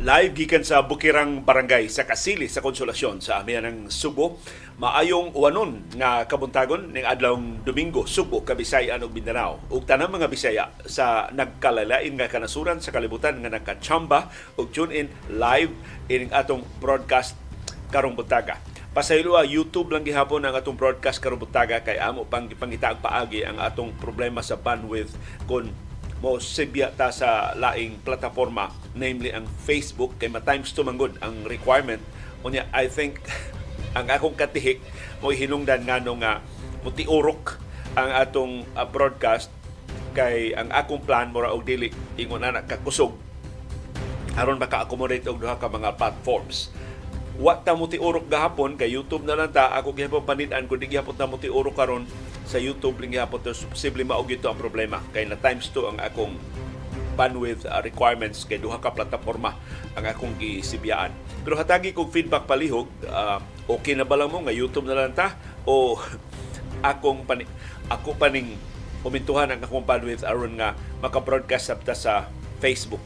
Live 0.00 0.32
gikan 0.32 0.64
sa 0.64 0.80
Bukirang 0.80 1.44
Barangay 1.44 1.84
sa 1.92 2.08
Kasili 2.08 2.48
sa 2.48 2.64
Konsolasyon 2.64 3.20
sa 3.20 3.44
amihan 3.44 3.68
ng 3.68 3.92
Subo. 3.92 4.40
Maayong 4.80 5.36
uwanon 5.36 5.92
nga 5.92 6.24
kabuntagon 6.24 6.88
ning 6.88 7.04
adlawng 7.04 7.60
Domingo, 7.60 8.08
Subo, 8.08 8.40
Kabisayan 8.40 9.04
ug 9.04 9.12
Mindanao. 9.12 9.60
Ug 9.68 9.84
tanang 9.84 10.08
mga 10.08 10.32
Bisaya 10.32 10.72
sa 10.88 11.28
nagkalalain 11.36 12.16
nga 12.16 12.32
kanasuran 12.32 12.80
sa 12.80 12.96
kalibutan 12.96 13.44
nga 13.44 13.52
nakachamba 13.52 14.32
ug 14.56 14.72
tune 14.72 15.04
in 15.04 15.12
live 15.36 15.68
ining 16.08 16.32
atong 16.32 16.64
broadcast 16.80 17.36
karong 17.92 18.16
buntaga. 18.16 18.56
Pasaylo 18.96 19.36
YouTube 19.44 19.92
lang 19.92 20.08
gihapon 20.08 20.48
ang 20.48 20.56
atong 20.56 20.80
broadcast 20.80 21.20
karong 21.20 21.44
buntaga 21.44 21.84
kay 21.84 22.00
amo 22.00 22.24
pang 22.24 22.48
pangitaag 22.48 23.04
paagi 23.04 23.44
ang 23.44 23.60
atong 23.60 23.92
problema 24.00 24.40
sa 24.40 24.56
bandwidth 24.56 25.12
kon 25.44 25.68
mo 26.20 26.36
sibya 26.36 26.92
ta 26.92 27.08
sa 27.08 27.56
laing 27.56 28.04
plataforma 28.04 28.68
namely 28.92 29.32
ang 29.32 29.48
Facebook 29.64 30.20
kay 30.20 30.28
ma 30.28 30.44
times 30.44 30.72
to 30.76 30.84
manggod 30.84 31.16
ang 31.24 31.48
requirement. 31.48 32.00
Unya 32.44 32.68
I 32.76 32.92
think 32.92 33.24
ang 33.98 34.06
akong 34.12 34.36
katihik 34.36 34.84
mo 35.24 35.32
hinungdan 35.32 35.88
ngano 35.88 36.20
nga 36.20 36.44
mutiurok 36.84 37.56
ang 37.96 38.12
atong 38.14 38.64
uh, 38.76 38.86
broadcast 38.86 39.50
kay 40.14 40.52
ang 40.54 40.68
akong 40.70 41.02
plan 41.02 41.32
mura 41.32 41.50
og 41.50 41.64
dili 41.64 41.90
ingon 42.20 42.44
ana 42.44 42.62
kakusog 42.64 43.16
aron 44.38 44.62
maka-accommodate 44.62 45.26
og 45.26 45.42
duha 45.42 45.58
ka 45.58 45.66
mga 45.66 45.98
platforms. 45.98 46.70
Wa 47.40 47.56
ta 47.56 47.72
mo 47.72 47.88
tiurok 47.88 48.28
gahapon 48.28 48.76
kay 48.76 48.92
YouTube 48.92 49.24
na 49.24 49.34
lang 49.34 49.50
ta. 49.50 49.72
Ako 49.72 49.96
gihapon 49.96 50.28
panitan 50.28 50.68
kun 50.68 50.76
di 50.76 50.86
gihapon 50.92 51.16
ta 51.16 51.24
mo 51.24 51.40
karon 51.72 52.04
sa 52.50 52.58
YouTube 52.58 52.98
lang 52.98 53.14
gihapon 53.14 53.38
to 53.46 53.54
posible 53.70 54.02
mao 54.02 54.26
gito 54.26 54.50
ang 54.50 54.58
problema. 54.58 54.98
Kay 55.14 55.30
na 55.30 55.38
times 55.38 55.70
2 55.70 55.94
ang 55.94 55.98
akong 56.02 56.34
bandwidth 57.14 57.62
uh, 57.62 57.78
requirements 57.78 58.42
kay 58.42 58.58
duha 58.58 58.82
ka 58.82 58.90
plataporma 58.90 59.54
ang 59.94 60.02
akong 60.02 60.34
gisibiyaan. 60.34 61.14
Pero 61.46 61.54
hatagi 61.54 61.94
kog 61.94 62.10
feedback 62.10 62.50
palihog 62.50 62.90
uh, 63.06 63.38
okay 63.70 63.94
na 63.94 64.02
ba 64.02 64.18
lang 64.18 64.34
mo? 64.34 64.42
Nga 64.42 64.50
YouTube 64.50 64.90
na 64.90 64.98
lang 64.98 65.14
ta? 65.14 65.38
O 65.62 65.94
akong 66.90 67.22
pani 67.22 67.46
ako 67.86 68.18
paning 68.18 68.58
umintuhan 69.06 69.54
ang 69.54 69.62
akong 69.62 69.86
bandwidth 69.86 70.26
aron 70.26 70.58
nga 70.58 70.74
maka-broadcast 70.98 71.78
sa 71.94 72.26
Facebook? 72.58 73.02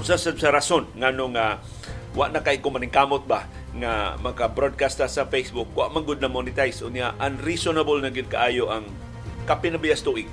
Usa 0.00 0.16
sa 0.16 0.32
rason 0.48 0.88
nga 0.96 1.60
uh, 1.60 1.60
wa 2.10 2.26
na 2.26 2.42
kay 2.42 2.58
kumaningkamot 2.58 3.22
ba 3.26 3.46
nga 3.70 4.18
maka-broadcast 4.18 5.06
sa 5.06 5.26
Facebook? 5.30 5.70
Wa 5.78 5.90
man 5.90 6.02
gud 6.02 6.18
na 6.18 6.26
monetize. 6.26 6.82
Unya 6.82 7.14
unreasonable 7.22 8.02
na 8.02 8.10
gid 8.10 8.26
kaayo 8.26 8.66
ang 8.66 8.86
kapinabiyas 9.46 10.02
tuig. 10.02 10.30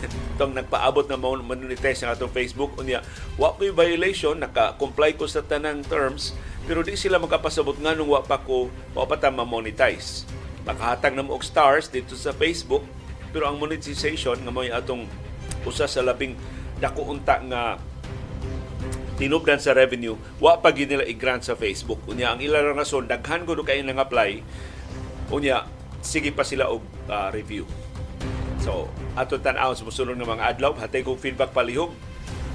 Tong 0.40 0.56
nagpaabot 0.56 1.06
na 1.06 1.20
monetize 1.20 2.02
ang 2.02 2.10
atong 2.16 2.34
Facebook. 2.34 2.74
Unya 2.82 3.06
wa 3.38 3.54
ko'y 3.54 3.70
violation. 3.70 4.42
Naka-comply 4.42 5.14
ko 5.14 5.30
sa 5.30 5.46
tanang 5.46 5.86
terms. 5.86 6.34
Pero 6.66 6.82
di 6.82 6.98
sila 6.98 7.22
magkapasabot 7.22 7.78
nganong 7.78 8.10
wa 8.10 8.20
pa 8.26 8.42
ko 8.42 8.66
wa 8.94 9.06
pa 9.06 9.14
ta 9.14 9.30
ma-monetize. 9.30 10.26
Makahatag 10.66 11.14
na 11.14 11.24
og 11.24 11.46
stars 11.46 11.86
dito 11.86 12.18
sa 12.18 12.34
Facebook. 12.34 12.82
Pero 13.30 13.46
ang 13.46 13.62
monetization 13.62 14.34
nga 14.34 14.50
mo 14.50 14.66
atong 14.66 15.06
usa 15.62 15.86
sa 15.86 16.02
labing 16.02 16.34
dako 16.80 17.12
unta 17.12 17.38
nga 17.44 17.76
tinubdan 19.20 19.60
sa 19.60 19.76
revenue, 19.76 20.16
wa 20.40 20.56
pa 20.64 20.72
gid 20.72 20.88
nila 20.88 21.04
i-grant 21.04 21.44
sa 21.44 21.52
Facebook. 21.52 22.00
Unya 22.08 22.32
ang 22.32 22.40
ilang 22.40 22.72
rason 22.72 23.04
daghan 23.04 23.44
gud 23.44 23.60
kay 23.68 23.84
nang 23.84 24.00
apply. 24.00 24.40
Unya 25.28 25.68
sige 26.00 26.32
pa 26.32 26.40
sila 26.40 26.72
og 26.72 26.80
uh, 27.12 27.28
review. 27.28 27.68
So, 28.64 28.88
ato 29.16 29.36
tan-aw 29.36 29.76
sa 29.76 29.84
musulong 29.84 30.16
ng 30.16 30.24
mga 30.24 30.56
adlaw, 30.56 30.72
hatay 30.80 31.04
kong 31.04 31.20
feedback 31.20 31.52
palihog. 31.52 31.92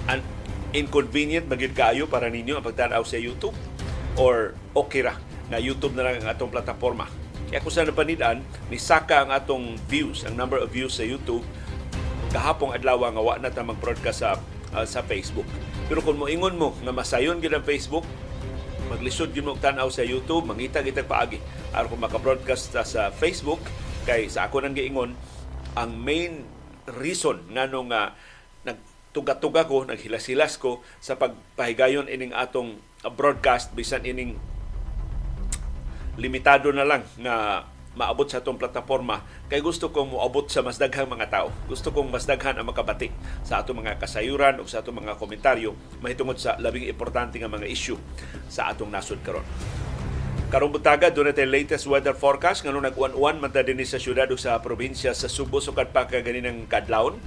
An 0.10 0.26
inconvenient 0.74 1.46
magid 1.46 1.78
kaayo 1.78 2.10
para 2.10 2.34
ninyo 2.34 2.58
ang 2.58 2.66
pagtan-aw 2.66 3.06
sa 3.06 3.22
YouTube 3.22 3.54
or 4.18 4.58
okay 4.74 5.06
ra 5.06 5.16
na 5.54 5.62
YouTube 5.62 5.94
na 5.94 6.10
lang 6.10 6.26
ang 6.26 6.34
atong 6.34 6.50
plataforma. 6.50 7.06
Kaya 7.50 7.62
kung 7.62 7.74
sa 7.74 7.86
napanidan, 7.86 8.42
ni 8.74 8.82
saka 8.82 9.22
ang 9.22 9.30
atong 9.30 9.78
views, 9.86 10.26
ang 10.26 10.34
number 10.34 10.58
of 10.58 10.74
views 10.74 10.98
sa 10.98 11.06
YouTube, 11.06 11.46
kahapong 12.34 12.74
adlaw 12.74 13.06
nga 13.06 13.22
wa 13.22 13.38
na 13.38 13.54
ta 13.54 13.62
mag-broadcast 13.62 14.20
sa 14.26 14.42
uh, 14.74 14.86
sa 14.86 15.06
Facebook. 15.06 15.48
Pero 15.86 16.02
kung 16.02 16.18
moingon 16.18 16.58
mo 16.58 16.74
nga 16.82 16.94
masayon 16.94 17.38
gid 17.38 17.54
ang 17.54 17.66
Facebook, 17.66 18.06
maglisod 18.90 19.34
gyud 19.34 19.46
mo 19.46 19.54
tan-aw 19.58 19.90
sa 19.90 20.02
YouTube, 20.02 20.46
mangita 20.46 20.82
kita 20.82 21.06
paagi. 21.06 21.38
Aron 21.74 21.90
kung 21.94 22.02
maka-broadcast 22.02 22.74
sa 22.74 23.14
Facebook 23.14 23.62
kay 24.06 24.30
sa 24.30 24.50
ako 24.50 24.62
nang 24.62 24.78
giingon 24.78 25.18
ang 25.76 25.92
main 25.98 26.46
reason 27.02 27.42
nganong 27.50 27.90
nga 27.90 28.14
uh, 28.14 28.18
nagtuga-tuga 28.66 29.64
ko, 29.66 29.86
naghilas-hilas 29.86 30.58
ko 30.58 30.82
sa 31.02 31.16
pagpahigayon 31.16 32.10
ining 32.12 32.34
atong 32.34 32.82
broadcast 33.14 33.72
bisan 33.78 34.04
ining 34.04 34.36
limitado 36.18 36.74
na 36.74 36.88
lang 36.88 37.04
na 37.22 37.64
maabot 37.96 38.28
sa 38.28 38.44
atong 38.44 38.60
plataforma 38.60 39.24
kay 39.48 39.64
gusto 39.64 39.90
kong 39.90 40.14
moabot 40.14 40.46
sa 40.52 40.60
mas 40.62 40.76
daghang 40.76 41.08
mga 41.08 41.32
tao. 41.32 41.48
Gusto 41.66 41.96
kong 41.96 42.12
mas 42.12 42.28
daghan 42.28 42.60
ang 42.60 42.68
makabati 42.68 43.10
sa 43.42 43.64
atong 43.64 43.82
mga 43.82 43.98
kasayuran 43.98 44.60
o 44.60 44.68
sa 44.68 44.84
atong 44.84 45.00
mga 45.00 45.16
komentaryo 45.16 45.72
mahitungod 46.04 46.38
sa 46.38 46.60
labing 46.60 46.86
importante 46.92 47.40
nga 47.40 47.50
mga 47.50 47.66
issue 47.72 47.98
sa 48.52 48.70
atong 48.70 48.92
nasod 48.92 49.24
karon. 49.24 49.48
Karong 50.52 50.70
butaga 50.70 51.10
doon 51.10 51.34
natin 51.34 51.50
latest 51.50 51.90
weather 51.90 52.14
forecast 52.14 52.62
nga 52.62 52.70
nag-uwan-uwan 52.70 53.42
man 53.42 53.50
din 53.50 53.82
sa 53.82 53.98
syudad 53.98 54.30
o 54.30 54.38
sa 54.38 54.62
probinsya 54.62 55.16
sa 55.18 55.26
Subo 55.26 55.58
sukad 55.58 55.90
pa 55.90 56.06
ka 56.06 56.22
ganinang 56.22 56.70
kadlawon 56.70 57.18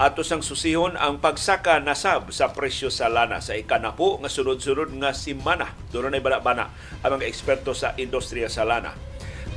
ato 0.00 0.24
sang 0.24 0.40
susihon 0.40 0.96
ang 0.96 1.20
pagsaka 1.20 1.76
nasab 1.76 2.32
sa 2.32 2.56
presyo 2.56 2.88
sa 2.88 3.12
lana 3.12 3.44
sa 3.44 3.52
ikanapo 3.52 4.16
nga 4.16 4.32
sunod-sunod 4.32 4.96
nga 4.96 5.12
simana. 5.12 5.76
Doon 5.92 6.16
na 6.16 6.24
bana-bana 6.24 6.72
ang 7.04 7.20
mga 7.20 7.28
eksperto 7.28 7.76
sa 7.76 7.92
industriya 8.00 8.48
sa 8.48 8.64
lana 8.64 9.09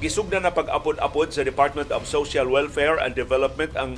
gisugda 0.03 0.43
na 0.43 0.51
pag-apod-apod 0.51 1.31
sa 1.31 1.47
Department 1.47 1.87
of 1.95 2.03
Social 2.03 2.51
Welfare 2.51 2.99
and 2.99 3.15
Development 3.15 3.71
ang 3.79 3.95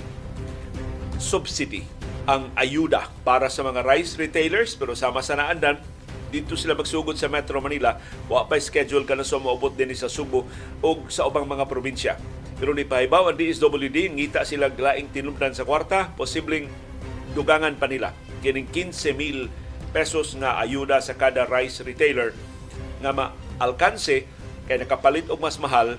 subsidy, 1.18 1.82
ang 2.30 2.54
ayuda 2.54 3.10
para 3.26 3.50
sa 3.50 3.66
mga 3.66 3.82
rice 3.82 4.14
retailers. 4.22 4.78
Pero 4.78 4.94
sama 4.94 5.26
sa 5.26 5.34
naandan 5.34 5.82
dito 6.30 6.54
sila 6.54 6.78
magsugod 6.78 7.18
sa 7.18 7.26
Metro 7.26 7.58
Manila. 7.58 7.98
Wa 8.30 8.46
pa 8.46 8.62
schedule 8.62 9.10
ka 9.10 9.18
na 9.18 9.26
sumaubot 9.26 9.74
din 9.74 9.90
sa 9.98 10.06
Subo 10.06 10.46
o 10.86 10.90
sa 11.10 11.26
ubang 11.26 11.50
mga 11.50 11.66
probinsya. 11.66 12.22
Pero 12.62 12.78
ni 12.78 12.86
pahibaw 12.86 13.34
ang 13.34 13.38
DSWD 13.42 14.14
ngita 14.14 14.46
sila 14.46 14.70
laing 14.70 15.10
tinumdan 15.10 15.58
sa 15.58 15.66
kwarta, 15.66 16.14
posibleng 16.14 16.70
dugangan 17.34 17.82
pa 17.82 17.90
nila. 17.90 18.14
Kining 18.46 18.70
15,000 18.70 19.50
pesos 19.90 20.38
nga 20.38 20.62
ayuda 20.62 21.02
sa 21.02 21.18
kada 21.18 21.50
rice 21.50 21.82
retailer 21.82 22.30
nga 23.02 23.10
ma-alkanse 23.10 24.34
kay 24.66 24.81
nakapalit 24.81 25.30
og 25.30 25.42
mas 25.42 25.58
mahal 25.62 25.98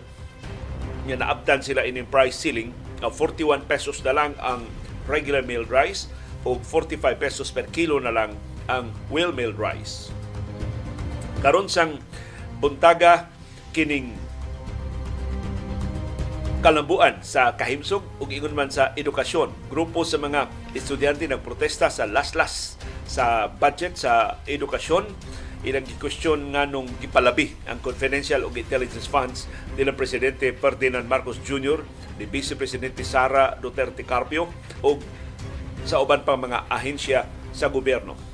nga 1.06 1.16
naabtan 1.22 1.62
sila 1.62 1.86
ining 1.86 2.06
price 2.06 2.34
ceiling 2.34 2.74
nga 2.98 3.10
41 3.12 3.66
pesos 3.70 4.02
na 4.02 4.12
lang 4.12 4.32
ang 4.42 4.66
regular 5.06 5.42
milled 5.46 5.70
rice 5.70 6.10
o 6.42 6.58
45 6.58 7.18
pesos 7.18 7.48
per 7.54 7.70
kilo 7.70 8.02
na 8.02 8.10
lang 8.10 8.34
ang 8.66 8.90
well 9.10 9.30
milled 9.30 9.58
rice. 9.58 10.10
Karon 11.42 11.70
sang 11.70 12.02
buntaga 12.58 13.30
kining 13.70 14.14
kalambuan 16.64 17.22
sa 17.22 17.54
kahimsog 17.54 18.02
ug 18.18 18.26
ingon 18.26 18.56
man 18.56 18.70
sa 18.72 18.90
edukasyon. 18.98 19.54
Grupo 19.70 20.02
sa 20.02 20.18
mga 20.18 20.50
estudyante 20.74 21.22
nagprotesta 21.30 21.86
sa 21.86 22.10
laslas 22.10 22.74
sa 23.06 23.46
budget 23.46 23.94
sa 23.94 24.42
edukasyon 24.50 25.06
ilang 25.64 25.86
gikwestiyon 25.86 26.52
nga 26.52 26.68
nung 26.68 26.90
gipalabi 26.98 27.54
ang 27.70 27.78
confidential 27.80 28.44
o 28.44 28.52
intelligence 28.52 29.08
funds 29.08 29.48
nila 29.78 29.94
Presidente 29.94 30.52
Ferdinand 30.52 31.06
Marcos 31.06 31.38
Jr., 31.40 31.80
ni 32.16 32.24
Vice 32.28 32.56
Presidente 32.56 33.04
Sara 33.04 33.54
Duterte 33.56 34.02
Carpio 34.02 34.48
o 34.84 34.98
sa 35.86 36.02
uban 36.02 36.26
pang 36.26 36.40
mga 36.40 36.66
ahensya 36.66 37.28
sa 37.54 37.70
gobyerno. 37.70 38.25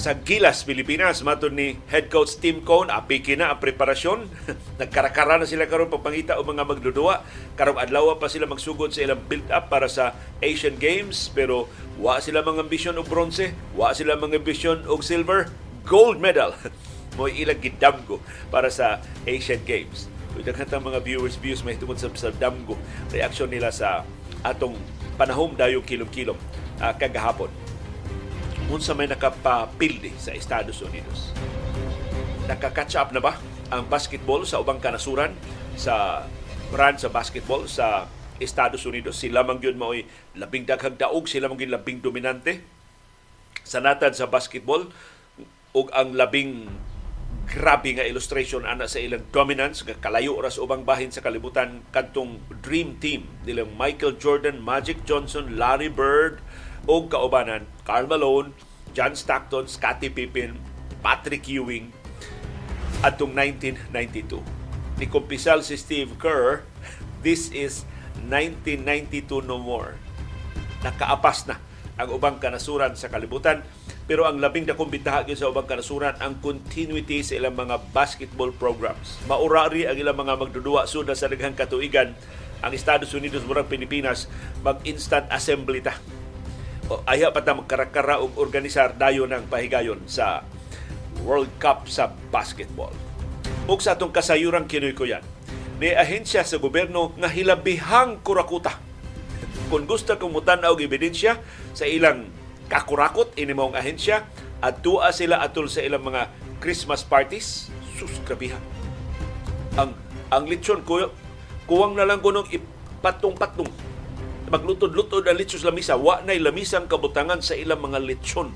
Sa 0.00 0.16
Gilas, 0.16 0.64
Pilipinas, 0.64 1.20
matod 1.20 1.52
ni 1.52 1.76
head 1.92 2.08
coach 2.08 2.40
Tim 2.40 2.64
Cone, 2.64 2.88
apiki 2.88 3.36
na 3.36 3.52
ang 3.52 3.60
preparasyon. 3.60 4.32
Nagkarakara 4.80 5.36
na 5.36 5.44
sila 5.44 5.68
karon 5.68 5.92
pagpangita 5.92 6.40
o 6.40 6.42
mga 6.48 6.64
magdudua. 6.64 7.20
Karong 7.52 7.76
adlaw 7.76 8.16
pa 8.16 8.32
sila 8.32 8.48
magsugod 8.48 8.96
sa 8.96 9.04
ilang 9.04 9.20
build-up 9.28 9.68
para 9.68 9.92
sa 9.92 10.16
Asian 10.40 10.80
Games. 10.80 11.28
Pero 11.36 11.68
wa 12.00 12.16
sila 12.16 12.40
mga 12.40 12.64
ambisyon 12.64 12.96
og 12.96 13.12
bronze, 13.12 13.52
wa 13.76 13.92
sila 13.92 14.16
mga 14.16 14.40
ambisyon 14.40 14.88
og 14.88 15.04
silver, 15.04 15.52
gold 15.84 16.16
medal. 16.16 16.56
mo 17.20 17.28
ilang 17.28 17.60
gidamgo 17.60 18.24
para 18.48 18.72
sa 18.72 19.04
Asian 19.28 19.60
Games. 19.68 20.08
Kung 20.32 20.48
daghang 20.48 20.80
mga 20.80 21.04
viewers 21.04 21.36
views 21.36 21.60
may 21.60 21.76
tungod 21.76 22.00
sa, 22.00 22.08
sa 22.16 22.32
damgo 22.32 22.80
reaksyon 23.12 23.52
nila 23.52 23.68
sa 23.68 24.08
atong 24.40 24.80
panahom 25.20 25.52
dayong 25.52 25.84
kilom-kilom 25.84 26.40
uh, 26.80 26.96
kagahapon 26.96 27.52
unsa 28.70 28.94
may 28.94 29.10
nakapapildi 29.10 30.14
sa 30.14 30.30
Estados 30.30 30.78
Unidos. 30.78 31.34
Naka-catch 32.46 32.94
up 32.94 33.10
na 33.10 33.18
ba 33.18 33.34
ang 33.70 33.90
basketball 33.90 34.46
sa 34.46 34.62
ubang 34.62 34.78
kanasuran 34.78 35.34
sa 35.74 36.26
brand 36.70 36.98
sa 36.98 37.10
basketball 37.10 37.66
sa 37.66 38.06
Estados 38.38 38.86
Unidos? 38.86 39.18
Sila 39.18 39.42
man 39.42 39.58
gyud 39.58 39.74
mao'y 39.74 40.06
labing 40.38 40.64
daghang 40.64 40.94
daog, 40.94 41.26
sila 41.26 41.50
man 41.50 41.58
gyud 41.58 41.74
labing 41.74 41.98
dominante. 41.98 42.62
sanatan 43.70 44.10
sa 44.10 44.26
basketball 44.26 44.90
ug 45.76 45.86
ang 45.94 46.18
labing 46.18 46.66
grabe 47.46 47.94
nga 47.94 48.06
illustration 48.06 48.62
ana 48.66 48.86
sa 48.86 49.02
ilang 49.02 49.26
dominance 49.30 49.82
nga 49.82 49.94
kalayo 49.98 50.38
ra 50.38 50.50
sa 50.50 50.62
ubang 50.62 50.86
bahin 50.86 51.10
sa 51.10 51.22
kalibutan 51.22 51.82
kadtong 51.94 52.42
dream 52.62 52.98
team 52.98 53.26
nilang 53.46 53.74
Michael 53.74 54.18
Jordan, 54.18 54.62
Magic 54.62 55.02
Johnson, 55.06 55.58
Larry 55.58 55.90
Bird 55.90 56.42
ug 56.86 57.12
kaubanan 57.12 57.68
Karl 57.84 58.06
Malone, 58.06 58.54
John 58.96 59.16
Stockton, 59.16 59.68
Scottie 59.68 60.12
Pippen, 60.12 60.56
Patrick 61.00 61.48
Ewing 61.48 61.92
atong 63.00 63.32
1992. 63.32 64.40
Ni 65.00 65.08
kumpisal 65.08 65.64
si 65.64 65.80
Steve 65.80 66.12
Kerr, 66.20 66.64
this 67.24 67.48
is 67.56 67.88
1992 68.28 69.40
no 69.44 69.56
more. 69.56 69.96
Nakaapas 70.84 71.48
na 71.48 71.56
ang 72.00 72.08
ubang 72.12 72.40
kanasuran 72.40 72.96
sa 72.96 73.12
kalibutan 73.12 73.60
pero 74.10 74.26
ang 74.26 74.42
labing 74.42 74.66
dakong 74.66 74.90
bintaha 74.90 75.22
sa 75.38 75.48
ubang 75.52 75.70
kanasuran 75.70 76.18
ang 76.18 76.42
continuity 76.42 77.22
sa 77.22 77.38
ilang 77.38 77.54
mga 77.54 77.78
basketball 77.94 78.50
programs. 78.50 79.22
Maurari 79.30 79.86
ang 79.86 79.94
ilang 79.94 80.18
mga 80.18 80.34
magdudua 80.34 80.90
suna 80.90 81.14
sa 81.14 81.30
daghang 81.30 81.54
katuigan 81.54 82.10
ang 82.60 82.72
Estados 82.74 83.14
Unidos 83.14 83.46
murag 83.46 83.70
Pilipinas 83.70 84.26
mag-instant 84.66 85.30
assembly 85.30 85.80
ta. 85.80 85.94
O, 86.90 86.98
aya 87.06 87.30
pa 87.30 87.38
ta 87.38 87.54
magkarakara 87.54 88.18
og 88.18 88.34
organisar 88.34 88.98
dayon 88.98 89.30
ng 89.30 89.46
pahigayon 89.46 90.02
sa 90.10 90.42
World 91.22 91.46
Cup 91.62 91.86
sa 91.86 92.10
basketball. 92.34 92.90
Ug 93.70 93.78
sa 93.78 93.94
atong 93.94 94.10
kasayuran 94.10 94.66
kinoy 94.66 94.90
ko 94.90 95.06
yan, 95.06 95.22
ni 95.78 95.94
ahensya 95.94 96.42
sa 96.42 96.58
gobyerno 96.58 97.14
nga 97.14 97.30
hilabihang 97.30 98.18
kurakuta. 98.26 98.74
Kung 99.70 99.86
gusto 99.86 100.18
kong 100.18 100.34
mutanaw 100.34 100.74
og 100.74 100.82
ebidensya 100.82 101.38
sa 101.78 101.86
ilang 101.86 102.26
kakurakot 102.66 103.38
ini 103.38 103.54
mong 103.54 103.78
ahensya 103.78 104.26
at 104.58 104.82
tuwa 104.82 105.14
sila 105.14 105.38
atol 105.46 105.70
sa 105.70 105.86
ilang 105.86 106.02
mga 106.02 106.26
Christmas 106.58 107.06
parties, 107.06 107.70
sus 107.94 108.10
grabihan. 108.26 108.60
Ang 109.78 109.94
ang 110.34 110.44
lechon 110.50 110.82
ko 110.82 111.14
kuwang 111.70 111.94
na 111.94 112.02
lang 112.02 112.18
kunong 112.18 112.50
ipatong-patong 112.50 113.70
maglutod-lutod 114.50 115.24
ang 115.30 115.38
litsos 115.38 115.62
lamisa. 115.62 115.94
Wa 115.94 116.20
nay 116.26 116.42
lamisang 116.42 116.90
kabutangan 116.90 117.40
sa 117.40 117.54
ilang 117.54 117.80
mga 117.80 118.02
lechon. 118.02 118.50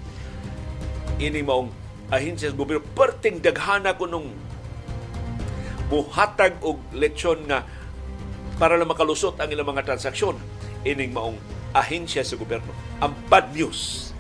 Ini 1.22 1.40
maong 1.46 1.70
ahensya 2.10 2.50
sa 2.50 2.58
gobyerno. 2.58 2.84
Perting 2.92 3.38
daghana 3.40 3.94
ko 3.94 4.10
nung 4.10 4.34
buhatag 5.88 6.58
og 6.66 6.82
lechon 6.90 7.46
nga 7.46 7.62
para 8.58 8.74
lang 8.74 8.90
makalusot 8.90 9.38
ang 9.38 9.48
ilang 9.50 9.70
mga 9.70 9.86
transaksyon. 9.86 10.34
Ining 10.84 11.14
maong 11.14 11.38
ahensya 11.74 12.26
sa 12.26 12.34
gobyerno. 12.34 12.70
Ang 12.98 13.14
bad 13.30 13.54
news, 13.54 14.10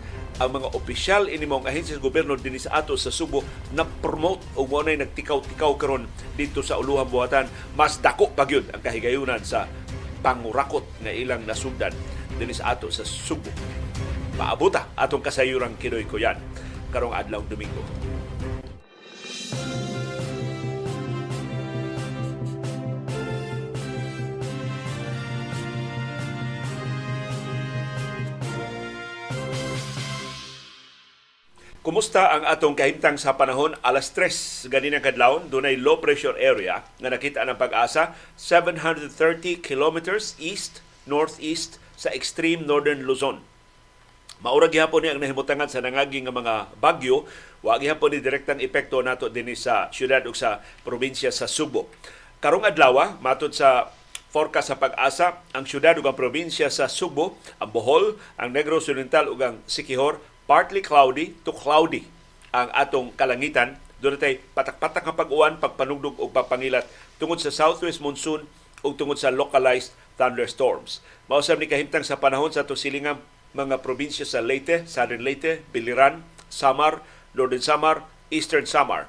ang 0.42 0.50
mga 0.50 0.74
opisyal 0.74 1.30
ini 1.30 1.46
mong 1.46 1.66
ahensya 1.66 1.98
sa 1.98 2.02
gobyerno 2.02 2.34
dinhi 2.34 2.58
sa 2.58 2.82
ato 2.82 2.98
sa 2.98 3.14
Subo 3.14 3.46
na 3.70 3.86
promote 3.86 4.42
o 4.58 4.66
mo 4.66 4.82
nay 4.82 4.98
nagtikaw-tikaw 4.98 5.78
karon 5.78 6.10
dito 6.34 6.62
sa 6.62 6.78
uluhang 6.78 7.06
buhatan. 7.06 7.46
Mas 7.78 8.02
dako 8.02 8.34
pa 8.34 8.42
gyud 8.42 8.66
ang 8.74 8.82
kahigayunan 8.82 9.42
sa 9.46 9.70
pangurakot 10.24 11.04
nga 11.04 11.12
ilang 11.12 11.44
nasugdan 11.44 11.92
dinhi 12.40 12.56
sa 12.56 12.72
ato 12.72 12.88
sa 12.88 13.04
Subo. 13.04 13.52
Paabuta 14.40 14.96
atong 14.96 15.20
kasayuran 15.20 15.76
kinoy 15.76 16.08
ko 16.08 16.16
yan 16.16 16.40
karong 16.88 17.12
adlaw 17.12 17.44
Domingo. 17.44 18.03
Kumusta 31.84 32.32
ang 32.32 32.48
atong 32.48 32.72
kahimtang 32.72 33.20
sa 33.20 33.36
panahon? 33.36 33.76
Alas 33.84 34.08
3 34.08 34.72
ganinang 34.72 35.04
kadlawon, 35.04 35.52
dunay 35.52 35.76
low 35.76 36.00
pressure 36.00 36.32
area 36.40 36.80
na 36.96 37.12
nakita 37.12 37.44
ng 37.44 37.60
pag-asa 37.60 38.16
730 38.40 39.12
kilometers 39.60 40.32
east 40.40 40.80
northeast 41.04 41.76
sa 41.92 42.08
extreme 42.16 42.64
northern 42.64 43.04
Luzon. 43.04 43.44
Maura 44.40 44.72
gihapon 44.72 45.04
ni 45.04 45.12
ang 45.12 45.20
nahimutangan 45.20 45.68
sa 45.68 45.84
nangaging 45.84 46.24
nga 46.24 46.32
mga 46.32 46.54
bagyo, 46.80 47.28
wa 47.60 47.76
gihapon 47.76 48.16
ni 48.16 48.24
direktang 48.24 48.64
epekto 48.64 49.04
nato 49.04 49.28
dinhi 49.28 49.52
sa 49.52 49.92
syudad 49.92 50.24
ug 50.24 50.32
sa 50.32 50.64
probinsya 50.88 51.28
sa 51.28 51.44
Subo. 51.44 51.92
Karong 52.40 52.64
adlaw, 52.64 53.20
matod 53.20 53.52
sa 53.52 53.92
forecast 54.32 54.72
sa 54.72 54.80
pag-asa, 54.80 55.44
ang 55.52 55.68
syudad 55.68 56.00
ug 56.00 56.08
ang 56.08 56.16
probinsya 56.16 56.72
sa 56.72 56.88
Subo, 56.88 57.36
ang 57.60 57.68
Bohol, 57.68 58.16
ang 58.40 58.56
Negros 58.56 58.88
Oriental 58.88 59.28
ug 59.28 59.36
ang 59.44 59.60
Sikihor 59.68 60.32
partly 60.44 60.84
cloudy 60.84 61.36
to 61.42 61.52
cloudy 61.52 62.08
ang 62.54 62.70
atong 62.72 63.10
kalangitan. 63.16 63.80
Doon 63.98 64.20
tay 64.20 64.40
patak-patak 64.52 65.04
nga 65.04 65.16
pag-uwan, 65.16 65.56
pagpanugdog 65.58 66.20
o 66.20 66.28
pagpangilat 66.28 66.84
tungod 67.16 67.40
sa 67.40 67.54
southwest 67.54 68.04
monsoon 68.04 68.44
o 68.84 68.92
tungod 68.92 69.16
sa 69.16 69.32
localized 69.32 69.96
thunderstorms. 70.20 71.00
Mausap 71.26 71.56
ni 71.56 71.66
kahimtang 71.66 72.04
sa 72.04 72.20
panahon 72.20 72.52
sa 72.52 72.68
itong 72.68 72.78
silingang 72.78 73.20
mga 73.56 73.80
probinsya 73.80 74.28
sa 74.28 74.44
Leyte, 74.44 74.84
Southern 74.84 75.24
Leyte, 75.24 75.64
Biliran, 75.72 76.26
Samar, 76.52 77.00
Northern 77.32 77.62
Samar, 77.64 78.04
Eastern 78.28 78.68
Samar 78.68 79.08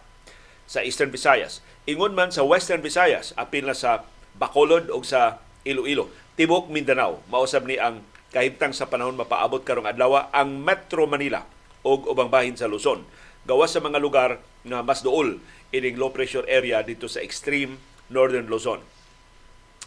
sa 0.65 0.81
Eastern 0.81 1.13
Visayas. 1.13 1.61
Ingon 1.85 2.17
man 2.17 2.33
sa 2.33 2.41
Western 2.41 2.81
Visayas, 2.81 3.38
apil 3.38 3.69
na 3.69 3.77
sa 3.77 4.05
Bacolod 4.38 4.89
o 4.89 5.01
sa 5.05 5.41
Iloilo. 5.61 6.09
Tibok 6.35 6.67
Mindanao, 6.67 7.21
mausap 7.29 7.63
ni 7.63 7.77
ang 7.77 8.01
kahimtang 8.35 8.75
sa 8.75 8.91
panahon 8.91 9.15
mapaabot 9.15 9.63
karong 9.63 9.87
adlaw 9.87 10.27
ang 10.35 10.59
Metro 10.59 11.07
Manila 11.07 11.47
o 11.87 11.95
ubang 12.03 12.27
bahin 12.27 12.59
sa 12.59 12.67
Luzon. 12.67 13.07
Gawas 13.47 13.71
sa 13.71 13.79
mga 13.79 14.03
lugar 14.03 14.43
nga 14.67 14.83
mas 14.83 14.99
duol 14.99 15.39
ining 15.71 15.95
low 15.95 16.11
pressure 16.11 16.43
area 16.51 16.83
dito 16.83 17.07
sa 17.07 17.23
extreme 17.23 17.79
northern 18.11 18.51
Luzon. 18.51 18.83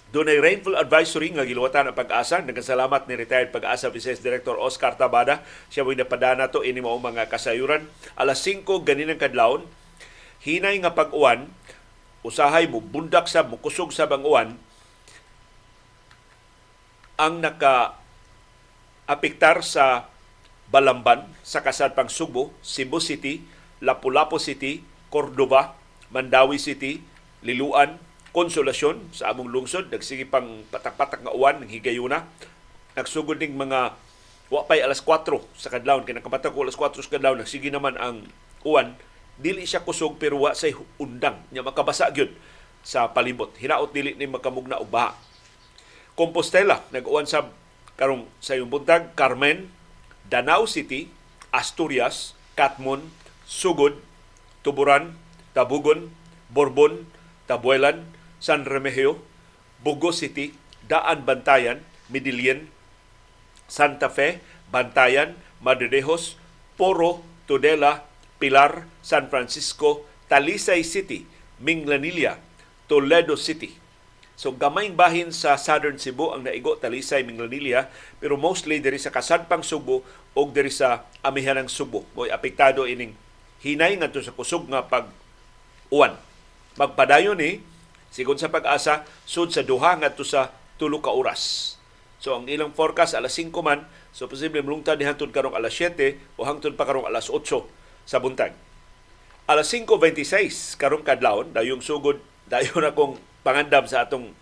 Doon 0.08 0.32
ay 0.32 0.40
rainfall 0.40 0.80
advisory 0.80 1.36
nga 1.36 1.44
giluwatan 1.44 1.92
ang 1.92 1.96
pag-asa. 1.98 2.40
Nagkasalamat 2.40 3.04
ni 3.04 3.20
retired 3.20 3.52
pag-asa 3.52 3.92
Vice 3.92 4.24
Director 4.24 4.56
Oscar 4.56 4.96
Tabada. 4.96 5.44
Siya 5.68 5.84
mo 5.84 5.92
napadana 5.92 6.48
to 6.48 6.64
ini 6.64 6.80
mo 6.80 6.96
mga 6.96 7.28
kasayuran. 7.28 7.84
Alas 8.16 8.40
5 8.40 8.64
ganinang 8.88 9.20
kadlawon, 9.20 9.68
hinay 10.40 10.80
nga 10.80 10.96
pag-uwan, 10.96 11.52
usahay 12.24 12.64
mo 12.64 12.80
bundak 12.80 13.28
sa 13.28 13.44
mukusog 13.44 13.92
sa 13.92 14.08
bang-uwan 14.08 14.56
ang 17.18 17.42
naka 17.42 17.98
apiktar 19.08 19.64
sa 19.64 20.06
Balamban, 20.68 21.24
sa 21.40 21.64
Kasadpang 21.64 22.12
Subo, 22.12 22.52
Cebu 22.60 23.00
City, 23.00 23.40
Lapu-Lapu 23.80 24.36
City, 24.36 24.84
Cordova, 25.08 25.72
Mandawi 26.12 26.60
City, 26.60 27.00
Liluan, 27.40 27.96
Konsolasyon 28.36 29.16
sa 29.16 29.32
among 29.32 29.48
lungsod, 29.48 29.88
nagsige 29.88 30.28
pang 30.28 30.60
patak-patak 30.68 31.24
nga 31.24 31.32
uwan 31.32 31.64
ng 31.64 31.72
higayuna. 31.72 32.28
Nagsugod 32.92 33.40
ning 33.40 33.56
mga 33.56 33.96
wapay 34.52 34.84
alas 34.84 35.00
4 35.00 35.24
sa 35.56 35.72
kadlawon 35.72 36.04
kay 36.04 36.12
nakapatak 36.12 36.52
ko 36.52 36.68
alas 36.68 36.76
4 36.76 37.00
sa 37.00 37.12
kadlawon 37.16 37.40
nagsige 37.40 37.72
naman 37.72 37.96
ang 37.96 38.28
uwan. 38.68 38.92
Dili 39.40 39.64
siya 39.64 39.80
kusog 39.80 40.20
pero 40.20 40.44
wa 40.44 40.52
say 40.52 40.76
undang 41.00 41.40
nya 41.48 41.64
makabasa 41.64 42.12
gyud 42.12 42.36
sa 42.84 43.08
palibot. 43.16 43.56
Hinaot 43.56 43.96
dili 43.96 44.12
ni 44.12 44.28
makamugna 44.28 44.76
og 44.76 44.92
Compostela 46.12 46.84
nag-uwan 46.92 47.24
sa 47.24 47.48
karong 47.98 48.30
sa 48.38 48.54
iyong 48.54 48.70
buntag 48.70 49.12
Carmen, 49.18 49.66
Danau 50.30 50.70
City, 50.70 51.10
Asturias, 51.50 52.38
Katmon, 52.54 53.10
Sugod, 53.42 53.98
Tuburan, 54.62 55.18
Tabugon, 55.50 56.14
Borbon, 56.46 57.10
Tabuelan, 57.50 58.06
San 58.38 58.62
Remigio, 58.62 59.18
Bugo 59.82 60.14
City, 60.14 60.54
Daan 60.86 61.26
Bantayan, 61.26 61.82
Midilien, 62.06 62.70
Santa 63.66 64.06
Fe, 64.08 64.38
Bantayan, 64.70 65.34
Madridejos, 65.58 66.38
Poro, 66.78 67.26
Tudela, 67.50 68.06
Pilar, 68.38 68.86
San 69.02 69.26
Francisco, 69.26 70.06
Talisay 70.30 70.86
City, 70.86 71.26
Minglanilla, 71.58 72.38
Toledo 72.86 73.34
City, 73.34 73.74
So 74.38 74.54
gamayng 74.54 74.94
bahin 74.94 75.34
sa 75.34 75.58
Southern 75.58 75.98
Cebu 75.98 76.30
ang 76.30 76.46
naigo 76.46 76.78
Talisay, 76.78 77.26
Minglanilla, 77.26 77.90
pero 78.22 78.38
mostly 78.38 78.78
diri 78.78 78.94
sa 78.94 79.10
Kasadpang 79.10 79.66
Subo 79.66 80.06
o 80.30 80.40
diri 80.46 80.70
sa 80.70 81.02
amihanang 81.26 81.66
Subo. 81.66 82.06
Mo'y 82.14 82.30
apektado 82.30 82.86
ining 82.86 83.18
hinay 83.66 83.98
ngadto 83.98 84.22
sa 84.22 84.30
kusog 84.30 84.70
nga 84.70 84.86
pag 84.86 85.10
uwan. 85.90 86.14
Magpadayon 86.78 87.34
ni 87.34 87.66
sigon 88.14 88.38
sa 88.38 88.46
pag-asa 88.46 89.02
sud 89.26 89.50
sa 89.50 89.66
duha 89.66 89.98
ngadto 89.98 90.22
sa 90.22 90.54
tulo 90.78 91.02
ka 91.02 91.10
oras. 91.10 91.74
So 92.22 92.38
ang 92.38 92.46
ilang 92.46 92.70
forecast 92.70 93.18
alas 93.18 93.34
5 93.34 93.50
man, 93.58 93.90
so 94.14 94.30
posible 94.30 94.62
mulungtad 94.62 95.02
ni 95.02 95.06
hangtod 95.06 95.34
karong 95.34 95.58
alas 95.58 95.74
7 95.74 96.14
o 96.38 96.46
hangtod 96.46 96.78
pa 96.78 96.86
karong 96.86 97.10
alas 97.10 97.26
8 97.26 97.42
sa 98.06 98.22
buntag. 98.22 98.54
Alas 99.50 99.66
5.26 99.74 100.78
karong 100.78 101.02
kadlawon, 101.02 101.50
dayong 101.50 101.82
sugod, 101.82 102.22
dayon 102.52 102.86
akong 102.86 103.18
pangandam 103.42 103.86
sa 103.86 104.06
atong 104.06 104.34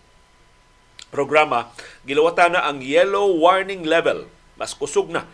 programa, 1.11 1.73
gilawatan 2.05 2.59
na 2.59 2.67
ang 2.67 2.83
yellow 2.83 3.39
warning 3.41 3.87
level. 3.87 4.29
Mas 4.57 4.73
kusog 4.73 5.13
na, 5.13 5.29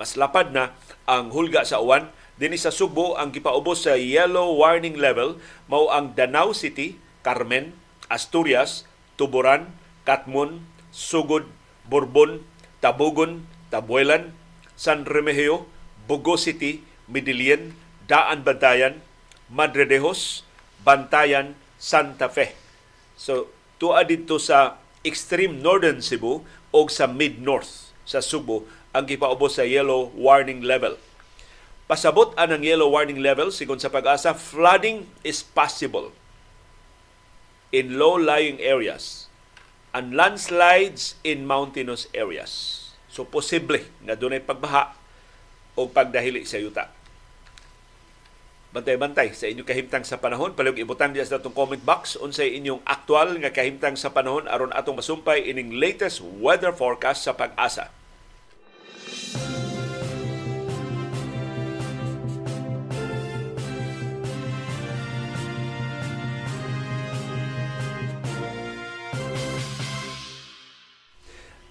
mas 0.00 0.14
lapad 0.14 0.50
na 0.54 0.74
ang 1.04 1.30
hulga 1.30 1.66
sa 1.66 1.82
uwan. 1.82 2.08
Dinhi 2.40 2.56
sa 2.56 2.72
Subo 2.72 3.20
ang 3.20 3.36
gipaubos 3.36 3.84
sa 3.84 4.00
yellow 4.00 4.56
warning 4.56 4.96
level 4.96 5.36
mao 5.68 5.92
ang 5.92 6.16
Danau 6.16 6.56
City, 6.56 6.96
Carmen, 7.20 7.76
Asturias, 8.08 8.88
Tuburan, 9.20 9.68
Katmon, 10.08 10.64
Sugod, 10.88 11.44
Borbon, 11.84 12.40
Tabugon, 12.80 13.44
Tabuelan, 13.68 14.32
San 14.74 15.04
Remigio, 15.04 15.68
Bugo 16.08 16.40
City, 16.40 16.80
Midilien, 17.06 17.76
Daan 18.08 18.40
Bantayan, 18.40 19.04
Madre 19.52 19.84
de 19.84 20.00
Jos, 20.00 20.48
Bantayan, 20.80 21.52
Santa 21.76 22.32
Fe. 22.32 22.59
So, 23.20 23.52
tuwa 23.76 24.00
dito 24.08 24.40
sa 24.40 24.80
extreme 25.04 25.60
northern 25.60 26.00
Cebu 26.00 26.40
o 26.72 26.78
sa 26.88 27.04
mid-north 27.04 27.92
sa 28.08 28.24
Subo 28.24 28.64
ang 28.96 29.04
gipaubos 29.04 29.60
sa 29.60 29.68
yellow 29.68 30.08
warning 30.16 30.64
level. 30.64 30.96
Pasabot 31.84 32.32
ang 32.40 32.64
yellow 32.64 32.88
warning 32.88 33.20
level 33.20 33.52
sigon 33.52 33.76
sa 33.76 33.92
pag-asa, 33.92 34.32
flooding 34.32 35.04
is 35.20 35.44
possible 35.44 36.16
in 37.76 38.00
low-lying 38.00 38.56
areas 38.56 39.28
and 39.92 40.16
landslides 40.16 41.20
in 41.20 41.44
mountainous 41.44 42.08
areas. 42.16 42.80
So 43.12 43.28
posible 43.28 43.84
na 44.00 44.16
dunay 44.16 44.40
pagbaha 44.40 44.96
o 45.76 45.92
pagdahili 45.92 46.48
sa 46.48 46.56
yuta 46.56 46.88
bantay-bantay 48.70 49.34
sa 49.34 49.50
inyong 49.50 49.66
kahimtang 49.66 50.06
sa 50.06 50.18
panahon. 50.22 50.54
Palihog 50.54 50.78
ibutan 50.78 51.10
diya 51.10 51.26
sa 51.26 51.42
itong 51.42 51.54
comment 51.54 51.82
box 51.82 52.14
unsay 52.18 52.54
inyong 52.58 52.82
aktual 52.86 53.36
nga 53.42 53.50
kahimtang 53.50 53.98
sa 53.98 54.14
panahon 54.14 54.46
aron 54.46 54.70
atong 54.72 54.98
masumpay 54.98 55.46
ining 55.50 55.74
latest 55.76 56.22
weather 56.22 56.70
forecast 56.70 57.26
sa 57.26 57.34
pag-asa. 57.34 57.90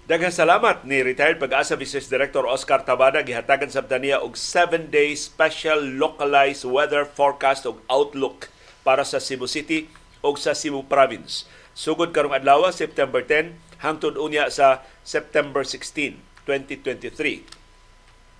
Daghang 0.09 0.33
salamat 0.33 0.89
ni 0.89 1.05
retired 1.05 1.37
pag-asa 1.37 1.77
Business 1.77 2.09
Director 2.09 2.41
Oscar 2.49 2.81
Tabada 2.81 3.21
gihatagan 3.21 3.69
sa 3.69 3.85
niya 3.85 4.17
og 4.17 4.33
7-day 4.33 5.13
special 5.13 5.85
localized 5.85 6.65
weather 6.65 7.05
forecast 7.05 7.69
og 7.69 7.77
outlook 7.85 8.49
para 8.81 9.05
sa 9.05 9.21
Cebu 9.21 9.45
City 9.45 9.85
ug 10.25 10.41
sa 10.41 10.57
Cebu 10.57 10.81
Province. 10.89 11.45
Sugod 11.77 12.09
karong 12.09 12.33
adlaw 12.33 12.73
September 12.73 13.21
10 13.21 13.53
hangtod 13.85 14.17
unya 14.17 14.49
sa 14.49 14.81
September 15.05 15.61
16, 15.61 16.17
2023. 16.41 17.45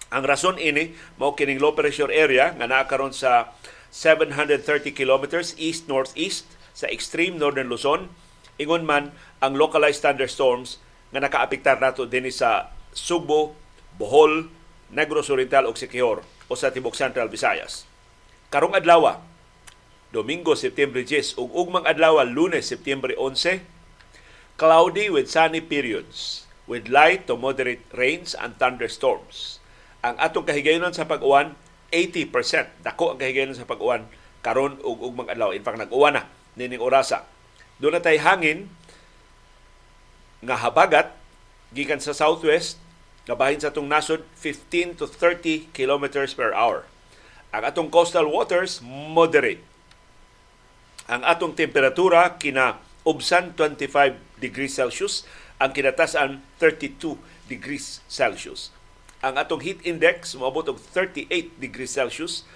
Ang 0.10 0.24
rason 0.26 0.58
ini 0.58 0.98
mao 1.22 1.38
kining 1.38 1.62
low 1.62 1.78
pressure 1.78 2.10
area 2.10 2.50
nga 2.58 2.66
naa 2.66 2.90
karon 2.90 3.14
sa 3.14 3.54
730 3.94 4.90
kilometers 4.90 5.54
east 5.62 5.86
northeast 5.86 6.50
sa 6.74 6.90
extreme 6.90 7.38
northern 7.38 7.70
Luzon. 7.70 8.10
Ingon 8.58 8.90
man 8.90 9.14
ang 9.38 9.54
localized 9.54 10.02
thunderstorms 10.02 10.82
nga 11.10 11.20
nakaapektar 11.20 11.82
nato 11.82 12.06
dinhi 12.06 12.30
sa 12.30 12.74
Subo, 12.94 13.54
Bohol, 13.98 14.50
Negros 14.90 15.30
Oriental 15.30 15.70
ug 15.70 15.78
Siquijor 15.78 16.26
o 16.50 16.54
sa 16.58 16.74
Tibok 16.74 16.98
Central 16.98 17.30
Visayas. 17.30 17.86
Karong 18.50 18.74
adlaw, 18.74 19.22
Domingo, 20.10 20.58
September 20.58 21.06
10 21.06 21.38
ug 21.38 21.50
ugmang 21.54 21.86
adlaw, 21.86 22.26
Lunes, 22.26 22.66
September 22.66 23.14
11, 23.14 23.62
cloudy 24.58 25.14
with 25.14 25.30
sunny 25.30 25.62
periods 25.62 26.50
with 26.66 26.90
light 26.90 27.26
to 27.30 27.38
moderate 27.38 27.86
rains 27.94 28.34
and 28.34 28.58
thunderstorms. 28.58 29.62
Ang 30.02 30.18
atong 30.18 30.46
kahigayonon 30.46 30.94
sa 30.94 31.06
pag-uwan 31.06 31.54
80%. 31.94 32.86
Dako 32.86 33.14
ang 33.14 33.20
kahigayonon 33.22 33.58
sa 33.58 33.66
pag-uwan 33.66 34.06
karon 34.46 34.78
ug 34.82 35.02
ugmang 35.02 35.30
adlaw. 35.30 35.54
In 35.54 35.66
fact, 35.66 35.82
nag-uwan 35.82 36.18
na 36.18 36.24
nining 36.58 36.82
orasa. 36.82 37.26
Doon 37.82 37.98
na 37.98 38.02
tay 38.02 38.22
hangin 38.22 38.70
nga 40.40 40.56
habagat 40.56 41.12
gikan 41.76 42.00
sa 42.00 42.16
southwest 42.16 42.80
gabahin 43.30 43.62
sa 43.62 43.70
atong 43.70 43.86
nasod 43.86 44.26
15 44.42 44.98
to 44.98 45.06
30 45.06 45.70
kilometers 45.70 46.34
per 46.34 46.50
hour. 46.56 46.90
Ang 47.54 47.64
atong 47.66 47.90
coastal 47.94 48.26
waters 48.26 48.82
moderate. 48.86 49.62
Ang 51.10 51.22
atong 51.26 51.54
temperatura 51.54 52.38
kina 52.42 52.82
ubsan 53.06 53.54
25 53.54 54.18
degrees 54.42 54.74
Celsius, 54.74 55.26
ang 55.62 55.74
kinatasan 55.74 56.42
32 56.62 57.18
degrees 57.50 58.02
Celsius. 58.06 58.74
Ang 59.20 59.36
atong 59.36 59.60
heat 59.62 59.84
index 59.84 60.38
moabot 60.38 60.66
og 60.72 60.80
38 60.80 61.30
degrees 61.60 61.92
Celsius 61.92 62.48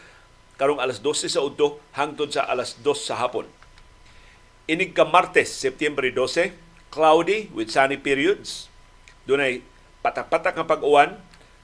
karong 0.56 0.80
alas 0.80 1.02
12 1.02 1.28
sa 1.28 1.42
udto 1.44 1.82
hangtod 1.98 2.32
sa 2.32 2.46
alas 2.48 2.78
2 2.80 2.94
sa 2.98 3.20
hapon. 3.20 3.50
Inig 4.70 4.96
ka 4.96 5.04
Martes, 5.04 5.52
September 5.52 6.08
12, 6.08 6.56
cloudy 6.94 7.50
with 7.50 7.74
sunny 7.74 7.98
periods. 7.98 8.70
Dunay 9.26 9.66
patak-patak 10.06 10.54
nga 10.54 10.70
pag-uwan, 10.70 11.18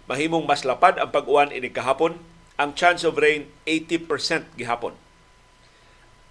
mahimong 0.10 0.50
mas 0.50 0.66
lapad 0.66 0.98
ang 0.98 1.14
pag-uwan 1.14 1.54
ini 1.54 1.70
kahapon. 1.70 2.18
Ang 2.58 2.74
chance 2.74 3.06
of 3.06 3.22
rain 3.22 3.46
80% 3.70 4.10
gihapon. 4.58 4.98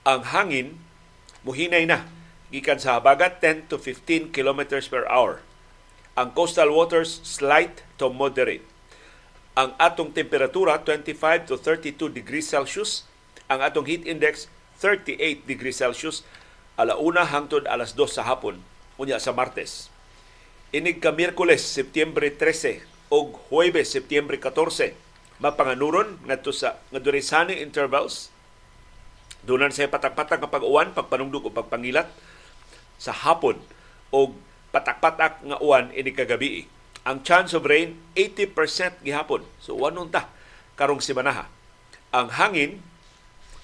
Ang 0.03 0.27
hangin 0.35 0.83
muhinay 1.47 1.87
na 1.87 2.11
gikan 2.51 2.83
sa 2.83 2.99
habagat 2.99 3.39
10 3.41 3.71
to 3.71 3.79
15 3.79 4.35
kilometers 4.35 4.91
per 4.91 5.07
hour. 5.07 5.47
Ang 6.19 6.35
coastal 6.35 6.75
waters 6.75 7.23
slight 7.23 7.87
to 8.03 8.11
moderate. 8.11 8.67
Ang 9.55 9.79
atong 9.79 10.11
temperatura 10.11 10.83
25 10.83 11.47
to 11.47 11.55
32 11.55 12.11
degrees 12.11 12.51
Celsius. 12.51 13.07
Ang 13.47 13.63
atong 13.63 13.87
heat 13.87 14.05
index 14.05 14.51
38 14.83 15.47
degrees 15.47 15.79
Celsius 15.81 16.27
alauna 16.77 17.25
hangtod 17.25 17.65
alas 17.67 17.97
2 17.97 18.05
sa 18.11 18.27
hapon 18.27 18.61
unya 18.99 19.23
sa 19.23 19.33
Martes. 19.33 19.89
Inig 20.75 21.01
ka 21.01 21.15
Miyerkules, 21.15 21.65
Setyembre 21.65 22.29
13 22.35 22.85
o 23.09 23.33
Huwebes, 23.49 23.89
Setyembre 23.95 24.37
14, 24.37 24.93
mapanganuron 25.41 26.21
ngadto 26.29 26.53
sa 26.53 26.77
ngadto 26.93 27.15
sunny 27.23 27.63
intervals 27.63 28.35
Dunan 29.49 29.71
sa 29.71 29.87
patak-patak 29.87 30.43
nga 30.43 30.51
pag-uwan, 30.51 30.93
pagpanungdog 30.93 31.47
o 31.47 31.51
pagpangilat 31.55 32.11
sa 32.99 33.15
hapon 33.15 33.57
o 34.11 34.35
patak-patak 34.75 35.41
nga 35.47 35.57
uwan 35.63 35.95
ini 35.95 36.11
kagabi. 36.11 36.67
Ang 37.07 37.23
chance 37.25 37.55
of 37.55 37.65
rain 37.65 37.97
80% 38.19 39.01
gihapon. 39.07 39.47
So 39.63 39.79
wanon 39.79 40.11
ta 40.11 40.29
karong 40.75 41.01
simanaha. 41.01 41.47
Ang 42.11 42.35
hangin 42.35 42.85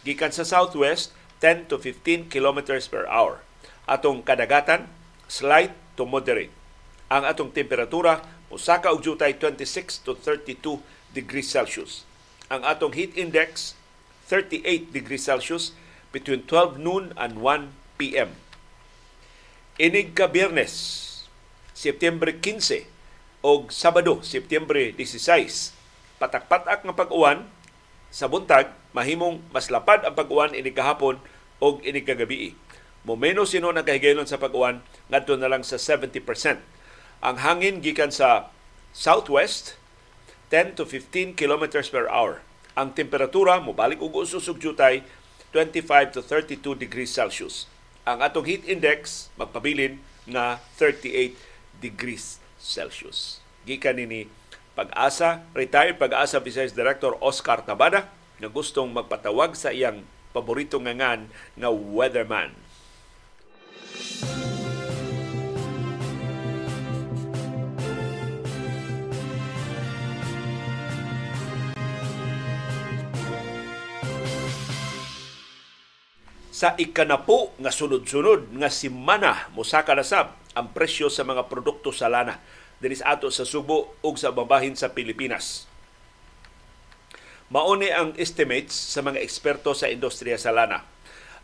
gikan 0.06 0.30
sa 0.30 0.46
southwest 0.46 1.12
10 1.42 1.68
to 1.68 1.76
15 1.76 2.30
kilometers 2.30 2.88
per 2.88 3.04
hour. 3.10 3.42
Atong 3.84 4.24
kadagatan 4.24 4.88
slight 5.30 5.74
to 5.98 6.04
moderate. 6.04 6.52
Ang 7.12 7.28
atong 7.28 7.52
temperatura 7.52 8.24
usaka 8.50 8.90
og 8.94 9.02
jutay 9.02 9.36
26 9.36 10.04
to 10.06 10.14
32 10.16 10.80
degrees 11.14 11.50
Celsius. 11.50 12.06
Ang 12.48 12.62
atong 12.62 12.94
heat 12.94 13.14
index 13.18 13.74
38 14.28 14.90
degrees 14.94 15.24
Celsius 15.26 15.76
between 16.14 16.46
12 16.46 16.78
noon 16.80 17.04
and 17.18 17.42
1 17.42 17.74
p.m. 17.98 18.32
Inig 19.74 20.14
ka 20.14 20.30
Biyernes, 20.30 20.72
September 21.74 22.30
15 22.30 22.86
o 23.42 23.66
Sabado, 23.68 24.22
September 24.22 24.78
16. 24.78 25.74
Patak-patak 26.22 26.86
nga 26.86 26.94
pag-uwan 26.94 27.42
sa 28.14 28.30
buntag, 28.30 28.70
mahimong 28.94 29.42
mas 29.50 29.66
lapad 29.74 30.06
ang 30.06 30.14
pag-uwan 30.14 30.54
inig 30.54 30.78
kahapon 30.78 31.18
o 31.58 31.82
inig 31.82 32.06
kagabi. 32.06 32.54
Momeno 33.04 33.44
sino 33.44 33.68
na 33.68 33.84
kahigayon 33.84 34.24
sa 34.24 34.40
pag-uwan 34.40 34.80
ngadto 35.12 35.36
na 35.36 35.52
lang 35.52 35.60
sa 35.60 35.76
70%. 35.76 36.24
Ang 37.20 37.36
hangin 37.44 37.84
gikan 37.84 38.08
sa 38.08 38.48
southwest 38.96 39.76
10 40.48 40.80
to 40.80 40.88
15 40.88 41.36
kilometers 41.36 41.92
per 41.92 42.08
hour. 42.08 42.40
Ang 42.72 42.96
temperatura 42.96 43.60
mobalik 43.60 44.00
og 44.00 44.24
ususog 44.24 44.56
jutay 44.56 45.04
25 45.52 46.16
to 46.16 46.20
32 46.24 46.80
degrees 46.80 47.12
Celsius. 47.12 47.68
Ang 48.08 48.24
atong 48.24 48.48
heat 48.48 48.64
index 48.64 49.28
magpabilin 49.36 50.00
nga 50.24 50.64
38 50.80 51.36
degrees 51.84 52.40
Celsius. 52.56 53.44
Gikan 53.68 54.00
ni 54.00 54.32
pag-asa, 54.72 55.44
retired 55.52 56.00
pag-asa 56.00 56.40
Vice 56.40 56.72
Director 56.72 57.20
Oscar 57.20 57.60
Tabada 57.68 58.08
na 58.40 58.48
gustong 58.48 58.96
magpatawag 58.96 59.52
sa 59.52 59.76
iyang 59.76 60.08
paborito 60.32 60.80
nga 60.80 60.96
ngan 60.96 61.28
nga 61.60 61.68
weatherman 61.70 62.63
sa 76.64 76.72
ikanapo 76.80 77.52
nga 77.60 77.68
sunod-sunod 77.68 78.56
nga 78.56 78.70
simana 78.72 79.50
mosaka 79.52 79.92
na 79.92 80.06
sab 80.06 80.38
ang 80.54 80.70
presyo 80.70 81.10
sa 81.10 81.26
mga 81.26 81.50
produkto 81.50 81.90
sa 81.90 82.06
lana 82.06 82.38
dinis 82.78 83.02
ato 83.02 83.28
sa 83.28 83.42
Subo 83.42 83.98
ug 84.00 84.14
sa 84.14 84.30
babahin 84.30 84.78
sa 84.78 84.94
Pilipinas. 84.94 85.66
Mauni 87.52 87.92
ang 87.92 88.16
estimates 88.16 88.72
sa 88.72 89.04
mga 89.04 89.20
eksperto 89.20 89.76
sa 89.76 89.92
industriya 89.92 90.40
sa 90.40 90.56
lana. 90.56 90.93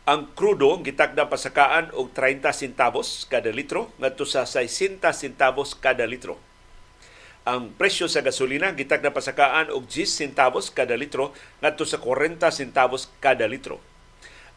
Ang 0.01 0.33
krudo 0.33 0.81
gitakda 0.81 1.29
pasakaan 1.29 1.93
og 1.93 2.09
30 2.17 2.49
centavos 2.57 3.29
kada 3.29 3.53
litro 3.53 3.93
ngadto 4.01 4.25
sa 4.25 4.49
60 4.49 4.97
centavos 5.13 5.77
kada 5.77 6.09
litro. 6.09 6.41
Ang 7.45 7.77
presyo 7.77 8.09
sa 8.09 8.25
gasolina 8.25 8.73
gitakda 8.73 9.13
pasakaan 9.13 9.69
og 9.69 9.85
10 9.85 10.09
centavos 10.09 10.73
kada 10.73 10.97
litro 10.97 11.37
ngadto 11.61 11.85
sa 11.85 12.01
40 12.01 12.49
centavos 12.49 13.13
kada 13.21 13.45
litro. 13.45 13.77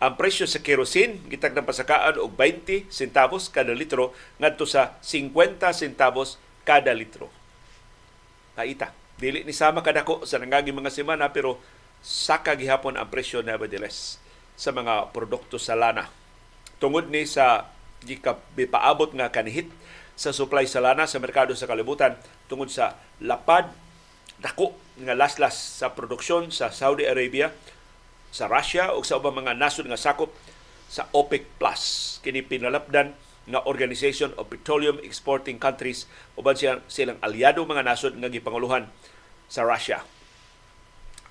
Ang 0.01 0.17
presyo 0.17 0.49
sa 0.49 0.65
kerosene 0.65 1.21
gitakda 1.29 1.61
pasakaan 1.61 2.17
og 2.25 2.33
20 2.41 2.89
centavos 2.89 3.53
kada 3.53 3.77
litro 3.77 4.17
ngadto 4.41 4.65
sa 4.65 4.97
50 5.05 5.61
centavos 5.77 6.41
kada 6.65 6.97
litro. 6.97 7.29
Kaita, 8.57 8.97
dili 9.21 9.45
ni 9.45 9.53
sama 9.53 9.85
kadako 9.85 10.25
sa 10.25 10.41
nangagi 10.41 10.73
mga 10.73 10.89
semana 10.89 11.37
pero 11.37 11.61
saka 12.01 12.57
gihapon 12.57 12.97
ang 12.97 13.13
presyo 13.13 13.45
nevertheless 13.45 14.24
sa 14.55 14.71
mga 14.71 15.11
produkto 15.11 15.59
sa 15.59 15.75
lana. 15.75 16.11
Tungod 16.79 17.11
ni 17.11 17.27
sa 17.27 17.71
gipaabot 18.05 19.11
nga 19.17 19.33
kanihit 19.33 19.71
sa 20.15 20.31
supply 20.31 20.69
sa 20.69 20.83
lana 20.83 21.11
sa 21.11 21.19
merkado 21.19 21.57
sa 21.59 21.67
kalibutan 21.67 22.15
tungod 22.47 22.71
sa 22.71 22.95
lapad 23.19 23.67
dako 24.39 24.77
nga 25.03 25.15
laslas 25.17 25.57
sa 25.83 25.91
produksyon 25.91 26.55
sa 26.55 26.71
Saudi 26.71 27.09
Arabia, 27.09 27.51
sa 28.31 28.47
Russia 28.47 28.95
o 28.95 29.03
sa 29.03 29.19
ubang 29.19 29.35
mga 29.35 29.59
nasod 29.59 29.87
nga 29.91 29.99
sakop 29.99 30.31
sa 30.87 31.11
OPEC 31.11 31.59
Plus. 31.59 31.83
Kini 32.23 32.45
pinalapdan 32.45 33.15
nga 33.45 33.61
Organization 33.67 34.33
of 34.41 34.49
Petroleum 34.49 35.01
Exporting 35.03 35.61
Countries 35.61 36.07
uban 36.39 36.57
siya 36.57 36.81
silang 36.89 37.21
aliado 37.21 37.65
mga 37.67 37.85
nasod 37.85 38.17
nga 38.17 38.31
gipanguluhan 38.31 38.89
sa 39.51 39.67
Russia. 39.67 40.03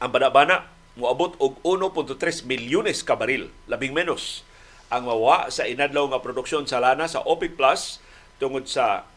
Ang 0.03 0.11
bana-bana 0.11 0.67
moabot 0.93 1.33
og 1.41 1.57
1.3 1.65 2.45
milyones 2.45 3.01
ka 3.01 3.17
baril, 3.17 3.49
labing 3.65 3.93
menos 3.93 4.45
ang 4.93 5.09
mawa 5.09 5.49
sa 5.49 5.65
inadlaw 5.65 6.05
nga 6.13 6.21
produksyon 6.21 6.69
sa 6.69 6.77
lana 6.77 7.09
sa 7.09 7.25
OPEC 7.25 7.57
Plus 7.57 7.97
tungod 8.37 8.69
sa 8.69 9.09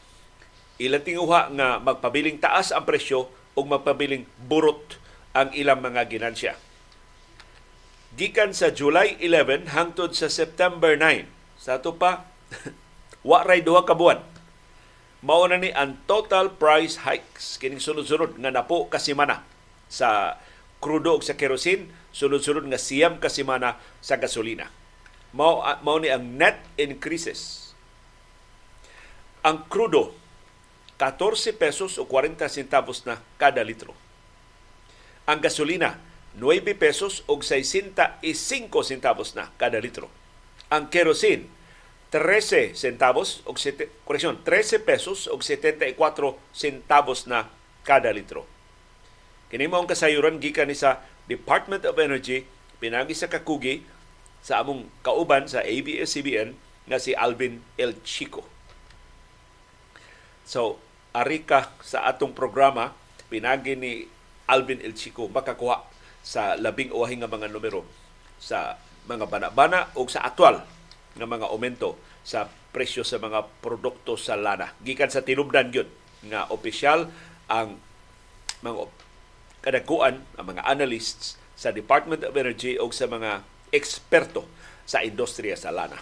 ilang 0.81 1.05
tinguha 1.05 1.53
nga 1.53 1.77
magpabiling 1.77 2.41
taas 2.41 2.73
ang 2.73 2.89
presyo 2.89 3.29
o 3.53 3.61
magpabiling 3.61 4.25
burot 4.49 4.97
ang 5.37 5.53
ilang 5.53 5.85
mga 5.85 6.09
ginansya. 6.09 6.57
Gikan 8.17 8.57
sa 8.57 8.73
July 8.73 9.21
11 9.21 9.77
hangtod 9.77 10.17
sa 10.17 10.33
September 10.33 10.97
9, 10.97 11.29
sa 11.61 11.77
ato 11.77 11.93
pa, 11.93 12.25
wa 13.29 13.45
ray 13.45 13.61
duha 13.61 13.85
ka 13.85 13.93
buwan. 13.93 14.25
Mao 15.21 15.45
na 15.45 15.61
ni 15.61 15.69
ang 15.77 16.01
total 16.09 16.57
price 16.57 17.05
hikes 17.05 17.61
kining 17.61 17.83
sunod-sunod 17.83 18.41
nga 18.41 18.49
napo 18.49 18.89
kasimana 18.89 19.45
sa 19.93 20.41
krudo 20.81 21.19
sa 21.25 21.37
kerosene, 21.37 21.89
sunod-sunod 22.13 22.69
nga 22.69 22.81
siyam 22.81 23.21
ka 23.21 23.29
semana 23.29 23.81
sa 24.01 24.17
gasolina. 24.21 24.69
Mao, 25.37 25.61
mao 25.85 25.99
ni 26.01 26.09
ang 26.09 26.25
net 26.37 26.61
increases. 26.81 27.73
Ang 29.45 29.69
krudo, 29.69 30.17
14 30.97 31.53
pesos 31.53 32.01
o 32.01 32.09
40 32.09 32.49
centavos 32.49 33.05
na 33.05 33.21
kada 33.37 33.61
litro. 33.61 33.93
Ang 35.29 35.45
gasolina, 35.45 36.01
9 36.37 36.73
pesos 36.77 37.21
o 37.29 37.37
65 37.41 38.25
centavos 38.81 39.37
na 39.37 39.53
kada 39.61 39.77
litro. 39.77 40.09
Ang 40.73 40.89
kerosene, 40.89 41.53
13 42.11 42.73
centavos 42.73 43.45
o 43.45 43.53
correction, 44.09 44.41
13 44.41 44.81
pesos 44.89 45.29
o 45.29 45.37
74 45.37 45.93
centavos 46.55 47.29
na 47.29 47.51
kada 47.85 48.09
litro 48.15 48.56
Kini 49.47 49.71
mao 49.71 49.87
kasayuran 49.87 50.43
gikan 50.43 50.67
ni 50.67 50.75
sa 50.75 51.07
Department 51.31 51.87
of 51.87 51.95
Energy 52.03 52.47
pinagi 52.83 53.15
sa 53.15 53.31
kakugi 53.31 53.87
sa 54.43 54.63
among 54.63 54.91
kauban 55.07 55.47
sa 55.47 55.63
ABS-CBN 55.63 56.55
nga 56.87 56.99
si 56.99 57.15
Alvin 57.15 57.63
El 57.79 57.99
Chico. 58.03 58.47
So, 60.47 60.79
ari 61.11 61.43
ka 61.43 61.75
sa 61.83 62.07
atong 62.07 62.35
programa 62.35 62.95
pinagi 63.27 63.75
ni 63.75 64.07
Alvin 64.47 64.79
El 64.83 64.95
Chico 64.95 65.27
makakuha 65.27 65.83
sa 66.23 66.55
labing 66.59 66.95
uwahing 66.95 67.23
nga 67.23 67.31
mga 67.31 67.51
numero 67.51 67.87
sa 68.39 68.79
mga 69.07 69.27
bana-bana 69.31 69.95
o 69.95 70.07
sa 70.11 70.27
aktual 70.27 70.63
nga 71.15 71.27
mga 71.27 71.51
aumento 71.51 71.99
sa 72.27 72.51
presyo 72.75 73.07
sa 73.07 73.23
mga 73.23 73.47
produkto 73.63 74.19
sa 74.19 74.35
lana. 74.35 74.75
Gikan 74.83 75.11
sa 75.11 75.23
tinubdan 75.23 75.71
gyud 75.71 75.87
nga 76.27 76.51
opisyal 76.51 77.11
ang 77.47 77.79
mga 78.61 78.79
kadakuan 79.67 80.23
ang 80.39 80.47
mga 80.55 80.63
analysts 80.63 81.35
sa 81.59 81.75
Department 81.75 82.23
of 82.23 82.39
Energy 82.39 82.79
o 82.79 82.87
sa 82.95 83.11
mga 83.11 83.43
eksperto 83.75 84.47
sa 84.87 85.03
industriya 85.03 85.59
sa 85.59 85.75
lana. 85.75 85.99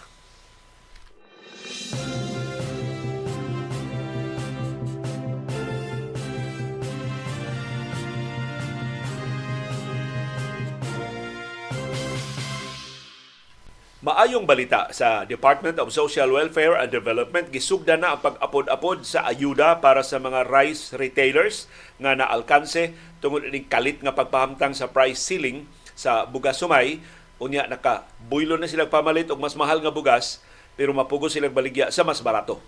Maayong 14.04 14.44
balita 14.44 14.92
sa 14.92 15.24
Department 15.24 15.80
of 15.80 15.88
Social 15.88 16.28
Welfare 16.28 16.76
and 16.76 16.92
Development 16.92 17.48
gisugda 17.48 17.96
na 17.96 18.12
ang 18.12 18.20
pag-apod-apod 18.20 19.00
sa 19.00 19.24
ayuda 19.24 19.80
para 19.80 20.04
sa 20.04 20.20
mga 20.20 20.44
rice 20.44 20.92
retailers 20.92 21.72
nga 21.96 22.12
naalkanse 22.12 22.92
tungod 23.24 23.48
ni 23.48 23.64
kalit 23.64 24.04
nga 24.04 24.12
pagpahamtang 24.12 24.76
sa 24.76 24.92
price 24.92 25.24
ceiling 25.24 25.64
sa 25.96 26.28
bugas 26.28 26.60
sumay 26.60 27.00
unya 27.40 27.64
naka 27.64 28.04
buylo 28.28 28.60
na 28.60 28.68
silang 28.68 28.92
pamalit 28.92 29.32
og 29.32 29.40
mas 29.40 29.56
mahal 29.56 29.80
nga 29.80 29.88
bugas 29.88 30.44
pero 30.76 30.92
mapugo 30.92 31.32
silang 31.32 31.56
baligya 31.56 31.88
sa 31.88 32.04
mas 32.04 32.20
barato 32.20 32.60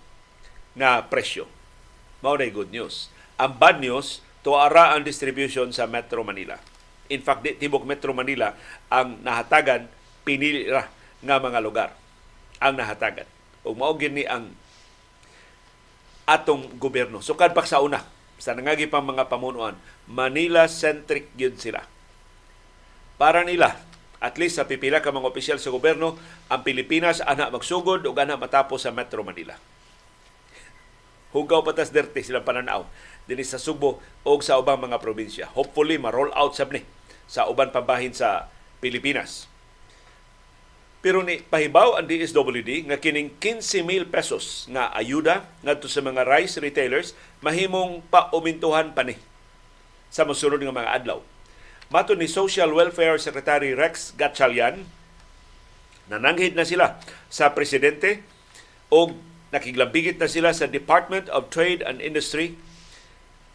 nga 0.72 1.04
presyo. 1.04 1.44
Mao 2.24 2.40
good 2.40 2.72
news. 2.72 3.12
Ang 3.36 3.60
bad 3.60 3.76
news, 3.84 4.24
tuara 4.40 4.96
ang 4.96 5.04
distribution 5.04 5.68
sa 5.68 5.84
Metro 5.84 6.24
Manila. 6.24 6.56
In 7.12 7.20
fact, 7.20 7.44
di 7.44 7.60
tibok 7.60 7.84
Metro 7.84 8.16
Manila 8.16 8.56
ang 8.88 9.20
nahatagan 9.20 9.84
pinili 10.24 10.72
ra 10.72 10.95
nga 11.26 11.42
mga 11.42 11.60
lugar 11.60 11.90
ang 12.62 12.78
nahatagan. 12.78 13.28
O 13.66 13.74
mao 13.74 13.98
ni 13.98 14.22
ang 14.24 14.54
atong 16.26 16.78
gobyerno. 16.78 17.22
Sukad 17.22 17.54
pa 17.54 17.66
sa 17.66 17.82
una, 17.82 18.02
sa 18.38 18.54
nangagi 18.54 18.90
pang 18.90 19.06
mga 19.06 19.30
pamunuan, 19.30 19.78
Manila-centric 20.06 21.34
yun 21.34 21.58
sila. 21.58 21.82
Para 23.18 23.42
nila, 23.42 23.82
at 24.22 24.38
least 24.38 24.58
sa 24.58 24.68
pipila 24.70 25.02
ka 25.02 25.10
mga 25.10 25.30
opisyal 25.30 25.58
sa 25.58 25.74
gobyerno, 25.74 26.14
ang 26.46 26.62
Pilipinas 26.62 27.18
ana 27.22 27.50
magsugod 27.50 28.06
o 28.06 28.14
ana 28.14 28.38
matapos 28.38 28.86
sa 28.86 28.94
Metro 28.94 29.26
Manila. 29.26 29.58
Hugaw 31.34 31.66
patas 31.66 31.90
derte 31.90 32.22
silang 32.22 32.46
pananaw 32.46 32.86
din 33.26 33.42
sa 33.42 33.58
Subo 33.58 33.98
o 34.22 34.30
sa 34.38 34.56
ubang 34.62 34.78
mga 34.78 35.02
probinsya. 35.02 35.50
Hopefully, 35.52 35.98
ma-roll 35.98 36.30
out 36.32 36.54
sab 36.54 36.70
ni 36.70 36.86
sa 37.26 37.50
uban 37.50 37.74
pabahin 37.74 38.14
sa 38.14 38.46
Pilipinas. 38.78 39.50
Pero 41.06 41.22
ni 41.22 41.38
pahibaw 41.38 41.94
ang 41.94 42.10
DSWD 42.10 42.90
nga 42.90 42.98
kining 42.98 43.30
15,000 43.38 44.10
pesos 44.10 44.66
nga 44.66 44.90
ayuda 44.90 45.46
ngadto 45.62 45.86
sa 45.86 46.02
mga 46.02 46.26
rice 46.26 46.58
retailers 46.58 47.14
mahimong 47.46 48.02
paumintuhan 48.10 48.90
pa 48.90 49.06
ni 49.06 49.14
sa 50.10 50.26
mosunod 50.26 50.58
nga 50.58 50.74
mga 50.74 50.98
adlaw. 50.98 51.22
Mato 51.94 52.18
ni 52.18 52.26
Social 52.26 52.74
Welfare 52.74 53.22
Secretary 53.22 53.70
Rex 53.70 54.18
Gatchalian, 54.18 54.82
nananghid 56.10 56.58
na 56.58 56.66
sila 56.66 56.98
sa 57.30 57.54
presidente 57.54 58.26
o 58.90 59.14
nakiglambigit 59.54 60.18
na 60.18 60.26
sila 60.26 60.50
sa 60.50 60.66
Department 60.66 61.30
of 61.30 61.54
Trade 61.54 61.86
and 61.86 62.02
Industry 62.02 62.58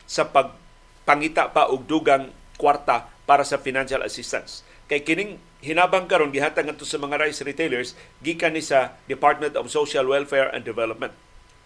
sa 0.07 0.23
pagpangita 0.23 1.51
pa 1.51 1.67
og 1.67 1.83
dugang 1.83 2.31
kwarta 2.55 3.11
para 3.27 3.43
sa 3.43 3.59
financial 3.59 4.07
assistance. 4.07 4.63
Kay 4.87 5.03
kining 5.03 5.50
hinabang 5.61 6.09
karon 6.09 6.33
gihatag 6.33 6.65
ngadto 6.65 6.89
sa 6.89 6.97
mga 6.97 7.21
rice 7.21 7.45
retailers 7.45 7.93
gikan 8.25 8.57
ni 8.57 8.65
sa 8.65 8.97
Department 9.05 9.53
of 9.53 9.69
Social 9.69 10.09
Welfare 10.09 10.49
and 10.49 10.65
Development. 10.65 11.13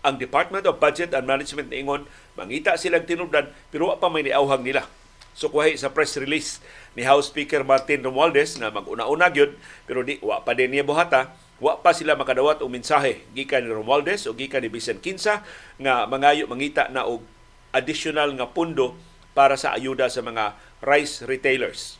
Ang 0.04 0.20
Department 0.20 0.68
of 0.68 0.78
Budget 0.78 1.16
and 1.16 1.26
Management 1.26 1.72
niingon 1.72 2.06
mangita 2.36 2.76
silang 2.76 3.08
tinubdan 3.08 3.50
pero 3.72 3.96
pa 3.96 4.12
may 4.12 4.28
niauhag 4.28 4.62
nila. 4.62 4.84
So 5.32 5.48
kuhay 5.48 5.80
sa 5.80 5.92
press 5.92 6.20
release 6.20 6.60
ni 6.94 7.08
House 7.08 7.32
Speaker 7.32 7.64
Martin 7.64 8.04
Romualdez 8.04 8.60
na 8.60 8.70
mag-una-una 8.70 9.32
gyud 9.32 9.56
pero 9.88 10.04
di 10.04 10.20
wa 10.20 10.44
pa 10.44 10.52
din 10.52 10.76
niya 10.76 10.84
buhata 10.84 11.32
wa 11.64 11.80
pa 11.80 11.96
sila 11.96 12.20
makadawat 12.20 12.60
og 12.60 12.72
mensahe 12.72 13.24
gikan 13.32 13.64
ni 13.64 13.72
Romualdez 13.72 14.28
o 14.28 14.36
gikan 14.36 14.60
ni 14.60 14.68
Vicen 14.68 15.00
Kinsa 15.00 15.44
nga 15.80 16.04
mangayo 16.04 16.52
mangita 16.52 16.92
na 16.92 17.08
og 17.08 17.24
additional 17.72 18.36
nga 18.36 18.48
pundo 18.52 18.96
para 19.36 19.56
sa 19.60 19.76
ayuda 19.76 20.08
sa 20.12 20.24
mga 20.24 20.56
rice 20.84 21.24
retailers. 21.28 22.00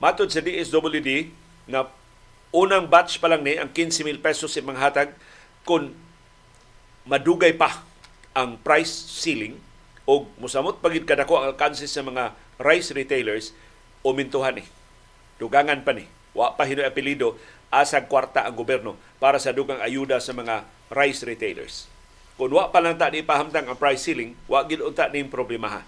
Matod 0.00 0.32
sa 0.32 0.40
DSWD 0.40 1.28
na 1.68 1.84
unang 2.56 2.88
batch 2.88 3.20
pa 3.20 3.28
lang 3.28 3.44
ni 3.44 3.60
ang 3.60 3.68
15,000 3.68 4.16
pesos 4.24 4.48
sa 4.48 4.64
mga 4.64 4.80
hatag 4.80 5.10
kung 5.68 5.92
madugay 7.04 7.52
pa 7.52 7.84
ang 8.32 8.56
price 8.56 8.90
ceiling 8.90 9.60
o 10.08 10.24
musamot 10.40 10.80
pagid 10.80 11.04
kadako 11.04 11.36
ang 11.36 11.52
alkanse 11.52 11.84
sa 11.84 12.00
mga 12.00 12.32
rice 12.56 12.96
retailers 12.96 13.52
umintuhan 14.00 14.56
ni. 14.56 14.64
Dugangan 15.36 15.84
pa 15.84 15.92
ni. 15.92 16.08
Wa 16.32 16.56
pa 16.56 16.64
hinoy 16.64 16.88
apelido 16.88 17.36
asag 17.68 18.08
kwarta 18.08 18.48
ang 18.48 18.56
gobyerno 18.56 18.96
para 19.20 19.36
sa 19.36 19.52
dugang 19.52 19.84
ayuda 19.84 20.16
sa 20.18 20.32
mga 20.32 20.64
rice 20.88 21.22
retailers. 21.28 21.86
Kung 22.40 22.56
wa 22.56 22.72
pa 22.72 22.80
lang 22.80 22.96
ta 22.96 23.12
ni 23.12 23.20
pahamtang 23.20 23.68
ang 23.68 23.76
price 23.76 24.00
ceiling, 24.00 24.32
wa 24.48 24.64
gid 24.64 24.80
unta 24.80 25.12
ni 25.12 25.28
problemaha. 25.28 25.84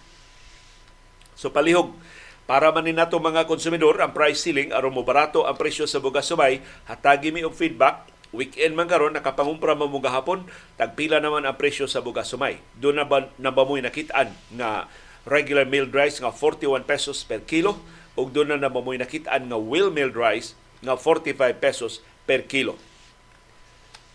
So 1.33 1.49
palihog 1.49 1.97
para 2.43 2.75
man 2.75 2.91
nato 2.91 3.23
mga 3.23 3.47
konsumidor 3.47 4.03
ang 4.03 4.11
price 4.11 4.43
ceiling 4.43 4.75
aron 4.75 4.91
mo 4.91 5.07
barato 5.07 5.47
ang 5.47 5.55
presyo 5.55 5.87
sa 5.87 6.03
bugas 6.03 6.27
sumay, 6.27 6.59
hatagi 6.91 7.31
mi 7.31 7.47
og 7.47 7.55
feedback. 7.55 8.11
Weekend 8.33 8.75
man 8.75 8.89
karon 8.89 9.13
nakapangumpra 9.13 9.77
mo 9.77 9.87
mga 9.87 10.11
hapon 10.11 10.49
tagpila 10.81 11.21
naman 11.21 11.45
ang 11.45 11.55
presyo 11.55 11.87
sa 11.87 12.03
bugas 12.03 12.33
sumay. 12.33 12.59
Do 12.75 12.91
na 12.91 13.05
ba, 13.07 13.29
na 13.37 13.53
ba 13.53 13.63
mo'y 13.63 13.85
nakitaan 13.85 14.33
nga 14.59 14.91
regular 15.29 15.69
milled 15.69 15.95
rice 15.95 16.19
nga 16.19 16.35
41 16.35 16.83
pesos 16.83 17.23
per 17.23 17.47
kilo 17.47 17.79
ug 18.19 18.35
do 18.35 18.43
na 18.43 18.59
na 18.59 18.73
mo'y 18.73 18.99
nakitaan 18.99 19.47
nga 19.47 19.59
well 19.61 19.93
milled 19.95 20.19
rice 20.19 20.59
nga 20.83 20.99
45 20.99 21.39
pesos 21.63 22.03
per 22.27 22.49
kilo. 22.51 22.75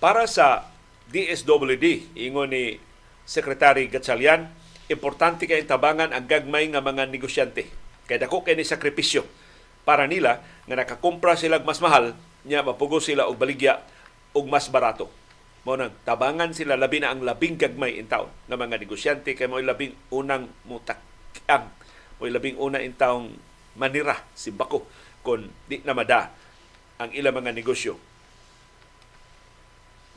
Para 0.04 0.28
sa 0.28 0.68
DSWD 1.14 2.12
ingon 2.20 2.52
ni 2.52 2.82
Secretary 3.24 3.88
Gatchalian 3.88 4.52
importante 4.92 5.48
kay 5.48 5.64
tabangan 5.64 6.12
ang 6.12 6.28
gagmay 6.28 6.68
nga 6.74 6.84
mga 6.84 7.08
negosyante 7.08 7.87
kay 8.08 8.18
dako 8.18 8.42
kay 8.42 8.56
ni 8.56 8.64
sakripisyo 8.64 9.28
para 9.84 10.08
nila 10.08 10.44
nga 10.68 10.76
nakakumpra 10.80 11.36
sila 11.36 11.60
mas 11.64 11.80
mahal 11.84 12.16
nya 12.48 12.64
mapugo 12.64 13.04
sila 13.04 13.28
og 13.28 13.36
baligya 13.36 13.84
og 14.32 14.48
mas 14.48 14.72
barato. 14.72 15.12
Mo 15.68 15.76
nang 15.76 15.92
tabangan 16.08 16.56
sila 16.56 16.80
labi 16.80 17.04
na 17.04 17.12
ang 17.12 17.24
labing 17.24 17.60
gagmay 17.60 18.00
in 18.00 18.08
taon 18.08 18.32
nga 18.48 18.56
mga 18.56 18.80
negosyante 18.80 19.36
kay 19.36 19.52
mo 19.52 19.60
labing 19.60 19.92
unang 20.16 20.48
mutakang 20.64 21.68
mo 22.18 22.24
labing 22.24 22.56
una 22.56 22.80
in 22.80 22.96
taong 22.96 23.36
manira 23.76 24.24
si 24.32 24.50
bako 24.50 24.88
kon 25.22 25.52
di 25.68 25.84
na 25.84 25.92
mada 25.92 26.32
ang 26.98 27.12
ilang 27.14 27.36
mga 27.36 27.54
negosyo. 27.54 28.00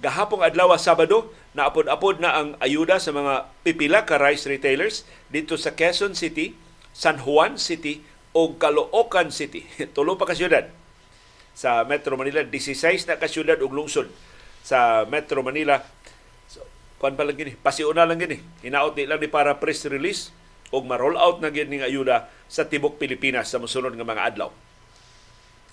Gahapong 0.01 0.41
adlaw 0.41 0.73
Sabado, 0.81 1.29
naapod-apod 1.53 2.25
na 2.25 2.33
ang 2.33 2.49
ayuda 2.57 2.97
sa 2.97 3.13
mga 3.13 3.53
pipila 3.61 4.09
ka 4.09 4.17
rice 4.17 4.49
retailers 4.49 5.05
dito 5.29 5.61
sa 5.61 5.77
Quezon 5.77 6.17
City, 6.17 6.57
San 6.95 7.23
Juan 7.23 7.57
City 7.57 8.03
o 8.35 8.55
Caloocan 8.55 9.35
City. 9.35 9.67
Tulo 9.95 10.15
pa 10.15 10.29
ka 10.29 10.35
syudad 10.35 10.71
sa 11.55 11.83
Metro 11.85 12.15
Manila. 12.15 12.43
16 12.47 13.11
na 13.11 13.19
ka 13.19 13.27
syudad 13.27 13.59
ug 13.59 13.75
lungsod 13.75 14.11
sa 14.63 15.05
Metro 15.09 15.43
Manila. 15.43 15.83
So, 16.47 16.63
kuan 17.03 17.19
pa 17.19 17.27
lang 17.27 17.39
gini, 17.39 17.53
pasiuna 17.59 18.07
lang 18.07 18.21
gini. 18.23 18.39
Hinaot 18.63 18.95
ni 18.95 19.05
lang 19.09 19.19
ni 19.19 19.29
para 19.31 19.59
press 19.59 19.87
release 19.89 20.31
ug 20.71 20.87
ma-roll 20.87 21.19
out 21.19 21.43
na 21.43 21.51
gini 21.51 21.83
nga 21.83 21.91
ayuda 21.91 22.31
sa 22.47 22.67
tibok 22.67 22.99
Pilipinas 22.99 23.51
sa 23.51 23.59
mosunod 23.59 23.95
nga 23.95 24.07
mga 24.07 24.25
adlaw. 24.35 24.51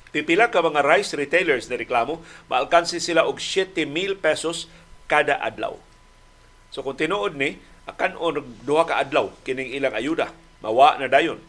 Pipila 0.10 0.50
ka 0.50 0.64
mga 0.64 0.82
rice 0.82 1.14
retailers 1.14 1.68
na 1.70 1.78
reklamo, 1.78 2.24
maalkansi 2.50 2.98
sila 2.98 3.28
og 3.28 3.38
7,000 3.38 4.18
pesos 4.18 4.72
kada 5.06 5.38
adlaw. 5.38 5.78
So 6.74 6.82
kung 6.82 6.98
tinuod 6.98 7.38
ni, 7.38 7.60
akan 7.88 8.20
o 8.20 8.34
duha 8.66 8.84
ka 8.84 9.00
adlaw 9.00 9.32
kining 9.48 9.72
ilang 9.72 9.96
ayuda, 9.96 10.32
mawa 10.68 11.00
na 11.00 11.08
dayon. 11.08 11.40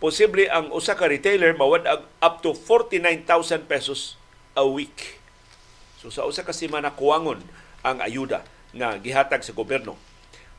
Posible 0.00 0.48
ang 0.48 0.72
usa 0.72 0.96
ka 0.96 1.04
retailer 1.04 1.52
mawad 1.52 1.84
up 2.24 2.34
to 2.40 2.56
49,000 2.56 3.68
pesos 3.68 4.16
a 4.56 4.64
week. 4.64 5.20
So 6.00 6.08
sa 6.08 6.24
usa 6.24 6.40
ka 6.40 6.56
semana 6.56 6.96
kuwangon 6.96 7.44
ang 7.84 8.00
ayuda 8.00 8.40
nga 8.72 8.96
gihatag 8.96 9.44
sa 9.44 9.52
gobyerno. 9.52 10.00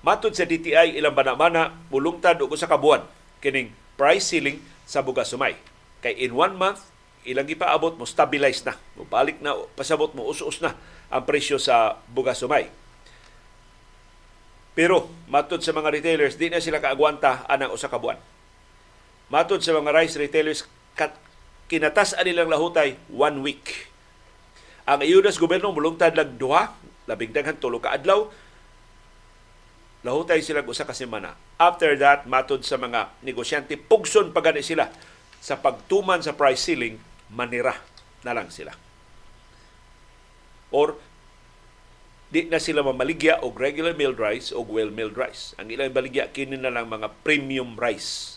Matod 0.05 0.37
sa 0.37 0.45
DTI 0.45 0.93
ilang 0.93 1.17
banamana 1.17 1.73
bulungtad 1.89 2.37
og 2.45 2.53
usa 2.53 2.69
ka 2.69 2.77
buwan 2.77 3.01
kining 3.41 3.73
price 3.97 4.29
ceiling 4.29 4.61
sa 4.85 5.01
bugas 5.01 5.33
sumay. 5.33 5.57
Kay 6.05 6.13
in 6.13 6.37
one 6.37 6.53
month 6.53 6.85
ilang 7.25 7.49
gipaabot 7.49 7.97
mo 7.97 8.05
stabilize 8.05 8.61
na 8.61 8.77
mo 8.93 9.05
balik 9.09 9.41
na 9.41 9.57
pasabot 9.73 10.13
mo 10.13 10.29
us-us 10.29 10.61
na 10.61 10.77
ang 11.09 11.25
presyo 11.25 11.57
sa 11.57 11.97
bugas 12.13 12.37
sumay 12.37 12.69
pero 14.77 15.09
matod 15.25 15.65
sa 15.65 15.73
mga 15.73 15.89
retailers 15.89 16.37
di 16.37 16.53
na 16.53 16.61
sila 16.61 16.77
kaagwanta 16.77 17.49
anang 17.49 17.73
usa 17.73 17.89
ka 17.89 17.97
buwan. 17.97 18.21
Matod 19.33 19.65
sa 19.65 19.73
mga 19.73 19.89
rice 19.89 20.21
retailers 20.21 20.69
kat, 20.93 21.17
kinatas 21.65 22.13
nilang 22.21 22.53
lahutay 22.53 22.93
one 23.09 23.41
week. 23.41 23.89
Ang 24.85 25.01
ayuda 25.01 25.33
sa 25.33 25.41
gobyerno 25.41 25.73
mulungtad 25.73 26.13
lang 26.13 26.37
duha 26.37 26.77
labing 27.09 27.33
daghan 27.33 27.57
tulo 27.57 27.81
ka 27.81 27.97
adlaw 27.97 28.29
lahutay 30.05 30.45
sila 30.45 30.61
usa 30.61 30.85
ka 30.85 30.93
semana. 30.93 31.33
After 31.57 31.97
that 31.97 32.29
matod 32.29 32.61
sa 32.61 32.77
mga 32.77 33.17
negosyante 33.25 33.81
pugson 33.81 34.29
pagani 34.29 34.61
sila. 34.61 34.93
Sa 35.41 35.57
pagtuman 35.57 36.21
sa 36.21 36.37
price 36.37 36.69
ceiling 36.69 37.01
manira 37.33 37.73
na 38.21 38.37
lang 38.37 38.53
sila. 38.53 38.77
Or 40.69 41.01
di 42.27 42.43
na 42.51 42.59
sila 42.59 42.83
mamaligya 42.83 43.39
og 43.39 43.55
regular 43.55 43.95
milled 43.95 44.19
rice 44.19 44.51
o 44.51 44.59
well 44.59 44.91
milled 44.91 45.15
rice. 45.15 45.55
Ang 45.55 45.71
ilang 45.71 45.95
baligya 45.95 46.27
kini 46.35 46.59
na 46.59 46.71
lang 46.71 46.91
mga 46.91 47.11
premium 47.23 47.79
rice, 47.79 48.35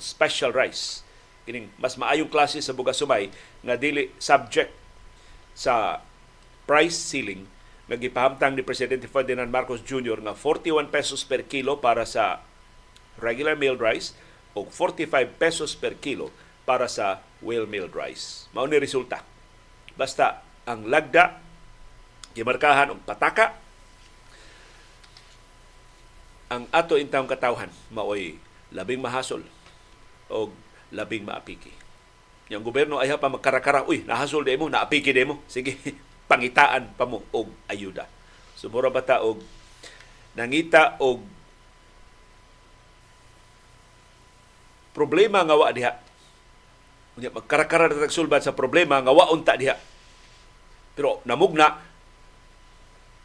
special 0.00 0.56
rice. 0.56 1.04
Kining 1.44 1.68
mas 1.76 2.00
maayong 2.00 2.32
klase 2.32 2.58
sa 2.64 2.72
bugas 2.72 2.96
sumay 2.96 3.28
nga 3.60 3.76
dili 3.76 4.08
subject 4.16 4.72
sa 5.52 6.00
price 6.64 6.96
ceiling 6.96 7.46
nga 7.86 7.94
gipahamtang 7.94 8.58
ni 8.58 8.66
Presidente 8.66 9.06
Ferdinand 9.06 9.46
Marcos 9.46 9.84
Jr. 9.84 10.18
nga 10.18 10.34
41 10.34 10.90
pesos 10.90 11.22
per 11.22 11.46
kilo 11.46 11.78
para 11.78 12.02
sa 12.02 12.42
regular 13.20 13.54
milled 13.54 13.78
rice 13.78 14.16
o 14.56 14.66
45 14.66 15.12
pesos 15.38 15.76
per 15.78 15.94
kilo 16.00 16.34
para 16.66 16.90
sa 16.90 17.22
well-milled 17.44 17.94
rice. 17.94 18.50
Mao 18.50 18.66
ni 18.66 18.80
resulta. 18.80 19.22
Basta 19.94 20.42
ang 20.66 20.88
lagda 20.90 21.45
gimarkahan 22.36 22.92
og 22.92 23.00
pataka 23.08 23.56
ang 26.52 26.68
ato 26.70 27.00
intawong 27.00 27.26
katawhan 27.26 27.72
maoy 27.90 28.36
labing 28.70 29.00
mahasol 29.00 29.42
o 30.30 30.52
labing 30.94 31.26
maapiki. 31.26 31.72
Yung 32.46 32.62
gobyerno 32.62 33.02
ay 33.02 33.10
pa 33.18 33.26
magkarakara, 33.26 33.90
uy, 33.90 34.06
nahasol 34.06 34.46
de 34.46 34.54
mo, 34.54 34.70
naapiki 34.70 35.10
de 35.10 35.26
mo. 35.26 35.42
Sige, 35.50 35.74
pangitaan 36.30 36.94
pa 36.94 37.02
mo 37.02 37.26
og 37.34 37.50
ayuda. 37.66 38.06
Sumura 38.54 38.90
bata 38.90 39.18
og 39.26 39.42
nangita 40.38 40.94
og 41.02 41.26
problema 44.94 45.44
nga 45.44 45.58
wa 45.58 45.68
diha 45.74 45.92
magkarakara 47.16 47.92
na 47.92 48.08
sulbad 48.12 48.44
sa 48.44 48.56
problema 48.56 49.02
nga 49.02 49.10
waon 49.10 49.42
ta 49.42 49.58
diha. 49.58 49.74
Pero 50.94 51.20
namugna 51.26 51.82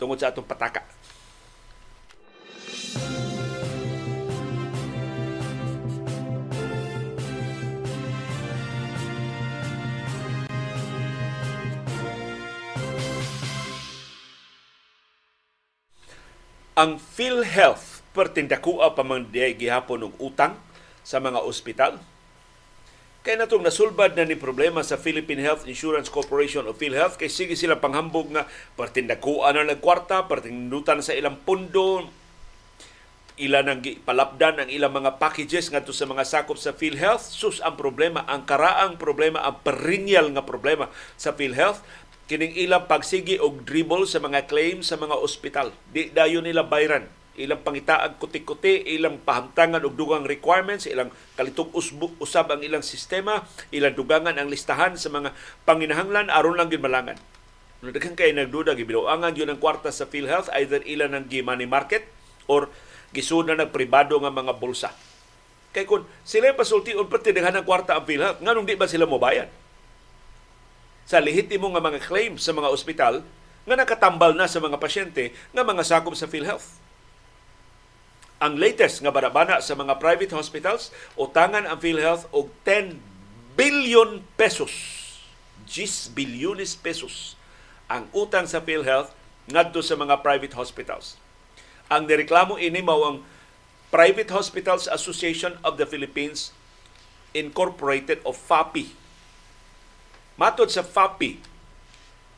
tungod 0.01 0.17
sa 0.17 0.33
atong 0.33 0.49
pataka. 0.49 0.81
Ang 16.81 16.97
PhilHealth 16.97 18.01
pertindakua 18.09 18.97
pa 18.97 19.05
man 19.05 19.29
gihapon 19.29 20.09
og 20.09 20.17
utang 20.17 20.57
sa 21.05 21.21
mga 21.21 21.37
ospital 21.45 22.01
Kaya 23.21 23.37
natong 23.37 23.61
nasulbad 23.61 24.17
na 24.17 24.25
ni 24.25 24.33
problema 24.33 24.81
sa 24.81 24.97
Philippine 24.97 25.45
Health 25.45 25.69
Insurance 25.69 26.09
Corporation 26.09 26.65
o 26.65 26.73
PhilHealth 26.73 27.21
kay 27.21 27.29
sige 27.29 27.53
sila 27.53 27.77
panghambog 27.77 28.33
nga 28.33 28.49
partindakuan 28.73 29.61
na 29.61 29.77
nagkwarta, 29.77 30.25
partindutan 30.25 31.05
sa 31.05 31.13
ilang 31.13 31.37
pundo, 31.37 32.09
ilan 33.37 33.77
ang 33.77 33.81
palapdan 34.01 34.65
ang 34.65 34.69
ilang 34.73 34.97
mga 34.97 35.21
packages 35.21 35.69
ngadto 35.69 35.93
sa 35.93 36.09
mga 36.09 36.25
sakop 36.25 36.57
sa 36.57 36.73
PhilHealth. 36.73 37.29
Sus 37.29 37.61
ang 37.61 37.77
problema, 37.77 38.25
ang 38.25 38.41
karaang 38.41 38.97
problema, 38.97 39.45
ang 39.45 39.61
perennial 39.61 40.33
nga 40.33 40.41
problema 40.41 40.89
sa 41.13 41.29
PhilHealth 41.37 41.85
kining 42.25 42.57
ilang 42.57 42.89
pagsigi 42.89 43.37
og 43.37 43.69
dribble 43.69 44.09
sa 44.09 44.17
mga 44.17 44.49
claim 44.49 44.81
sa 44.81 44.97
mga 44.97 45.13
ospital. 45.21 45.69
Di 45.93 46.09
dayon 46.09 46.49
nila 46.49 46.65
bayran 46.65 47.05
ilang 47.39 47.63
pangitaag 47.63 48.19
kuti-kuti, 48.19 48.91
ilang 48.91 49.15
pahamtangan 49.23 49.79
og 49.87 49.95
dugang 49.95 50.27
requirements, 50.27 50.83
ilang 50.83 51.07
kalitong 51.39 51.71
usbu, 51.71 52.19
usab 52.19 52.51
ang 52.51 52.59
ilang 52.59 52.83
sistema, 52.83 53.47
ilang 53.71 53.95
dugangan 53.95 54.35
ang 54.35 54.51
listahan 54.51 54.99
sa 54.99 55.07
mga 55.07 55.31
panginahanglan 55.63 56.27
aron 56.27 56.59
lang 56.59 56.67
gid 56.67 56.83
malangan. 56.83 57.15
Daghan 57.81 58.13
kay 58.13 58.35
nagduda 58.35 58.75
gibinuangan 58.77 59.33
yun 59.33 59.49
ang 59.49 59.57
kwarta 59.57 59.89
sa 59.89 60.05
PhilHealth 60.05 60.53
either 60.59 60.85
ilan 60.85 61.17
ang 61.17 61.25
money 61.41 61.65
market 61.65 62.05
or 62.45 62.69
gisuna 63.09 63.57
ng 63.57 63.73
pribado 63.73 64.19
nga 64.21 64.29
mga 64.29 64.53
bulsa. 64.59 64.91
Kay 65.71 65.87
kun 65.87 66.03
sila 66.27 66.51
pasultion 66.51 67.07
pati 67.07 67.31
daghan 67.31 67.57
ang 67.57 67.65
kwarta 67.65 67.95
ang 67.95 68.03
PhilHealth, 68.03 68.43
nganong 68.43 68.67
di 68.67 68.75
ba 68.75 68.91
sila 68.91 69.07
mobayad? 69.07 69.47
Sa 71.07 71.23
lehitimo 71.23 71.71
nga 71.71 71.81
mga 71.81 72.03
claims 72.03 72.43
sa 72.43 72.51
mga 72.51 72.69
ospital 72.69 73.23
nga 73.65 73.75
nakatambal 73.77 74.35
na 74.35 74.51
sa 74.51 74.59
mga 74.59 74.77
pasyente 74.77 75.31
nga 75.55 75.63
mga 75.63 75.81
sakop 75.81 76.13
sa 76.13 76.27
PhilHealth 76.27 76.80
Ang 78.41 78.57
latest 78.57 79.05
nga 79.05 79.13
barabana 79.13 79.61
sa 79.61 79.77
mga 79.77 80.01
private 80.01 80.33
hospitals, 80.33 80.89
utangan 81.13 81.69
ang 81.69 81.77
PhilHealth 81.77 82.25
og 82.33 82.49
10 82.65 82.97
billion 83.53 84.25
pesos. 84.33 84.73
10 85.69 86.17
bilyones 86.17 86.73
pesos 86.73 87.37
ang 87.85 88.09
utang 88.17 88.49
sa 88.49 88.57
PhilHealth 88.57 89.13
ngadto 89.45 89.85
sa 89.85 89.93
mga 89.93 90.25
private 90.25 90.57
hospitals. 90.57 91.21
Ang 91.85 92.09
nireklamo 92.09 92.57
ini 92.57 92.81
mao 92.81 93.05
ang 93.05 93.17
Private 93.91 94.31
Hospitals 94.31 94.87
Association 94.87 95.59
of 95.67 95.75
the 95.75 95.83
Philippines 95.83 96.55
Incorporated 97.35 98.23
of 98.23 98.39
FAPI. 98.39 98.95
Matod 100.39 100.71
sa 100.71 100.81
FAPI, 100.81 101.43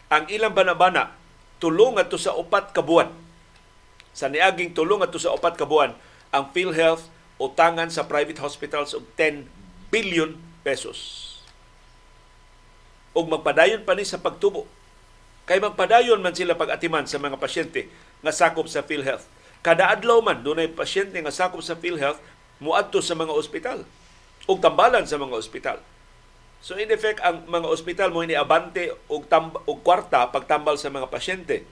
ang 0.10 0.26
ilang 0.34 0.52
banabana 0.52 1.14
tulong 1.62 2.02
ato 2.02 2.18
sa 2.18 2.34
upat 2.36 2.74
ka 2.76 2.82
buwan. 2.82 3.23
Sa 4.14 4.30
niaging 4.30 4.78
tulong 4.78 5.02
ato 5.02 5.18
sa 5.18 5.34
upat 5.34 5.58
ka 5.58 5.66
buwan, 5.66 5.98
ang 6.30 6.54
PhilHealth 6.54 7.10
utangan 7.42 7.90
sa 7.90 8.06
private 8.06 8.40
hospitals 8.40 8.94
og 8.94 9.06
10 9.18 9.50
billion 9.90 10.38
pesos. 10.62 11.30
Ug 13.14 13.30
magpadayon 13.30 13.86
pa 13.86 13.94
ni 13.94 14.06
sa 14.06 14.22
pagtubo. 14.22 14.70
Kay 15.50 15.60
magpadayon 15.60 16.24
man 16.24 16.34
sila 16.34 16.56
pag-atiman 16.56 17.06
sa 17.10 17.20
mga 17.20 17.38
pasyente 17.38 17.92
nga 18.24 18.32
sakop 18.32 18.70
sa 18.70 18.86
PhilHealth. 18.86 19.28
Kada 19.66 19.92
adlaw 19.92 20.24
man 20.24 20.46
dunay 20.46 20.72
pasyente 20.72 21.20
nga 21.20 21.34
sakop 21.34 21.60
sa 21.62 21.76
PhilHealth 21.76 22.22
muadto 22.64 23.04
sa 23.04 23.18
mga 23.18 23.34
ospital 23.34 23.84
ug 24.48 24.58
tambalan 24.64 25.04
sa 25.04 25.20
mga 25.20 25.36
ospital. 25.36 25.78
So 26.64 26.80
in 26.80 26.88
effect 26.96 27.20
ang 27.20 27.44
mga 27.44 27.68
ospital 27.68 28.10
mo 28.16 28.24
ini 28.24 28.40
abante 28.40 28.96
og 29.12 29.28
tam- 29.28 29.60
og 29.68 29.84
kwarta 29.84 30.32
pagtambal 30.32 30.80
sa 30.80 30.88
mga 30.88 31.12
pasyente 31.12 31.68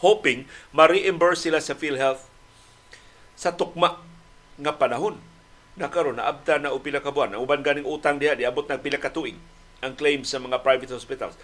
hoping 0.00 0.46
ma-reimburse 0.74 1.46
sila 1.48 1.58
sa 1.62 1.74
PhilHealth 1.74 2.26
sa 3.38 3.54
tukma 3.54 4.02
nga 4.58 4.74
panahon. 4.74 5.18
Na 5.78 5.86
abta 6.26 6.58
na 6.58 6.74
o 6.74 6.82
pila 6.82 6.98
ka 6.98 7.14
buwan. 7.14 7.38
Ang 7.38 7.46
uban 7.46 7.62
ganing 7.62 7.86
utang 7.86 8.18
diha 8.18 8.34
diabot 8.34 8.66
ng 8.66 8.82
pila 8.82 8.98
ka 8.98 9.14
tuig 9.14 9.38
ang 9.78 9.94
claim 9.94 10.26
sa 10.26 10.42
mga 10.42 10.58
private 10.66 10.90
hospitals. 10.90 11.38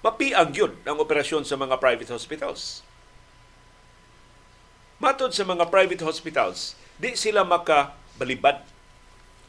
Mapiang 0.00 0.48
yun 0.56 0.72
ang 0.88 0.96
operasyon 0.96 1.44
sa 1.44 1.60
mga 1.60 1.76
private 1.76 2.08
hospitals. 2.08 2.80
Matod 4.96 5.36
sa 5.36 5.44
mga 5.44 5.68
private 5.68 6.00
hospitals, 6.00 6.72
di 6.96 7.12
sila 7.12 7.44
makabalibad 7.44 8.64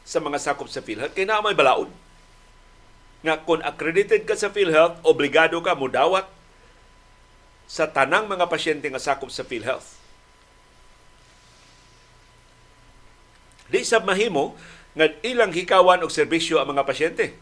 sa 0.04 0.20
mga 0.20 0.36
sakop 0.36 0.68
sa 0.68 0.84
PhilHealth 0.84 1.16
kay 1.16 1.24
na 1.24 1.40
may 1.40 1.56
balaod. 1.56 1.88
Nga 3.24 3.48
kung 3.48 3.64
accredited 3.64 4.28
ka 4.28 4.36
sa 4.36 4.52
PhilHealth, 4.52 5.00
obligado 5.08 5.56
ka 5.64 5.72
mudawat 5.72 6.28
sa 7.68 7.92
tanang 7.92 8.24
mga 8.24 8.48
pasyente 8.48 8.88
nga 8.88 8.98
sakop 8.98 9.28
sa 9.28 9.44
PhilHealth. 9.44 10.00
Di 13.68 13.84
sa 13.84 14.00
mahimo 14.00 14.56
nga 14.96 15.12
ilang 15.20 15.52
hikawan 15.52 16.00
og 16.00 16.08
serbisyo 16.08 16.56
ang 16.58 16.72
mga 16.72 16.88
pasyente. 16.88 17.36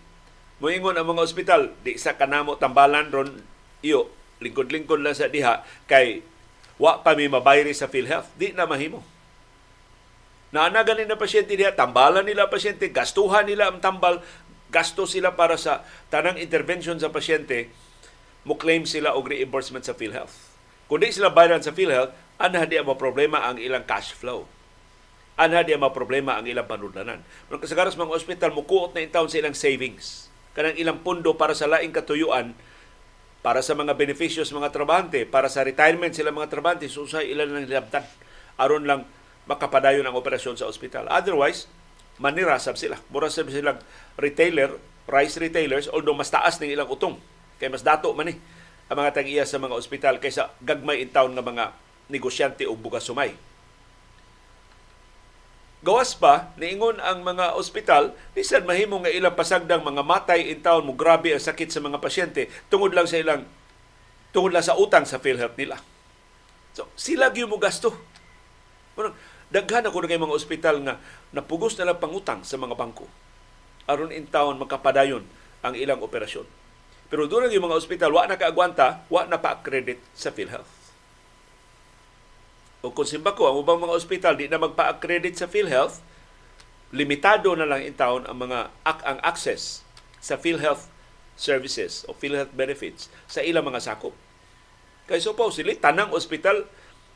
Moingon 0.58 0.98
ang 0.98 1.06
mga 1.06 1.22
ospital, 1.22 1.62
di 1.86 1.94
sa 1.94 2.18
kanamo 2.18 2.58
tambalan 2.58 3.14
ron 3.14 3.30
iyo 3.86 4.10
lingkod-lingkod 4.42 5.00
lang 5.00 5.14
sa 5.14 5.30
diha 5.30 5.62
kay 5.86 6.20
wa 6.76 7.00
pa 7.00 7.14
mi 7.14 7.30
mabayri 7.30 7.70
sa 7.70 7.86
PhilHealth. 7.86 8.34
Di 8.34 8.50
na 8.50 8.66
mahimo. 8.66 9.06
Naanaganin 10.50 11.06
na 11.06 11.18
pasyente 11.18 11.54
diha, 11.54 11.74
tambalan 11.74 12.26
nila 12.26 12.50
pasyente, 12.50 12.90
gastuhan 12.90 13.46
nila 13.46 13.70
ang 13.70 13.78
tambal, 13.82 14.22
gasto 14.70 15.06
sila 15.06 15.34
para 15.34 15.54
sa 15.58 15.86
tanang 16.10 16.38
intervention 16.38 16.98
sa 16.98 17.10
pasyente, 17.10 17.70
mo 18.46 18.54
claim 18.54 18.86
sila 18.86 19.18
og 19.18 19.26
reimbursement 19.26 19.82
sa 19.82 19.92
PhilHealth. 19.92 20.54
Kung 20.86 21.02
di 21.02 21.10
sila 21.10 21.34
bayaran 21.34 21.66
sa 21.66 21.74
PhilHealth, 21.74 22.14
ana 22.38 22.62
di 22.62 22.78
mo 22.78 22.94
problema 22.94 23.42
ang 23.42 23.58
ilang 23.58 23.82
cash 23.82 24.14
flow. 24.14 24.46
Ana 25.34 25.66
di 25.66 25.74
mo 25.74 25.90
problema 25.90 26.38
ang 26.38 26.46
ilang 26.46 26.70
panudlanan. 26.70 27.26
Pero 27.50 27.58
kasagaras 27.58 27.98
mga 27.98 28.14
ospital, 28.14 28.54
mukuot 28.54 28.94
na 28.94 29.02
intawon 29.02 29.26
sa 29.26 29.42
ilang 29.42 29.58
savings. 29.58 30.30
Kanang 30.54 30.78
ilang 30.78 31.02
pundo 31.02 31.34
para 31.34 31.52
sa 31.52 31.66
laing 31.66 31.90
katuyuan, 31.90 32.54
para 33.42 33.60
sa 33.60 33.74
mga 33.74 33.98
beneficios 33.98 34.54
mga 34.54 34.72
trabahante, 34.72 35.26
para 35.26 35.50
sa 35.50 35.66
retirement 35.66 36.14
sila 36.14 36.30
mga 36.30 36.48
trabahante, 36.48 36.86
susay 36.86 37.34
ilan 37.34 37.50
lang 37.50 37.66
nilabtan. 37.66 38.06
Aron 38.56 38.86
lang 38.86 39.04
makapadayon 39.50 40.06
ang 40.06 40.16
operasyon 40.16 40.56
sa 40.56 40.70
ospital. 40.70 41.10
Otherwise, 41.10 41.68
manirasab 42.22 42.78
sila. 42.78 42.96
Mura 43.12 43.28
sab 43.28 43.50
silang 43.52 43.82
retailer, 44.16 44.74
rice 45.10 45.36
retailers, 45.36 45.90
although 45.90 46.16
mas 46.16 46.32
taas 46.32 46.56
ng 46.62 46.70
ilang 46.70 46.88
utong. 46.88 47.20
Kay 47.56 47.72
mas 47.72 47.84
dato 47.84 48.12
man 48.12 48.32
eh 48.32 48.38
ang 48.86 48.96
mga 49.02 49.18
tag-iya 49.18 49.44
sa 49.48 49.58
mga 49.58 49.74
ospital 49.74 50.14
kaysa 50.22 50.54
gagmay 50.62 51.02
in 51.02 51.10
town 51.10 51.34
ng 51.34 51.42
mga 51.42 51.74
negosyante 52.06 52.62
o 52.70 52.78
bugas 52.78 53.02
sumay. 53.02 53.34
Gawas 55.82 56.14
pa, 56.18 56.50
niingon 56.58 56.98
ang 56.98 57.22
mga 57.22 57.54
ospital, 57.54 58.14
bisan 58.34 58.66
mahimo 58.66 59.02
nga 59.02 59.12
ilang 59.12 59.34
pasagdang 59.34 59.82
mga 59.82 60.02
matay 60.02 60.50
in 60.50 60.62
town 60.62 60.82
mo 60.82 60.94
grabe 60.94 61.34
ang 61.34 61.42
sakit 61.42 61.70
sa 61.70 61.82
mga 61.82 61.98
pasyente 61.98 62.50
tungod 62.70 62.94
lang 62.94 63.06
sa 63.06 63.18
ilang 63.18 63.42
tungod 64.30 64.50
lang 64.54 64.64
sa 64.66 64.74
utang 64.78 65.06
sa 65.06 65.18
PhilHealth 65.22 65.58
nila. 65.58 65.78
So, 66.74 66.90
sila 66.98 67.30
gyud 67.30 67.48
mo 67.50 67.56
gasto. 67.56 67.94
Bueno, 68.98 69.14
daghan 69.48 69.86
ako 69.86 70.04
na 70.04 70.18
mga 70.18 70.36
ospital 70.36 70.76
nga 70.82 70.98
napugos 71.30 71.78
na 71.78 71.86
lang 71.90 72.02
pangutang 72.02 72.42
sa 72.42 72.58
mga 72.58 72.74
bangko 72.74 73.06
aron 73.86 74.10
in 74.10 74.26
town 74.26 74.58
makapadayon 74.58 75.22
ang 75.62 75.74
ilang 75.78 76.02
operasyon. 76.02 76.44
Pero 77.06 77.30
doon 77.30 77.52
yung 77.54 77.70
mga 77.70 77.78
ospital, 77.78 78.10
wa 78.10 78.26
na 78.26 78.38
kaagwanta, 78.38 79.06
wa 79.06 79.22
na 79.30 79.38
pa-accredit 79.38 80.02
sa 80.10 80.34
PhilHealth. 80.34 80.68
O 82.82 82.90
kung 82.90 83.06
simbako, 83.06 83.46
ang 83.46 83.58
ubang 83.62 83.82
mga 83.82 83.94
ospital 83.94 84.34
di 84.34 84.50
na 84.50 84.58
magpa-accredit 84.58 85.38
sa 85.38 85.46
PhilHealth, 85.46 86.02
limitado 86.94 87.54
na 87.54 87.66
lang 87.66 87.82
in 87.82 87.94
town 87.94 88.26
ang 88.26 88.38
mga 88.46 88.70
ang 88.86 89.18
access 89.26 89.82
sa 90.22 90.38
PhilHealth 90.38 90.86
services 91.34 92.06
o 92.06 92.14
PhilHealth 92.14 92.54
benefits 92.54 93.10
sa 93.26 93.42
ilang 93.42 93.66
mga 93.66 93.82
sakop. 93.82 94.14
Kaya 95.06 95.22
supposedly, 95.22 95.78
tanang 95.78 96.10
ospital 96.10 96.66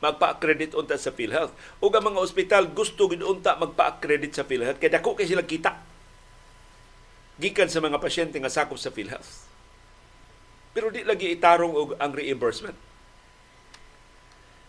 magpa-accredit 0.00 0.72
unta 0.74 0.96
sa 0.96 1.12
PhilHealth. 1.12 1.52
O 1.82 1.92
ang 1.92 2.04
mga 2.06 2.22
ospital 2.22 2.62
gusto 2.72 3.10
gid 3.10 3.20
unta 3.20 3.58
magpa-accredit 3.58 4.32
sa 4.32 4.46
PhilHealth 4.46 4.78
kay 4.78 4.90
dako 4.90 5.18
kay 5.18 5.28
sila 5.28 5.44
kita 5.44 5.76
gikan 7.40 7.72
sa 7.72 7.80
mga 7.80 7.96
pasyente 7.96 8.36
nga 8.36 8.52
sakop 8.52 8.76
sa 8.76 8.92
PhilHealth. 8.92 9.49
Pero 10.70 10.94
di 10.94 11.02
lagi 11.02 11.34
itarong 11.34 11.74
og 11.74 11.90
ang 11.98 12.14
reimbursement. 12.14 12.78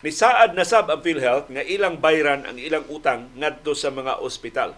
Nisaad 0.02 0.58
na 0.58 0.66
sab 0.66 0.90
ang 0.90 0.98
PhilHealth 0.98 1.46
nga 1.46 1.62
ilang 1.62 2.02
bayran 2.02 2.42
ang 2.42 2.58
ilang 2.58 2.82
utang 2.90 3.30
ngadto 3.38 3.70
sa 3.78 3.94
mga 3.94 4.18
ospital. 4.18 4.74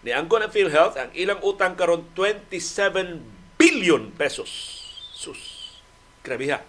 Ni 0.00 0.16
angkon 0.16 0.40
ang 0.40 0.48
PhilHealth 0.48 0.96
ang 0.96 1.12
ilang 1.12 1.44
utang 1.44 1.76
karon 1.76 2.08
27 2.16 3.20
billion 3.60 4.08
pesos. 4.16 4.80
Sus. 5.12 5.76
Grabe 6.24 6.48
ha. 6.48 6.64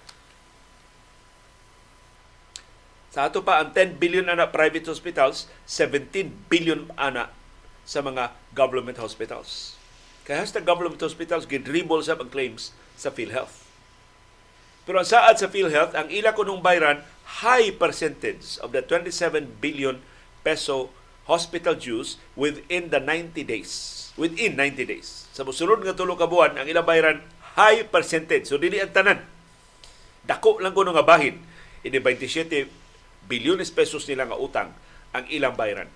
Sa 3.11 3.27
ato 3.27 3.39
pa 3.43 3.63
ang 3.63 3.71
10 3.71 3.99
billion 3.99 4.27
ana 4.27 4.51
private 4.51 4.87
hospitals, 4.91 5.47
17 5.67 6.51
billion 6.51 6.91
ana 6.99 7.31
sa 7.87 8.03
mga 8.03 8.35
government 8.51 8.99
hospitals. 8.99 9.79
Kaya 10.27 10.43
sa 10.43 10.59
government 10.63 10.99
hospitals, 10.99 11.47
gidribble 11.47 12.03
sa 12.03 12.19
ang 12.19 12.31
claims 12.31 12.75
sa 12.99 13.11
PhilHealth. 13.11 13.60
Pero 14.81 14.97
ang 14.97 15.07
saad 15.07 15.37
sa 15.37 15.49
PhilHealth, 15.49 15.93
ang 15.93 16.09
ila 16.09 16.33
kunong 16.33 16.65
bayran, 16.65 17.05
high 17.45 17.69
percentage 17.77 18.57
of 18.59 18.73
the 18.73 18.81
27 18.81 19.61
billion 19.61 20.01
peso 20.41 20.89
hospital 21.29 21.77
dues 21.77 22.17
within 22.33 22.89
the 22.89 22.97
90 22.97 23.45
days. 23.45 24.09
Within 24.17 24.57
90 24.57 24.89
days. 24.89 25.29
Sa 25.31 25.45
musunod 25.45 25.85
nga 25.85 25.93
tulo 25.93 26.17
ka 26.17 26.25
buwan, 26.25 26.57
ang 26.57 26.67
ilang 26.67 26.83
bayran, 26.83 27.21
high 27.55 27.85
percentage. 27.87 28.49
So, 28.49 28.57
dili 28.57 28.81
ang 28.81 28.91
tanan. 28.91 29.21
Dako 30.25 30.59
lang 30.59 30.73
kuno 30.73 30.91
nga 30.91 31.05
bahin. 31.05 31.39
Ini 31.85 31.97
27 32.01 32.67
bilyones 33.29 33.69
pesos 33.69 34.05
nila 34.09 34.27
nga 34.27 34.37
utang 34.37 34.73
ang 35.13 35.25
ilang 35.29 35.53
bayran. 35.53 35.87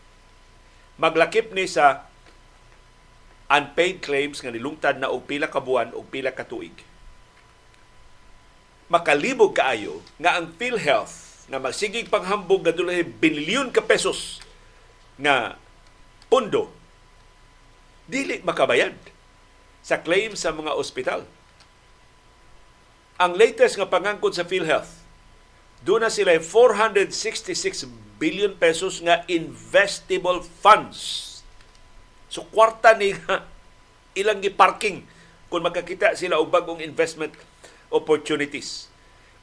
Maglakip 1.01 1.51
ni 1.51 1.67
sa 1.67 2.07
unpaid 3.51 4.01
claims 4.01 4.41
nga 4.41 4.53
nilungtad 4.53 4.97
na 4.97 5.11
og 5.11 5.27
pila 5.29 5.51
ka 5.51 5.61
buwan 5.61 5.93
og 5.93 6.09
pila 6.09 6.33
ka 6.33 6.47
tuig 6.47 6.73
makalibog 8.91 9.57
kaayo 9.57 10.01
nga 10.21 10.37
ang 10.37 10.53
PhilHealth 10.53 11.49
na 11.49 11.61
magsigig 11.61 12.09
panghambog 12.09 12.65
nga 12.65 12.73
dulay 12.73 13.01
bilyon 13.05 13.69
ka 13.73 13.81
pesos 13.81 14.41
na 15.17 15.57
pundo 16.29 16.69
dili 18.05 18.41
makabayad 18.45 18.93
sa 19.85 20.01
claim 20.01 20.33
sa 20.33 20.53
mga 20.53 20.73
ospital. 20.73 21.25
Ang 23.21 23.37
latest 23.37 23.77
nga 23.77 23.89
pangangkon 23.89 24.33
sa 24.33 24.43
PhilHealth, 24.45 25.05
doon 25.85 26.03
na 26.03 26.11
sila 26.11 26.33
466 26.37 27.85
billion 28.17 28.53
pesos 28.57 28.99
nga 28.99 29.21
investable 29.29 30.41
funds. 30.41 31.21
So 32.27 32.43
kwarta 32.49 32.97
ni 32.97 33.13
ilang 34.19 34.41
gi-parking 34.41 35.05
kung 35.47 35.61
makakita 35.61 36.17
sila 36.17 36.41
og 36.41 36.49
bagong 36.49 36.81
investment 36.81 37.31
opportunities. 37.93 38.87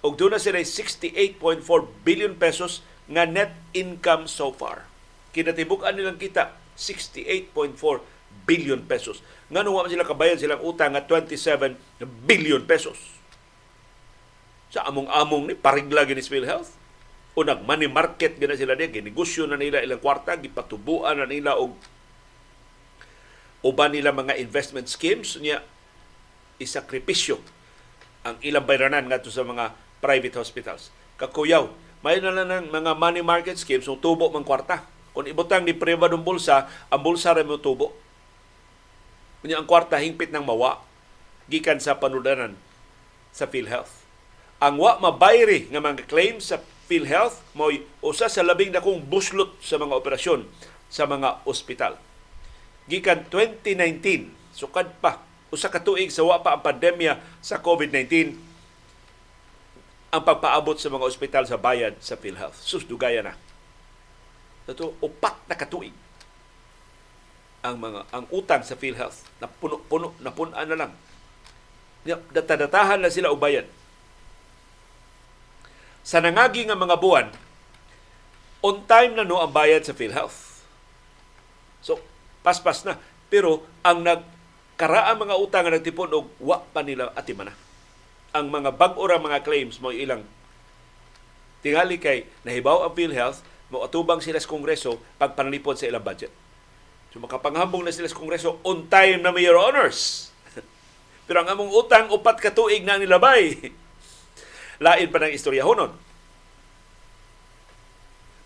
Og 0.03 0.19
doon 0.19 0.35
na 0.35 0.41
sila 0.43 0.59
68.4 0.59 1.63
billion 2.03 2.35
pesos 2.35 2.83
nga 3.07 3.23
net 3.27 3.55
income 3.71 4.27
so 4.27 4.51
far. 4.51 4.87
Kinatibuk-an 5.31 5.95
nilang 5.95 6.19
kita 6.19 6.55
68.4 6.75 7.79
billion 8.45 8.83
pesos. 8.83 9.23
Nga 9.53 9.63
nung 9.63 9.79
sila 9.87 10.03
kabayan 10.03 10.41
silang 10.41 10.65
utang 10.65 10.97
nga 10.97 11.05
27 11.07 11.79
billion 12.27 12.63
pesos. 12.67 12.99
Sa 14.73 14.89
among-among 14.89 15.53
ni 15.53 15.55
parigla 15.55 16.03
gini 16.09 16.25
Health. 16.43 16.75
O 17.33 17.41
nag 17.41 17.65
money 17.65 17.89
market 17.89 18.37
gina 18.37 18.53
sila 18.53 18.77
diya, 18.77 18.93
ginegosyo 18.93 19.49
na 19.49 19.57
nila 19.57 19.81
ilang 19.81 20.05
kwarta, 20.05 20.37
gipatubuan 20.37 21.17
na 21.17 21.25
nila 21.25 21.57
og 21.57 21.73
uban 23.65 23.95
nila 23.95 24.13
mga 24.13 24.37
investment 24.37 24.91
schemes 24.91 25.39
niya 25.39 25.63
isakripisyo 26.59 27.41
ang 28.23 28.39
ilang 28.43 28.67
bayranan 28.67 29.07
ngadto 29.11 29.31
sa 29.31 29.43
mga 29.43 29.75
private 30.03 30.39
hospitals. 30.39 30.95
Kakuyaw, 31.19 31.71
may 32.03 32.19
na 32.19 32.35
lang 32.35 32.51
ng 32.51 32.67
mga 32.75 32.99
money 32.99 33.23
market 33.23 33.55
schemes 33.59 33.87
ng 33.87 34.03
tubo 34.03 34.27
mang 34.31 34.43
kwarta. 34.43 34.83
Kung 35.15 35.29
ibutang 35.29 35.63
ni 35.63 35.77
pribadong 35.77 36.25
bulsa, 36.25 36.67
ang 36.91 37.03
bulsa 37.05 37.37
rin 37.37 37.47
mo 37.47 37.61
tubo. 37.63 37.95
Kunya 39.43 39.59
ang 39.59 39.67
kwarta 39.67 39.99
hingpit 39.99 40.31
ng 40.35 40.43
mawa 40.43 40.83
gikan 41.51 41.79
sa 41.83 41.99
panudanan 41.99 42.55
sa 43.35 43.47
PhilHealth. 43.47 44.03
Ang 44.63 44.79
wa 44.79 44.99
mabayri 45.03 45.67
nga 45.71 45.83
mga 45.83 46.07
claims 46.07 46.55
sa 46.55 46.63
PhilHealth 46.87 47.43
mo 47.55 47.71
usa 48.03 48.31
sa 48.31 48.47
labing 48.47 48.71
dakong 48.71 49.03
buslot 49.03 49.59
sa 49.59 49.79
mga 49.79 49.99
operasyon 49.99 50.47
sa 50.87 51.07
mga 51.11 51.43
ospital. 51.43 51.99
Gikan 52.87 53.27
2019, 53.31 54.31
sukad 54.55 54.95
pa 55.03 55.23
usa 55.53 55.69
ka 55.69 55.85
tuig 55.85 56.09
sa 56.09 56.25
wa 56.25 56.41
pa 56.41 56.57
ang 56.57 56.65
pandemya 56.65 57.21
sa 57.45 57.61
COVID-19 57.61 58.35
ang 60.13 60.23
pagpaabot 60.25 60.77
sa 60.77 60.89
mga 60.89 61.09
ospital 61.09 61.45
sa 61.45 61.61
bayad 61.61 61.97
sa 62.01 62.17
PhilHealth. 62.17 62.61
Sus, 62.61 62.85
dugaya 62.85 63.25
na. 63.25 63.37
Ito, 64.69 64.97
upat 65.01 65.49
na 65.49 65.57
katuig 65.57 65.93
ang 67.63 67.79
mga 67.79 68.01
ang 68.11 68.27
utang 68.35 68.61
sa 68.67 68.75
PhilHealth 68.75 69.23
na 69.39 69.47
puno-puno 69.47 70.19
na 70.19 70.35
punan 70.35 70.67
na 70.67 70.77
lang. 70.77 70.93
Datadatahan 72.35 72.99
na 72.99 73.09
sila 73.13 73.31
og 73.31 73.39
bayad. 73.39 73.71
Sa 76.03 76.19
nangagi 76.19 76.67
nga 76.67 76.75
mga 76.75 76.99
buwan, 76.99 77.31
on 78.67 78.83
time 78.91 79.15
na 79.15 79.23
no 79.23 79.39
ang 79.39 79.55
bayad 79.55 79.87
sa 79.87 79.95
PhilHealth. 79.95 80.67
So, 81.83 82.03
paspas 82.43 82.83
na. 82.83 82.99
Pero 83.31 83.63
ang 83.87 84.03
nagkaraang 84.83 85.15
mga 85.15 85.39
utang 85.39 85.63
nga 85.63 85.79
nagtipon 85.79 86.11
og 86.11 86.27
wa 86.43 86.59
pa 86.59 86.83
nila 86.83 87.15
atimana. 87.15 87.55
Ang 88.35 88.51
mga 88.51 88.75
bag-o 88.75 89.07
mga 89.07 89.47
claims 89.47 89.79
mo 89.79 89.95
ilang 89.95 90.27
tingali 91.63 92.03
kay 92.03 92.27
nahibaw 92.43 92.83
ang 92.83 92.97
PhilHealth 92.99 93.47
mo 93.71 93.87
atubang 93.87 94.19
sila 94.19 94.43
sa 94.43 94.51
Kongreso 94.51 94.99
pagpanalipod 95.23 95.79
sa 95.79 95.87
ilang 95.87 96.03
budget. 96.03 96.35
So 97.15 97.23
makapanghambong 97.23 97.87
na 97.87 97.95
sila 97.95 98.11
sa 98.11 98.19
Kongreso 98.19 98.59
on 98.67 98.91
time 98.91 99.23
na 99.23 99.31
may 99.31 99.47
honors. 99.47 100.33
Pero 101.31 101.47
ang 101.47 101.49
among 101.55 101.71
utang 101.71 102.11
upat 102.11 102.43
ka 102.43 102.51
tuig 102.51 102.83
na 102.83 102.99
nilabay. 102.99 103.71
Lain 104.83 105.09
pa 105.15 105.23
ng 105.23 105.31
istorya 105.31 105.63
honon. 105.63 105.95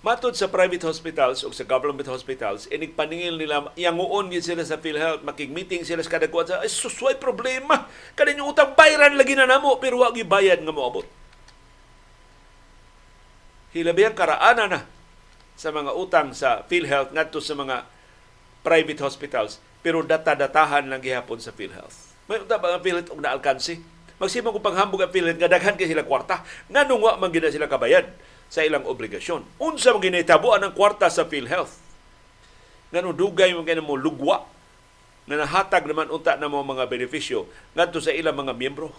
Matod 0.07 0.39
sa 0.39 0.47
private 0.47 0.87
hospitals 0.87 1.43
o 1.43 1.51
sa 1.51 1.67
government 1.67 2.07
hospitals, 2.07 2.71
inigpaningil 2.71 3.43
nila, 3.43 3.75
yanguon 3.75 4.31
yun 4.31 4.39
sila 4.39 4.63
sa 4.63 4.79
PhilHealth, 4.79 5.27
makig-meeting 5.27 5.83
sila 5.83 5.99
sa 5.99 6.15
kadagkuan 6.15 6.47
sa, 6.47 6.63
ay 6.63 6.71
susway 6.71 7.19
problema. 7.19 7.91
Kanin 8.15 8.39
yung 8.39 8.55
utang 8.55 8.79
bayaran 8.79 9.19
lagi 9.19 9.35
na 9.35 9.51
namo, 9.51 9.83
pero 9.83 9.99
wag 9.99 10.15
bayad 10.15 10.63
nga 10.63 10.71
mo 10.71 10.87
abot. 10.87 11.03
Hilabi 13.75 14.07
ang 14.07 14.15
karaana 14.15 14.71
na 14.71 14.81
sa 15.59 15.75
mga 15.75 15.91
utang 15.99 16.31
sa 16.39 16.63
PhilHealth 16.71 17.11
ngadto 17.11 17.43
sa 17.43 17.59
mga 17.59 17.83
private 18.63 19.03
hospitals 19.03 19.59
pero 19.83 20.07
data-datahan 20.07 20.87
lang 20.87 21.03
gihapon 21.03 21.43
sa 21.43 21.51
PhilHealth. 21.51 22.15
May 22.31 22.47
unta 22.47 22.63
ba 22.63 22.79
ang 22.79 22.83
PhilHealth 22.87 23.11
og 23.11 23.27
naalkansi? 23.27 23.83
Magsimang 24.23 24.55
ko 24.55 24.63
panghambog 24.63 25.03
ang 25.03 25.11
PhilHealth 25.11 25.43
nga 25.43 25.51
daghan 25.51 25.75
kay 25.75 25.91
sila 25.91 26.07
kwarta. 26.07 26.47
Nganong 26.71 27.03
wa 27.03 27.19
man 27.19 27.35
sila 27.35 27.67
kabayad 27.67 28.36
sa 28.47 28.63
ilang 28.63 28.87
obligasyon. 28.87 29.43
Unsa 29.59 29.95
man 29.95 30.03
ginahitabuan 30.03 30.63
ang 30.63 30.73
kwarta 30.73 31.11
sa 31.11 31.27
PhilHealth? 31.27 31.83
Ngano 32.95 33.11
dugay 33.13 33.51
man 33.53 33.67
kay 33.67 33.79
mo 33.83 33.99
lugwa 33.99 34.47
na 35.27 35.43
nahatag 35.43 35.85
naman 35.91 36.07
unta 36.07 36.39
na 36.39 36.47
mo 36.47 36.63
mga 36.63 36.87
benepisyo 36.87 37.51
ngadto 37.75 37.99
sa 37.99 38.15
ilang 38.15 38.39
mga 38.39 38.55
miyembro. 38.55 38.95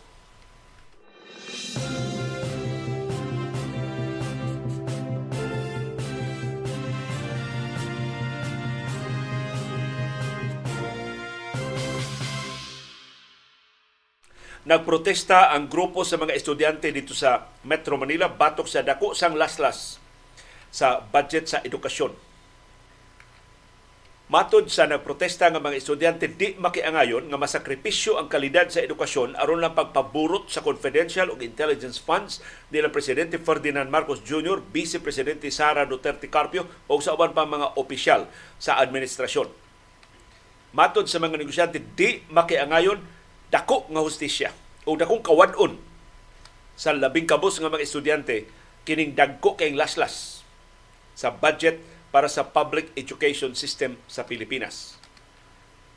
Nagprotesta 14.67 15.55
ang 15.55 15.71
grupo 15.71 16.03
sa 16.03 16.19
mga 16.19 16.35
estudyante 16.35 16.91
dito 16.91 17.15
sa 17.15 17.55
Metro 17.63 17.95
Manila 17.95 18.27
batok 18.27 18.67
sa 18.67 18.83
dako 18.83 19.15
sang 19.15 19.39
laslas 19.39 19.95
sa 20.67 20.99
budget 20.99 21.47
sa 21.47 21.63
edukasyon. 21.63 22.11
Matod 24.27 24.67
sa 24.67 24.83
nagprotesta 24.83 25.47
nga 25.47 25.63
mga 25.63 25.79
estudyante 25.79 26.27
di 26.27 26.51
makiangayon 26.59 27.31
nga 27.31 27.39
masakripisyo 27.39 28.19
ang 28.19 28.27
kalidad 28.27 28.67
sa 28.67 28.83
edukasyon 28.83 29.39
aron 29.39 29.63
lang 29.63 29.71
pagpaburot 29.71 30.51
sa 30.51 30.59
confidential 30.59 31.31
ug 31.31 31.39
intelligence 31.39 31.95
funds 31.95 32.43
nila 32.67 32.91
Presidente 32.91 33.39
Ferdinand 33.39 33.87
Marcos 33.87 34.19
Jr., 34.19 34.59
Vice 34.67 34.99
Presidente 34.99 35.47
Sara 35.47 35.87
Duterte 35.87 36.27
Carpio 36.27 36.67
o 36.91 36.99
sa 36.99 37.15
uban 37.15 37.31
pa 37.31 37.47
mga 37.47 37.79
opisyal 37.79 38.27
sa 38.59 38.83
administrasyon. 38.83 39.47
Matod 40.75 41.07
sa 41.07 41.23
mga 41.23 41.39
negosyante 41.39 41.79
di 41.79 42.19
makiangayon 42.27 43.15
dako 43.49 43.87
nga 43.87 44.03
hustisya 44.03 44.51
o 44.83 44.95
dakong 44.95 45.23
kawadon 45.23 45.79
sa 46.77 46.93
labing 46.93 47.25
kabos 47.25 47.57
nga 47.57 47.71
mga 47.71 47.83
estudyante 47.83 48.45
kining 48.87 49.17
dagko 49.17 49.59
kay 49.59 49.75
laslas 49.75 50.45
sa 51.17 51.33
budget 51.33 51.81
para 52.13 52.31
sa 52.31 52.47
public 52.47 52.93
education 52.95 53.51
system 53.57 53.99
sa 54.07 54.23
Pilipinas. 54.23 54.95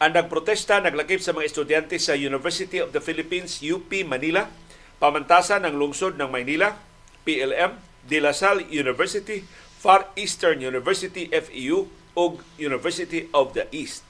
Ang 0.00 0.16
nagprotesta 0.16 0.80
naglakip 0.80 1.20
sa 1.20 1.36
mga 1.36 1.46
estudyante 1.46 1.96
sa 2.00 2.16
University 2.16 2.80
of 2.80 2.90
the 2.96 3.04
Philippines, 3.04 3.60
UP 3.60 3.92
Manila, 4.08 4.48
pamantasan 4.96 5.68
ng 5.68 5.76
lungsod 5.76 6.16
ng 6.16 6.32
Maynila, 6.32 6.80
PLM, 7.28 7.76
De 8.08 8.16
La 8.16 8.32
Salle 8.32 8.64
University, 8.72 9.44
Far 9.80 10.08
Eastern 10.16 10.64
University 10.64 11.28
FEU 11.28 11.88
ug 12.16 12.40
University 12.56 13.28
of 13.32 13.52
the 13.52 13.68
East 13.72 14.04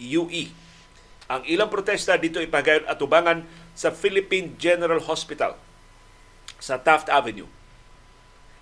UE 0.00 0.67
ang 1.28 1.44
ilang 1.44 1.68
protesta 1.68 2.16
dito 2.16 2.40
ipagayon 2.40 2.88
atubangan 2.88 3.44
sa 3.76 3.92
Philippine 3.92 4.56
General 4.56 4.98
Hospital 5.04 5.60
sa 6.56 6.80
Taft 6.80 7.12
Avenue. 7.12 7.46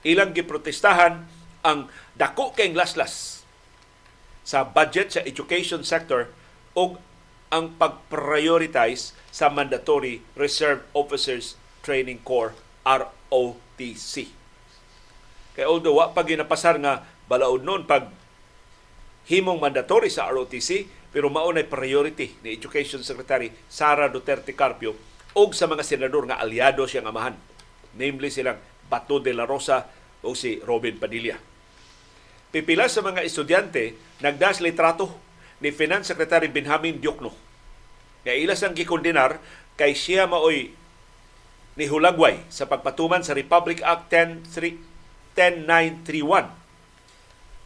Ilang 0.02 0.34
giprotestahan 0.34 1.24
ang 1.62 1.90
dako 2.18 2.52
kay 2.52 2.74
laslas 2.74 3.42
sa 4.46 4.62
budget 4.62 5.14
sa 5.14 5.22
education 5.22 5.82
sector 5.82 6.30
o 6.74 6.98
ang 7.50 7.74
pag-prioritize 7.78 9.14
sa 9.30 9.46
Mandatory 9.46 10.22
Reserve 10.34 10.82
Officers 10.94 11.54
Training 11.86 12.22
Corps 12.26 12.54
ROTC. 12.82 14.14
Kay 15.54 15.64
although 15.66 16.02
wa 16.02 16.10
pa 16.10 16.26
ginapasar 16.26 16.78
nga 16.82 17.06
balaod 17.30 17.62
noon 17.62 17.86
pag 17.86 18.10
himong 19.26 19.58
mandatory 19.58 20.10
sa 20.10 20.30
ROTC, 20.30 20.86
pero 21.16 21.32
maunay 21.32 21.64
priority 21.64 22.36
ni 22.44 22.52
Education 22.52 23.00
Secretary 23.00 23.48
Sara 23.72 24.12
Duterte 24.12 24.52
Carpio 24.52 24.92
o 25.32 25.48
sa 25.48 25.64
mga 25.64 25.80
senador 25.80 26.28
nga 26.28 26.36
aliado 26.36 26.84
siyang 26.84 27.08
amahan. 27.08 27.32
Namely 27.96 28.28
silang 28.28 28.60
Bato 28.92 29.16
de 29.16 29.32
la 29.32 29.48
Rosa 29.48 29.88
o 30.20 30.36
si 30.36 30.60
Robin 30.60 31.00
Padilla. 31.00 31.40
Pipila 32.52 32.92
sa 32.92 33.00
mga 33.00 33.24
estudyante 33.24 33.96
nagdas 34.20 34.60
litrato 34.60 35.08
ni 35.64 35.72
Finance 35.72 36.12
Secretary 36.12 36.52
Benjamin 36.52 37.00
Diokno. 37.00 37.32
Nga 38.28 38.36
ilas 38.36 38.60
ang 38.60 38.76
gikondinar 38.76 39.40
kay 39.80 39.96
siya 39.96 40.28
maoy 40.28 40.76
ni 41.80 41.84
Hulagway 41.88 42.44
sa 42.52 42.68
pagpatuman 42.68 43.24
sa 43.24 43.32
Republic 43.32 43.80
Act 43.80 44.12
10931 44.12 45.32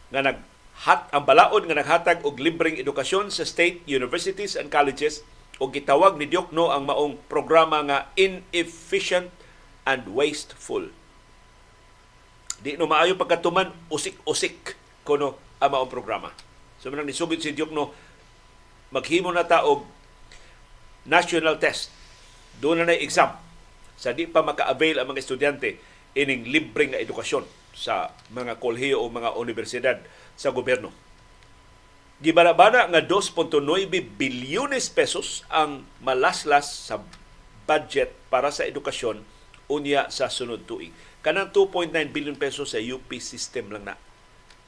nga 0.07 0.23
nag 0.23 0.50
hat 0.81 1.05
ang 1.13 1.29
balaod 1.29 1.69
nga 1.69 1.77
naghatag 1.77 2.25
og 2.25 2.41
libreng 2.41 2.73
edukasyon 2.73 3.29
sa 3.29 3.45
state 3.45 3.85
universities 3.85 4.57
and 4.57 4.73
colleges 4.73 5.21
o 5.61 5.69
gitawag 5.69 6.17
ni 6.17 6.25
Diokno 6.25 6.73
ang 6.73 6.89
maong 6.89 7.21
programa 7.29 7.85
nga 7.85 8.09
inefficient 8.17 9.29
and 9.85 10.09
wasteful. 10.09 10.89
Di 12.65 12.81
no 12.81 12.89
maayo 12.89 13.13
pagkatuman 13.13 13.69
usik-usik 13.93 14.73
kuno 15.05 15.37
ang 15.61 15.69
maong 15.69 15.91
programa. 15.93 16.33
So 16.81 16.89
man 16.89 17.05
nisugid 17.05 17.45
si 17.45 17.53
Diokno 17.53 17.93
maghimo 18.89 19.29
na 19.29 19.45
ta 19.45 19.61
og 19.61 19.85
national 21.05 21.61
test. 21.61 21.93
Doon 22.57 22.81
na 22.81 22.89
na 22.89 22.97
exam 22.97 23.37
sa 24.01 24.17
di 24.17 24.25
pa 24.25 24.41
maka-avail 24.41 24.97
ang 24.97 25.13
mga 25.13 25.21
estudyante 25.21 25.77
ining 26.17 26.49
libreng 26.49 26.97
edukasyon 26.97 27.60
sa 27.81 28.13
mga 28.29 28.61
kolhiyo 28.61 29.01
o 29.01 29.09
mga 29.09 29.33
universidad 29.33 29.97
sa 30.37 30.53
gobyerno. 30.53 30.93
Gibana-bana 32.21 32.85
nga 32.85 33.01
2.9 33.01 33.65
bilyones 34.13 34.93
pesos 34.93 35.41
ang 35.49 35.89
malaslas 36.05 36.69
sa 36.93 37.01
budget 37.65 38.13
para 38.29 38.53
sa 38.53 38.69
edukasyon 38.69 39.25
unya 39.65 40.05
sa 40.13 40.29
sunod 40.29 40.69
tuig. 40.69 40.93
Kanang 41.25 41.49
2.9 41.49 41.89
billion 42.13 42.37
pesos 42.37 42.77
sa 42.77 42.79
UP 42.81 43.09
system 43.17 43.73
lang 43.73 43.89
na. 43.89 43.95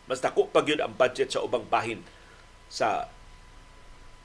Mas 0.09 0.17
dako 0.17 0.49
pa 0.49 0.65
gyud 0.65 0.81
ang 0.81 0.97
budget 0.97 1.29
sa 1.37 1.45
ubang 1.45 1.69
bahin 1.69 2.01
sa 2.73 3.05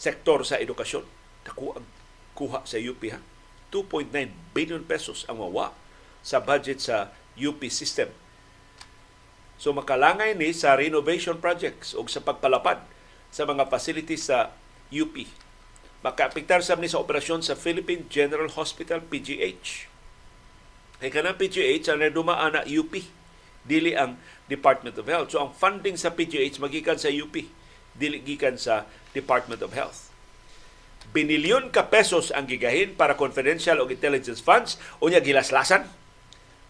sektor 0.01 0.41
sa 0.49 0.57
edukasyon. 0.57 1.05
Dako 1.45 1.77
ang 1.77 1.87
kuha 2.33 2.65
sa 2.65 2.81
UP 2.81 3.03
ha. 3.13 3.21
2.9 3.69 4.09
billion 4.57 4.81
pesos 4.81 5.29
ang 5.29 5.45
mawa 5.45 5.77
sa 6.25 6.41
budget 6.41 6.81
sa 6.81 7.13
UP 7.37 7.61
system. 7.69 8.09
So 9.59 9.75
makalangay 9.75 10.39
ni 10.39 10.55
sa 10.55 10.79
renovation 10.79 11.43
projects 11.43 11.93
o 11.93 12.07
sa 12.07 12.23
pagpalapad 12.23 12.79
sa 13.35 13.43
mga 13.45 13.67
facilities 13.67 14.31
sa 14.31 14.55
UP. 14.95 15.27
Makaapektar 16.01 16.63
sa 16.63 16.79
ni 16.79 16.87
sa 16.87 17.03
operasyon 17.03 17.43
sa 17.43 17.59
Philippine 17.59 18.07
General 18.07 18.47
Hospital, 18.55 19.03
PGH. 19.03 19.91
Kay 21.03 21.11
kanang 21.11 21.35
PGH, 21.35 21.91
ang 21.91 22.03
dumaan 22.15 22.55
na 22.55 22.63
UP, 22.67 22.95
dili 23.67 23.99
ang 23.99 24.15
Department 24.47 24.95
of 24.95 25.11
Health. 25.11 25.35
So 25.35 25.43
ang 25.43 25.53
funding 25.55 25.99
sa 25.99 26.15
PGH 26.15 26.63
magikan 26.63 26.97
sa 26.97 27.11
UP, 27.11 27.35
dili 27.99 28.23
gikan 28.23 28.55
sa 28.55 28.87
Department 29.11 29.59
of 29.61 29.75
Health. 29.75 30.09
Binilyon 31.11 31.75
ka 31.75 31.89
pesos 31.91 32.31
ang 32.31 32.47
gigahin 32.47 32.95
para 32.95 33.19
confidential 33.19 33.81
o 33.81 33.89
intelligence 33.89 34.45
funds 34.45 34.77
unya 35.01 35.19
gilaslasan 35.19 35.89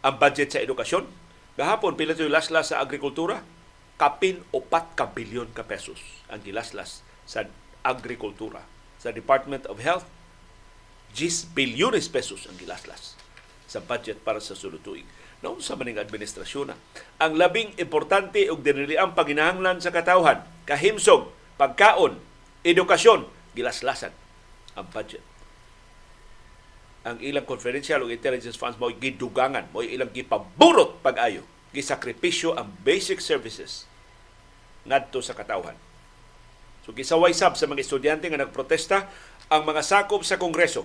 ang 0.00 0.14
budget 0.16 0.54
sa 0.54 0.62
edukasyon. 0.62 1.27
Gahapon, 1.58 1.98
pila 1.98 2.14
ito 2.14 2.22
laslas 2.30 2.70
sa 2.70 2.78
agrikultura? 2.78 3.42
Kapin 3.98 4.46
upat 4.54 4.94
ka 4.94 5.10
bilyon 5.10 5.50
ka 5.50 5.66
pesos 5.66 5.98
ang 6.30 6.38
gilaslas 6.38 7.02
sa 7.26 7.50
agrikultura. 7.82 8.62
Sa 9.02 9.10
Department 9.10 9.66
of 9.66 9.82
Health, 9.82 10.06
10 11.18 11.58
bilyones 11.58 12.06
pesos 12.06 12.46
ang 12.46 12.54
gilaslas 12.54 13.18
sa 13.66 13.82
budget 13.82 14.22
para 14.22 14.38
sa 14.38 14.54
sulod 14.54 14.78
tuig. 14.86 15.02
Sa 15.58 15.74
maning 15.74 15.98
administrasyon 15.98 16.70
na. 16.70 16.78
Ang 17.18 17.34
labing 17.34 17.74
importante 17.82 18.46
og 18.54 18.62
diniliang 18.62 19.18
paginahanglan 19.18 19.82
sa 19.82 19.90
katawhan, 19.90 20.46
kahimsog, 20.62 21.34
pagkaon, 21.58 22.22
edukasyon, 22.62 23.26
gilaslasan 23.58 24.14
ang 24.78 24.86
budget. 24.94 25.26
Ang 27.08 27.24
ilang 27.24 27.48
confidential 27.48 28.04
o 28.04 28.12
intelligence 28.12 28.60
funds 28.60 28.76
mo 28.76 28.92
gidugangan, 28.92 29.72
mo 29.72 29.80
ilang 29.80 30.12
gipaburot 30.12 31.00
pag-ayo, 31.00 31.40
gisakripisyo 31.72 32.52
ang 32.52 32.68
basic 32.84 33.24
services 33.24 33.88
ngadto 34.84 35.24
sa 35.24 35.32
katawhan. 35.32 35.72
So 36.84 36.92
gisaway 36.92 37.32
sab 37.32 37.56
sa 37.56 37.64
mga 37.64 37.80
estudyante 37.80 38.28
nga 38.28 38.40
nagprotesta 38.44 39.08
ang 39.48 39.64
mga 39.64 39.80
sakop 39.80 40.20
sa 40.20 40.36
Kongreso 40.36 40.84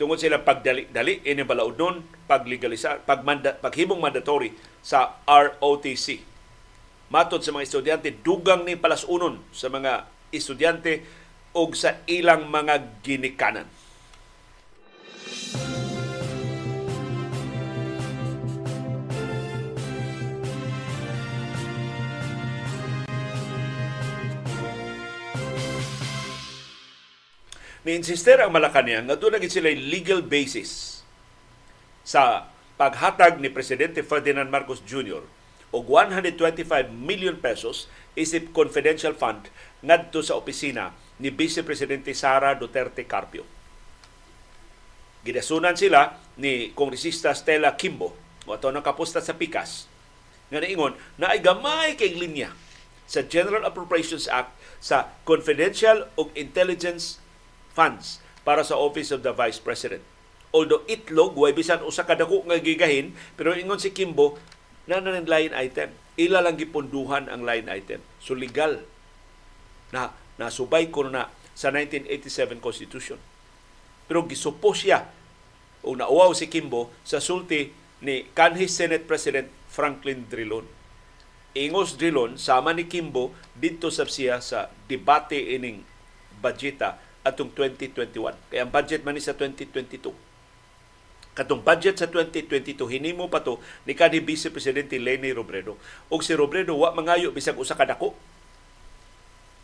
tungod 0.00 0.16
sila 0.16 0.40
pagdali-dali 0.40 1.24
ini 1.28 1.44
balaudon 1.44 2.00
paglegalisa 2.24 3.04
pagmanda 3.04 3.52
paghimong 3.52 4.00
mandatory 4.00 4.56
sa 4.80 5.20
ROTC. 5.28 6.24
Matod 7.12 7.44
sa 7.44 7.52
mga 7.52 7.68
estudyante 7.68 8.08
dugang 8.12 8.64
ni 8.64 8.80
palas 8.80 9.04
unon 9.04 9.44
sa 9.52 9.68
mga 9.68 10.08
estudyante 10.32 11.04
og 11.52 11.76
sa 11.76 12.00
ilang 12.08 12.48
mga 12.48 13.04
ginikanan. 13.04 13.79
Ni-insister 27.90 28.38
ang 28.38 28.54
Malacanang 28.54 29.10
nga 29.10 29.18
doon 29.18 29.42
sila 29.50 29.66
legal 29.66 30.22
basis 30.22 31.02
sa 32.06 32.46
paghatag 32.78 33.42
ni 33.42 33.50
Presidente 33.50 34.06
Ferdinand 34.06 34.46
Marcos 34.46 34.78
Jr. 34.86 35.26
og 35.74 35.82
125 35.90 36.86
million 36.86 37.34
pesos 37.34 37.90
isip 38.14 38.54
confidential 38.54 39.10
fund 39.18 39.50
ngadto 39.82 40.22
sa 40.22 40.38
opisina 40.38 40.94
ni 41.18 41.34
Vice 41.34 41.66
Presidente 41.66 42.14
Sara 42.14 42.54
Duterte 42.54 43.10
Carpio. 43.10 43.42
Gidasunan 45.26 45.74
sila 45.74 46.14
ni 46.38 46.70
Kongresista 46.70 47.34
Stella 47.34 47.74
Kimbo, 47.74 48.14
o 48.46 48.54
ato 48.54 48.70
nakapusta 48.70 49.18
sa 49.18 49.34
Pikas, 49.34 49.90
nga 50.46 50.62
naingon 50.62 50.94
na 51.18 51.34
ay 51.34 51.42
gamay 51.42 51.98
kay 51.98 52.14
linya 52.14 52.54
sa 53.10 53.26
General 53.26 53.66
Appropriations 53.66 54.30
Act 54.30 54.54
sa 54.78 55.10
confidential 55.26 56.06
ug 56.14 56.30
intelligence 56.38 57.18
funds 57.72 58.22
para 58.42 58.64
sa 58.66 58.76
Office 58.76 59.14
of 59.14 59.22
the 59.22 59.34
Vice 59.34 59.62
President. 59.62 60.02
Although 60.50 60.82
itlog, 60.90 61.38
way 61.38 61.54
bisan 61.54 61.86
usa 61.86 62.02
ka 62.02 62.18
dako 62.18 62.42
nga 62.50 62.58
gigahin, 62.58 63.14
pero 63.38 63.54
ingon 63.54 63.78
si 63.78 63.94
Kimbo, 63.94 64.34
na 64.90 64.98
ng 64.98 65.30
line 65.30 65.54
item. 65.54 65.94
Ila 66.18 66.42
lang 66.42 66.58
gipunduhan 66.58 67.30
ang 67.30 67.46
line 67.46 67.70
item. 67.70 68.02
So 68.18 68.34
legal 68.34 68.82
na 69.94 70.10
nasubay 70.34 70.90
ko 70.90 71.06
na 71.06 71.30
sa 71.54 71.70
1987 71.70 72.58
Constitution. 72.58 73.20
Pero 74.10 74.26
gisupo 74.26 74.74
siya 74.74 75.06
o 75.86 75.94
nauwaw 75.94 76.34
si 76.34 76.50
Kimbo 76.50 76.90
sa 77.06 77.22
sulti 77.22 77.70
ni 78.02 78.26
kanhi 78.34 78.66
Senate 78.66 79.06
President 79.06 79.46
Franklin 79.70 80.26
Drilon. 80.26 80.66
Ingos 81.54 81.94
Drilon 81.94 82.34
sama 82.34 82.74
ni 82.74 82.90
Kimbo 82.90 83.30
dito 83.54 83.94
sa 83.94 84.06
siya 84.06 84.42
sa 84.42 84.74
debate 84.90 85.38
ining 85.38 85.86
budgeta 86.42 86.98
atong 87.26 87.52
2021. 87.52 88.36
Kaya 88.48 88.60
ang 88.64 88.72
budget 88.72 89.04
man 89.04 89.16
ni 89.16 89.22
sa 89.22 89.36
2022. 89.36 90.12
Katong 91.30 91.62
budget 91.62 91.96
sa 91.96 92.10
2022 92.10 92.74
hinimo 92.90 93.30
pa 93.30 93.40
to 93.40 93.62
ni 93.86 93.94
kanhi 93.94 94.18
Vice 94.18 94.50
Presidente 94.50 94.98
Leni 94.98 95.30
Robredo. 95.30 95.78
Og 96.10 96.26
si 96.26 96.34
Robredo 96.34 96.74
wa 96.74 96.90
mangayo 96.90 97.30
bisag 97.30 97.56
usa 97.56 97.78
ka 97.78 97.86
dako 97.86 98.12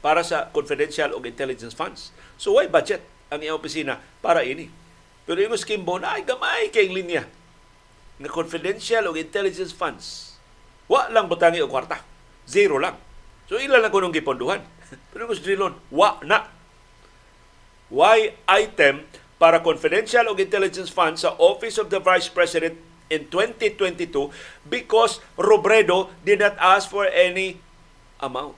para 0.01 0.23
sa 0.23 0.49
confidential 0.55 1.13
o 1.13 1.21
intelligence 1.27 1.75
funds. 1.75 2.15
So 2.39 2.57
why 2.57 2.71
budget 2.71 3.03
ang 3.29 3.43
iyang 3.43 3.59
opisina 3.59 3.99
para 4.23 4.47
ini? 4.47 4.71
Pero 5.27 5.43
yung 5.43 5.59
Kimbo 5.59 5.99
na 5.99 6.15
ay 6.15 6.23
gamay 6.23 6.71
kay 6.71 6.87
linya 6.87 7.27
na 8.23 8.31
confidential 8.31 9.11
o 9.11 9.19
intelligence 9.19 9.75
funds. 9.75 10.39
Wa 10.87 11.11
lang 11.11 11.27
butangi 11.27 11.59
og 11.61 11.69
kwarta. 11.75 11.99
Zero 12.47 12.79
lang. 12.79 12.95
So 13.51 13.59
ila 13.59 13.83
lang 13.83 13.91
kunong 13.91 14.15
giponduhan. 14.15 14.63
Pero 15.11 15.27
yung 15.27 15.35
Drilon, 15.43 15.75
wa 15.91 16.23
na 16.23 16.56
why 17.89 18.35
item 18.49 19.07
para 19.37 19.61
confidential 19.61 20.33
o 20.33 20.39
intelligence 20.39 20.89
fund 20.89 21.21
sa 21.21 21.37
Office 21.37 21.77
of 21.77 21.93
the 21.93 22.01
Vice 22.01 22.27
President 22.33 22.81
in 23.13 23.29
2022 23.31 24.33
because 24.67 25.23
Robredo 25.39 26.11
did 26.27 26.43
not 26.43 26.59
ask 26.59 26.91
for 26.91 27.07
any 27.07 27.61
amount, 28.19 28.57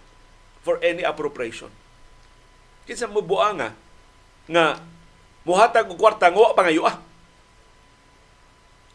for 0.63 0.81
any 0.81 1.05
appropriation. 1.05 1.69
Kinsa 2.89 3.11
mo 3.11 3.21
buanga 3.21 3.77
nga 4.49 4.81
muhatag 5.45 5.91
og 5.93 6.01
kwarta 6.01 6.33
nga 6.33 6.41
wa 6.41 6.57
pangayo 6.57 6.89
ah. 6.89 6.97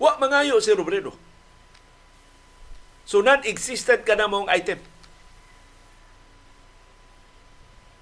Wa 0.02 0.18
mangayo 0.18 0.58
si 0.58 0.74
Robredo. 0.74 1.14
So 3.04 3.22
non-existent 3.22 4.08
ka 4.08 4.18
na 4.18 4.32
mong 4.32 4.50
item. 4.50 4.80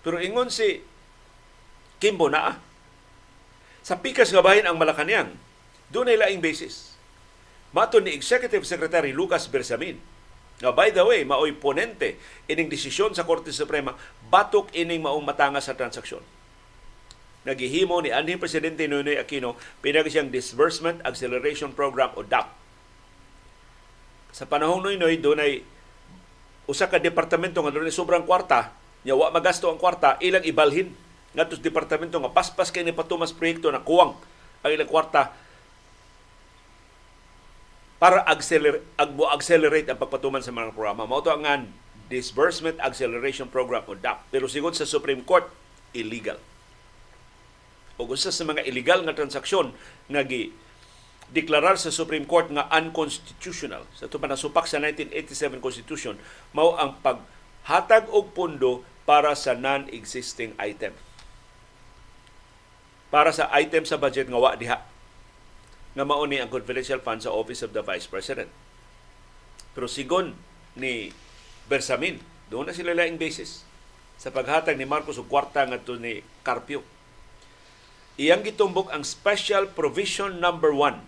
Pero 0.06 0.18
ingon 0.22 0.48
si 0.54 0.82
Kimbo 2.02 2.34
na 2.34 2.41
ah. 2.41 2.56
Sa 3.86 3.93
pikas 4.02 4.34
nga 4.34 4.41
bahin 4.41 4.66
ang 4.66 4.74
Malacanang, 4.74 5.38
doon 5.93 6.10
ay 6.10 6.18
laing 6.18 6.41
basis. 6.41 6.97
Mato 7.70 8.02
ni 8.02 8.12
Executive 8.18 8.66
Secretary 8.66 9.14
Lucas 9.14 9.45
Bersamin, 9.45 10.02
nga 10.62 10.74
by 10.74 10.89
the 10.89 11.06
way, 11.06 11.22
maoy 11.22 11.54
ponente 11.54 12.18
ining 12.49 12.68
desisyon 12.68 13.14
sa 13.14 13.26
Korte 13.26 13.54
Suprema, 13.54 13.93
batok 14.34 14.74
ining 14.74 15.02
maong 15.02 15.22
matanga 15.22 15.62
sa 15.62 15.78
transaksyon. 15.78 16.22
Nagihimo 17.41 17.97
ni 18.02 18.14
anhing 18.14 18.38
Presidente 18.38 18.86
Noynoy 18.86 19.18
Aquino 19.18 19.58
pinag 19.82 20.06
siyang 20.06 20.30
Disbursement 20.30 21.02
Acceleration 21.02 21.74
Program 21.74 22.14
o 22.14 22.22
DAP. 22.22 22.45
Sa 24.30 24.45
panahong 24.45 24.86
Noynoy, 24.86 25.18
doon 25.18 25.41
ay 25.41 25.66
usa 26.70 26.86
ka 26.86 27.02
departamento 27.02 27.62
nga 27.66 27.74
doon 27.74 27.89
ay 27.89 27.93
sobrang 27.93 28.26
kwarta, 28.26 28.74
nya 29.02 29.18
wa 29.18 29.34
magasto 29.34 29.74
ang 29.74 29.82
kwarta, 29.82 30.22
ilang 30.22 30.45
ibalhin 30.45 30.93
ngadto 31.32 31.56
sa 31.56 31.64
departamento 31.64 32.20
nga 32.20 32.32
paspas 32.32 32.70
kay 32.70 32.84
ni 32.84 32.92
patumas 32.92 33.32
proyekto 33.32 33.72
na 33.72 33.80
kuwang 33.80 34.16
ang 34.62 34.72
ilang 34.72 34.90
kwarta 34.90 35.32
para 38.02 38.26
accelerate 38.26 38.82
agbo 38.98 39.30
accelerate 39.30 39.86
ang 39.88 40.02
pagpatuman 40.02 40.42
sa 40.42 40.50
mga 40.50 40.74
programa. 40.74 41.06
Mao 41.06 41.22
to 41.22 41.30
ang 41.30 41.70
Disbursement 42.12 42.76
Acceleration 42.84 43.48
Program 43.48 43.88
o 43.88 43.96
DAP. 43.96 44.28
Pero 44.34 44.52
sigon 44.52 44.76
sa 44.76 44.84
Supreme 44.84 45.24
Court, 45.24 45.48
illegal. 45.96 46.36
O 47.96 48.04
gusto 48.04 48.28
sa 48.28 48.44
mga 48.44 48.68
illegal 48.68 49.06
nga 49.06 49.16
transaksyon 49.16 49.72
nga 50.12 50.26
gi 50.26 50.52
deklarar 51.32 51.80
sa 51.80 51.94
Supreme 51.94 52.28
Court 52.28 52.52
nga 52.52 52.68
unconstitutional 52.76 53.88
sa 53.96 54.10
ito 54.10 54.20
panasupak 54.20 54.68
sa 54.68 54.84
1987 54.84 55.64
Constitution 55.64 56.20
mao 56.52 56.76
ang 56.76 57.00
paghatag 57.00 58.12
og 58.12 58.36
pondo 58.36 58.84
para 59.08 59.32
sa 59.38 59.56
non-existing 59.56 60.58
item. 60.60 60.92
Para 63.12 63.36
sa 63.36 63.51
item 63.59 63.84
sa 63.84 63.99
budget 63.99 64.32
nga 64.32 64.39
wa 64.39 64.55
diha 64.55 64.80
nga 65.91 66.07
mao 66.07 66.24
ni 66.24 66.39
ang 66.39 66.47
confidential 66.47 67.03
fund 67.03 67.20
sa 67.20 67.36
Office 67.36 67.68
of 67.68 67.76
the 67.76 67.84
Vice 67.84 68.07
President. 68.07 68.47
Pero 69.76 69.91
sigon 69.91 70.39
ni 70.80 71.12
Bersamin, 71.68 72.24
doon 72.47 72.72
na 72.72 72.76
sila 72.76 72.95
laing 72.95 73.20
basis 73.20 73.68
sa 74.16 74.32
paghatag 74.32 74.80
ni 74.80 74.88
Marcos 74.88 75.20
og 75.20 75.28
kwarta 75.28 75.68
ngadto 75.68 75.99
ni 75.99 76.24
Carpio. 76.47 76.80
Iyang 78.16 78.47
gitumbok 78.47 78.91
ang 78.91 79.03
Special 79.03 79.68
Provision 79.68 80.39
Number 80.39 80.72
1 80.72 81.03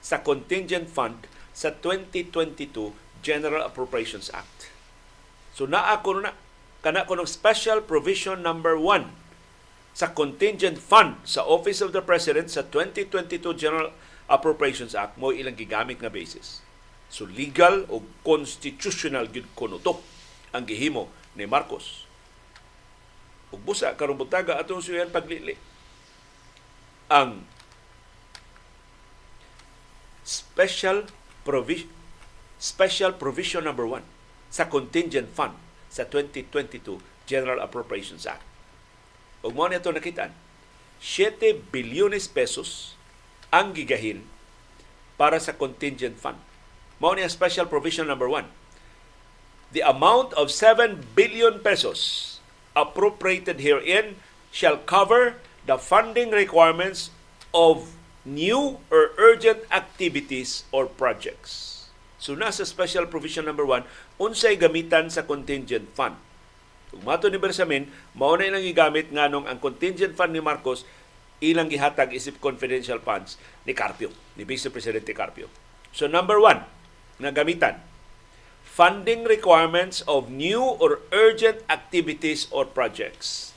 sa 0.00 0.24
Contingent 0.24 0.88
Fund 0.88 1.28
sa 1.52 1.72
2022 1.72 2.96
General 3.24 3.64
Appropriations 3.68 4.28
Act. 4.32 4.72
So 5.56 5.64
naa 5.68 6.00
ko 6.00 6.20
na 6.20 6.36
kana 6.84 7.08
ko 7.08 7.16
ng 7.16 7.28
Special 7.28 7.80
Provision 7.84 8.44
Number 8.44 8.76
1 8.76 9.23
sa 9.94 10.10
Contingent 10.10 10.74
Fund 10.76 11.22
sa 11.22 11.46
Office 11.46 11.78
of 11.78 11.94
the 11.94 12.02
President 12.02 12.50
sa 12.50 12.66
2022 12.66 13.54
General 13.54 13.94
Appropriations 14.26 14.98
Act 14.98 15.14
mo 15.14 15.30
ilang 15.30 15.54
gigamit 15.54 16.02
nga 16.02 16.10
basis. 16.10 16.60
So 17.06 17.30
legal 17.30 17.86
o 17.86 18.02
constitutional 18.26 19.30
gid 19.30 19.46
kuno 19.54 19.78
to 19.78 20.02
ang 20.50 20.66
gihimo 20.66 21.06
ni 21.38 21.46
Marcos. 21.46 22.10
Ug 23.54 23.62
busa 23.62 23.94
karong 23.94 24.18
butaga 24.18 24.58
atong 24.58 24.82
suyan 24.82 25.14
paglili. 25.14 25.54
Ang 27.06 27.46
special 30.26 31.06
provision 31.46 31.86
special 32.58 33.12
provision 33.12 33.60
number 33.60 33.84
1 33.84 34.00
sa 34.48 34.64
contingent 34.72 35.28
fund 35.36 35.52
sa 35.92 36.08
2022 36.08 36.96
General 37.28 37.60
Appropriations 37.60 38.24
Act. 38.24 38.53
Ug 39.44 39.52
mo 39.52 39.68
nito 39.68 39.92
nakitaan 39.92 40.32
7 41.04 41.68
bilyones 41.68 42.24
pesos 42.32 42.96
ang 43.52 43.76
gigahin 43.76 44.24
para 45.20 45.36
sa 45.36 45.52
contingent 45.52 46.16
fund. 46.16 46.40
Mao 46.96 47.12
ni 47.12 47.20
ang 47.20 47.30
special 47.30 47.68
provision 47.68 48.08
number 48.08 48.26
1. 48.26 48.48
The 49.76 49.84
amount 49.84 50.32
of 50.40 50.48
7 50.48 51.12
billion 51.12 51.60
pesos 51.60 52.34
appropriated 52.72 53.60
herein 53.60 54.16
shall 54.48 54.80
cover 54.80 55.36
the 55.68 55.76
funding 55.76 56.32
requirements 56.32 57.12
of 57.52 57.92
new 58.24 58.80
or 58.88 59.12
urgent 59.20 59.62
activities 59.68 60.64
or 60.72 60.88
projects. 60.88 61.86
So 62.16 62.32
nasa 62.32 62.64
special 62.64 63.04
provision 63.04 63.44
number 63.44 63.68
1, 63.68 63.84
unsay 64.16 64.56
gamitan 64.56 65.12
sa 65.12 65.26
contingent 65.26 65.92
fund. 65.92 66.16
Kung 66.94 67.02
mato 67.02 67.26
ni 67.26 67.42
Bersamin, 67.42 67.90
mao 68.14 68.38
na 68.38 68.46
ilang 68.46 68.62
gigamit 68.62 69.10
nganong 69.10 69.50
ang 69.50 69.58
contingent 69.58 70.14
fund 70.14 70.30
ni 70.30 70.38
Marcos 70.38 70.86
ilang 71.42 71.66
gihatag 71.66 72.14
isip 72.14 72.38
confidential 72.38 73.02
funds 73.02 73.36
ni 73.66 73.74
Carpio, 73.74 74.14
ni 74.38 74.46
Vice 74.46 74.70
Presidente 74.70 75.10
Carpio. 75.10 75.50
So 75.90 76.06
number 76.06 76.38
one, 76.38 76.62
na 77.18 77.34
gamitan, 77.34 77.82
funding 78.62 79.26
requirements 79.26 80.06
of 80.06 80.30
new 80.30 80.62
or 80.62 81.02
urgent 81.10 81.66
activities 81.66 82.46
or 82.54 82.64
projects 82.64 83.54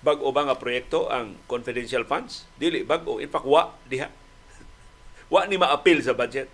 bag-o 0.00 0.32
ba 0.32 0.48
nga 0.48 0.56
proyekto 0.56 1.12
ang 1.12 1.36
confidential 1.44 2.04
funds? 2.08 2.48
Dili, 2.56 2.84
bag-o. 2.84 3.20
In 3.20 3.28
fact, 3.28 3.44
wa 3.44 3.76
diha. 3.84 4.08
Wa 5.32 5.46
ni 5.46 5.60
ma-appeal 5.60 6.00
sa 6.02 6.16
budget. 6.16 6.48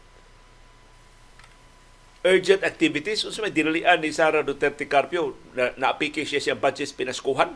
Urgent 2.26 2.66
activities, 2.66 3.22
unsa 3.22 3.38
may 3.38 3.54
dinalian 3.54 4.02
ni 4.02 4.10
Sara 4.10 4.42
Duterte 4.42 4.90
Carpio 4.90 5.38
na 5.54 5.70
naapiki 5.78 6.26
siya 6.26 6.42
siyang 6.42 6.58
budget 6.58 6.90
pinaskuhan. 6.98 7.54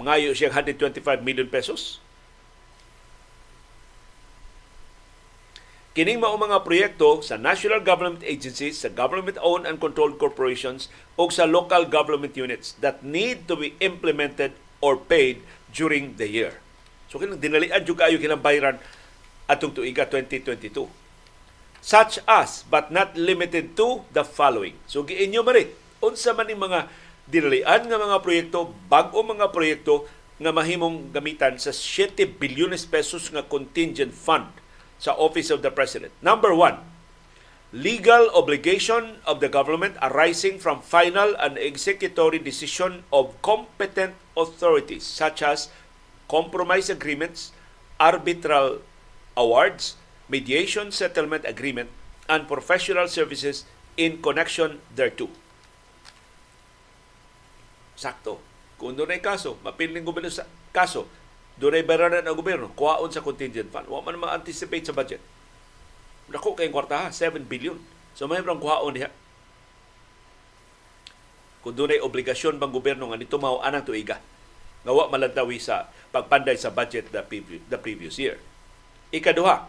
Mangayo 0.00 0.32
siya 0.32 0.48
125 0.48 1.04
million 1.20 1.44
pesos. 1.44 2.00
Kining 5.92 6.22
mao 6.22 6.40
mga 6.40 6.64
proyekto 6.64 7.20
sa 7.20 7.36
national 7.36 7.84
government 7.84 8.24
agencies, 8.24 8.80
sa 8.80 8.88
government-owned 8.88 9.68
and 9.68 9.76
controlled 9.76 10.16
corporations 10.16 10.88
o 11.20 11.28
sa 11.28 11.44
local 11.44 11.84
government 11.84 12.38
units 12.40 12.78
that 12.80 13.04
need 13.04 13.44
to 13.44 13.58
be 13.60 13.76
implemented 13.84 14.56
or 14.80 14.96
paid 14.96 15.44
during 15.74 16.16
the 16.16 16.24
year. 16.24 16.56
So 17.12 17.20
kinang 17.20 17.44
dinalian 17.44 17.84
jud 17.84 18.00
kayo 18.00 18.16
kinang 18.16 18.40
bayaran 18.40 18.80
atong 19.50 19.76
tuiga 19.76 20.08
2022. 20.08 20.99
Such 21.80 22.20
as 22.28 22.64
but 22.68 22.92
not 22.92 23.16
limited 23.16 23.76
to 23.80 24.04
the 24.12 24.24
following. 24.24 24.76
So 24.84 25.04
giinyo 25.04 25.40
marit 25.40 25.74
unsa 26.00 26.36
man 26.36 26.48
ning 26.48 26.60
mga 26.60 26.88
dinalian 27.28 27.88
nga 27.88 27.98
mga 28.00 28.18
proyekto, 28.20 28.72
bag-o 28.88 29.20
mga 29.24 29.48
proyekto 29.52 30.08
nga 30.40 30.52
mahimong 30.56 31.12
gamitan 31.12 31.60
sa 31.60 31.72
7 31.72 32.16
bilyones 32.40 32.88
pesos 32.88 33.28
nga 33.28 33.44
contingent 33.44 34.16
fund 34.16 34.48
sa 34.96 35.12
Office 35.16 35.52
of 35.52 35.60
the 35.60 35.72
President. 35.72 36.12
Number 36.24 36.56
one, 36.56 36.80
legal 37.72 38.32
obligation 38.32 39.20
of 39.28 39.38
the 39.44 39.48
government 39.52 40.00
arising 40.00 40.58
from 40.58 40.80
final 40.80 41.36
and 41.38 41.60
executory 41.60 42.40
decision 42.40 43.04
of 43.12 43.36
competent 43.44 44.16
authorities 44.36 45.04
such 45.04 45.44
as 45.44 45.68
compromise 46.26 46.88
agreements, 46.88 47.52
arbitral 48.00 48.80
awards, 49.36 50.00
mediation 50.30 50.94
settlement 50.94 51.42
agreement, 51.42 51.90
and 52.30 52.46
professional 52.46 53.10
services 53.10 53.66
in 53.98 54.22
connection 54.22 54.78
thereto. 54.94 55.26
Sakto. 57.98 58.38
Kung 58.78 58.94
doon 58.96 59.12
ay 59.12 59.20
kaso, 59.20 59.58
mapiling 59.60 60.06
gobyerno 60.06 60.30
sa 60.32 60.46
kaso, 60.72 61.04
doon 61.60 61.76
ay 61.76 61.84
baranan 61.84 62.24
ang 62.24 62.38
gobyerno, 62.38 62.72
kuhaon 62.72 63.12
sa 63.12 63.20
contingent 63.20 63.68
fund. 63.68 63.90
Huwag 63.90 64.06
man 64.06 64.16
ma-anticipate 64.16 64.88
sa 64.88 64.96
budget 64.96 65.20
Dako 66.30 66.54
kayong 66.54 66.70
kwarta 66.70 66.96
ha, 66.96 67.06
7 67.10 67.42
billion. 67.42 67.74
So 68.14 68.30
may 68.30 68.38
rang 68.38 68.62
kuhaon 68.62 68.94
diha. 68.94 69.10
Kung 71.60 71.74
doon 71.74 71.98
ay 71.98 72.00
obligasyon 72.00 72.56
bang 72.56 72.72
gobyerno 72.72 73.10
nga 73.10 73.18
nito 73.18 73.36
mao 73.36 73.58
anang 73.60 73.84
tuiga. 73.84 74.22
Nga 74.86 74.92
wa 74.94 75.10
malantawi 75.10 75.58
sa 75.60 75.90
pagpanday 76.14 76.56
sa 76.56 76.72
budget 76.72 77.10
the 77.10 77.20
previous, 77.26 77.60
the 77.66 77.76
previous 77.76 78.16
year. 78.16 78.38
Ikaduha, 79.10 79.66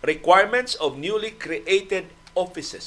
requirements 0.00 0.76
of 0.78 0.96
newly 0.96 1.36
created 1.36 2.08
offices. 2.32 2.84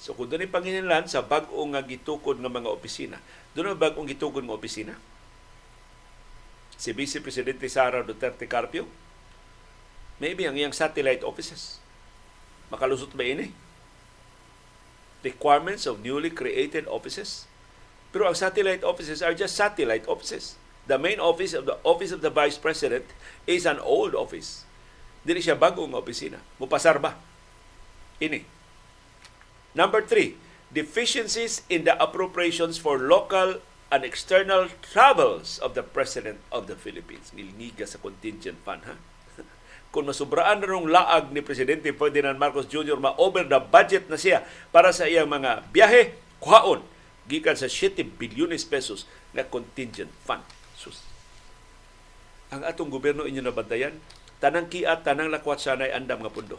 So 0.00 0.16
kung 0.16 0.32
doon 0.32 0.48
panginlan 0.48 1.10
sa 1.10 1.20
bag-o 1.20 1.60
nga 1.74 1.84
gitukod 1.84 2.40
nga 2.40 2.48
mga 2.48 2.72
opisina, 2.72 3.20
doon 3.52 3.74
ang 3.74 3.80
bag-ong 3.80 4.08
gitukod 4.08 4.44
nga 4.44 4.56
opisina. 4.56 4.94
Si 6.78 6.94
Vice 6.94 7.18
Presidente 7.18 7.66
Sara 7.66 8.06
Duterte 8.06 8.46
Carpio, 8.46 8.86
maybe 10.22 10.46
ang 10.46 10.54
iyang 10.54 10.72
satellite 10.72 11.26
offices 11.26 11.82
Makalusot 12.68 13.16
ba 13.16 13.24
ini? 13.24 13.52
Requirements 15.24 15.88
of 15.88 16.04
newly 16.04 16.30
created 16.30 16.84
offices. 16.86 17.48
Pero 18.12 18.28
ang 18.28 18.36
satellite 18.36 18.84
offices 18.84 19.24
are 19.24 19.32
just 19.32 19.56
satellite 19.56 20.04
offices. 20.08 20.56
The 20.88 20.96
main 20.96 21.20
office 21.20 21.52
of 21.52 21.68
the 21.68 21.76
Office 21.84 22.12
of 22.12 22.24
the 22.24 22.32
Vice 22.32 22.56
President 22.56 23.04
is 23.44 23.68
an 23.68 23.76
old 23.80 24.16
office. 24.16 24.64
Dili 25.28 25.44
siya 25.44 25.60
bagong 25.60 25.92
opisina. 25.92 26.40
Mupasar 26.56 26.96
ba? 26.96 27.20
Ini. 28.16 28.48
Number 29.76 30.00
three, 30.00 30.40
deficiencies 30.72 31.68
in 31.68 31.84
the 31.84 31.92
appropriations 32.00 32.80
for 32.80 32.96
local 32.96 33.60
and 33.92 34.08
external 34.08 34.72
travels 34.80 35.60
of 35.60 35.76
the 35.76 35.84
President 35.84 36.40
of 36.48 36.64
the 36.64 36.76
Philippines. 36.80 37.36
Nilniga 37.36 37.84
sa 37.84 38.00
contingent 38.00 38.56
fund, 38.64 38.88
ha? 38.88 38.96
kung 39.92 40.08
masubraan 40.08 40.64
na 40.64 40.80
laag 40.80 41.28
ni 41.28 41.44
Presidente 41.44 41.92
Ferdinand 41.92 42.40
Marcos 42.40 42.64
Jr. 42.64 42.96
ma-over 42.96 43.44
the 43.44 43.60
budget 43.60 44.08
na 44.08 44.16
siya 44.16 44.48
para 44.72 44.96
sa 44.96 45.04
iyang 45.04 45.28
mga 45.28 45.68
biyahe, 45.68 46.16
kuhaon 46.40 46.80
gikan 47.28 47.56
sa 47.56 47.68
7 47.68 48.16
bilyones 48.16 48.64
pesos 48.64 49.04
na 49.36 49.44
contingent 49.44 50.08
fund. 50.24 50.44
Sus. 50.72 51.04
Ang 52.48 52.64
atong 52.64 52.88
gobyerno 52.88 53.28
inyo 53.28 53.44
nabantayan, 53.44 54.00
tanang 54.38 54.70
kiat, 54.70 55.02
tanang 55.02 55.30
lakwat 55.30 55.62
sanay 55.62 55.90
andam 55.90 56.22
nga 56.22 56.32
pundo. 56.32 56.58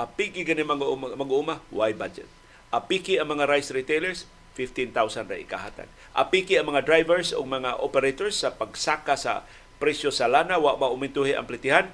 Apiki 0.00 0.42
gani 0.42 0.64
mga 0.64 0.86
uma, 0.86 1.12
mga 1.12 1.34
uma, 1.36 1.54
why 1.68 1.92
budget? 1.92 2.26
Apiki 2.72 3.18
ang 3.18 3.34
mga 3.34 3.50
rice 3.50 3.70
retailers, 3.74 4.24
15,000 4.56 5.30
ra 5.30 5.36
ikahatag. 5.36 5.90
Apiki 6.16 6.56
ang 6.56 6.72
mga 6.72 6.86
drivers 6.86 7.30
o 7.36 7.44
mga 7.44 7.78
operators 7.78 8.40
sa 8.42 8.54
pagsaka 8.54 9.14
sa 9.14 9.44
presyo 9.82 10.08
sa 10.08 10.26
lana, 10.26 10.56
wa 10.56 10.76
maumintuhi 10.76 11.36
ang 11.36 11.44
plitihan, 11.44 11.88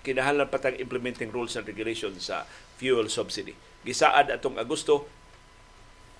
kinahanglan 0.00 0.48
patang 0.48 0.76
implementing 0.80 1.28
rules 1.28 1.56
and 1.56 1.68
regulations 1.68 2.28
sa 2.32 2.48
fuel 2.80 3.08
subsidy. 3.08 3.52
Gisaad 3.84 4.32
atong 4.32 4.56
Agosto, 4.60 5.08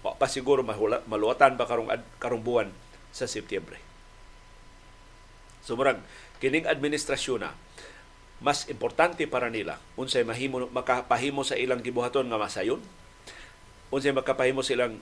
wa 0.00 0.16
pa 0.16 0.28
siguro 0.28 0.64
maluwatan 0.64 1.60
ba 1.60 1.68
karong 1.68 1.92
karong 2.16 2.44
buwan 2.44 2.68
sa 3.12 3.28
Setyembre. 3.28 3.76
Sumurag 5.60 6.00
kining 6.40 6.66
administrasyon 6.66 7.46
na 7.46 7.52
mas 8.40 8.64
importante 8.72 9.28
para 9.28 9.52
nila 9.52 9.76
unsay 10.00 10.24
mahimo 10.24 10.66
makapahimo 10.72 11.44
sa 11.44 11.60
ilang 11.60 11.84
gibuhaton 11.84 12.26
nga 12.26 12.40
masayon 12.40 12.80
unsay 13.92 14.16
makapahimo 14.16 14.64
sa 14.64 14.72
ilang 14.72 14.96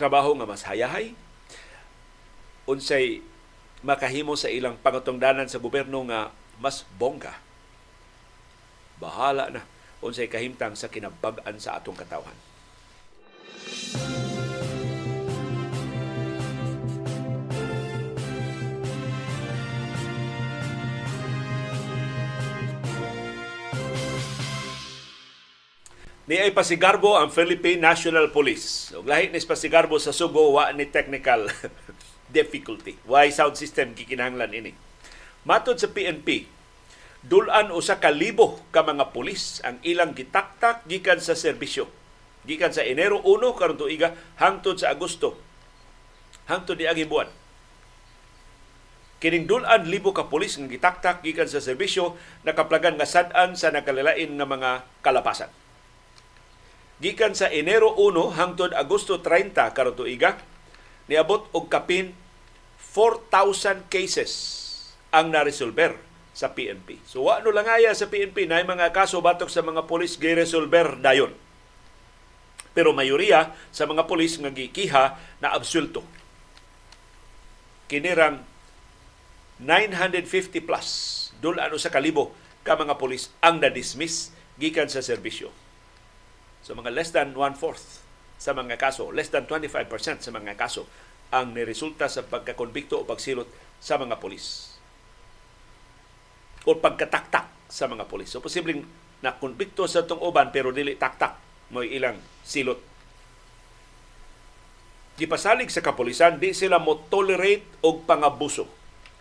trabaho 0.00 0.32
nga 0.40 0.48
mas 0.48 0.64
hayahay 0.64 1.12
unsay 2.64 3.20
makahimo 3.84 4.34
sa 4.34 4.50
ilang 4.50 4.74
pangatungdanan 4.80 5.46
sa 5.46 5.62
gobyerno 5.62 6.02
nga 6.10 6.34
mas 6.58 6.82
bongga. 6.96 7.38
Bahala 8.96 9.52
na 9.52 9.62
unsay 10.00 10.26
kahimtang 10.26 10.74
sa 10.74 10.88
kinabag-an 10.88 11.60
sa 11.60 11.76
atong 11.76 11.96
katawhan 11.96 12.36
Ni 26.26 26.42
ay 26.42 26.50
pasigarbo 26.50 27.14
ang 27.14 27.30
Philippine 27.30 27.78
National 27.78 28.34
Police. 28.34 28.90
Ug 28.98 29.06
lahi 29.06 29.30
ni 29.30 29.38
pasigarbo 29.38 29.94
sa 30.02 30.10
Subo 30.10 30.58
wa 30.58 30.66
ni 30.74 30.82
technical 30.90 31.46
difficulty. 32.36 32.98
Why 33.06 33.30
sound 33.30 33.54
system 33.54 33.94
gikinahanglan 33.94 34.50
ini. 34.50 34.74
Matod 35.46 35.78
sa 35.78 35.86
PNP, 35.86 36.50
dulan 37.22 37.70
usa 37.70 38.02
ka 38.02 38.10
libo 38.10 38.58
ka 38.74 38.82
mga 38.82 39.14
pulis 39.14 39.62
ang 39.62 39.78
ilang 39.86 40.18
gitaktak 40.18 40.82
gikan 40.90 41.22
sa 41.22 41.38
serbisyo. 41.38 41.86
Gikan 42.42 42.74
sa 42.74 42.82
Enero 42.82 43.22
1 43.22 43.54
karon 43.54 43.78
tuiga 43.78 44.18
hangtod 44.42 44.82
sa 44.82 44.90
Agosto. 44.90 45.38
Hangtod 46.50 46.82
niagi 46.82 47.06
buwan. 47.06 47.30
Kining 49.22 49.46
dulan 49.46 49.86
libo 49.86 50.10
ka 50.10 50.26
pulis 50.26 50.58
nga 50.58 50.66
gitaktak 50.66 51.22
gikan 51.22 51.46
sa 51.46 51.62
serbisyo 51.62 52.18
nakaplagan 52.42 52.98
nga 52.98 53.06
sad-an 53.06 53.54
sa 53.54 53.70
nakalilain 53.70 54.34
nga 54.34 54.46
mga 54.46 54.70
kalapasan 55.06 55.54
gikan 57.02 57.36
sa 57.36 57.52
Enero 57.52 57.92
1 57.92 58.36
hangtod 58.36 58.72
Agosto 58.72 59.20
30 59.20 59.52
karon 59.76 59.96
tuiga 59.96 60.40
niabot 61.06 61.46
og 61.52 61.68
kapin 61.68 62.16
4,000 62.80 63.92
cases 63.92 64.32
ang 65.12 65.28
naresolber 65.28 65.96
sa 66.36 66.52
PNP. 66.52 67.00
So 67.08 67.28
wa 67.28 67.40
no 67.40 67.48
langaya 67.48 67.92
sa 67.96 68.12
PNP 68.12 68.44
na 68.44 68.60
mga 68.60 68.92
kaso 68.92 69.20
batok 69.24 69.48
sa 69.48 69.64
mga 69.64 69.88
pulis 69.88 70.20
gi-resolver 70.20 71.00
dayon. 71.00 71.32
Pero 72.76 72.92
mayoriya 72.92 73.56
sa 73.72 73.88
mga 73.88 74.04
pulis 74.04 74.36
nga 74.36 74.52
gikiha 74.52 75.04
na 75.40 75.48
absulto. 75.56 76.04
Kinirang 77.88 78.44
950 79.64 80.60
plus 80.60 80.88
dul 81.40 81.56
ano 81.56 81.80
sa 81.80 81.88
kalibo 81.88 82.36
ka 82.60 82.76
mga 82.76 83.00
pulis 83.00 83.32
ang 83.40 83.64
na-dismiss 83.64 84.36
gikan 84.60 84.92
sa 84.92 85.00
serbisyo. 85.00 85.48
So 86.66 86.74
mga 86.74 86.90
less 86.90 87.14
than 87.14 87.30
one-fourth 87.30 88.02
sa 88.42 88.50
mga 88.50 88.74
kaso, 88.74 89.14
less 89.14 89.30
than 89.30 89.46
25% 89.46 89.86
sa 90.18 90.34
mga 90.34 90.58
kaso 90.58 90.82
ang 91.30 91.54
niresulta 91.54 92.10
sa 92.10 92.26
pagkakonbikto 92.26 92.98
o 92.98 93.06
pagsilot 93.06 93.46
sa 93.78 93.94
mga 94.02 94.18
polis. 94.18 94.74
O 96.66 96.74
pagkataktak 96.74 97.70
sa 97.70 97.86
mga 97.86 98.10
polis. 98.10 98.34
So 98.34 98.42
posibleng 98.42 98.82
nakonbikto 99.22 99.86
sa 99.86 100.02
itong 100.02 100.18
uban 100.18 100.50
pero 100.50 100.74
dili 100.74 100.98
taktak 100.98 101.38
mo 101.70 101.86
ilang 101.86 102.18
silot. 102.42 102.82
Gipasalig 105.22 105.70
sa 105.70 105.86
kapulisan, 105.86 106.42
di 106.42 106.50
sila 106.50 106.82
mo 106.82 107.06
tolerate 107.06 107.64
og 107.86 108.10
pangabuso 108.10 108.66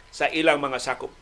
sa 0.09 0.25
ilang 0.33 0.57
mga 0.57 0.81
sakop 0.81 1.13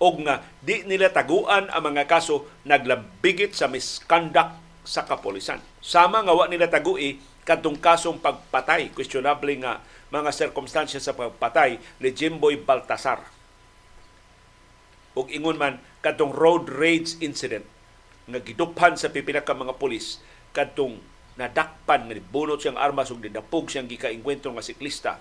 og 0.00 0.16
nga 0.24 0.40
di 0.64 0.80
nila 0.88 1.12
taguan 1.12 1.68
ang 1.68 1.92
mga 1.92 2.08
kaso 2.08 2.48
naglabigit 2.64 3.52
sa 3.52 3.68
misconduct 3.68 4.69
sa 4.84 5.04
kapolisan. 5.04 5.60
Sama 5.80 6.24
nga 6.24 6.34
wa 6.34 6.46
nila 6.48 6.68
tagui 6.68 7.20
kadtong 7.44 7.80
kasong 7.80 8.20
pagpatay, 8.20 8.92
questionable 8.92 9.52
nga 9.60 9.80
mga 10.10 10.30
circumstances 10.34 11.06
sa 11.06 11.16
pagpatay 11.16 11.78
ni 12.02 12.08
Jimboy 12.10 12.60
Baltasar. 12.60 13.22
Ug 15.14 15.26
ingon 15.30 15.58
man 15.58 15.82
kadtong 16.00 16.30
road 16.30 16.70
rage 16.70 17.18
incident 17.18 17.66
nga 18.30 18.38
giduphan 18.38 18.94
sa 18.94 19.10
pipila 19.10 19.42
ka 19.42 19.56
mga 19.56 19.74
pulis 19.76 20.22
kadtong 20.54 21.02
nadakpan 21.34 22.06
nga 22.06 22.14
bunot 22.20 22.62
siyang 22.62 22.78
armas 22.78 23.10
ug 23.10 23.22
didapog 23.22 23.66
siyang 23.70 23.90
gikaengkwentro 23.90 24.54
nga 24.54 24.66
siklista 24.66 25.18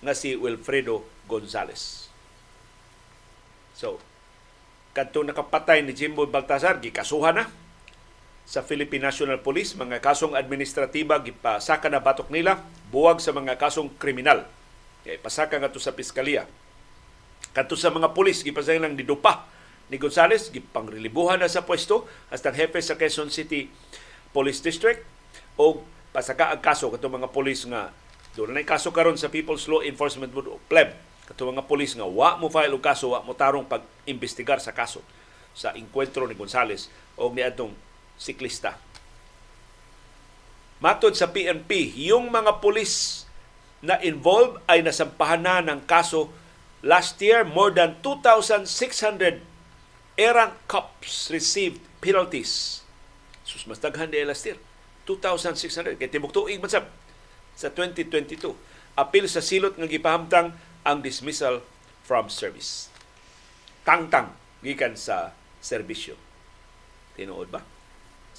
nga 0.00 0.12
si 0.16 0.36
Wilfredo 0.36 1.04
Gonzales. 1.28 2.08
So, 3.76 4.00
kadtong 4.92 5.32
nakapatay 5.32 5.84
ni 5.84 5.96
Jimboy 5.96 6.28
Baltasar 6.28 6.80
gikasuhan 6.80 7.40
na 7.40 7.44
sa 8.46 8.66
Philippine 8.66 9.06
National 9.06 9.38
Police 9.40 9.78
mga 9.78 10.02
kasong 10.02 10.34
administratiba 10.34 11.22
gipasaka 11.22 11.86
na 11.86 12.02
batok 12.02 12.28
nila 12.34 12.60
buwag 12.90 13.22
sa 13.22 13.30
mga 13.30 13.54
kasong 13.56 13.94
kriminal. 13.96 14.46
Kay 15.06 15.16
pasaka 15.22 15.56
nga 15.56 15.72
to 15.72 15.80
sa 15.80 15.94
piskalya. 15.94 16.44
Kadto 17.56 17.74
sa 17.78 17.94
mga 17.94 18.12
pulis 18.12 18.42
gipasaka 18.44 18.82
lang 18.82 18.98
didupa. 18.98 19.46
Ni 19.90 19.98
Gonzales 19.98 20.54
gipangrelibuhan 20.54 21.42
na 21.42 21.50
sa 21.50 21.66
pwesto 21.66 22.06
hasta 22.30 22.54
hepe 22.54 22.78
sa 22.78 22.94
Quezon 22.94 23.32
City 23.32 23.66
Police 24.30 24.62
District. 24.62 25.02
O 25.58 25.82
pasaka 26.14 26.54
ang 26.54 26.62
kaso 26.62 26.90
kato 26.90 27.10
mga 27.10 27.30
pulis 27.30 27.66
nga 27.66 27.90
doon 28.38 28.54
na 28.54 28.62
kaso 28.62 28.94
karon 28.94 29.18
sa 29.18 29.30
People's 29.30 29.66
Law 29.66 29.82
Enforcement 29.82 30.30
Board 30.30 30.50
of 30.50 30.62
PLEB. 30.70 30.94
Kato 31.26 31.46
mga 31.46 31.66
pulis 31.66 31.94
nga 31.94 32.06
wa 32.06 32.38
mo 32.38 32.50
file 32.50 32.74
og 32.74 32.82
kaso 32.82 33.14
wa 33.14 33.22
mo 33.22 33.34
tarong 33.34 33.66
pag-imbestigar 33.66 34.62
sa 34.62 34.74
kaso. 34.74 35.02
Sa 35.54 35.74
inkwentro 35.74 36.26
ni 36.30 36.38
Gonzales 36.38 36.86
o 37.18 37.30
ni 37.34 37.42
atong 37.42 37.74
siklista. 38.20 38.76
Matod 40.80 41.16
sa 41.16 41.32
PNP, 41.32 41.96
yung 42.08 42.28
mga 42.28 42.60
pulis 42.60 43.24
na 43.80 43.96
involved 44.04 44.60
ay 44.68 44.84
nasampahan 44.84 45.40
na 45.40 45.64
ng 45.64 45.88
kaso 45.88 46.28
last 46.84 47.16
year 47.24 47.44
more 47.44 47.72
than 47.72 47.96
2,600 48.04 49.40
errant 50.20 50.52
cops 50.68 51.32
received 51.32 51.80
penalties. 52.04 52.84
Sus, 53.44 53.64
mas 53.64 53.80
daghan 53.80 54.12
di 54.12 54.20
last 54.20 54.44
year. 54.44 54.60
2,600. 55.08 55.96
Kaya 55.96 56.12
tibok 56.12 56.30
tuig 56.30 56.60
man 56.60 56.68
sa 56.68 57.68
2022. 57.72 58.52
Apil 58.94 59.24
sa 59.26 59.40
silot 59.40 59.74
nga 59.80 59.88
gipahamtang 59.88 60.52
ang 60.84 60.98
dismissal 61.00 61.64
from 62.04 62.28
service. 62.28 62.92
Tangtang 63.82 64.36
gikan 64.60 64.92
sa 64.94 65.32
serbisyo. 65.64 66.16
Tinuod 67.16 67.48
ba? 67.48 67.79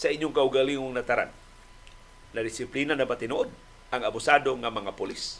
Sa 0.01 0.09
inyong 0.09 0.33
kaugalingong 0.33 0.97
nataran. 0.97 1.29
Na 2.33 2.41
disiplina 2.41 2.97
na 2.97 3.05
ba 3.05 3.21
tinuod 3.21 3.53
ang 3.93 4.01
abusado 4.01 4.49
nga 4.57 4.73
mga 4.73 4.97
polis? 4.97 5.37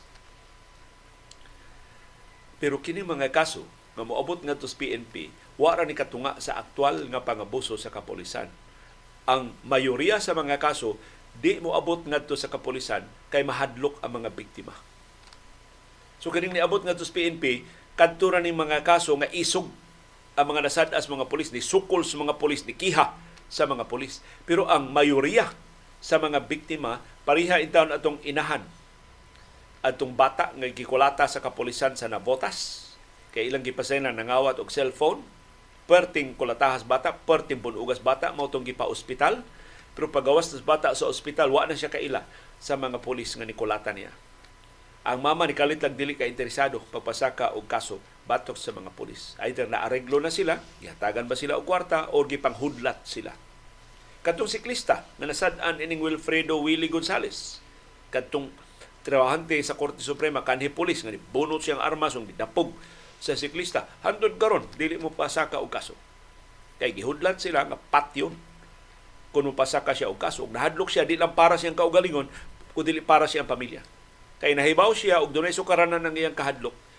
Pero 2.62 2.78
kini 2.78 3.02
mga 3.02 3.34
kaso 3.34 3.66
nga 3.98 4.06
moabot 4.06 4.38
nga 4.46 4.54
sa 4.54 4.78
PNP, 4.78 5.34
wala 5.58 5.82
ni 5.82 5.98
katunga 5.98 6.38
sa 6.38 6.62
aktual 6.62 7.10
nga 7.10 7.26
pangabuso 7.26 7.74
sa 7.74 7.90
kapolisan. 7.90 8.54
Ang 9.26 9.58
mayoriya 9.66 10.22
sa 10.22 10.38
mga 10.38 10.62
kaso 10.62 10.94
di 11.42 11.58
mo 11.58 11.74
abot 11.74 11.98
ngadto 12.06 12.38
sa 12.38 12.52
kapolisan 12.52 13.02
kay 13.34 13.42
mahadlok 13.42 13.98
ang 14.06 14.22
mga 14.22 14.30
biktima. 14.30 14.78
So 16.22 16.30
kining 16.30 16.54
niabot 16.54 16.86
ngadto 16.86 17.02
sa 17.02 17.16
PNP, 17.18 17.66
kadto 17.98 18.30
ni 18.38 18.54
mga 18.54 18.86
kaso 18.86 19.18
nga 19.18 19.32
isog 19.34 19.74
ang 20.38 20.46
mga 20.54 20.70
nasadas 20.70 21.10
mga 21.10 21.26
polis 21.26 21.50
ni 21.50 21.66
sukol 21.66 22.06
sa 22.06 22.22
mga 22.22 22.38
polis 22.38 22.62
ni 22.70 22.78
kiha 22.78 23.31
sa 23.52 23.68
mga 23.68 23.92
polis. 23.92 24.24
Pero 24.48 24.72
ang 24.72 24.88
mayoriya 24.96 25.52
sa 26.00 26.18
mga 26.18 26.48
biktima 26.48 27.04
pariha 27.28 27.60
intaon 27.60 27.92
atong 27.92 28.18
inahan. 28.24 28.64
Atong 29.84 30.16
bata 30.16 30.56
nga 30.56 30.68
gikulata 30.72 31.28
sa 31.28 31.44
kapolisan 31.44 32.00
sa 32.00 32.08
Navotas 32.08 32.90
kay 33.36 33.52
ilang 33.52 33.62
gipasay 33.62 34.00
na 34.00 34.16
nangawat 34.16 34.58
og 34.64 34.72
cellphone 34.72 35.22
perting 35.86 36.38
kulatahas 36.40 36.88
bata 36.88 37.12
perting 37.12 37.60
bunugas 37.60 38.00
bata 38.00 38.32
mao 38.32 38.48
tong 38.48 38.64
gipa-ospital. 38.64 39.44
Pero 39.92 40.08
pagawas 40.08 40.48
sa 40.48 40.64
bata 40.64 40.96
sa 40.96 41.12
ospital 41.12 41.52
wa 41.52 41.68
na 41.68 41.76
siya 41.76 41.92
kaila 41.92 42.24
sa 42.64 42.80
mga 42.80 43.04
polis 43.04 43.36
nga 43.36 43.44
nikulata 43.44 43.92
niya. 43.92 44.16
Ang 45.02 45.20
mama 45.26 45.50
ni 45.50 45.58
kalit 45.58 45.82
lang 45.82 45.98
dili 45.98 46.14
ka 46.14 46.30
interesado 46.30 46.80
pagpasaka 46.94 47.58
og 47.58 47.66
kaso 47.66 47.98
batok 48.30 48.58
sa 48.58 48.72
mga 48.72 48.94
pulis. 48.94 49.34
Either 49.42 49.66
naareglo 49.66 50.22
na 50.22 50.30
sila, 50.30 50.62
ihatagan 50.84 51.26
ba 51.26 51.36
sila 51.36 51.58
og 51.58 51.66
kwarta 51.66 52.14
o 52.14 52.24
gipanghudlat 52.26 53.02
sila. 53.06 53.34
Katong 54.22 54.50
siklista 54.50 55.10
na 55.18 55.26
nasad-an 55.26 55.82
ining 55.82 55.98
Wilfredo 55.98 56.62
Willie 56.62 56.94
Gonzales. 56.94 57.58
Katong 58.14 58.54
trabahante 59.02 59.58
sa 59.66 59.74
Korte 59.74 60.06
Suprema 60.06 60.46
kanhi 60.46 60.70
pulis 60.70 61.02
nga 61.02 61.10
bunot 61.34 61.66
siyang 61.66 61.82
armas 61.82 62.14
ug 62.14 62.30
dapog 62.38 62.70
sa 63.18 63.34
siklista. 63.34 63.90
Hantod 64.06 64.38
karon 64.38 64.70
dili 64.78 65.02
mo 65.02 65.10
pasaka 65.10 65.58
og 65.58 65.74
kaso. 65.74 65.98
Kay 66.78 66.94
gihudlat 66.94 67.42
sila 67.42 67.66
nga 67.66 67.78
patyon 67.78 68.34
kung 69.34 69.50
pasaka 69.58 69.98
siya 69.98 70.14
og 70.14 70.22
kaso. 70.22 70.46
Nahadlok 70.46 70.94
siya 70.94 71.10
di 71.10 71.18
lang 71.18 71.34
para 71.34 71.58
siyang 71.58 71.74
kaugalingon 71.74 72.30
kundi 72.78 73.02
para 73.02 73.26
siyang 73.26 73.50
pamilya. 73.50 73.82
Kay 74.38 74.54
nahibaw 74.54 74.94
siya 74.94 75.26
og 75.26 75.34
dunay 75.34 75.50
sukaranan 75.50 76.06
ng 76.06 76.18
iyang 76.22 76.38
kahadlok 76.38 76.91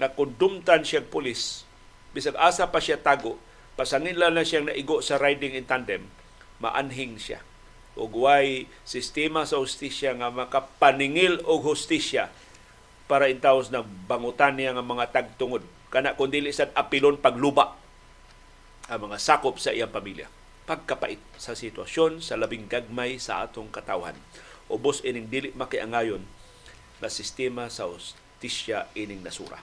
nga 0.00 0.08
kundumtan 0.16 0.80
siyang 0.80 1.04
pulis. 1.12 1.68
Bisag 2.16 2.34
asa 2.40 2.72
pa 2.72 2.80
siya 2.80 2.96
tago 2.96 3.36
pasangin 3.76 4.16
lang 4.16 4.36
na 4.36 4.44
siyang 4.44 4.68
naigo 4.68 5.00
sa 5.00 5.16
riding 5.16 5.56
in 5.56 5.64
tandem, 5.64 6.04
maanhing 6.60 7.20
siya. 7.20 7.40
Ug 7.96 8.12
way 8.24 8.68
sistema 8.84 9.44
sa 9.44 9.60
hustisya 9.60 10.16
nga 10.16 10.32
makapaningil 10.32 11.44
og 11.44 11.64
hustisya 11.68 12.32
para 13.08 13.28
intaws 13.28 13.68
na 13.68 13.84
bangutan 13.84 14.56
niya 14.56 14.72
nga 14.72 14.84
mga 14.84 15.06
tagtungod. 15.12 15.64
Kana 15.92 16.16
kun 16.16 16.30
dili 16.30 16.54
sad 16.54 16.72
apilon 16.72 17.18
pagluba 17.18 17.76
ang 18.88 19.10
mga 19.10 19.18
sakop 19.20 19.58
sa 19.58 19.74
iyang 19.74 19.90
pamilya. 19.90 20.30
Pagkapait 20.64 21.18
sa 21.34 21.52
sitwasyon 21.58 22.22
sa 22.22 22.38
labing 22.38 22.70
gagmay 22.70 23.18
sa 23.18 23.42
atong 23.42 23.68
katawhan 23.68 24.14
ubos 24.70 25.02
ining 25.02 25.26
dili 25.26 25.50
makiangayon 25.58 26.22
na 27.02 27.10
sistema 27.10 27.66
sa 27.66 27.90
hustisya 27.90 28.86
ining 28.94 29.26
nasura 29.26 29.58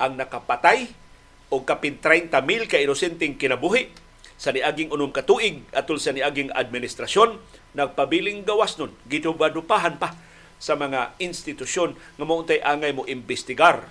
ang 0.00 0.16
nakapatay 0.16 0.88
o 1.52 1.60
kapin 1.66 2.00
30 2.00 2.32
mil 2.46 2.64
ka 2.64 2.80
inosenteng 2.80 3.36
kinabuhi 3.36 3.92
sa 4.40 4.56
niaging 4.56 4.88
unom 4.88 5.12
ka 5.12 5.20
tuig 5.20 5.60
atol 5.76 6.00
sa 6.00 6.16
niaging 6.16 6.48
administrasyon 6.56 7.36
nagpabiling 7.76 8.48
gawas 8.48 8.80
nun. 8.80 8.96
Gitubadupahan 9.04 10.00
pa 10.00 10.16
sa 10.56 10.80
mga 10.80 11.12
institusyon 11.20 11.92
nga 12.16 12.24
mo 12.24 12.40
angay 12.40 12.96
mo 12.96 13.04
imbestigar. 13.04 13.84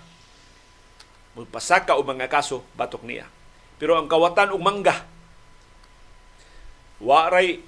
Mo 1.38 1.46
pasaka 1.46 1.94
og 1.94 2.10
mga 2.10 2.26
kaso 2.26 2.66
batok 2.74 3.06
niya. 3.06 3.30
Pero 3.78 3.94
ang 3.94 4.10
kawatan 4.10 4.58
og 4.58 4.62
mangga 4.66 5.06
waray 7.00 7.62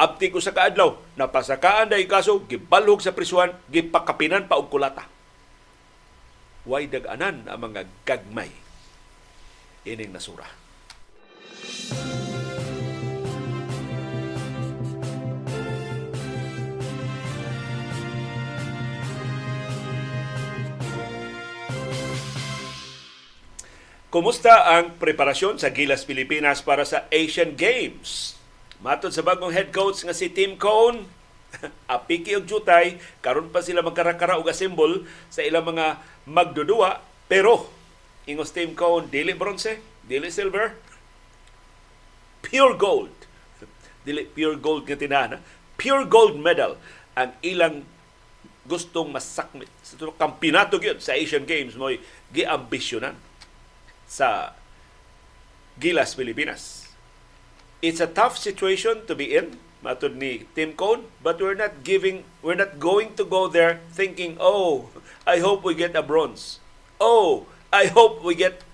abti 0.00 0.32
ko 0.32 0.40
sa 0.40 0.56
kaadlaw. 0.56 0.96
Napasakaan 1.20 1.92
dai 1.92 2.08
kaso 2.08 2.48
gibalhog 2.48 3.04
sa 3.04 3.12
prisuhan 3.12 3.52
gipakapinan 3.68 4.48
pa 4.48 4.56
og 4.56 4.72
kulata 4.72 5.15
way 6.66 6.90
dag-anan 6.90 7.46
ang 7.46 7.60
mga 7.62 7.86
gagmay 8.02 8.50
ining 9.86 10.10
nasura. 10.10 10.50
Kumusta 24.16 24.64
ang 24.72 24.96
preparasyon 24.96 25.60
sa 25.60 25.70
Gilas 25.76 26.08
Pilipinas 26.08 26.64
para 26.64 26.88
sa 26.88 27.04
Asian 27.12 27.52
Games? 27.52 28.32
Matod 28.80 29.12
sa 29.12 29.20
bagong 29.20 29.52
head 29.52 29.68
coach 29.74 30.08
nga 30.08 30.16
si 30.16 30.32
Tim 30.32 30.56
Cone, 30.56 31.04
apiki 31.90 32.32
og 32.32 32.48
jutay, 32.48 32.96
karon 33.20 33.52
pa 33.52 33.60
sila 33.60 33.84
magkarakara 33.84 34.40
og 34.40 34.48
assemble 34.48 35.04
sa 35.28 35.44
ilang 35.44 35.68
mga 35.68 36.00
magdudua, 36.26 37.00
pero 37.30 37.70
ingos 38.26 38.50
Tim 38.50 38.74
Cone, 38.74 39.06
dili 39.06 39.32
bronze, 39.32 39.78
dili 40.02 40.30
silver, 40.30 40.74
pure 42.42 42.74
gold. 42.74 43.14
Dili 44.02 44.26
pure 44.26 44.58
gold 44.58 44.86
nga 44.86 44.98
tinana, 44.98 45.38
pure 45.78 46.06
gold 46.06 46.38
medal 46.38 46.78
ang 47.14 47.32
ilang 47.42 47.82
gustong 48.66 49.14
masakmit 49.14 49.70
sa 49.80 49.94
kampinato 50.18 50.82
gyud 50.82 50.98
sa 50.98 51.14
Asian 51.14 51.46
Games 51.46 51.78
mo'y 51.78 52.02
giambisyonan 52.34 53.14
sa 54.10 54.58
Gilas, 55.78 56.18
Pilipinas. 56.18 56.90
It's 57.84 58.02
a 58.02 58.10
tough 58.10 58.40
situation 58.40 59.06
to 59.06 59.14
be 59.14 59.36
in, 59.36 59.60
matod 59.84 60.16
ni 60.16 60.46
Tim 60.54 60.72
Cone, 60.72 61.08
but 61.20 61.40
we're 61.40 61.58
not 61.58 61.84
giving, 61.84 62.24
we're 62.40 62.58
not 62.58 62.78
going 62.78 63.16
to 63.16 63.24
go 63.24 63.48
there 63.48 63.80
thinking, 63.92 64.36
oh, 64.40 64.88
I 65.26 65.40
hope 65.40 65.64
we 65.64 65.74
get 65.74 65.96
a 65.96 66.02
bronze. 66.02 66.60
Oh, 67.00 67.46
I 67.72 67.92
hope 67.92 68.24
we 68.24 68.34
get, 68.34 68.64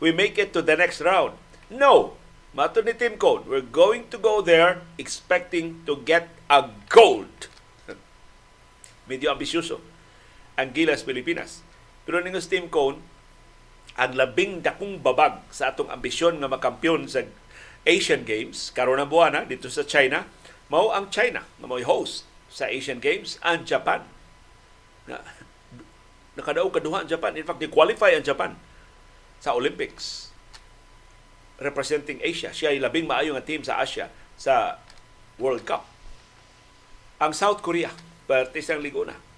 we 0.00 0.12
make 0.12 0.38
it 0.38 0.52
to 0.54 0.62
the 0.62 0.76
next 0.76 1.00
round. 1.00 1.36
No, 1.68 2.16
matod 2.56 2.86
ni 2.88 2.94
Tim 2.94 3.18
Cone, 3.20 3.44
we're 3.44 3.64
going 3.64 4.08
to 4.08 4.18
go 4.18 4.40
there 4.40 4.80
expecting 4.96 5.82
to 5.84 6.00
get 6.02 6.30
a 6.48 6.70
gold. 6.88 7.50
Medyo 9.10 9.34
ambisyoso 9.34 9.94
ang 10.54 10.70
Gilas, 10.70 11.02
Pilipinas. 11.02 11.66
Pero 12.06 12.22
ningos 12.22 12.46
Tim 12.46 12.70
Cone, 12.70 13.02
ang 13.94 14.14
labing 14.14 14.62
dakong 14.62 14.98
babag 14.98 15.42
sa 15.54 15.70
atong 15.70 15.90
ambisyon 15.90 16.42
nga 16.42 16.50
makampyon 16.50 17.06
sa 17.06 17.22
Asian 17.84 18.24
Games 18.24 18.72
karon 18.72 19.00
ang 19.00 19.12
buwana 19.12 19.44
dito 19.44 19.68
sa 19.68 19.84
China. 19.84 20.24
Mao 20.72 20.92
ang 20.92 21.12
China 21.12 21.44
nga 21.44 21.66
mo'y 21.68 21.84
host 21.84 22.24
sa 22.48 22.68
Asian 22.68 23.00
Games 23.00 23.36
ang 23.44 23.68
Japan. 23.68 24.04
Na 25.04 25.20
nakadaog 26.34 26.72
kaduha 26.74 27.04
ang 27.04 27.08
Japan. 27.08 27.36
In 27.36 27.44
fact 27.44 27.60
di 27.60 27.68
qualify 27.68 28.16
ang 28.16 28.24
Japan 28.24 28.56
sa 29.38 29.52
Olympics. 29.52 30.32
Representing 31.60 32.18
Asia. 32.24 32.50
Siya 32.50 32.72
ay 32.72 32.80
labing 32.80 33.06
maayo 33.06 33.36
nga 33.36 33.44
team 33.44 33.60
sa 33.62 33.78
Asia 33.78 34.08
sa 34.34 34.80
World 35.36 35.62
Cup. 35.68 35.84
Ang 37.20 37.36
South 37.36 37.60
Korea 37.60 37.92
parte 38.24 38.64
sa 38.64 38.80
liguna 38.80 39.34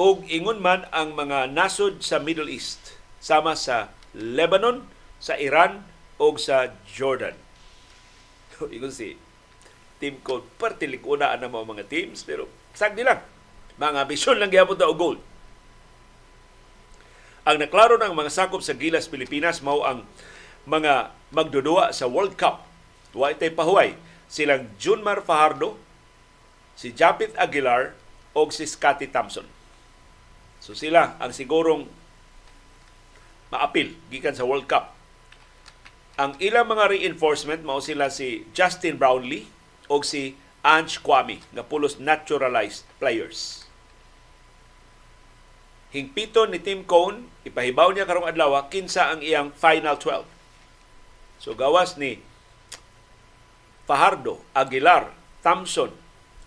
ug 0.00 0.24
ingon 0.32 0.64
man 0.64 0.88
ang 0.96 1.12
mga 1.12 1.52
nasod 1.52 2.00
sa 2.00 2.16
Middle 2.16 2.48
East 2.48 2.96
sama 3.20 3.52
sa 3.52 3.92
Lebanon, 4.16 4.88
sa 5.20 5.36
Iran 5.36 5.84
o 6.20 6.36
sa 6.36 6.68
Jordan. 6.84 7.34
So, 8.60 8.68
ingon 8.68 8.92
si 8.92 9.16
team 9.96 10.20
code 10.20 10.44
partilik 10.60 11.00
una 11.08 11.32
ang 11.32 11.48
mga, 11.48 11.64
mga 11.64 11.84
teams 11.88 12.28
pero 12.28 12.44
sagdi 12.76 13.00
lang 13.00 13.24
mga 13.80 14.04
ambisyon 14.04 14.36
lang 14.36 14.52
gyapon 14.52 14.76
ta 14.76 14.84
og 14.84 15.00
gold. 15.00 15.20
Ang 17.48 17.56
naklaro 17.64 17.96
ng 17.96 18.12
mga 18.12 18.28
sakop 18.28 18.60
sa 18.60 18.76
Gilas 18.76 19.08
Pilipinas 19.08 19.64
mao 19.64 19.80
ang 19.80 20.04
mga 20.68 21.16
magdudua 21.32 21.96
sa 21.96 22.04
World 22.04 22.36
Cup. 22.36 22.68
Wa 23.16 23.32
tay 23.32 23.48
pahuway 23.48 23.96
silang 24.30 24.70
Junmar 24.78 25.26
Fajardo, 25.26 25.74
si 26.78 26.94
Japit 26.94 27.34
Aguilar 27.34 27.98
o 28.30 28.46
si 28.54 28.62
Scotty 28.62 29.10
Thompson. 29.10 29.42
So 30.62 30.78
sila 30.78 31.18
ang 31.18 31.34
sigurong 31.34 31.90
maapil 33.50 33.98
gikan 34.12 34.38
sa 34.38 34.46
World 34.46 34.70
Cup. 34.70 34.94
Ang 36.20 36.36
ilang 36.36 36.68
mga 36.68 36.92
reinforcement 36.92 37.64
mao 37.64 37.80
sila 37.80 38.12
si 38.12 38.44
Justin 38.52 39.00
Brownlee 39.00 39.48
o 39.88 40.04
si 40.04 40.36
Ange 40.60 41.00
Kwame 41.00 41.40
nga 41.56 41.64
pulos 41.64 41.96
naturalized 41.96 42.84
players. 43.00 43.64
Hingpito 45.96 46.44
ni 46.44 46.60
Tim 46.60 46.84
Cone, 46.84 47.24
ipahibaw 47.48 47.96
niya 47.96 48.04
karong 48.04 48.28
adlaw 48.28 48.68
kinsa 48.68 49.08
ang 49.08 49.24
iyang 49.24 49.48
final 49.56 49.96
12. 49.96 50.28
So 51.40 51.56
gawas 51.56 51.96
ni 51.96 52.20
Fajardo, 53.88 54.44
Aguilar, 54.52 55.16
Thompson, 55.40 55.96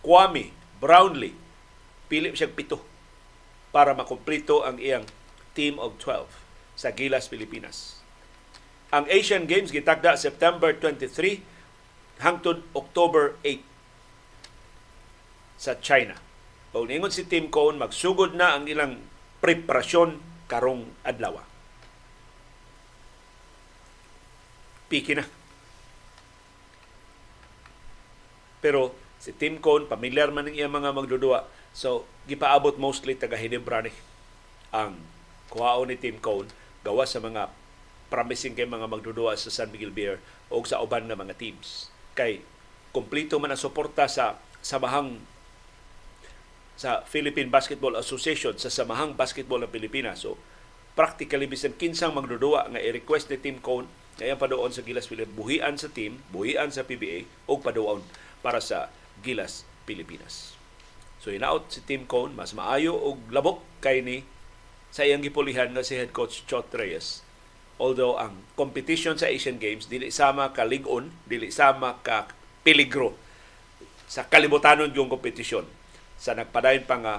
Kwame, 0.05 0.53
Brownlee, 0.77 1.33
pili 2.05 2.29
siya 2.37 2.45
pito 2.45 2.77
para 3.73 3.97
makumplito 3.97 4.61
ang 4.61 4.77
iyang 4.77 5.09
team 5.57 5.81
of 5.81 5.97
12 5.97 6.29
sa 6.77 6.93
Gilas, 6.93 7.25
Pilipinas. 7.25 8.02
Ang 8.93 9.09
Asian 9.09 9.49
Games 9.49 9.73
gitakda 9.73 10.13
September 10.13 10.69
23 10.69 11.41
hangtod 12.21 12.61
October 12.77 13.41
8 13.41 13.57
sa 15.57 15.73
China. 15.81 16.13
O 16.77 16.85
ningon 16.85 17.09
si 17.09 17.25
Team 17.25 17.49
Cone, 17.49 17.81
magsugod 17.81 18.37
na 18.37 18.53
ang 18.53 18.69
ilang 18.69 19.01
preparasyon 19.41 20.21
karong 20.45 20.85
adlaw. 21.01 21.41
Piki 24.93 25.17
na. 25.17 25.25
Pero 28.61 28.93
si 29.17 29.33
Team 29.33 29.57
Cone, 29.57 29.89
pamilyar 29.89 30.29
man 30.29 30.53
ng 30.53 30.55
iyang 30.55 30.73
mga 30.73 30.93
magdudua, 30.93 31.49
So, 31.73 32.05
gipaabot 32.29 32.77
mostly 32.77 33.17
taga 33.17 33.33
Hinebra 33.33 33.81
ni 33.81 33.89
ang 34.69 34.93
kuhaon 35.49 35.89
ni 35.89 35.97
Team 35.97 36.21
Cone 36.21 36.45
gawa 36.85 37.09
sa 37.09 37.17
mga 37.17 37.49
promising 38.13 38.53
kay 38.53 38.69
mga 38.69 38.85
magdudua 38.85 39.33
sa 39.33 39.49
San 39.49 39.73
Miguel 39.73 39.89
Beer 39.89 40.21
o 40.53 40.61
sa 40.61 40.77
uban 40.85 41.09
nga 41.09 41.17
mga 41.17 41.33
teams. 41.33 41.89
Kay 42.13 42.45
kumplito 42.93 43.41
man 43.41 43.49
ang 43.49 43.57
suporta 43.57 44.05
sa 44.05 44.37
samahang 44.61 45.17
sa 46.77 47.01
Philippine 47.09 47.49
Basketball 47.49 47.97
Association 47.97 48.53
sa 48.61 48.69
samahang 48.69 49.17
basketball 49.17 49.65
ng 49.65 49.73
Pilipinas. 49.73 50.21
So, 50.21 50.37
practically 50.93 51.49
bisan 51.49 51.73
kinsang 51.73 52.13
magdudua 52.13 52.69
nga 52.69 52.77
i-request 52.77 53.33
ni 53.33 53.41
Team 53.41 53.57
Cone 53.57 53.89
kaya 54.13 54.37
paduon 54.37 54.69
sa 54.69 54.85
Gilas 54.85 55.09
Pilipinas, 55.09 55.33
buhian 55.33 55.75
sa 55.81 55.89
team, 55.89 56.21
buhian 56.29 56.69
sa 56.69 56.85
PBA 56.85 57.25
o 57.49 57.57
paduon 57.57 58.05
para 58.45 58.61
sa 58.61 58.93
Gilas 59.25 59.65
Pilipinas. 59.89 60.53
So 61.17 61.33
inaot 61.33 61.73
si 61.73 61.81
Team 61.81 62.05
Cone, 62.05 62.37
mas 62.37 62.53
maayo 62.53 62.93
og 62.93 63.17
labok 63.33 63.65
kay 63.81 64.05
ni 64.05 64.21
sa 64.93 65.01
iyang 65.01 65.25
gipulihan 65.25 65.73
nga 65.73 65.81
si 65.81 65.97
head 65.97 66.13
coach 66.13 66.45
Chot 66.45 66.69
Reyes. 66.77 67.25
Although 67.81 68.21
ang 68.21 68.45
competition 68.53 69.17
sa 69.17 69.29
Asian 69.29 69.57
Games 69.57 69.89
dili 69.89 70.13
sama 70.13 70.53
ka 70.53 70.65
ligon, 70.65 71.09
dili 71.25 71.49
sama 71.49 71.97
ka 72.05 72.29
peligro 72.61 73.17
sa 74.05 74.29
kalibutanon 74.29 74.93
yung 74.93 75.09
kompetisyon 75.09 75.65
sa 76.19 76.37
nagpadayon 76.37 76.85
pa 76.85 76.97
nga 77.01 77.15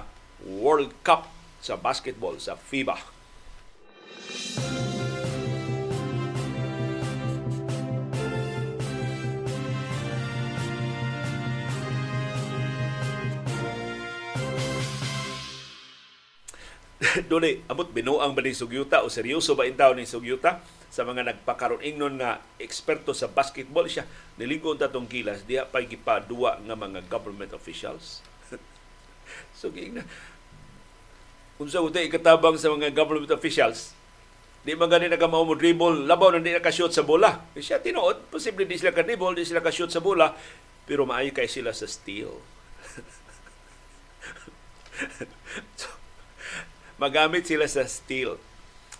World 0.47 0.95
Cup 1.03 1.27
sa 1.59 1.75
basketball 1.75 2.39
sa 2.39 2.55
FIBA. 2.55 3.14
Duli, 17.29 17.59
amot 17.67 17.91
binuang 17.91 18.31
ba 18.31 18.39
ni 18.39 18.55
Sugyuta 18.55 19.03
o 19.03 19.11
seryoso 19.11 19.53
ba 19.53 19.67
intaw 19.67 19.91
ni 19.91 20.07
Sugyuta 20.07 20.63
sa 20.87 21.03
mga 21.03 21.27
nagpakaroon 21.27 21.83
ingnon 21.83 22.15
nga 22.15 22.39
eksperto 22.55 23.11
sa 23.11 23.27
basketball 23.27 23.83
siya 23.83 24.07
nilingon 24.39 24.79
tatong 24.79 25.11
kilas 25.11 25.43
diha 25.43 25.67
pa 25.67 25.83
gipadua 25.83 26.63
nga 26.63 26.75
mga 26.75 27.03
government 27.11 27.51
officials. 27.51 28.23
so 29.59 29.67
giingna 29.67 30.07
unsa 31.55 31.79
utay 31.79 32.07
ikatabang 32.07 32.59
sa 32.59 32.71
mga 32.71 32.91
government 32.91 33.31
officials 33.31 33.95
di 34.65 34.73
man 34.73 34.89
gani 34.89 35.07
nagamao 35.07 35.45
mo 35.45 35.53
dribble 35.53 36.09
labaw 36.09 36.33
na 36.33 36.41
di 36.41 36.49
nakashoot 36.49 36.89
sa 36.89 37.05
bola. 37.05 37.37
Siya 37.53 37.77
tinuod, 37.77 38.33
posible 38.33 38.65
di 38.65 38.81
sila 38.81 38.89
ka-dribble, 38.89 39.37
di 39.37 39.45
sila 39.45 39.61
ka-shoot 39.61 39.93
sa 39.93 40.01
bola, 40.01 40.33
pero 40.89 41.05
maayo 41.05 41.29
kay 41.29 41.45
sila 41.45 41.69
sa 41.69 41.85
steal. 41.85 42.33
so, 45.79 45.94
magamit 46.95 47.43
sila 47.47 47.67
sa 47.67 47.83
steal 47.87 48.39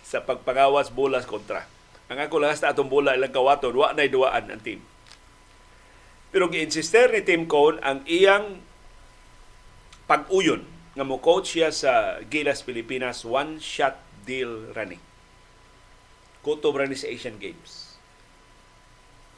sa 0.06 0.22
pagpangawas 0.22 0.92
bolas 0.92 1.26
kontra. 1.26 1.66
Ang 2.06 2.22
ako 2.22 2.38
lahas 2.38 2.62
na 2.62 2.70
atong 2.70 2.86
bola 2.86 3.18
ilang 3.18 3.34
kawaton, 3.34 3.74
wa 3.74 3.90
na'y 3.90 4.06
duwaan 4.06 4.46
ang 4.46 4.62
team. 4.62 4.78
Pero 6.30 6.46
gi-insister 6.46 7.10
ni 7.10 7.26
Tim 7.26 7.50
Cone 7.50 7.82
ang 7.82 8.06
iyang 8.06 8.62
pag-uyon 10.06 10.62
nga 10.94 11.02
mo 11.02 11.18
coach 11.18 11.58
siya 11.58 11.74
sa 11.74 12.22
Gilas 12.30 12.62
Pilipinas 12.62 13.26
one 13.26 13.58
shot 13.58 13.98
deal 14.22 14.70
running. 14.78 15.02
Kutob 16.46 16.78
rani 16.78 16.94
sa 16.94 17.10
Asian 17.10 17.42
Games. 17.42 17.98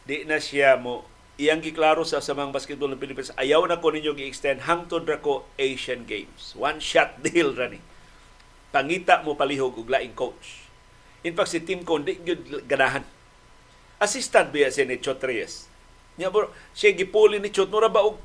Di 0.04 0.28
na 0.28 0.36
siya 0.36 0.76
mo 0.76 1.08
iyang 1.40 1.64
giklaro 1.64 2.04
sa 2.04 2.20
samang 2.20 2.52
basketball 2.52 2.92
ng 2.92 3.00
Pilipinas 3.00 3.32
ayaw 3.40 3.64
na 3.64 3.80
ko 3.80 3.88
ninyo 3.88 4.12
gi-extend 4.12 4.68
hangtod 4.68 5.08
ra 5.08 5.16
ko 5.24 5.48
Asian 5.56 6.04
Games. 6.04 6.52
One 6.52 6.84
shot 6.84 7.24
deal 7.24 7.56
running 7.56 7.87
pangita 8.74 9.24
mo 9.24 9.34
palihog 9.34 9.78
og 9.80 9.88
laing 9.88 10.12
coach. 10.12 10.68
In 11.24 11.34
fact, 11.34 11.50
si 11.50 11.60
Tim 11.64 11.82
Conde, 11.82 12.14
gyud 12.22 12.64
ganahan. 12.68 13.02
Assistant 13.98 14.54
biya 14.54 14.70
siya 14.70 14.86
ni 14.86 15.02
Chot 15.02 15.18
Reyes. 15.24 15.66
Nya 16.14 16.30
bro, 16.30 16.54
siya 16.74 16.94
gipuli 16.94 17.42
ni 17.42 17.50
Chot 17.50 17.70
mura 17.70 17.90
ba 17.90 18.06
og 18.06 18.22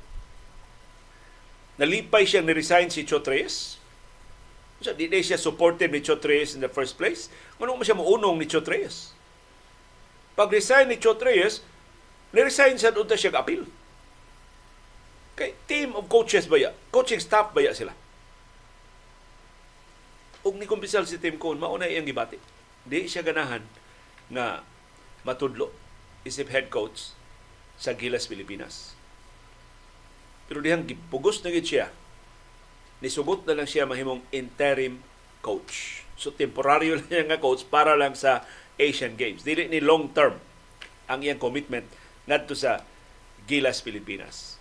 nalipay 1.81 2.29
siya 2.29 2.45
ni 2.45 2.53
resign 2.53 2.93
si 2.93 3.01
Chot 3.01 3.25
Reyes. 3.25 3.81
So, 4.83 4.91
di 4.91 5.07
siya 5.07 5.39
supported 5.39 5.89
ni 5.89 6.03
Chot 6.03 6.21
Reyes 6.21 6.53
in 6.53 6.61
the 6.61 6.69
first 6.69 6.99
place. 6.99 7.31
Ngunong 7.57 7.79
mo 7.79 7.83
siya 7.87 7.97
maunong 7.97 8.37
ni 8.37 8.45
Chot 8.45 8.67
Reyes. 8.67 9.15
Pag-resign 10.35 10.91
ni 10.91 10.99
Chot 10.99 11.23
Reyes, 11.23 11.63
ni-resign 12.35 12.75
siya 12.75 12.91
doon 12.91 13.07
siya 13.15 13.31
appeal. 13.37 13.63
Kay 15.33 15.57
team 15.65 15.97
of 15.97 16.05
coaches 16.11 16.45
ba 16.45 16.59
ya? 16.61 16.75
Coaching 16.93 17.21
staff 17.21 17.55
ba 17.55 17.63
ya 17.63 17.73
sila? 17.73 17.95
Ug 20.43 20.59
ni 20.59 20.67
kumpisal 20.67 21.07
si 21.07 21.19
Tim 21.19 21.39
Cone 21.39 21.59
mao 21.59 21.79
iyang 21.79 22.07
gibati. 22.07 22.37
Di 22.83 23.07
siya 23.07 23.23
ganahan 23.23 23.63
nga 24.27 24.61
matudlo 25.23 25.71
isip 26.27 26.51
head 26.51 26.67
coach 26.67 27.15
sa 27.79 27.95
Gilas 27.95 28.27
Pilipinas. 28.27 28.95
Pero 30.51 30.59
dihang 30.59 30.83
gipugos 30.83 31.39
na 31.43 31.51
gid 31.51 31.67
siya 31.67 31.87
nisugot 33.03 33.43
na 33.43 33.59
lang 33.59 33.67
siya 33.67 33.83
mahimong 33.83 34.23
interim 34.31 35.03
coach. 35.43 36.07
So 36.15 36.31
temporaryo 36.31 36.95
lang 36.99 37.07
siya 37.11 37.27
nga 37.27 37.39
coach 37.43 37.67
para 37.67 37.95
lang 37.99 38.15
sa 38.15 38.47
Asian 38.79 39.19
Games. 39.19 39.43
Dili 39.43 39.67
ni 39.67 39.83
long 39.83 40.11
term 40.11 40.39
ang 41.07 41.19
iyang 41.19 41.39
commitment 41.39 41.87
ngadto 42.27 42.55
sa 42.55 42.83
Gilas 43.43 43.83
Pilipinas 43.83 44.52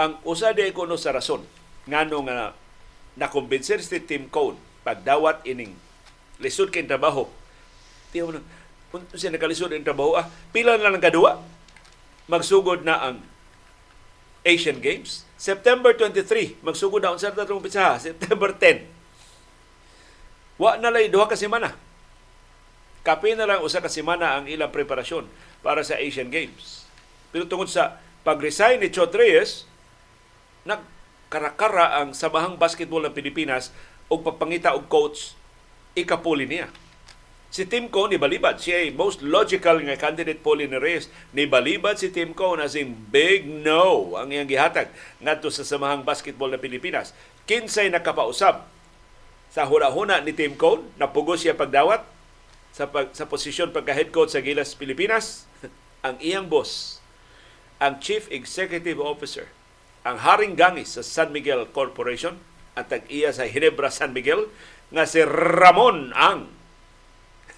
ang 0.00 0.16
usa 0.24 0.56
di 0.56 0.68
kuno 0.72 0.96
sa 0.96 1.12
rason 1.12 1.44
ngano 1.84 2.18
nga 2.24 2.56
nakumbinser 3.18 3.82
si 3.84 4.00
Tim 4.00 4.28
Cone 4.32 4.56
pagdawat 4.82 5.44
ining 5.46 5.76
lisod 6.42 6.74
kay 6.74 6.82
trabaho. 6.88 7.28
Tiyo 8.10 8.28
mo 8.28 8.40
kung 8.92 9.08
siya 9.16 9.32
nakalisod 9.32 9.72
ang 9.72 9.86
trabaho 9.86 10.20
ah 10.20 10.28
pila 10.52 10.76
na 10.76 10.92
lang 10.92 11.00
kadua 11.00 11.40
magsugod 12.28 12.84
na 12.84 13.00
ang 13.00 13.16
Asian 14.44 14.82
Games. 14.82 15.24
September 15.38 15.96
23 15.96 16.60
magsugod 16.60 17.00
na 17.00 17.14
unsa 17.14 17.32
ta 17.32 17.48
tong 17.48 17.62
pizza 17.62 17.96
September 18.06 18.52
10 18.52 18.84
wa 20.60 20.76
na 20.78 20.92
lay 20.92 21.08
duha 21.08 21.26
ka 21.26 21.38
semana. 21.38 21.74
Kape 23.02 23.34
na 23.34 23.48
lang 23.48 23.64
usa 23.66 23.82
ka 23.82 23.90
semana 23.90 24.38
ang 24.38 24.46
ilang 24.46 24.70
preparasyon 24.70 25.26
para 25.64 25.82
sa 25.82 25.98
Asian 25.98 26.30
Games. 26.30 26.86
Pero 27.34 27.50
tungod 27.50 27.66
sa 27.66 27.98
pag-resign 28.22 28.78
ni 28.78 28.92
Chot 28.92 29.10
Reyes 29.10 29.66
nagkarakara 30.62 32.02
ang 32.02 32.14
Samahang 32.14 32.58
Basketball 32.58 33.06
ng 33.08 33.14
Pilipinas 33.14 33.74
o 34.06 34.20
papangita 34.20 34.76
og 34.76 34.86
coach 34.86 35.34
ikapuli 35.96 36.46
niya. 36.48 36.68
Si 37.52 37.68
Tim 37.68 37.92
Cone, 37.92 38.16
balibad. 38.16 38.56
Siya 38.56 38.80
ay 38.80 38.96
most 38.96 39.20
logical 39.20 39.76
nga 39.84 40.00
candidate 40.00 40.40
poli 40.40 40.64
ni 40.64 40.80
Reyes. 40.80 41.12
balibad 41.36 42.00
si 42.00 42.08
Tim 42.08 42.32
Cone 42.32 42.64
as 42.64 42.72
in 42.72 42.96
big 43.12 43.44
no 43.44 44.16
ang 44.16 44.32
iyang 44.32 44.48
gihatag 44.48 44.88
ngadto 45.20 45.52
sa 45.52 45.60
Samahang 45.60 46.00
Basketball 46.00 46.48
ng 46.56 46.64
Pilipinas. 46.64 47.12
Kinsay 47.44 47.92
nakapausab 47.92 48.64
sa 49.52 49.68
huna-huna 49.68 50.24
ni 50.24 50.32
Tim 50.32 50.56
Cone, 50.56 50.80
napugos 50.96 51.44
siya 51.44 51.52
pagdawat 51.52 52.00
sa, 52.72 52.88
pag, 52.88 53.12
sa 53.12 53.28
posisyon 53.28 53.68
pagka-head 53.68 54.08
coach 54.08 54.32
sa 54.32 54.40
Gilas 54.40 54.72
Pilipinas. 54.72 55.44
ang 56.08 56.16
iyang 56.24 56.48
boss, 56.48 57.04
ang 57.76 58.00
Chief 58.00 58.24
Executive 58.32 58.96
Officer 58.96 59.52
ang 60.02 60.18
haring 60.18 60.58
gangis 60.58 60.98
sa 60.98 61.02
San 61.06 61.30
Miguel 61.30 61.62
Corporation 61.70 62.38
at 62.74 62.90
tag-iya 62.90 63.30
sa 63.30 63.46
Hinebra 63.46 63.90
San 63.90 64.10
Miguel 64.10 64.50
nga 64.90 65.06
si 65.06 65.22
Ramon 65.22 66.10
Ang. 66.12 66.50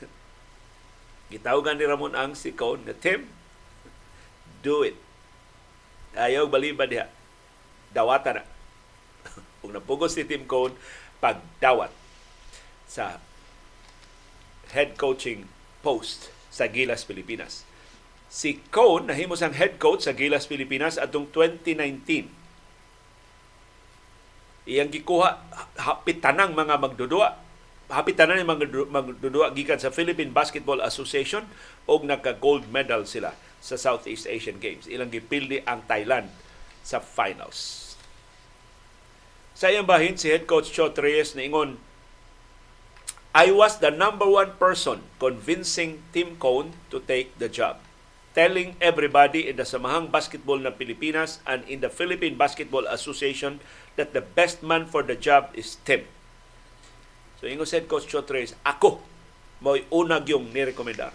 Gitawagan 1.32 1.80
ni 1.80 1.88
Ramon 1.88 2.12
Ang 2.12 2.36
si 2.36 2.52
Cone 2.52 2.84
nga 2.84 2.94
Tim, 2.96 3.24
do 4.60 4.84
it. 4.84 4.96
Ayaw 6.14 6.46
balibad 6.46 6.92
diha. 6.92 7.08
Dawata 7.90 8.36
na. 8.36 8.44
Kung 9.64 9.72
napugos 9.72 10.12
si 10.12 10.28
Tim 10.28 10.44
Cone, 10.44 10.76
pagdawat 11.24 11.90
sa 12.84 13.18
head 14.76 15.00
coaching 15.00 15.48
post 15.80 16.28
sa 16.52 16.68
Gilas, 16.68 17.08
Pilipinas 17.08 17.73
si 18.34 18.58
Cone 18.74 19.14
nahimo 19.14 19.38
sang 19.38 19.54
head 19.54 19.78
coach 19.78 20.10
sa 20.10 20.12
Gilas 20.18 20.50
Pilipinas 20.50 20.98
atong 20.98 21.30
2019. 21.30 22.26
Iyang 24.66 24.90
gikuha 24.90 25.38
hapit 25.78 26.18
tanang 26.18 26.50
mga 26.50 26.82
magdudua 26.82 27.38
hapit 27.94 28.16
tanan 28.18 28.40
ang 28.42 28.48
mga 28.58 28.90
magdudua 28.90 29.52
gikan 29.54 29.78
sa 29.78 29.92
Philippine 29.92 30.32
Basketball 30.34 30.82
Association 30.82 31.46
og 31.84 32.02
nagka 32.02 32.34
gold 32.34 32.66
medal 32.72 33.06
sila 33.06 33.36
sa 33.62 33.76
Southeast 33.78 34.26
Asian 34.26 34.56
Games. 34.56 34.88
Ilang 34.88 35.12
gipildi 35.12 35.62
ang 35.68 35.84
Thailand 35.84 36.32
sa 36.80 36.98
finals. 36.98 37.92
Sa 39.54 39.70
iyang 39.70 39.86
bahin 39.86 40.18
si 40.18 40.32
head 40.32 40.48
coach 40.50 40.74
Chot 40.74 40.98
Reyes 40.98 41.36
ingon 41.38 41.78
I 43.36 43.52
was 43.52 43.78
the 43.78 43.92
number 43.92 44.26
one 44.26 44.56
person 44.58 45.06
convincing 45.22 46.02
Tim 46.10 46.40
Cone 46.40 46.74
to 46.90 46.98
take 47.04 47.36
the 47.38 47.52
job 47.52 47.83
telling 48.34 48.74
everybody 48.82 49.46
in 49.46 49.54
the 49.54 49.62
Samahang 49.62 50.10
Basketball 50.10 50.58
ng 50.58 50.74
Pilipinas 50.74 51.38
and 51.46 51.62
in 51.70 51.78
the 51.78 51.88
Philippine 51.88 52.34
Basketball 52.34 52.82
Association 52.90 53.62
that 53.94 54.10
the 54.10 54.20
best 54.20 54.60
man 54.60 54.90
for 54.90 55.06
the 55.06 55.14
job 55.14 55.54
is 55.54 55.78
Tim. 55.86 56.02
So 57.38 57.46
ingo 57.46 57.62
said 57.62 57.86
Coach 57.86 58.10
Chotres, 58.10 58.58
ako 58.66 58.98
mo'y 59.62 59.86
unag 59.94 60.26
yung 60.26 60.50
nirekomendar. 60.50 61.14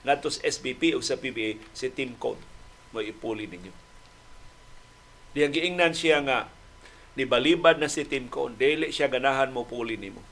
Ngadto 0.00 0.32
sa 0.32 0.40
SBP 0.48 0.96
o 0.96 1.04
sa 1.04 1.20
PBA, 1.20 1.60
si 1.76 1.92
Tim 1.92 2.16
Cone 2.16 2.40
mo'y 2.96 3.12
ipuli 3.12 3.44
ninyo. 3.44 3.70
Diyang 5.36 5.52
giingnan 5.52 5.92
siya 5.92 6.24
nga 6.24 6.48
nibalibad 7.20 7.76
na 7.76 7.92
si 7.92 8.08
Tim 8.08 8.32
Cone, 8.32 8.56
dili 8.56 8.88
siya 8.90 9.12
ganahan 9.12 9.52
mo 9.52 9.68
puli 9.68 10.00
nimo. 10.00 10.24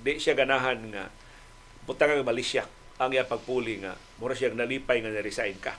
Di 0.00 0.16
siya 0.16 0.32
ganahan 0.32 0.88
nga 0.88 1.12
butang 1.84 2.16
ang 2.16 2.24
Malaysia 2.24 2.64
ang 3.00 3.16
iya 3.16 3.24
pagpuli 3.24 3.80
nga 3.80 3.96
mura 4.20 4.36
siyang 4.36 4.60
nalipay 4.60 5.00
nga 5.00 5.08
na-resign 5.08 5.56
ka. 5.56 5.72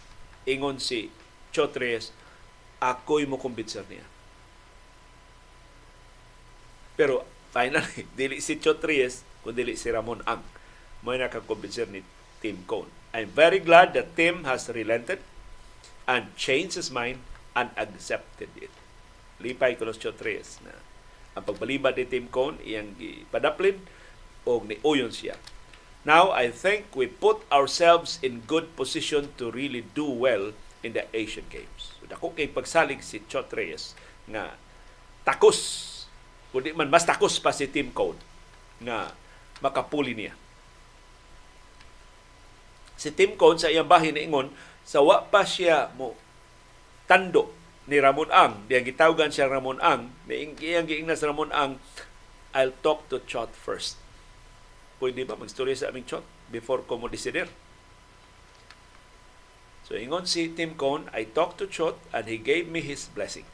Ingon 0.50 0.82
si 0.82 1.14
Chotres, 1.54 2.10
ako'y 2.82 3.30
mo 3.30 3.38
kumbinser 3.38 3.86
niya. 3.86 4.02
Pero 6.98 7.22
finally, 7.54 8.10
dili 8.18 8.42
si 8.42 8.58
Chotres, 8.58 9.22
kundi 9.46 9.78
si 9.78 9.94
Ramon 9.94 10.26
Ang 10.26 10.42
may 11.06 11.22
nakakumbinser 11.22 11.94
ni 11.94 12.02
Tim 12.42 12.66
Cone. 12.66 12.90
I'm 13.14 13.30
very 13.30 13.62
glad 13.62 13.94
that 13.94 14.18
Tim 14.18 14.50
has 14.50 14.66
relented 14.74 15.22
and 16.10 16.34
changed 16.34 16.74
his 16.74 16.90
mind 16.90 17.22
and 17.54 17.70
accepted 17.78 18.50
it. 18.58 18.74
Lipay 19.38 19.78
ko 19.78 19.86
los 19.86 20.02
Chotres 20.02 20.58
na 20.66 20.74
ang 21.38 21.46
pagbalibad 21.46 21.94
ni 21.94 22.10
Tim 22.10 22.26
Cone 22.34 22.58
iyang 22.66 22.98
padaplin 23.30 23.78
o 24.42 24.66
ni 24.66 24.82
uyon 24.82 25.14
siya 25.14 25.38
Now, 26.02 26.34
I 26.34 26.50
think 26.50 26.98
we 26.98 27.06
put 27.06 27.46
ourselves 27.54 28.18
in 28.26 28.42
good 28.50 28.74
position 28.74 29.38
to 29.38 29.54
really 29.54 29.86
do 29.94 30.10
well 30.10 30.58
in 30.82 30.98
the 30.98 31.06
Asian 31.14 31.46
Games. 31.54 31.94
So, 32.02 32.10
dako 32.10 32.34
kay 32.34 32.50
pagsalig 32.50 33.06
si 33.06 33.22
Chot 33.30 33.54
Reyes 33.54 33.94
nga 34.26 34.58
takos 35.22 35.88
kundi 36.50 36.74
man 36.74 36.90
mas 36.90 37.06
takos 37.06 37.38
pa 37.38 37.54
si 37.54 37.70
Team 37.70 37.94
Code 37.94 38.18
nga 38.82 39.14
makapuli 39.62 40.18
niya. 40.18 40.34
Si 42.98 43.14
Team 43.14 43.38
Code 43.38 43.62
sa 43.62 43.70
iyang 43.70 43.86
bahin 43.86 44.18
ingon 44.18 44.50
sa 44.82 45.06
wa 45.06 45.22
pa 45.22 45.46
siya 45.46 45.94
mo 45.94 46.18
tando 47.06 47.54
ni 47.86 48.02
Ramon 48.02 48.34
Ang, 48.34 48.66
diyang 48.66 48.90
gitawgan 48.90 49.30
siya 49.30 49.54
Ramon 49.54 49.78
Ang, 49.82 50.10
iyang 50.26 50.90
giingnas 50.90 51.22
Ramon 51.22 51.54
Ang, 51.54 51.78
I'll 52.58 52.74
talk 52.82 53.06
to 53.14 53.22
Chot 53.30 53.54
first. 53.54 54.01
Pwede 55.02 55.26
ba 55.26 55.34
magstorya 55.34 55.74
sa 55.74 55.90
aming 55.90 56.06
Chot 56.06 56.22
before 56.54 56.86
ko 56.86 57.02
mo 57.02 57.10
desider? 57.10 57.50
So 59.82 59.98
ingon 59.98 60.30
si 60.30 60.54
Tim 60.54 60.78
Cone, 60.78 61.10
I 61.10 61.26
talked 61.26 61.58
to 61.58 61.66
Chot 61.66 61.98
and 62.14 62.30
he 62.30 62.38
gave 62.38 62.70
me 62.70 62.86
his 62.86 63.10
blessing. 63.10 63.50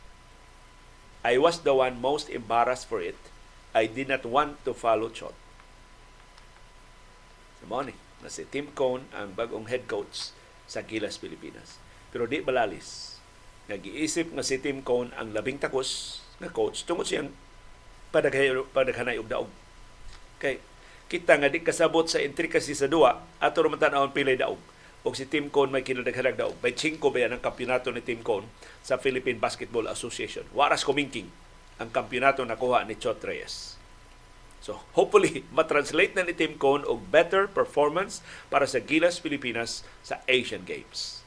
I 1.23 1.39
was 1.39 1.63
the 1.63 1.71
one 1.71 2.03
most 2.03 2.27
embarrassed 2.27 2.91
for 2.91 2.99
it. 2.99 3.15
I 3.71 3.87
did 3.87 4.11
not 4.11 4.27
want 4.27 4.59
to 4.67 4.75
follow 4.75 5.07
Chot. 5.07 5.33
Morning, 7.67 7.99
na 8.23 8.31
si 8.31 8.47
Tim 8.47 8.71
Cone 8.71 9.03
ang 9.11 9.35
bagong 9.35 9.67
head 9.67 9.91
coach 9.91 10.31
sa 10.71 10.87
Gilas, 10.87 11.19
Pilipinas. 11.19 11.75
Pero 12.15 12.23
di 12.23 12.39
balalis. 12.39 13.19
Nag-iisip 13.67 14.31
nga 14.31 14.43
si 14.43 14.55
Tim 14.63 14.79
Cone 14.79 15.11
ang 15.19 15.35
labing 15.35 15.59
takos 15.59 16.23
na 16.39 16.47
coach 16.47 16.87
tungod 16.87 17.03
siyang 17.11 17.27
padaghanay 18.15 19.19
og 19.19 19.27
daog. 19.27 19.51
Kay 20.39 20.63
kita 21.07 21.39
nga 21.39 21.47
di 21.47 21.63
kasabot 21.63 22.07
sa 22.07 22.19
intricacy 22.19 22.75
sa 22.75 22.91
duwa 22.91 23.23
ato 23.39 23.63
man 23.67 23.79
tan 23.79 23.95
pilay 24.11 24.35
daog 24.35 24.59
o 25.07 25.15
si 25.15 25.23
Tim 25.23 25.47
Cone 25.47 25.71
may 25.71 25.87
kinadaghanag 25.87 26.35
daw. 26.35 26.51
May 26.59 26.75
5 26.75 26.99
ba 26.99 27.19
yan 27.23 27.39
ang 27.39 27.43
kampyonato 27.43 27.95
ni 27.95 28.03
Tim 28.03 28.19
Cone 28.19 28.43
sa 28.83 28.99
Philippine 28.99 29.39
Basketball 29.39 29.87
Association. 29.87 30.43
Waras 30.51 30.83
kumingking 30.83 31.31
ang 31.79 31.87
kampyonato 31.95 32.43
na 32.43 32.59
kuha 32.59 32.83
ni 32.83 32.99
Chot 32.99 33.23
Reyes. 33.23 33.79
So, 34.59 34.83
hopefully, 34.99 35.47
matranslate 35.55 36.11
na 36.11 36.27
ni 36.27 36.35
Tim 36.35 36.59
Cone 36.59 36.83
og 36.83 37.07
better 37.07 37.47
performance 37.47 38.19
para 38.51 38.67
sa 38.67 38.83
Gilas 38.83 39.23
Pilipinas 39.23 39.87
sa 40.03 40.19
Asian 40.27 40.67
Games. 40.67 41.23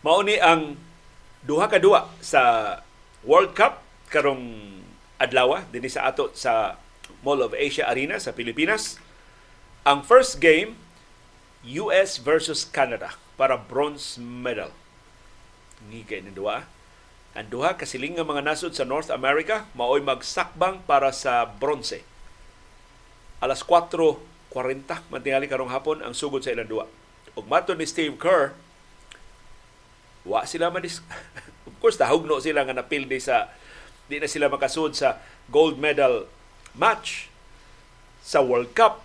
Mauni 0.00 0.40
ang 0.40 0.80
duha 1.44 1.68
ka 1.68 1.76
duwa 1.76 2.08
sa 2.24 2.72
World 3.20 3.52
Cup 3.52 3.84
karong 4.08 4.80
adlaw 5.20 5.60
dinhi 5.68 5.92
sa 5.92 6.08
ato 6.08 6.32
sa 6.32 6.80
Mall 7.20 7.44
of 7.44 7.52
Asia 7.52 7.84
Arena 7.84 8.16
sa 8.16 8.32
Pilipinas. 8.32 8.96
Ang 9.84 10.00
first 10.00 10.40
game 10.40 10.80
US 11.84 12.16
versus 12.16 12.64
Canada 12.64 13.20
para 13.36 13.60
bronze 13.60 14.16
medal. 14.16 14.72
Ni 15.92 16.00
kay 16.08 16.24
ni 16.24 16.32
duwa. 16.32 16.64
Ang 17.36 17.52
duha 17.52 17.76
kasiling 17.76 18.16
nga 18.16 18.24
mga 18.24 18.40
nasod 18.40 18.72
sa 18.72 18.88
North 18.88 19.12
America 19.12 19.68
maoy 19.76 20.00
magsakbang 20.00 20.80
para 20.88 21.12
sa 21.12 21.44
bronze. 21.44 22.00
Alas 23.44 23.60
4:40 23.68 24.16
mantingali 25.12 25.44
karong 25.44 25.68
hapon 25.68 26.00
ang 26.00 26.16
sugod 26.16 26.40
sa 26.40 26.56
ilang 26.56 26.72
duwa. 26.72 26.88
Ug 27.36 27.44
mato 27.44 27.76
ni 27.76 27.84
Steve 27.84 28.16
Kerr 28.16 28.56
wa 30.26 30.44
sila 30.44 30.68
madis 30.68 31.00
of 31.68 31.74
course 31.80 31.96
tahugno 31.96 32.40
sila 32.40 32.64
nga 32.64 32.76
napildi 32.76 33.20
sa 33.20 33.48
di 34.10 34.18
na 34.18 34.26
sila 34.26 34.50
makasud 34.50 34.92
sa 34.92 35.22
gold 35.48 35.78
medal 35.78 36.26
match 36.74 37.30
sa 38.20 38.42
World 38.42 38.74
Cup. 38.74 39.02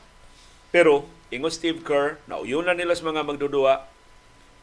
Pero 0.74 1.08
ingon 1.30 1.54
Steve 1.54 1.86
Kerr 1.86 2.20
nauyunan 2.26 2.76
nila 2.76 2.98
sa 2.98 3.08
mga 3.08 3.22
magdudua 3.22 3.88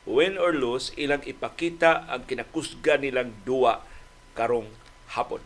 win 0.02 0.34
or 0.34 0.50
lose 0.50 0.90
ilang 0.98 1.22
ipakita 1.22 2.10
ang 2.10 2.26
kinakusga 2.26 2.98
nilang 2.98 3.30
duwa 3.46 3.86
karong 4.34 4.66
hapon 5.14 5.38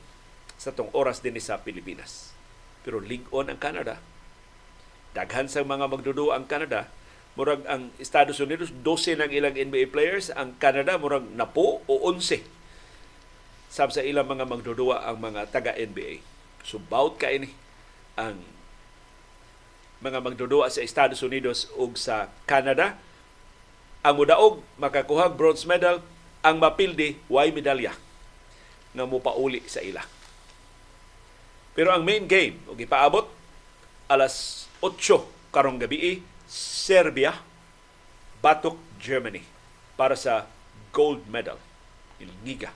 sa 0.57 0.73
tong 0.73 0.89
oras 0.97 1.21
din 1.21 1.37
sa 1.37 1.61
Pilipinas. 1.61 2.33
Pero 2.81 3.03
lig-on 3.05 3.53
ang 3.53 3.61
Canada. 3.61 4.01
Daghan 5.13 5.53
sa 5.53 5.61
mga 5.61 5.93
magdudua 5.93 6.41
ang 6.41 6.49
Canada 6.49 6.89
murag 7.37 7.63
ang 7.69 7.93
Estados 8.01 8.41
Unidos 8.41 8.73
12 8.81 9.21
ng 9.21 9.31
ilang 9.31 9.55
NBA 9.55 9.93
players, 9.93 10.33
ang 10.33 10.57
Canada 10.57 10.97
murag 10.97 11.29
napo 11.37 11.85
o 11.85 11.95
11 12.09 12.41
sab 13.69 13.93
sa 13.93 14.01
ilang 14.01 14.25
mga 14.25 14.49
magdudua 14.49 15.05
ang 15.05 15.21
mga 15.21 15.53
taga 15.53 15.77
NBA. 15.77 16.25
So 16.65 16.81
bout 16.81 17.21
ka 17.21 17.29
ini 17.29 17.53
ang 18.17 18.41
mga 20.01 20.25
magdudua 20.25 20.73
sa 20.73 20.81
Estados 20.81 21.21
Unidos 21.21 21.69
ug 21.77 21.93
sa 22.01 22.33
Canada. 22.49 22.97
Ang 24.01 24.25
mudaog 24.25 24.65
makakuha 24.81 25.29
bronze 25.29 25.69
medal, 25.69 26.01
ang 26.41 26.57
mapildi 26.57 27.21
way 27.29 27.53
medalya 27.53 27.93
nga 28.97 29.05
mopauli 29.05 29.61
sa 29.69 29.85
ila. 29.85 30.01
Pero 31.77 31.93
ang 31.93 32.01
main 32.01 32.25
game 32.25 32.57
ug 32.65 32.81
ipaabot 32.81 33.29
alas 34.09 34.65
8 34.81 35.53
karong 35.53 35.77
gabi 35.77 36.25
Serbia 36.47 37.43
batok 38.39 38.79
Germany 39.03 39.43
para 39.99 40.15
sa 40.15 40.47
gold 40.95 41.27
medal 41.27 41.59
in 42.23 42.31
Liga. 42.47 42.71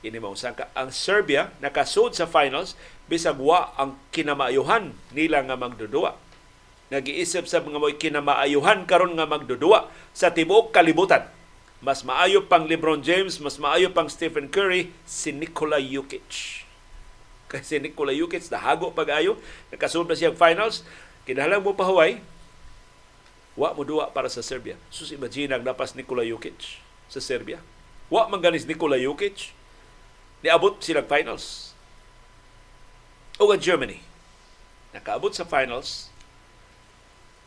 Ini 0.00 0.16
mausangka 0.16 0.72
ang 0.72 0.88
Serbia 0.88 1.52
nakasud 1.60 2.16
sa 2.16 2.24
finals 2.24 2.72
bisag 3.04 3.36
wa 3.36 3.76
ang 3.76 4.00
kinamaayuhan 4.08 4.96
nila 5.12 5.44
nga 5.44 5.60
magdudua. 5.60 6.16
Nagiisip 6.88 7.46
sa 7.46 7.60
mga 7.62 7.78
mo'y 7.78 8.00
kinamaayuhan 8.00 8.88
karon 8.88 9.14
nga 9.14 9.28
magdudua 9.28 9.92
sa 10.16 10.32
tibuok 10.32 10.72
kalibutan. 10.72 11.28
Mas 11.84 12.02
maayo 12.04 12.44
pang 12.44 12.64
LeBron 12.64 13.00
James, 13.00 13.40
mas 13.40 13.56
maayo 13.56 13.92
pang 13.92 14.08
Stephen 14.08 14.52
Curry, 14.52 14.92
si 15.08 15.32
Nikola 15.32 15.80
Jokic. 15.80 16.64
Kasi 17.48 17.80
Nikola 17.80 18.12
Jokic 18.12 18.44
nahago 18.52 18.92
pag-ayo, 18.92 19.40
nakasud 19.72 20.04
na 20.04 20.18
siyang 20.18 20.36
finals, 20.36 20.84
kinahanglan 21.24 21.64
mo 21.64 21.72
pahuway, 21.72 22.20
Wa 23.58 23.74
mo 23.74 23.82
duwa 23.82 24.10
para 24.14 24.30
sa 24.30 24.44
Serbia. 24.44 24.78
Sus 24.92 25.10
imagine 25.10 25.50
ang 25.50 25.66
napas 25.66 25.98
Nikola 25.98 26.22
Jokic 26.22 26.78
sa 27.10 27.18
Serbia. 27.18 27.58
Wa 28.06 28.30
man 28.30 28.38
ganis 28.38 28.66
Nikola 28.66 28.98
Jokic. 28.98 29.54
Niabot 30.40 30.78
silang 30.78 31.06
finals. 31.10 31.74
O 33.40 33.50
ang 33.50 33.58
Germany. 33.58 34.02
Nakaabot 34.94 35.34
sa 35.34 35.46
finals 35.46 36.10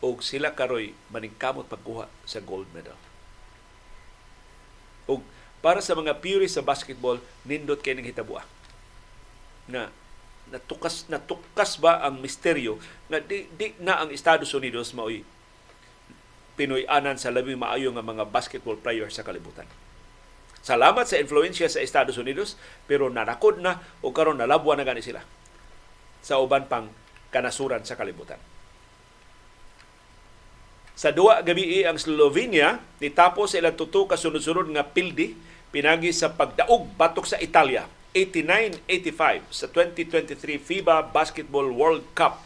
o 0.03 0.19
sila 0.19 0.51
karoy 0.51 0.91
maningkamot 1.07 1.71
pagkuha 1.71 2.11
sa 2.27 2.43
gold 2.43 2.67
medal. 2.75 2.99
O 5.07 5.23
para 5.63 5.79
sa 5.79 5.95
mga 5.95 6.19
purists 6.19 6.59
sa 6.59 6.63
basketball, 6.63 7.23
nindot 7.47 7.79
kay 7.79 7.95
ning 7.95 8.03
hitabua. 8.03 8.43
Na 9.63 9.87
natukas 10.51 11.07
natukas 11.07 11.79
ba 11.79 12.03
ang 12.03 12.19
misteryo 12.19 12.75
na 13.07 13.23
di, 13.23 13.47
di 13.55 13.71
na 13.79 14.03
ang 14.03 14.11
Estados 14.11 14.51
Unidos 14.51 14.91
maoy 14.91 15.23
Pinoy-anan 16.53 17.17
sa 17.17 17.33
labing 17.33 17.57
maayo 17.57 17.89
nga 17.93 18.05
mga 18.05 18.29
basketball 18.29 18.77
player 18.77 19.09
sa 19.09 19.25
kalibutan. 19.25 19.65
Salamat 20.63 21.03
sa 21.03 21.19
influensya 21.19 21.67
sa 21.67 21.83
Estados 21.83 22.15
Unidos, 22.15 22.55
pero 22.87 23.11
nanakod 23.11 23.59
na 23.59 23.83
o 23.99 24.15
karon 24.15 24.39
nalabwa 24.39 24.79
na 24.79 24.87
gani 24.87 25.03
sila 25.03 25.19
sa 26.23 26.39
uban 26.39 26.71
pang 26.71 26.87
kanasuran 27.35 27.83
sa 27.83 27.99
kalibutan. 27.99 28.39
Sa 30.93 31.09
duwa 31.09 31.41
gabi 31.41 31.83
ang 31.83 31.97
Slovenia 31.97 32.79
nitapos 33.01 33.51
sa 33.51 33.59
ilang 33.59 33.75
tuto 33.75 34.05
ka 34.05 34.15
sunod-sunod 34.15 34.69
nga 34.71 34.85
pildi 34.85 35.33
pinagi 35.73 36.13
sa 36.13 36.31
pagdaog 36.31 36.93
batok 36.95 37.25
sa 37.25 37.41
Italia 37.41 37.89
89-85 38.13 39.49
sa 39.49 39.65
2023 39.67 40.61
FIBA 40.61 41.09
Basketball 41.09 41.73
World 41.73 42.05
Cup. 42.13 42.45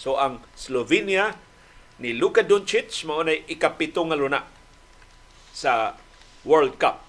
So 0.00 0.16
ang 0.16 0.40
Slovenia 0.56 1.36
ni 1.96 2.12
Luka 2.12 2.44
Doncic 2.44 2.92
mao 3.08 3.24
na 3.24 3.32
ikapito 3.32 4.04
nga 4.04 4.16
luna 4.18 4.44
sa 5.56 5.96
World 6.44 6.76
Cup. 6.76 7.00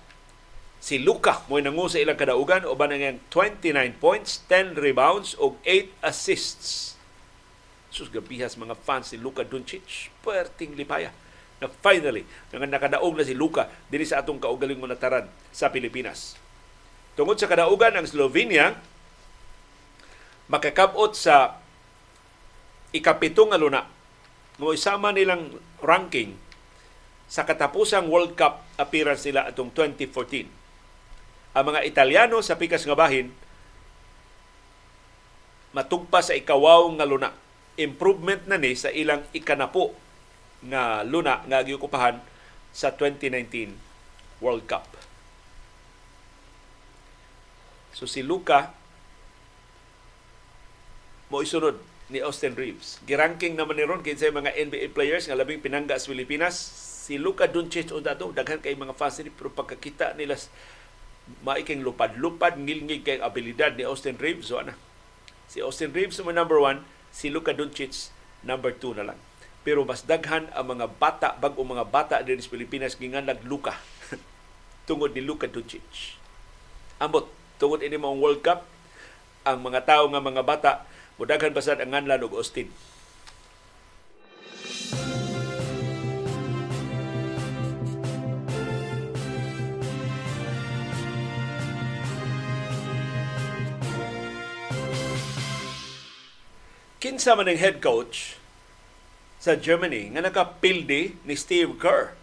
Si 0.79 1.01
Luka 1.01 1.43
mo 1.51 1.59
nangu 1.59 1.91
sa 1.91 1.99
ilang 1.99 2.15
kadaugan 2.15 2.63
uban 2.63 2.95
ang 2.95 3.19
29 3.33 3.75
points, 3.99 4.45
10 4.47 4.79
rebounds 4.79 5.35
ug 5.35 5.59
8 5.65 5.91
assists. 6.05 6.95
Sus 7.91 8.07
gabihas 8.07 8.55
mga 8.55 8.77
fans 8.77 9.11
si 9.11 9.17
Luka 9.19 9.43
Doncic, 9.43 10.13
perting 10.23 10.77
lipaya 10.79 11.11
na 11.57 11.67
finally 11.81 12.21
nga 12.53 12.61
nakadaog 12.61 13.17
na 13.17 13.25
si 13.25 13.33
Luka 13.33 13.65
dinhi 13.89 14.05
sa 14.05 14.21
atong 14.21 14.37
kaugaling 14.37 14.77
mo 14.77 14.85
nataran 14.85 15.25
sa 15.49 15.73
Pilipinas. 15.73 16.37
Tungod 17.17 17.41
sa 17.41 17.49
kadaugan 17.49 17.97
ang 17.97 18.05
Slovenia 18.05 18.77
makakabot 20.47 21.17
sa 21.17 21.59
ikapito 22.93 23.43
nga 23.49 23.57
luna 23.57 23.96
mo 24.57 24.73
isama 24.73 25.13
nilang 25.13 25.53
ranking 25.85 26.33
sa 27.29 27.45
katapusang 27.45 28.09
World 28.09 28.33
Cup 28.33 28.65
appearance 28.81 29.21
nila 29.29 29.49
atong 29.49 29.69
2014. 29.73 30.49
ang 31.57 31.65
mga 31.65 31.89
Italiano 31.89 32.37
sa 32.45 32.53
pikas 32.57 32.85
nga 32.85 32.93
bahin 32.93 33.33
matugpa 35.73 36.21
sa 36.21 36.37
ikawaw 36.37 36.89
nga 36.97 37.05
luna. 37.05 37.29
Improvement 37.77 38.45
na 38.49 38.57
ni 38.57 38.73
sa 38.73 38.89
ilang 38.89 39.21
ikanapo 39.33 39.93
nga 40.65 41.05
luna 41.05 41.45
nga 41.45 41.61
giukupahan 41.61 42.17
sa 42.73 42.93
2019 42.93 44.41
World 44.41 44.65
Cup. 44.65 44.85
So 47.93 48.05
si 48.05 48.21
Luka 48.21 48.73
mo 51.33 51.41
isunod 51.41 51.77
ni 52.07 52.23
Austin 52.23 52.55
Reeves. 52.55 53.03
Giranking 53.03 53.59
naman 53.59 53.75
ni 53.75 53.83
ron 53.83 53.99
kinsay 53.99 54.31
mga 54.31 54.55
NBA 54.55 54.95
players 54.95 55.27
nga 55.27 55.35
labing 55.35 55.59
pinangga 55.59 55.99
sa 55.99 56.11
Pilipinas. 56.11 56.55
Si 57.07 57.19
Luka 57.19 57.47
Doncic 57.47 57.91
o 57.91 57.99
dato 58.03 58.31
daghan 58.31 58.59
kay 58.59 58.75
mga 58.75 58.95
fans 58.95 59.19
ni 59.23 59.31
pero 59.31 59.51
pagkakita 59.51 60.15
nila 60.15 60.35
maiking 61.43 61.83
lupad-lupad 61.83 62.55
ngilngig 62.55 63.03
kay 63.03 63.19
abilidad 63.19 63.75
ni 63.75 63.83
Austin 63.83 64.15
Reeves 64.15 64.47
so 64.51 64.59
ana. 64.59 64.75
Si 65.47 65.59
Austin 65.59 65.91
Reeves 65.91 66.19
mo 66.23 66.31
number 66.31 66.59
one, 66.59 66.83
si 67.11 67.31
Luka 67.31 67.51
Doncic 67.55 68.11
number 68.43 68.71
two 68.75 68.95
na 68.95 69.11
lang. 69.11 69.19
Pero 69.67 69.83
mas 69.83 70.07
daghan 70.07 70.47
ang 70.55 70.71
mga 70.71 70.87
bata, 70.95 71.35
bag 71.35 71.55
mga 71.59 71.87
bata 71.91 72.15
din 72.23 72.39
sa 72.39 72.51
Pilipinas 72.51 72.95
gingan 72.95 73.27
nagluka 73.27 73.75
tungod 74.87 75.11
ni 75.11 75.19
Luka 75.19 75.47
Doncic. 75.51 76.15
Ambot, 77.03 77.27
tungod 77.59 77.83
ini 77.83 77.99
mong 77.99 78.19
World 78.23 78.41
Cup, 78.43 78.63
ang 79.43 79.59
mga 79.63 79.83
tao 79.83 80.07
nga 80.07 80.23
mga 80.23 80.43
bata 80.43 80.71
Mudaghan 81.17 81.49
basad 81.49 81.81
ang 81.81 81.97
nganlan 81.97 82.21
og 82.29 82.37
Austin. 82.37 82.69
Kinsa 97.01 97.33
man 97.33 97.49
ang 97.49 97.57
head 97.57 97.81
coach 97.81 98.37
sa 99.41 99.57
Germany 99.57 100.13
nga 100.13 100.21
nakapildi 100.21 101.17
ni 101.25 101.33
Steve 101.33 101.73
Kerr. 101.81 102.13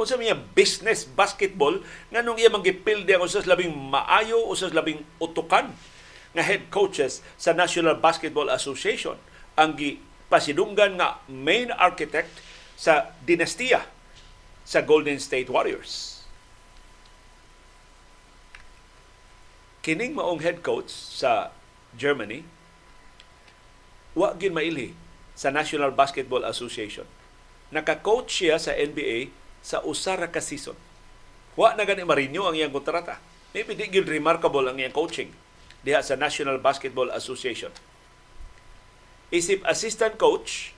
Kung 0.00 0.08
sa 0.08 0.16
mga 0.16 0.48
business 0.56 1.04
basketball, 1.04 1.84
nga 2.08 2.24
nung 2.24 2.40
iya 2.40 2.48
manggipildi 2.48 3.12
ang 3.12 3.24
usas 3.28 3.44
labing 3.44 3.72
maayo, 3.72 4.48
usas 4.48 4.72
labing 4.72 5.04
utukan 5.20 5.76
nga 6.34 6.42
head 6.42 6.66
coaches 6.68 7.22
sa 7.38 7.54
National 7.54 7.94
Basketball 7.96 8.50
Association 8.50 9.14
ang 9.54 9.78
pasidunggan 10.26 10.98
nga 10.98 11.22
main 11.30 11.70
architect 11.70 12.42
sa 12.74 13.14
dinastiya 13.22 13.86
sa 14.66 14.82
Golden 14.82 15.22
State 15.22 15.46
Warriors. 15.46 16.26
Kining 19.86 20.18
maong 20.18 20.42
head 20.42 20.58
coach 20.64 20.90
sa 20.90 21.54
Germany 21.94 22.42
wa 24.18 24.34
gin 24.34 24.50
mailhi 24.50 24.96
sa 25.38 25.54
National 25.54 25.94
Basketball 25.94 26.42
Association. 26.42 27.06
Naka-coach 27.70 28.42
siya 28.42 28.58
sa 28.58 28.74
NBA 28.74 29.30
sa 29.62 29.86
usara 29.86 30.26
ka 30.26 30.42
season. 30.42 30.74
Wa 31.54 31.78
na 31.78 31.86
gani 31.86 32.02
marinyo 32.02 32.48
ang 32.48 32.58
iyang 32.58 32.74
kontrata. 32.74 33.22
Maybe 33.54 33.78
di 33.78 33.86
gid 33.86 34.10
remarkable 34.10 34.66
ang 34.66 34.80
iyang 34.82 34.94
coaching 34.94 35.43
diha 35.84 36.00
sa 36.00 36.16
National 36.16 36.56
Basketball 36.56 37.12
Association. 37.12 37.70
Isip 39.28 39.60
assistant 39.68 40.16
coach, 40.16 40.72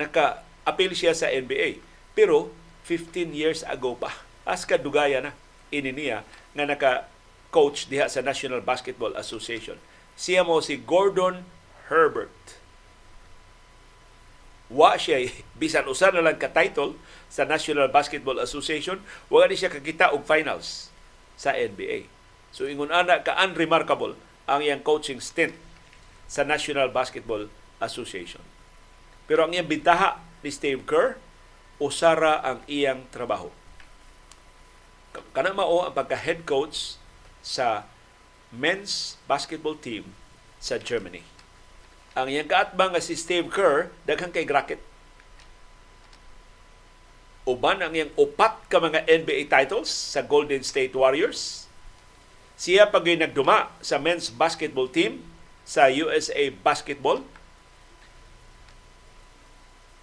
naka-appeal 0.00 0.96
siya 0.96 1.12
sa 1.12 1.28
NBA. 1.28 1.84
Pero 2.16 2.48
15 2.88 3.36
years 3.36 3.60
ago 3.68 3.94
pa, 3.94 4.16
as 4.48 4.64
kadugaya 4.64 5.20
na 5.20 5.32
ini 5.68 5.92
niya 5.92 6.24
nga 6.56 6.64
naka-coach 6.64 7.86
diha 7.92 8.08
sa 8.08 8.24
National 8.24 8.64
Basketball 8.64 9.12
Association. 9.14 9.76
Siya 10.16 10.42
mo 10.42 10.58
si 10.64 10.80
Gordon 10.80 11.44
Herbert. 11.92 12.32
Wa 14.70 14.96
siya, 14.96 15.28
bisan 15.60 15.84
usa 15.90 16.08
na 16.08 16.24
lang 16.24 16.40
ka-title 16.40 16.96
sa 17.28 17.44
National 17.44 17.92
Basketball 17.92 18.40
Association, 18.40 19.02
wala 19.28 19.46
ni 19.46 19.60
siya 19.60 19.70
kakita 19.70 20.10
og 20.16 20.24
finals 20.24 20.88
sa 21.36 21.52
NBA. 21.54 22.19
So 22.50 22.66
ingon 22.66 22.90
ana 22.90 23.22
ka 23.22 23.38
unremarkable 23.38 24.18
ang 24.50 24.60
iyang 24.66 24.82
coaching 24.82 25.22
stint 25.22 25.54
sa 26.26 26.42
National 26.42 26.90
Basketball 26.90 27.46
Association. 27.78 28.42
Pero 29.30 29.46
ang 29.46 29.54
iyang 29.54 29.70
bintaha 29.70 30.18
ni 30.42 30.50
Steve 30.50 30.82
Kerr, 30.82 31.18
usara 31.78 32.42
ang 32.42 32.58
iyang 32.66 33.06
trabaho. 33.14 33.48
Kana 35.34 35.54
mao 35.54 35.86
ang 35.86 35.94
pagka-head 35.94 36.46
coach 36.46 36.98
sa 37.42 37.86
men's 38.50 39.18
basketball 39.26 39.78
team 39.78 40.06
sa 40.58 40.78
Germany. 40.78 41.22
Ang 42.14 42.30
iyang 42.30 42.50
kaatbang 42.50 42.94
nga 42.94 43.02
si 43.02 43.14
Steve 43.14 43.46
Kerr, 43.50 43.90
daghang 44.06 44.34
kay 44.34 44.46
racket. 44.46 44.82
Uban 47.46 47.82
ang 47.82 47.94
iyang 47.94 48.12
upat 48.14 48.66
ka 48.70 48.78
mga 48.78 49.06
NBA 49.06 49.50
titles 49.50 49.90
sa 49.90 50.22
Golden 50.22 50.62
State 50.62 50.94
Warriors 50.94 51.59
siya 52.60 52.92
pag 52.92 53.08
nagduma 53.08 53.72
sa 53.80 53.96
men's 53.96 54.28
basketball 54.28 54.84
team 54.84 55.24
sa 55.64 55.88
USA 55.88 56.52
Basketball 56.60 57.24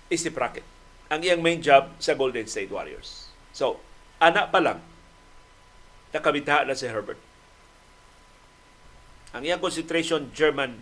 isip 0.09 0.33
racket. 0.33 0.65
Ang 1.13 1.21
iyang 1.21 1.45
main 1.45 1.61
job 1.61 1.93
sa 2.01 2.17
Golden 2.17 2.49
State 2.49 2.73
Warriors. 2.73 3.29
So, 3.53 3.77
anak 4.17 4.49
pa 4.49 4.57
lang, 4.57 4.81
nakabitaha 6.11 6.65
na 6.65 6.73
si 6.73 6.89
Herbert. 6.89 7.21
Ang 9.37 9.45
iyang 9.45 9.61
concentration, 9.61 10.33
German 10.33 10.81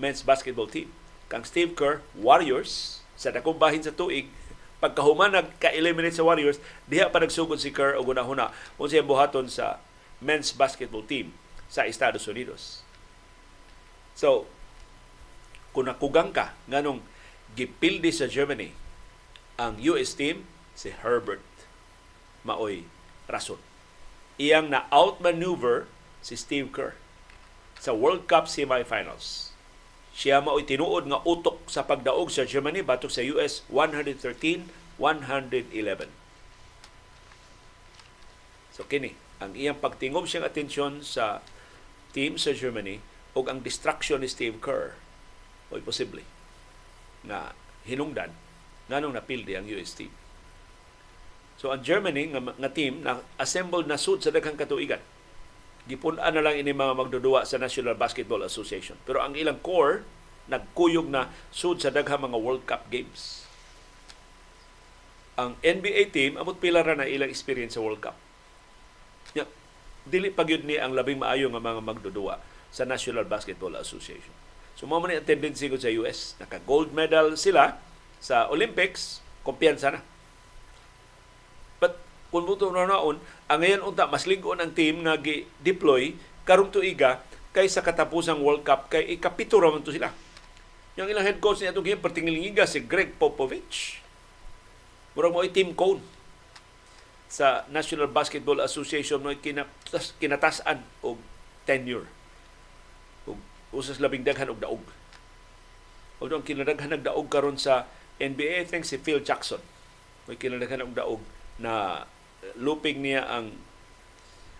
men's 0.00 0.24
basketball 0.24 0.70
team. 0.70 0.88
Kang 1.28 1.44
Steve 1.44 1.76
Kerr, 1.76 2.00
Warriors, 2.16 3.04
sa 3.18 3.28
dakong 3.28 3.60
bahin 3.60 3.84
sa 3.84 3.92
tuig, 3.92 4.30
pagkahuman 4.78 5.34
nagka-eliminate 5.34 6.16
sa 6.16 6.24
Warriors, 6.24 6.62
diha 6.88 7.10
pa 7.12 7.20
nagsugod 7.20 7.60
si 7.60 7.74
Kerr 7.74 7.98
o 7.98 8.06
gunahuna 8.06 8.54
kung 8.78 8.88
siya 8.88 9.04
buhaton 9.04 9.50
sa 9.50 9.82
men's 10.18 10.50
basketball 10.50 11.02
team 11.06 11.34
sa 11.70 11.86
Estados 11.86 12.26
Unidos. 12.26 12.82
So, 14.18 14.50
kung 15.70 15.86
nakugang 15.86 16.34
ka 16.34 16.58
nganong 16.66 17.04
gipildi 17.54 18.10
sa 18.10 18.26
Germany 18.26 18.74
ang 19.60 19.78
US 19.94 20.14
team 20.14 20.42
si 20.74 20.90
Herbert 20.90 21.44
maoy 22.42 22.86
rason. 23.30 23.60
Iyang 24.38 24.70
na 24.70 24.86
outmaneuver 24.94 25.90
si 26.22 26.38
Steve 26.38 26.70
Kerr 26.70 26.94
sa 27.78 27.94
World 27.94 28.26
Cup 28.26 28.50
semifinals. 28.50 29.54
Siya 30.14 30.42
maoy 30.42 30.66
tinuod 30.66 31.06
nga 31.06 31.22
utok 31.22 31.62
sa 31.70 31.86
pagdaog 31.86 32.30
sa 32.30 32.42
Germany 32.42 32.82
batok 32.82 33.10
sa 33.14 33.22
US 33.34 33.62
113-111. 33.70 34.66
So 38.74 38.82
kini 38.86 39.27
ang 39.38 39.54
iyang 39.54 39.78
pagtingob 39.78 40.26
siyang 40.26 40.46
atensyon 40.46 41.02
sa 41.06 41.42
team 42.10 42.34
sa 42.34 42.50
Germany 42.50 42.98
o 43.38 43.46
ang 43.46 43.62
distraction 43.62 44.18
ni 44.18 44.28
Steve 44.30 44.58
Kerr 44.58 44.98
o 45.70 45.78
posible 45.78 46.26
na 47.22 47.54
hinungdan 47.86 48.34
nganong 48.90 49.14
napildi 49.14 49.54
ang 49.54 49.68
US 49.78 49.94
team. 49.94 50.10
So 51.58 51.70
ang 51.70 51.86
Germany 51.86 52.34
nga, 52.34 52.40
nga 52.42 52.70
team 52.70 53.06
na 53.06 53.22
assembled 53.38 53.86
na 53.86 53.98
sud 53.98 54.22
sa 54.22 54.34
daghang 54.34 54.58
katuigan. 54.58 55.02
Gipun-an 55.88 56.34
na 56.34 56.42
lang 56.44 56.58
ini 56.58 56.74
mga 56.74 56.94
magdudua 56.98 57.48
sa 57.48 57.56
National 57.56 57.96
Basketball 57.96 58.44
Association. 58.44 58.98
Pero 59.06 59.22
ang 59.22 59.38
ilang 59.38 59.62
core 59.62 60.04
nagkuyog 60.48 61.08
na 61.08 61.28
sud 61.52 61.78
sa 61.78 61.92
daghang 61.92 62.26
mga 62.26 62.38
World 62.40 62.64
Cup 62.64 62.88
games. 62.88 63.44
Ang 65.38 65.54
NBA 65.62 66.10
team 66.10 66.34
amot 66.34 66.58
pila 66.58 66.82
ra 66.82 66.98
na 66.98 67.06
ilang 67.06 67.30
experience 67.30 67.78
sa 67.78 67.84
World 67.84 68.02
Cup 68.02 68.18
dili 70.08 70.32
pa 70.32 70.42
gyud 70.42 70.64
ni 70.64 70.80
ang 70.80 70.96
labing 70.96 71.20
maayo 71.20 71.52
nga 71.52 71.60
mga 71.60 71.84
magdudua 71.84 72.40
sa 72.72 72.88
National 72.88 73.28
Basketball 73.28 73.76
Association. 73.76 74.32
So 74.74 74.88
mo 74.88 74.96
man 75.00 75.12
ang 75.12 75.28
tendency 75.28 75.68
ko 75.68 75.76
sa 75.76 75.92
US, 76.02 76.38
naka 76.40 76.60
gold 76.64 76.90
medal 76.96 77.36
sila 77.36 77.76
sa 78.18 78.48
Olympics, 78.48 79.20
kumpiyansa 79.44 79.94
na. 79.94 80.00
But 81.78 82.00
kung 82.32 82.48
buto 82.48 82.72
na 82.72 82.88
naon, 82.88 83.20
ang 83.46 83.58
ngayon 83.60 83.84
unta 83.84 84.08
mas 84.08 84.24
lingkon 84.24 84.60
ang 84.60 84.72
team 84.72 85.04
nga 85.04 85.16
gi-deploy 85.18 86.16
karong 86.48 86.72
tuiga 86.72 87.20
kay 87.52 87.66
sa 87.68 87.84
katapusang 87.84 88.40
World 88.40 88.64
Cup 88.64 88.92
kay 88.92 89.16
ikapito 89.16 89.60
ra 89.60 89.72
man 89.72 89.84
to 89.84 89.92
sila. 89.92 90.12
Yung 90.98 91.06
ilang 91.06 91.22
head 91.22 91.38
coach 91.38 91.62
niya 91.62 91.70
itong 91.70 92.02
pertingilingiga 92.02 92.66
si 92.66 92.82
Greg 92.82 93.14
Popovich. 93.16 94.02
Murag 95.14 95.34
mo 95.34 95.42
team 95.46 95.74
cone 95.74 96.17
sa 97.28 97.68
National 97.68 98.08
Basketball 98.08 98.64
Association 98.64 99.20
mo 99.20 99.36
kinatas, 99.36 100.16
kinatasan 100.16 100.80
og 101.04 101.20
tenure. 101.68 102.08
Og 103.28 103.36
usas 103.72 104.00
labing 104.00 104.24
daghan 104.24 104.48
og 104.48 104.60
daog. 104.64 104.84
Og 106.18 106.32
ang 106.32 106.42
kinadaghan 106.42 106.96
og 106.96 107.04
daog 107.04 107.28
karon 107.28 107.60
sa 107.60 107.84
NBA, 108.18 108.64
I 108.64 108.66
think 108.66 108.88
si 108.88 108.96
Phil 108.98 109.20
Jackson. 109.20 109.60
May 110.24 110.40
kinadaghan 110.40 110.82
og 110.88 110.96
daog 110.96 111.20
na 111.60 112.04
looping 112.56 113.04
niya 113.04 113.28
ang 113.28 113.60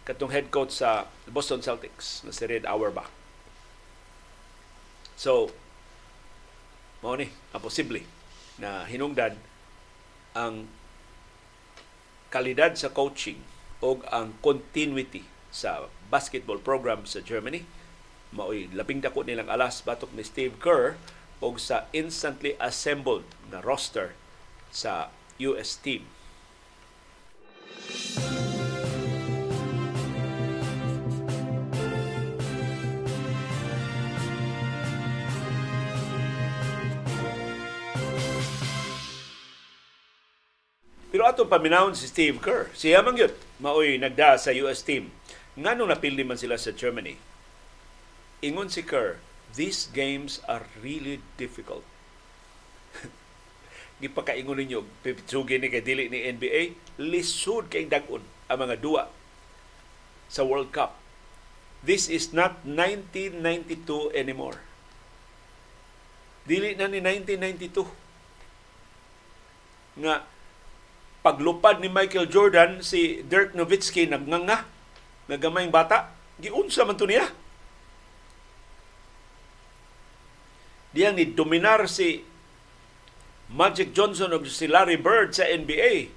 katong 0.05 0.33
head 0.33 0.53
coach 0.53 0.77
sa 0.77 1.09
Boston 1.29 1.65
Celtics 1.65 2.25
na 2.25 2.33
si 2.33 2.45
Red 2.45 2.69
Auerbach. 2.69 3.09
So, 5.19 5.51
mao 7.03 7.17
ni 7.17 7.33
ang 7.53 7.63
posible 7.63 8.05
na 8.59 8.87
hinungdan 8.87 9.39
ang 10.35 10.71
kalidad 12.29 12.77
sa 12.77 12.93
coaching 12.93 13.41
o 13.81 14.01
ang 14.13 14.37
continuity 14.45 15.25
sa 15.49 15.89
basketball 16.13 16.61
program 16.61 17.09
sa 17.09 17.25
Germany 17.25 17.65
maoy 18.33 18.69
labing 18.73 19.01
dako 19.01 19.25
nilang 19.25 19.49
alas 19.49 19.81
batok 19.81 20.13
ni 20.13 20.25
Steve 20.25 20.57
Kerr 20.61 21.01
o 21.41 21.55
sa 21.57 21.87
instantly 21.95 22.59
assembled 22.61 23.25
na 23.49 23.63
roster 23.63 24.13
sa 24.75 25.15
US 25.39 25.79
team. 25.79 26.05
Pero 41.19 41.35
atong 41.35 41.51
paminawon 41.51 41.99
si 41.99 42.07
Steve 42.07 42.39
Kerr, 42.39 42.71
siya 42.79 43.03
man 43.03 43.19
yun, 43.19 43.35
maoy 43.59 43.99
nagda 43.99 44.39
sa 44.39 44.55
US 44.63 44.87
team. 44.87 45.11
Nga 45.59 45.75
nung 45.75 45.91
napildi 45.91 46.23
man 46.23 46.39
sila 46.39 46.55
sa 46.55 46.71
Germany, 46.71 47.19
ingon 48.39 48.71
si 48.71 48.87
Kerr, 48.87 49.19
these 49.51 49.91
games 49.91 50.39
are 50.47 50.63
really 50.79 51.19
difficult. 51.35 51.83
Gipakaingon 53.99 54.63
ninyo, 54.63 54.87
pipitsugi 55.03 55.59
ni 55.59 55.67
kay 55.67 55.83
dili 55.83 56.07
ni 56.07 56.23
NBA, 56.23 56.79
lisod 57.03 57.67
kay 57.67 57.91
dagon 57.91 58.23
ang 58.47 58.63
mga 58.63 58.79
duwa 58.79 59.11
sa 60.31 60.47
World 60.47 60.71
Cup. 60.71 61.03
This 61.83 62.07
is 62.07 62.31
not 62.31 62.63
1992 62.63 64.15
anymore. 64.15 64.63
Dili 66.47 66.79
na 66.79 66.87
ni 66.87 67.03
1992 67.03 67.91
nga 69.99 70.38
paglupad 71.25 71.83
ni 71.83 71.91
Michael 71.91 72.31
Jordan 72.31 72.81
si 72.81 73.25
Dirk 73.27 73.53
Nowitzki 73.53 74.07
nagnganga 74.07 74.65
nga 75.29 75.37
gamayng 75.37 75.75
bata 75.75 76.15
giunsa 76.39 76.87
man 76.87 76.97
to 76.97 77.05
niya 77.05 77.29
Diyang 80.89 81.21
ni 81.21 81.29
dominar 81.29 81.85
si 81.85 82.25
Magic 83.53 83.93
Johnson 83.93 84.33
o 84.33 84.41
si 84.49 84.65
Larry 84.69 84.97
Bird 84.97 85.37
sa 85.37 85.45
NBA. 85.45 86.13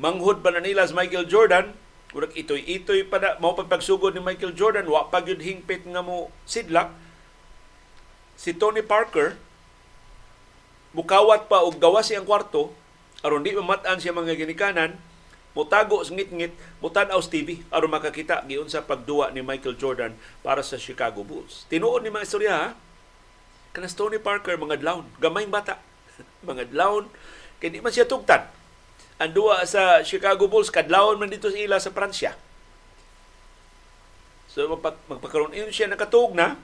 Manghud 0.00 0.40
pa 0.40 0.52
na 0.52 0.64
nila 0.64 0.88
si 0.88 0.96
Michael 0.96 1.28
Jordan, 1.28 1.76
Kurag 2.10 2.34
itoy-itoy 2.34 3.06
pa 3.06 3.22
na, 3.22 3.38
mao 3.38 3.54
pagsugod 3.54 4.18
ni 4.18 4.22
Michael 4.24 4.58
Jordan, 4.58 4.90
wa 4.90 5.06
pa 5.06 5.22
yun 5.22 5.38
hingpit 5.38 5.86
nga 5.86 6.02
mo 6.02 6.34
sidlak. 6.42 6.90
Si 8.34 8.50
Tony 8.50 8.82
Parker, 8.82 9.38
mukawat 10.90 11.46
pa 11.46 11.62
og 11.62 11.78
gawas 11.78 12.10
siyang 12.10 12.26
kwarto, 12.26 12.74
aron 13.20 13.44
di 13.44 13.52
mamatan 13.52 14.00
siya 14.00 14.16
mga 14.16 14.36
ginikanan, 14.36 14.96
mutago 15.52 16.00
sa 16.00 16.14
ngit-ngit, 16.14 16.54
mutan-aw 16.80 17.20
TV 17.26 17.60
aron 17.68 17.90
makakita 17.92 18.46
giun 18.46 18.70
sa 18.70 18.86
pagduwa 18.86 19.34
ni 19.34 19.42
Michael 19.42 19.76
Jordan 19.76 20.12
para 20.40 20.64
sa 20.64 20.80
Chicago 20.80 21.26
Bulls. 21.26 21.66
Tinuod 21.68 22.06
ni 22.06 22.10
mga 22.12 22.26
istorya 22.26 22.52
ha, 22.54 22.68
kanas 23.76 23.94
Tony 23.98 24.16
Parker 24.16 24.56
mga 24.56 24.80
dlawn, 24.80 25.04
gamay 25.18 25.44
bata, 25.46 25.78
mga 26.48 26.70
dlawn, 26.72 27.10
kay 27.60 27.68
di 27.68 27.82
man 27.84 27.92
siya 27.92 28.08
tugtan. 28.08 28.46
Ang 29.20 29.36
duwa 29.36 29.60
sa 29.68 30.00
Chicago 30.00 30.48
Bulls 30.48 30.72
kadlawon 30.72 31.20
man 31.20 31.28
dito 31.28 31.52
sa 31.52 31.58
ila 31.60 31.76
sa 31.76 31.92
Pransya. 31.92 32.32
So 34.48 34.64
magpakaroon 34.66 35.54
yun 35.54 35.70
siya 35.70 35.86
nakatug 35.86 36.34
na 36.34 36.58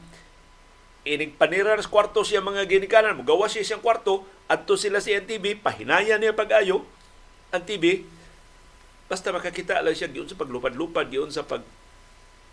inig 1.07 1.39
panira 1.39 1.79
kwarto 1.87 2.27
siya 2.27 2.43
mga 2.43 2.67
ginikanan, 2.67 3.15
mugawa 3.15 3.47
siya 3.47 3.63
siyang 3.63 3.85
kwarto, 3.85 4.27
adto 4.47 4.79
sila 4.79 5.03
si 5.03 5.11
NTV, 5.15 5.59
pahinaya 5.59 6.19
niya 6.19 6.35
pag-ayo, 6.35 6.87
ang 7.51 7.63
TV, 7.63 8.07
basta 9.07 9.31
makakita 9.35 9.83
lang 9.83 9.95
siya 9.95 10.11
giun 10.11 10.27
sa 10.27 10.39
paglupad-lupad, 10.39 11.07
giun 11.11 11.31
sa 11.31 11.47
pag 11.47 11.63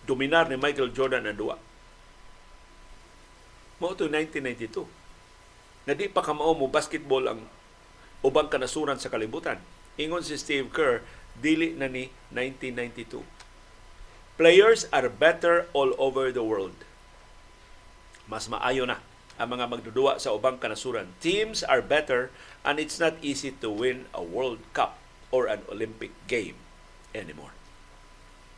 dominar 0.05 0.49
ni 0.49 0.57
Michael 0.59 0.91
Jordan 0.93 1.25
ang 1.25 1.37
duwa. 1.37 1.55
Mao 3.81 3.93
to 3.97 4.09
1992. 4.09 4.85
Na 5.83 5.93
di 5.97 6.07
pa 6.07 6.23
kamao 6.23 6.55
mo 6.55 6.71
basketball 6.71 7.27
ang 7.27 7.41
ubang 8.23 8.47
kanasuran 8.47 8.99
sa 8.99 9.11
kalibutan. 9.11 9.59
Ingon 9.99 10.23
si 10.23 10.39
Steve 10.39 10.71
Kerr, 10.71 11.03
dili 11.35 11.75
na 11.75 11.91
ni 11.91 12.07
1992. 12.31 13.25
Players 14.39 14.89
are 14.89 15.11
better 15.11 15.69
all 15.77 15.93
over 16.01 16.31
the 16.33 16.41
world. 16.41 16.73
Mas 18.25 18.47
maayo 18.49 18.87
na 18.87 18.97
ang 19.41 19.49
mga 19.57 19.65
magdudua 19.65 20.21
sa 20.21 20.33
ubang 20.35 20.61
kanasuran. 20.61 21.09
Teams 21.17 21.65
are 21.65 21.81
better 21.81 22.29
and 22.61 22.77
it's 22.77 23.01
not 23.01 23.17
easy 23.25 23.49
to 23.49 23.69
win 23.73 24.05
a 24.13 24.21
World 24.21 24.61
Cup 24.77 25.01
or 25.33 25.49
an 25.49 25.65
Olympic 25.69 26.13
game 26.29 26.57
anymore. 27.17 27.57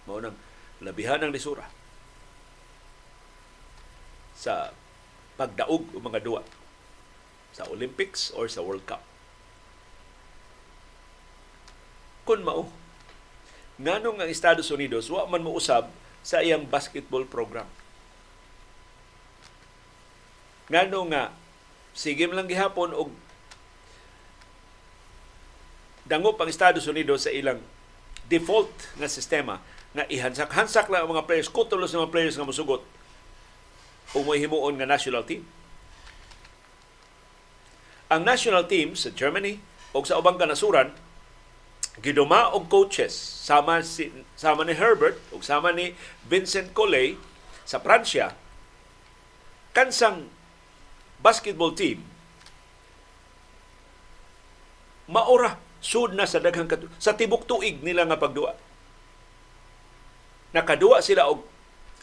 Mao 0.04 0.20
nang 0.20 0.36
labihan 0.84 1.24
ng 1.24 1.32
lisura 1.32 1.72
sa 4.36 4.76
pagdaog 5.40 5.96
o 5.96 6.04
mga 6.04 6.20
duwa 6.24 6.44
sa 7.56 7.64
Olympics 7.72 8.36
or 8.36 8.52
sa 8.52 8.60
World 8.60 8.84
Cup. 8.84 9.00
Kung 12.28 12.44
mao, 12.44 12.68
nganong 13.80 14.20
ang 14.20 14.28
Estados 14.28 14.68
Unidos 14.68 15.08
wa 15.08 15.24
man 15.24 15.46
mousab 15.46 15.88
sa 16.26 16.44
iyang 16.44 16.68
basketball 16.68 17.24
program. 17.24 17.70
Ngano 20.72 21.06
nga 21.14 21.34
sige 21.96 22.26
lang 22.28 22.50
gihapon 22.50 22.92
og 22.92 23.14
dangop 26.06 26.38
ang 26.38 26.50
Estados 26.50 26.86
Unidos 26.86 27.26
sa 27.26 27.34
ilang 27.34 27.62
default 28.30 28.74
nga 28.98 29.10
sistema 29.10 29.62
nga 29.96 30.04
ihansak-hansak 30.12 30.92
lang 30.92 31.08
ang 31.08 31.16
mga 31.16 31.26
players, 31.26 31.48
kutulos 31.48 31.96
ng 31.96 32.04
mga 32.04 32.14
players 32.14 32.36
nga 32.36 32.44
mosugot. 32.44 32.84
O 34.12 34.28
may 34.28 34.44
himuon 34.44 34.76
nga 34.76 34.86
national 34.90 35.24
team. 35.24 35.48
Ang 38.12 38.28
national 38.28 38.68
team 38.68 38.94
sa 38.94 39.10
Germany 39.16 39.64
o 39.96 40.04
sa 40.04 40.20
ubang 40.20 40.36
kanasuran 40.36 40.92
giduma 42.04 42.52
og 42.52 42.68
coaches. 42.68 43.16
Sama 43.16 43.80
si 43.82 44.12
sama 44.36 44.68
ni 44.68 44.76
Herbert 44.76 45.16
ug 45.32 45.40
sama 45.40 45.72
ni 45.72 45.96
Vincent 46.28 46.76
Collet 46.76 47.16
sa 47.64 47.80
Pransya. 47.80 48.36
Kansang 49.72 50.28
basketball 51.22 51.72
team 51.76 52.04
maura 55.06 55.62
sud 55.80 56.18
na 56.18 56.26
sa 56.26 56.42
daghang 56.42 56.66
katu- 56.66 56.90
sa 56.98 57.14
tibok 57.14 57.46
tuig 57.46 57.80
nila 57.86 58.10
nga 58.10 58.18
pagduwa 58.18 58.58
nakaduwa 60.56 61.04
sila 61.04 61.28
og 61.28 61.44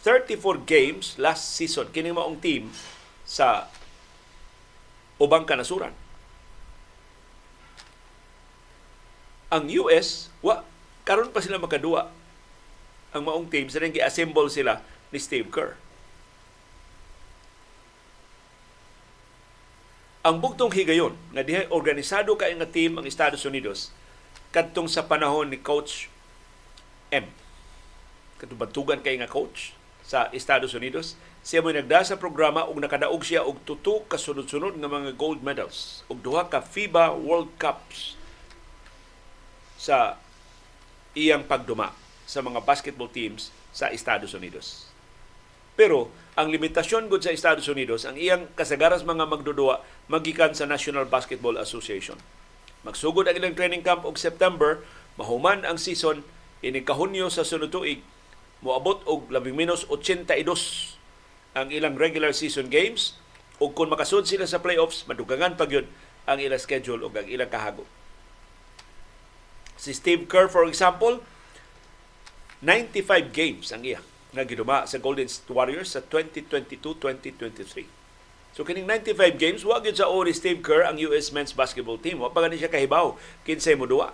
34 0.02 0.66
games 0.66 1.14
last 1.16 1.55
season. 1.55 1.86
Kini 1.94 2.10
maong 2.10 2.43
team 2.43 2.74
sa 3.22 3.70
ubang 5.22 5.47
kanasuran. 5.47 5.94
Ang 9.55 9.70
US 9.78 10.28
wa 10.43 10.66
karon 11.06 11.30
pa 11.30 11.39
sila 11.39 11.62
makadua. 11.62 12.10
Ang 13.14 13.22
maong 13.30 13.47
team 13.47 13.70
sa 13.70 13.78
gi-assemble 13.78 14.51
sila 14.51 14.82
ni 15.14 15.22
Steve 15.22 15.47
Kerr. 15.55 15.78
Ang 20.23 20.39
bugtong 20.39 20.70
higayon 20.70 21.19
nga 21.35 21.43
dihay 21.43 21.66
organisado 21.66 22.39
kay 22.39 22.55
nga 22.55 22.70
team 22.70 22.94
ang 22.94 23.03
Estados 23.03 23.43
Unidos 23.43 23.90
kadtong 24.55 24.86
sa 24.86 25.03
panahon 25.03 25.51
ni 25.51 25.59
Coach 25.59 26.07
M. 27.11 27.27
Katubantugan 28.39 29.03
kay 29.03 29.19
nga 29.19 29.27
coach 29.27 29.74
sa 30.07 30.31
Estados 30.31 30.78
Unidos. 30.78 31.19
Siya 31.43 31.59
mo 31.59 31.74
nagda 31.74 32.07
sa 32.07 32.23
programa 32.23 32.70
ug 32.70 32.78
nakadaog 32.78 33.19
siya 33.27 33.43
og 33.43 33.66
tuto 33.66 34.07
ka 34.07 34.15
sunod-sunod 34.15 34.78
nga 34.78 34.86
mga 34.86 35.19
gold 35.19 35.43
medals 35.43 36.07
ug 36.07 36.23
duha 36.23 36.47
ka 36.47 36.62
FIBA 36.62 37.19
World 37.19 37.51
Cups 37.59 38.15
sa 39.74 40.23
iyang 41.19 41.43
pagduma 41.43 41.90
sa 42.31 42.47
mga 42.47 42.62
basketball 42.62 43.11
teams 43.11 43.51
sa 43.74 43.90
Estados 43.90 44.39
Unidos. 44.39 44.86
Pero 45.74 46.15
ang 46.32 46.48
limitasyon 46.48 47.12
gud 47.12 47.20
sa 47.20 47.34
Estados 47.34 47.68
Unidos, 47.68 48.09
ang 48.09 48.16
iyang 48.16 48.48
kasagaras 48.56 49.04
mga 49.04 49.28
magdudua 49.28 49.84
magikan 50.09 50.56
sa 50.56 50.64
National 50.64 51.04
Basketball 51.04 51.60
Association. 51.60 52.16
Magsugod 52.88 53.28
ang 53.28 53.36
ilang 53.36 53.52
training 53.52 53.84
camp 53.84 54.09
og 54.09 54.16
September, 54.16 54.80
mahuman 55.20 55.68
ang 55.68 55.76
season 55.76 56.24
ini 56.64 56.80
kahunyo 56.80 57.28
sa 57.28 57.44
sunod 57.44 57.68
tuig 57.68 58.00
moabot 58.64 59.04
og 59.04 59.28
labing 59.28 59.59
minus 59.59 59.84
82 59.90 60.96
ang 61.52 61.68
ilang 61.68 62.00
regular 62.00 62.32
season 62.32 62.72
games 62.72 63.18
ug 63.60 63.76
kung 63.76 63.92
makasud 63.92 64.24
sila 64.24 64.48
sa 64.48 64.64
playoffs 64.64 65.04
madugangan 65.04 65.59
pa 65.59 65.68
gyud 65.68 65.84
ang 66.24 66.40
ilang 66.40 66.62
schedule 66.62 67.04
ug 67.04 67.12
ang 67.12 67.28
ilang 67.28 67.52
kahago. 67.52 67.84
Si 69.76 69.92
Steve 69.92 70.30
Kerr, 70.30 70.46
for 70.46 70.64
example, 70.64 71.20
95 72.64 73.34
games 73.34 73.68
ang 73.74 73.82
iya 73.84 74.00
nga 74.32 74.48
giduma 74.48 74.88
sa 74.88 74.96
Golden 74.96 75.28
State 75.28 75.52
Warriors 75.52 75.92
sa 75.92 76.00
2022-2023. 76.00 78.00
So 78.52 78.68
kining 78.68 78.84
95 78.84 79.40
games 79.40 79.64
wa 79.64 79.80
gyud 79.80 79.96
sa 79.96 80.12
o 80.12 80.20
ni 80.24 80.36
Steve 80.36 80.60
Kerr 80.60 80.84
ang 80.84 81.00
US 81.09 81.32
men's 81.32 81.56
basketball 81.56 81.96
team. 81.96 82.20
Wa 82.20 82.28
pa 82.28 82.44
gani 82.44 82.60
siya 82.60 82.68
kahibaw 82.68 83.16
kinsay 83.48 83.76
mo 83.76 83.88
duwa 83.88 84.12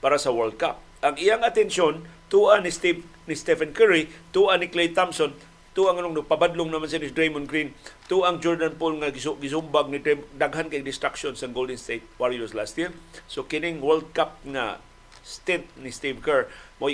para 0.00 0.16
sa 0.16 0.32
World 0.32 0.56
Cup. 0.56 0.80
Ang 1.04 1.20
iyang 1.20 1.44
atensyon 1.44 2.08
tuwa 2.32 2.60
ni 2.60 2.72
Steve 2.72 3.04
ni 3.24 3.36
Stephen 3.36 3.72
Curry, 3.72 4.08
tuwa 4.32 4.56
ni 4.60 4.68
Klay 4.68 4.92
Thompson, 4.92 5.32
tuwa 5.72 5.92
ang 5.92 6.04
anong 6.04 6.28
pabadlong 6.28 6.68
naman 6.68 6.88
si 6.88 7.00
Draymond 7.00 7.48
Green, 7.48 7.72
tuwa 8.08 8.32
ang 8.32 8.40
Jordan 8.40 8.76
Poole 8.76 9.00
nga 9.00 9.12
gisumbag 9.12 9.88
ni 9.88 10.00
daghan 10.36 10.68
kay 10.68 10.84
distraction 10.84 11.36
sa 11.36 11.48
Golden 11.48 11.80
State 11.80 12.04
Warriors 12.20 12.52
last 12.52 12.76
year. 12.76 12.92
So 13.28 13.44
kining 13.44 13.80
World 13.80 14.12
Cup 14.12 14.40
na 14.44 14.80
stint 15.24 15.64
ni 15.80 15.88
Steve 15.88 16.20
Kerr 16.20 16.52
mo 16.76 16.92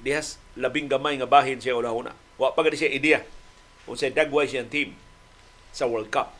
dihas 0.00 0.40
labing 0.58 0.88
gamay 0.88 1.16
nga 1.16 1.28
bahin 1.28 1.58
siya 1.58 1.78
una-una. 1.78 2.12
Wa 2.36 2.52
pa 2.52 2.64
gani 2.64 2.76
siya 2.76 2.92
ideya 2.92 3.20
kung 3.84 3.98
sa 3.98 4.10
dagway 4.12 4.46
siyang 4.46 4.70
team 4.70 4.94
sa 5.72 5.88
World 5.88 6.12
Cup. 6.12 6.36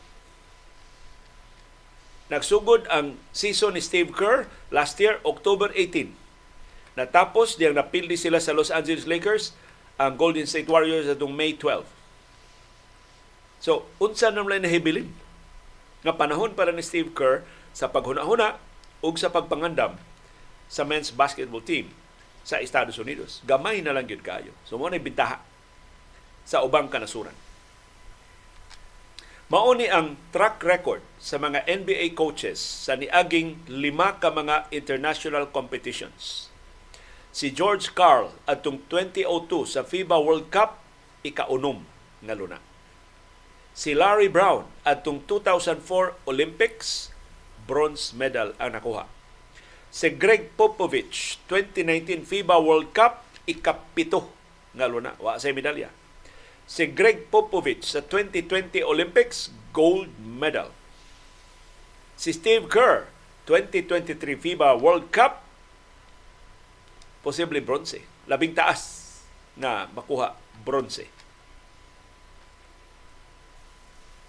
Nagsugod 2.31 2.87
ang 2.87 3.19
season 3.35 3.75
ni 3.75 3.81
Steve 3.83 4.09
Kerr 4.15 4.47
last 4.73 4.97
year, 4.97 5.19
October 5.27 5.69
18. 5.75 6.15
Natapos 6.97 7.57
diyang 7.57 7.77
napildi 7.77 8.15
sila 8.15 8.37
sa 8.37 8.55
Los 8.55 8.69
Angeles 8.69 9.09
Lakers 9.09 9.53
ang 9.97 10.17
Golden 10.17 10.47
State 10.49 10.69
Warriors 10.69 11.09
atong 11.09 11.33
May 11.33 11.57
12. 11.57 11.85
So, 13.61 13.87
unsa 14.01 14.29
naman 14.33 14.65
nahibilin 14.65 15.13
nga 16.03 16.13
panahon 16.15 16.51
para 16.53 16.75
ni 16.75 16.83
Steve 16.83 17.15
Kerr 17.15 17.47
sa 17.71 17.89
paghuna-huna 17.89 18.59
ug 19.03 19.15
sa 19.17 19.31
pagpangandam 19.31 19.97
sa 20.67 20.83
men's 20.83 21.09
basketball 21.11 21.63
team 21.63 21.91
sa 22.43 22.59
Estados 22.59 22.99
Unidos. 22.99 23.39
Gamay 23.47 23.79
na 23.79 23.95
lang 23.95 24.05
yun 24.05 24.19
kayo. 24.19 24.51
So, 24.67 24.75
mo 24.75 24.91
bintaha 24.91 25.39
sa 26.43 26.61
ubang 26.61 26.91
kanasuran. 26.91 27.33
Mauni 29.51 29.85
ang 29.91 30.15
track 30.31 30.63
record 30.63 31.03
sa 31.19 31.37
mga 31.39 31.67
NBA 31.67 32.15
coaches 32.15 32.59
sa 32.59 32.95
niaging 32.95 33.59
lima 33.67 34.17
ka 34.17 34.31
mga 34.31 34.71
international 34.71 35.51
competitions. 35.51 36.49
Si 37.29 37.53
George 37.53 37.91
Carl 37.93 38.33
atong 38.49 38.81
2002 38.89 39.67
sa 39.67 39.85
FIBA 39.85 40.17
World 40.21 40.47
Cup 40.49 40.81
ikaunom 41.21 41.85
nga 42.23 42.33
luna. 42.33 42.57
Si 43.73 43.93
Larry 43.93 44.29
Brown 44.29 44.69
atong 44.85 45.25
2004 45.25 46.29
Olympics 46.29 47.13
bronze 47.69 48.13
medal 48.13 48.53
ang 48.57 48.73
nakuha. 48.73 49.05
Si 49.93 50.09
Greg 50.17 50.49
Popovich 50.57 51.37
2019 51.45 52.25
FIBA 52.25 52.57
World 52.57 52.89
Cup 52.97 53.21
ikapito 53.45 54.25
nga 54.73 54.89
luna 54.89 55.13
wa 55.21 55.37
sa 55.37 55.53
medalya 55.53 55.93
si 56.63 56.87
Greg 56.89 57.27
Popovich 57.27 57.83
sa 57.83 57.99
2020 58.01 58.83
Olympics 58.83 59.51
gold 59.75 60.09
medal. 60.19 60.71
Si 62.15 62.31
Steve 62.31 62.69
Kerr 62.71 63.09
2023 63.49 64.39
FIBA 64.39 64.79
World 64.79 65.11
Cup 65.11 65.43
posible 67.23 67.59
bronze. 67.63 67.99
Labing 68.27 68.55
taas 68.55 69.11
na 69.59 69.87
makuha 69.91 70.35
bronze. 70.63 71.07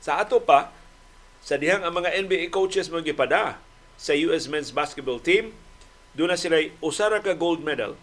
Sa 0.04 0.20
ato 0.20 0.42
pa, 0.42 0.68
sa 1.40 1.56
dihang 1.56 1.80
ang 1.80 1.94
mga 1.96 2.12
NBA 2.28 2.52
coaches 2.52 2.92
mo 2.92 3.00
gipada 3.00 3.56
sa 4.00 4.12
US 4.14 4.50
men's 4.50 4.74
basketball 4.74 5.22
team, 5.22 5.54
doon 6.14 6.34
na 6.34 6.38
sila 6.38 6.58
usara 6.78 7.18
ka 7.22 7.34
gold 7.34 7.62
medal. 7.62 7.98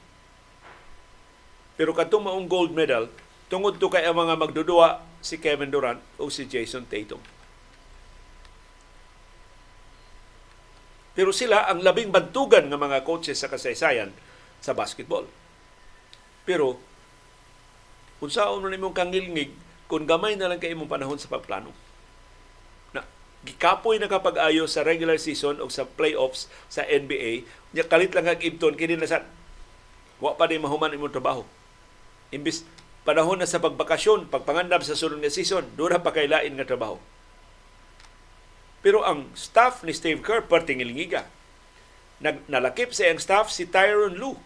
Pero 1.80 1.96
katong 1.96 2.28
maong 2.28 2.48
gold 2.48 2.76
medal, 2.76 3.08
Tungod 3.52 3.84
to 3.84 3.92
kay 3.92 4.08
ang 4.08 4.16
mga 4.16 4.40
magdudua 4.40 5.04
si 5.20 5.36
Kevin 5.36 5.68
Durant 5.68 6.00
o 6.16 6.32
si 6.32 6.48
Jason 6.48 6.88
Tatum. 6.88 7.20
Pero 11.12 11.36
sila 11.36 11.68
ang 11.68 11.84
labing 11.84 12.16
bantugan 12.16 12.72
ng 12.72 12.80
mga 12.80 13.04
coaches 13.04 13.44
sa 13.44 13.52
kasaysayan 13.52 14.16
sa 14.64 14.72
basketball. 14.72 15.28
Pero 16.48 16.80
kung 18.24 18.32
saan 18.32 18.64
mo 18.64 18.72
nimong 18.72 18.96
kangilngig, 18.96 19.52
kung 19.92 20.08
gamay 20.08 20.40
na 20.40 20.48
lang 20.48 20.64
kay 20.64 20.72
imong 20.72 20.88
panahon 20.88 21.20
sa 21.20 21.28
pagplano. 21.28 21.76
Gikapoy 23.42 23.98
na 23.98 24.06
kapag 24.06 24.38
ayo 24.38 24.70
sa 24.70 24.86
regular 24.86 25.18
season 25.18 25.58
o 25.58 25.66
sa 25.66 25.90
playoffs 25.90 26.46
sa 26.70 26.86
NBA, 26.86 27.42
nya 27.74 27.82
kalit 27.90 28.14
lang 28.14 28.30
kag 28.30 28.46
ibton 28.46 28.78
kini 28.78 28.94
na 28.94 29.10
sa 29.10 29.26
wa 30.22 30.38
pa 30.38 30.46
din 30.46 30.62
mahuman 30.62 30.94
imong 30.94 31.10
trabaho. 31.10 31.42
Imbis 32.30 32.62
panahon 33.02 33.42
na 33.42 33.50
sa 33.50 33.58
pagbakasyon, 33.58 34.30
pagpangandam 34.30 34.86
sa 34.86 34.94
sunod 34.94 35.18
nga 35.18 35.34
season, 35.34 35.66
doon 35.74 35.98
pa 35.98 36.14
kay 36.14 36.30
lain 36.30 36.54
nga 36.54 36.70
trabaho. 36.70 37.02
Pero 38.86 39.02
ang 39.02 39.34
staff 39.34 39.82
ni 39.82 39.94
Steve 39.94 40.22
Kerr, 40.22 40.46
perting 40.46 40.82
ilingiga. 40.82 41.26
Nag, 42.22 42.46
nalakip 42.46 42.94
sa 42.94 43.10
iyang 43.10 43.18
staff 43.18 43.50
si 43.50 43.66
Tyron 43.66 44.22
Lue 44.22 44.38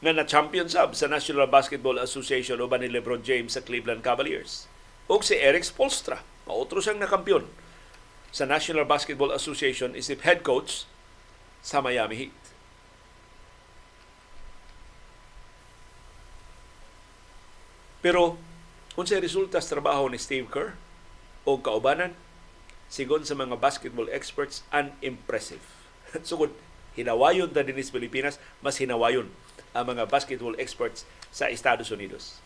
nga 0.00 0.12
na-champion 0.12 0.68
sub 0.68 0.96
sa 0.96 1.08
National 1.08 1.48
Basketball 1.48 2.00
Association 2.00 2.60
o 2.60 2.68
ni 2.80 2.88
LeBron 2.88 3.20
James 3.20 3.52
sa 3.52 3.64
Cleveland 3.64 4.00
Cavaliers. 4.00 4.68
O 5.08 5.20
si 5.20 5.36
Eric 5.36 5.68
Spolstra, 5.68 6.24
mautro 6.48 6.80
siyang 6.80 7.00
nakampiyon 7.00 7.44
sa 8.34 8.42
National 8.50 8.82
Basketball 8.82 9.30
Association 9.30 9.94
isip 9.94 10.26
head 10.26 10.42
coach 10.42 10.90
sa 11.62 11.78
Miami 11.78 12.26
Heat. 12.26 12.40
Pero 18.02 18.34
kung 18.98 19.06
sa 19.06 19.22
resulta 19.22 19.62
sa 19.62 19.78
trabaho 19.78 20.10
ni 20.10 20.18
Steve 20.18 20.50
Kerr 20.50 20.74
o 21.46 21.62
kaubanan, 21.62 22.18
sigon 22.90 23.22
sa 23.22 23.38
mga 23.38 23.54
basketball 23.54 24.10
experts, 24.10 24.66
unimpressive. 24.74 25.62
Sugod, 26.26 26.50
hinawayon 26.98 27.54
na 27.54 27.62
din 27.62 27.78
sa 27.86 27.94
Pilipinas, 27.94 28.42
mas 28.58 28.82
hinawayon 28.82 29.30
ang 29.78 29.94
mga 29.94 30.10
basketball 30.10 30.58
experts 30.58 31.06
sa 31.30 31.46
Estados 31.46 31.94
Unidos. 31.94 32.42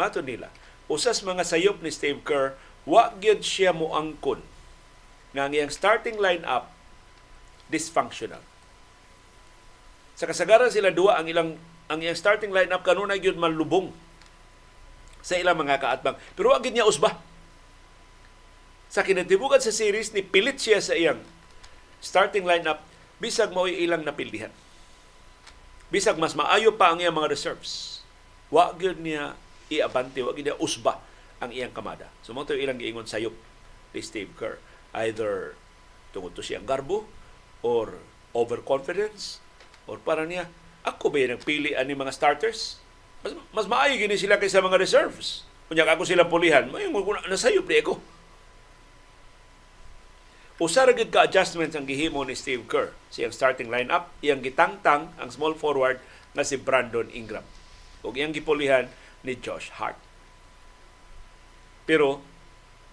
Mato 0.00 0.24
nila, 0.24 0.48
usas 0.88 1.20
mga 1.20 1.44
sayop 1.44 1.84
ni 1.84 1.92
Steve 1.92 2.24
Kerr, 2.24 2.56
wa 2.88 3.12
gyud 3.20 3.44
siya 3.44 3.76
mo 3.76 3.92
angkon 3.92 4.55
nga 5.36 5.44
ang 5.44 5.52
iyang 5.52 5.68
starting 5.68 6.16
lineup 6.16 6.72
dysfunctional. 7.68 8.40
Sa 10.16 10.24
kasagaran 10.24 10.72
sila 10.72 10.88
duwa 10.88 11.20
ang 11.20 11.28
ilang 11.28 11.60
ang 11.92 12.00
iyang 12.00 12.16
starting 12.16 12.50
lineup 12.50 12.80
kanunay 12.80 13.20
gyud 13.20 13.36
malubong 13.36 13.92
sa 15.20 15.36
ilang 15.36 15.60
mga 15.60 15.76
kaatbang. 15.76 16.16
Pero 16.32 16.56
agad 16.56 16.72
niya 16.72 16.88
usba. 16.88 17.20
Sa 18.86 19.02
kinatibugan 19.02 19.58
sa 19.58 19.74
series, 19.74 20.14
ni 20.14 20.22
pilit 20.22 20.56
siya 20.56 20.80
sa 20.80 20.96
iyang 20.96 21.20
starting 22.00 22.48
lineup 22.48 22.80
bisag 23.20 23.52
mo 23.52 23.68
ilang 23.68 24.06
napildihan. 24.06 24.54
Bisag 25.92 26.16
mas 26.16 26.32
maayo 26.32 26.74
pa 26.74 26.94
ang 26.94 26.98
iyang 27.02 27.14
mga 27.14 27.30
reserves. 27.30 28.00
Wa 28.48 28.72
gyud 28.72 29.02
niya 29.02 29.36
iabante, 29.68 30.22
wa 30.22 30.32
gyud 30.32 30.46
niya 30.48 30.58
usba 30.62 31.02
ang 31.42 31.50
iyang 31.52 31.74
kamada. 31.74 32.08
So 32.24 32.32
mo 32.32 32.46
ilang 32.46 32.78
giingon 32.80 33.10
sayop 33.10 33.34
ni 33.92 34.00
Steve 34.00 34.32
Kerr. 34.38 34.62
Either 34.94 35.58
tungod 36.14 36.36
to 36.36 36.42
siyang 36.44 36.68
garbo 36.68 37.08
or 37.64 37.98
overconfidence 38.36 39.42
or 39.88 39.96
para 39.98 40.22
niya 40.28 40.46
ako 40.86 41.10
ba 41.10 41.18
yung 41.18 41.34
nagpili 41.34 41.74
ani 41.74 41.98
mga 41.98 42.14
starters? 42.14 42.78
Mas, 43.26 43.34
mas 43.50 43.66
maayo 43.66 43.98
gini 43.98 44.14
sila 44.14 44.38
kaysa 44.38 44.62
mga 44.62 44.78
reserves. 44.78 45.42
Kunya 45.66 45.82
ako 45.82 46.06
sila 46.06 46.30
pulihan, 46.30 46.70
may 46.70 46.86
nasayop 47.26 47.66
di 47.66 47.82
ako. 47.82 47.98
Usa 50.56 50.88
ra 50.88 50.96
gid 50.96 51.12
ka 51.12 51.26
adjustments 51.26 51.76
ang 51.76 51.84
gihimo 51.84 52.24
ni 52.24 52.32
Steve 52.32 52.64
Kerr 52.64 52.94
siyang 53.12 53.34
starting 53.34 53.68
lineup, 53.68 54.08
iyang 54.24 54.40
gitangtang 54.40 55.12
ang 55.20 55.28
small 55.28 55.52
forward 55.52 56.00
nga 56.32 56.46
si 56.46 56.56
Brandon 56.56 57.04
Ingram. 57.12 57.44
Ug 58.00 58.16
iyang 58.16 58.32
gipulihan 58.32 58.88
ni 59.20 59.36
Josh 59.36 59.68
Hart. 59.76 60.00
Pero 61.84 62.24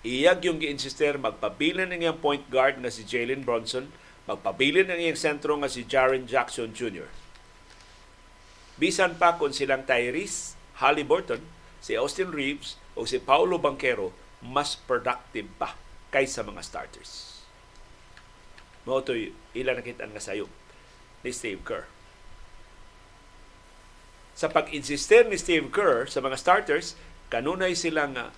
iyag 0.04 0.44
yung 0.44 0.60
gi-insister 0.60 1.16
magpabilin 1.16 1.96
ang 1.96 2.04
iyang 2.04 2.20
point 2.20 2.44
guard 2.52 2.76
nga 2.84 2.92
si 2.92 3.08
Jalen 3.08 3.48
Bronson, 3.48 3.88
magpabilin 4.28 4.92
ang 4.92 5.00
iyang 5.00 5.16
sentro 5.18 5.56
nga 5.56 5.72
si 5.72 5.88
Jaren 5.88 6.28
Jackson 6.28 6.76
Jr. 6.76 7.08
Bisan 8.76 9.16
pa 9.16 9.40
kung 9.40 9.56
silang 9.56 9.88
Tyrese 9.88 10.60
Halliburton, 10.84 11.40
si 11.80 11.96
Austin 11.96 12.36
Reeves 12.36 12.76
o 13.00 13.08
si 13.08 13.16
Paulo 13.20 13.56
Banquero 13.60 14.12
mas 14.44 14.76
productive 14.76 15.48
pa 15.56 15.80
kaysa 16.12 16.44
mga 16.44 16.60
starters. 16.60 17.40
Mao 18.84 19.00
to 19.00 19.16
ilan 19.56 19.80
nakita 19.80 20.04
nga 20.04 20.20
sayop 20.20 20.52
ni 21.24 21.32
Steve 21.32 21.64
Kerr. 21.64 21.88
Sa 24.36 24.52
pag-insister 24.52 25.24
ni 25.24 25.40
Steve 25.40 25.72
Kerr 25.72 26.12
sa 26.12 26.20
mga 26.20 26.36
starters, 26.36 27.00
kanunay 27.32 27.72
sila 27.80 28.12
nga 28.12 28.36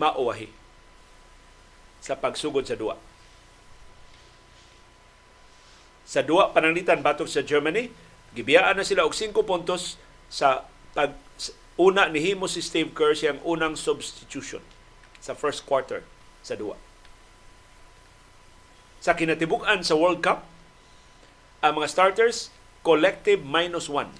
mauwahi 0.00 0.63
sa 2.04 2.20
pagsugod 2.20 2.68
sa 2.68 2.76
duwa. 2.76 3.00
Sa 6.04 6.20
duwa 6.20 6.52
pananglitan 6.52 7.00
batok 7.00 7.32
sa 7.32 7.40
Germany, 7.40 7.88
Gibiyaan 8.34 8.74
na 8.74 8.82
sila 8.82 9.06
og 9.06 9.14
5 9.14 9.30
puntos 9.46 9.94
sa 10.26 10.66
pag 10.90 11.14
una 11.78 12.10
ni 12.10 12.18
himo 12.18 12.50
si 12.50 12.58
Steve 12.58 12.90
Kerr 12.90 13.14
siyang 13.14 13.38
unang 13.46 13.78
substitution 13.78 14.62
sa 15.22 15.38
first 15.38 15.62
quarter 15.62 16.02
sa 16.42 16.58
duwa. 16.58 16.74
Sa 18.98 19.14
kinatibuk-an 19.14 19.86
sa 19.86 19.94
World 19.94 20.18
Cup, 20.18 20.42
ang 21.62 21.78
mga 21.78 21.88
starters 21.88 22.50
collective 22.82 23.46
minus 23.46 23.86
one 23.86 24.10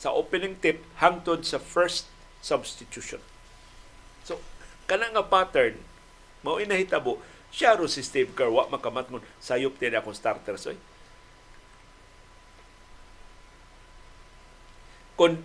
sa 0.00 0.12
opening 0.16 0.56
tip 0.64 0.80
hangtod 0.98 1.44
sa 1.44 1.60
first 1.60 2.08
substitution. 2.40 3.20
So, 4.24 4.40
kana 4.88 5.12
nga 5.12 5.24
pattern, 5.24 5.80
mao 6.46 6.62
inahitabo, 6.62 7.18
siya 7.50 7.74
ro 7.74 7.90
si 7.90 8.06
Steve 8.06 8.30
Kerr, 8.30 8.54
wa 8.54 8.70
makamatngon, 8.70 9.26
sayop 9.42 9.74
din 9.82 9.98
akong 9.98 10.14
starters. 10.14 10.70
Oy. 10.70 10.78
Kung 15.18 15.42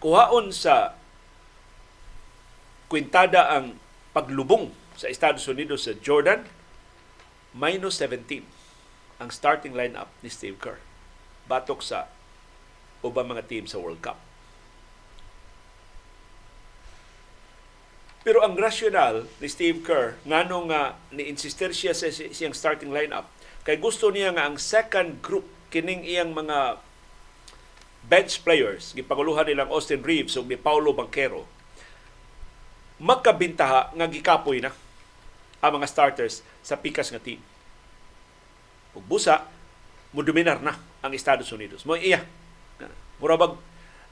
kuhaon 0.00 0.48
sa 0.54 0.96
kwintada 2.88 3.52
ang 3.52 3.76
paglubong 4.16 4.72
sa 4.96 5.12
Estados 5.12 5.44
Unidos 5.44 5.84
sa 5.84 5.92
Jordan, 6.00 6.48
minus 7.52 8.00
17 8.00 8.46
ang 9.18 9.28
starting 9.34 9.74
lineup 9.74 10.08
ni 10.22 10.30
Steve 10.30 10.56
Kerr. 10.56 10.78
Batok 11.50 11.82
sa 11.82 12.06
ubang 13.02 13.26
mga 13.26 13.44
team 13.50 13.66
sa 13.66 13.82
World 13.82 14.00
Cup. 14.00 14.27
Pero 18.28 18.44
ang 18.44 18.60
rasyonal 18.60 19.24
ni 19.40 19.48
Steve 19.48 19.80
Kerr 19.80 20.20
ngano 20.28 20.68
nga 20.68 21.00
ni-insister 21.08 21.72
siya 21.72 21.96
sa 21.96 22.12
siyang 22.12 22.52
starting 22.52 22.92
lineup 22.92 23.24
kay 23.64 23.80
gusto 23.80 24.12
niya 24.12 24.36
nga 24.36 24.44
ang 24.44 24.60
second 24.60 25.24
group 25.24 25.48
kining 25.72 26.04
iyang 26.04 26.36
mga 26.36 26.76
bench 28.04 28.44
players 28.44 28.92
gipanguluhan 28.92 29.48
nilang 29.48 29.72
Austin 29.72 30.04
Reeves 30.04 30.36
ug 30.36 30.44
ni 30.44 30.60
Paulo 30.60 30.92
Banquero 30.92 31.48
magkabintaha 33.00 33.96
nga 33.96 34.06
gikapoy 34.12 34.60
na 34.60 34.76
ang 35.64 35.80
mga 35.80 35.88
starters 35.88 36.44
sa 36.60 36.76
pikas 36.76 37.08
nga 37.08 37.24
team. 37.24 37.40
Ug 38.92 39.08
busa 39.08 39.48
mo 40.12 40.20
dominar 40.20 40.60
na 40.60 40.76
ang 41.00 41.16
Estados 41.16 41.48
Unidos. 41.48 41.88
Mo 41.88 41.96
iya. 41.96 42.28
Murabag 43.24 43.56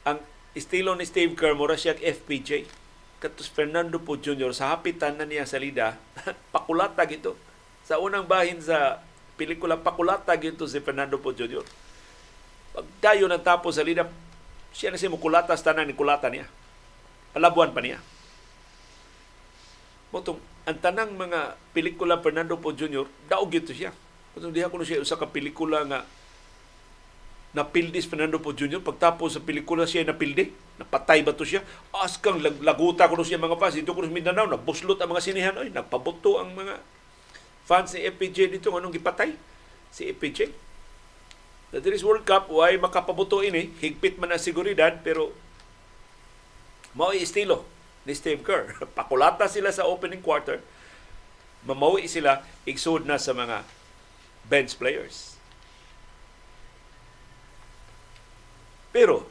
ang 0.09 0.24
estilo 0.56 0.97
ni 0.97 1.05
Steve 1.05 1.36
Kerr 1.36 1.52
mura 1.52 1.76
siya 1.76 2.01
FPJ 2.01 2.64
katus 3.26 3.50
Fernando 3.50 3.98
po 3.98 4.14
Jr. 4.14 4.54
sa 4.54 4.70
hapitan 4.70 5.18
na 5.18 5.26
niya 5.26 5.42
sa 5.42 5.58
lida, 5.58 5.98
pakulatag 6.54 7.18
ito. 7.18 7.34
Sa 7.82 7.98
unang 7.98 8.22
bahin 8.22 8.62
sa 8.62 9.02
pelikula, 9.34 9.74
pakulatag 9.74 10.54
ito 10.54 10.62
si 10.70 10.78
Fernando 10.78 11.18
po 11.18 11.34
Jr. 11.34 11.66
Pag 12.70 12.86
tayo 13.02 13.26
nang 13.26 13.42
tapos 13.42 13.74
sa 13.74 13.82
lida, 13.82 14.06
siya 14.70 14.94
na 14.94 15.00
si 15.00 15.10
mukulatas 15.10 15.66
tanan 15.66 15.90
ni 15.90 15.98
kulata 15.98 16.30
niya. 16.30 16.46
Palabuan 17.34 17.74
pa 17.74 17.82
niya. 17.82 17.98
Motong, 20.14 20.38
ang 20.62 20.78
tanang 20.78 21.18
mga 21.18 21.58
pelikula 21.74 22.22
Fernando 22.22 22.54
po 22.54 22.70
Jr., 22.70 23.10
daog 23.26 23.50
ito 23.50 23.74
siya. 23.74 23.90
Motong 24.38 24.54
diha 24.54 24.70
ko 24.70 24.78
siya 24.86 25.02
usa 25.02 25.18
ka 25.18 25.26
pelikula 25.26 25.82
nga 25.82 26.06
napildi 27.55 28.02
si 28.02 28.09
Fernando 28.10 28.43
Po 28.43 28.51
Jr. 28.51 28.82
Pagtapos 28.82 29.39
sa 29.39 29.40
pelikula 29.44 29.86
siya 29.86 30.02
napildi. 30.02 30.51
Napatay 30.81 31.23
ba 31.23 31.32
to 31.32 31.47
siya? 31.47 31.62
Askang 31.94 32.43
laguta 32.43 33.06
ko 33.06 33.20
siya 33.23 33.39
mga 33.39 33.56
fans. 33.60 33.78
Dito 33.78 33.94
ko 33.94 34.02
sa 34.02 34.10
Mindanao, 34.10 34.51
nabuslot 34.51 34.98
ang 34.98 35.12
mga 35.14 35.23
sinihan. 35.23 35.55
Oy, 35.56 35.70
nagpabuto 35.70 36.43
ang 36.43 36.52
mga 36.56 36.82
fans 37.68 37.94
ni 37.94 38.05
FPJ 38.09 38.52
dito. 38.59 38.73
Anong 38.74 38.97
gipatay? 38.97 39.36
Si 39.93 40.09
FPJ. 40.10 40.51
Sa 41.70 41.78
Diris 41.78 42.02
World 42.02 42.24
Cup, 42.27 42.51
why 42.51 42.74
makapabuto 42.81 43.44
ini. 43.44 43.70
Higpit 43.78 44.18
man 44.18 44.35
ang 44.35 44.43
seguridad, 44.43 44.98
pero 45.01 45.32
mao 46.97 47.12
estilo 47.12 47.68
ni 48.09 48.12
Steve 48.16 48.40
Kerr. 48.40 48.73
Pakulata 48.97 49.47
sila 49.47 49.68
sa 49.70 49.85
opening 49.85 50.24
quarter. 50.24 50.64
Mamawi 51.66 52.06
sila, 52.06 52.47
igsud 52.62 53.05
na 53.05 53.18
sa 53.18 53.35
mga 53.35 53.66
bench 54.47 54.78
players 54.78 55.35
Pero, 58.97 59.28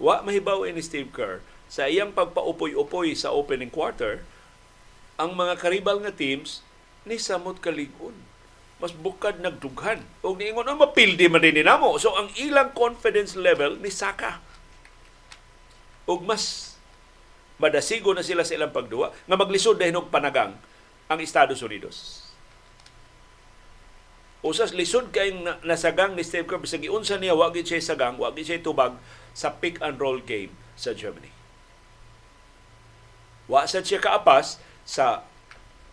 wa 0.00 0.24
mahibaw 0.24 0.64
ni 0.72 0.80
Steve 0.80 1.12
Kerr 1.12 1.44
sa 1.68 1.84
iyang 1.84 2.16
pagpaupoy-upoy 2.16 3.12
sa 3.12 3.28
opening 3.28 3.68
quarter, 3.68 4.24
ang 5.20 5.36
mga 5.36 5.60
karibal 5.60 6.00
nga 6.00 6.16
teams 6.16 6.64
ni 7.04 7.20
samot 7.20 7.60
kaligon. 7.60 8.16
Mas 8.80 8.96
bukad 8.96 9.36
nagdughan. 9.44 10.00
O 10.24 10.32
niingon, 10.32 10.64
ang 10.64 10.80
mapildi 10.80 11.28
man 11.28 11.44
din 11.44 11.60
namo. 11.60 12.00
So, 12.00 12.16
ang 12.16 12.32
ilang 12.40 12.72
confidence 12.72 13.36
level 13.36 13.76
ni 13.84 13.92
Saka. 13.92 14.40
O 16.08 16.16
mas 16.16 16.74
madasigo 17.60 18.16
na 18.16 18.24
sila 18.24 18.48
sa 18.48 18.56
ilang 18.56 18.72
pagduwa 18.72 19.12
nga 19.12 19.36
maglisod 19.36 19.76
dahil 19.76 20.08
panagang 20.08 20.56
ang 21.06 21.18
Estados 21.20 21.60
Unidos. 21.60 22.31
Usas 24.42 24.74
lisod 24.74 25.14
kay 25.14 25.38
nasagang 25.62 26.18
ni 26.18 26.26
Steve 26.26 26.50
Kerr 26.50 26.58
bisag 26.58 26.82
giunsa 26.82 27.14
niya 27.14 27.38
wa 27.38 27.54
gid 27.54 27.62
siya 27.62 27.94
sagang, 27.94 28.18
wa 28.18 28.34
gid 28.34 28.50
siya 28.50 28.58
tubag 28.58 28.98
sa 29.30 29.54
pick 29.54 29.78
and 29.78 30.02
roll 30.02 30.18
game 30.18 30.50
sa 30.74 30.90
Germany. 30.90 31.30
Wa 33.46 33.70
sad 33.70 33.86
siya 33.86 34.02
kaapas 34.02 34.58
sa 34.82 35.22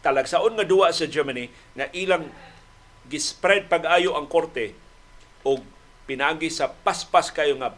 talagsaon 0.02 0.58
nga 0.58 0.66
duwa 0.66 0.90
sa 0.90 1.06
Germany 1.06 1.54
nga 1.78 1.94
ilang 1.94 2.26
gispread 3.06 3.70
pag-ayo 3.70 4.18
ang 4.18 4.26
korte 4.26 4.74
o 5.46 5.62
pinagi 6.10 6.50
sa 6.50 6.74
paspas 6.74 7.30
kayo 7.30 7.54
nga 7.62 7.78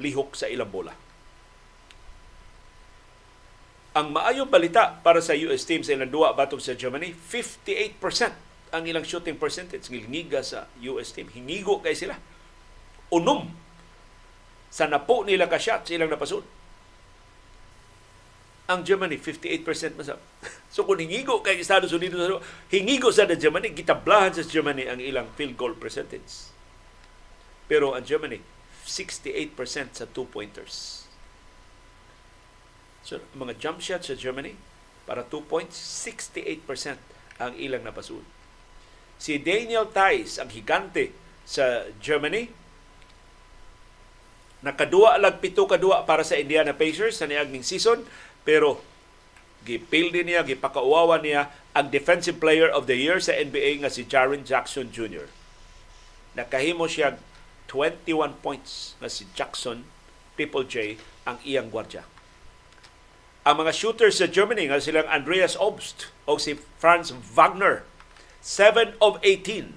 lihok 0.00 0.32
sa 0.32 0.48
ilang 0.48 0.72
bola. 0.72 0.96
Ang 3.92 4.16
maayong 4.16 4.48
balita 4.48 5.04
para 5.04 5.20
sa 5.20 5.36
US 5.36 5.68
team 5.68 5.84
sa 5.84 5.92
ilang 5.92 6.08
duwa 6.08 6.32
batok 6.32 6.64
sa 6.64 6.72
Germany, 6.72 7.12
58% 7.12 8.47
ang 8.72 8.84
ilang 8.84 9.04
shooting 9.04 9.40
percentage 9.40 9.88
ngilngiga 9.88 10.44
sa 10.44 10.68
US 10.92 11.12
team. 11.14 11.28
Hingigo 11.32 11.80
kay 11.80 11.96
sila. 11.96 12.16
Unom 13.08 13.48
sa 14.68 14.84
napo 14.84 15.24
nila 15.24 15.48
ka 15.48 15.56
shots 15.56 15.88
ilang 15.92 16.12
napasud. 16.12 16.44
Ang 18.68 18.84
Germany 18.84 19.16
58% 19.16 19.96
masab. 19.96 20.20
So 20.68 20.84
kung 20.84 21.00
hingigo 21.00 21.40
kay 21.40 21.64
Estados 21.64 21.96
Unidos, 21.96 22.44
hingigo 22.68 23.08
sa 23.08 23.24
Germany, 23.24 23.72
gitablahan 23.72 24.36
sa 24.36 24.44
Germany 24.44 24.84
ang 24.84 25.00
ilang 25.00 25.32
field 25.32 25.56
goal 25.56 25.72
percentage. 25.72 26.52
Pero 27.64 27.96
ang 27.96 28.04
Germany 28.04 28.44
68% 28.84 29.56
sa 29.96 30.04
two-pointers. 30.04 31.08
So, 33.00 33.24
mga 33.32 33.56
jump 33.56 33.80
shots 33.80 34.12
sa 34.12 34.16
Germany, 34.16 34.60
para 35.08 35.24
two 35.24 35.40
points, 35.40 35.80
68% 36.04 37.00
ang 37.40 37.56
ilang 37.56 37.88
napasud 37.88 38.20
si 39.18 39.36
Daniel 39.42 39.90
Tice, 39.90 40.38
ang 40.38 40.48
higante 40.48 41.12
sa 41.42 41.90
Germany. 41.98 42.48
Nakadua 44.62 45.18
lag 45.18 45.38
pito 45.38 45.66
kadua 45.66 46.02
para 46.06 46.22
sa 46.22 46.38
Indiana 46.38 46.74
Pacers 46.74 47.18
sa 47.18 47.26
niagning 47.26 47.66
season, 47.66 48.06
pero 48.42 48.82
gipil 49.66 50.14
din 50.14 50.30
niya, 50.32 50.46
gipakauwawa 50.46 51.18
niya 51.22 51.50
ang 51.74 51.90
Defensive 51.90 52.42
Player 52.42 52.70
of 52.70 52.90
the 52.90 52.98
Year 52.98 53.22
sa 53.22 53.34
NBA 53.34 53.82
nga 53.82 53.90
si 53.90 54.06
Jaren 54.06 54.42
Jackson 54.42 54.90
Jr. 54.90 55.30
Nakahimo 56.34 56.86
siya 56.86 57.18
21 57.70 58.38
points 58.40 58.98
nga 58.98 59.10
si 59.10 59.28
Jackson 59.36 59.84
Triple 60.38 60.66
J 60.66 60.96
ang 61.26 61.36
iyang 61.42 61.68
gwardya. 61.68 62.06
Ang 63.42 63.64
mga 63.64 63.74
shooters 63.74 64.22
sa 64.22 64.30
Germany 64.30 64.70
nga 64.70 64.78
silang 64.78 65.06
Andreas 65.10 65.58
Obst 65.58 66.10
o 66.30 66.38
si 66.38 66.54
Franz 66.78 67.10
Wagner 67.10 67.82
7 68.42 68.94
of 69.02 69.18
18 69.26 69.74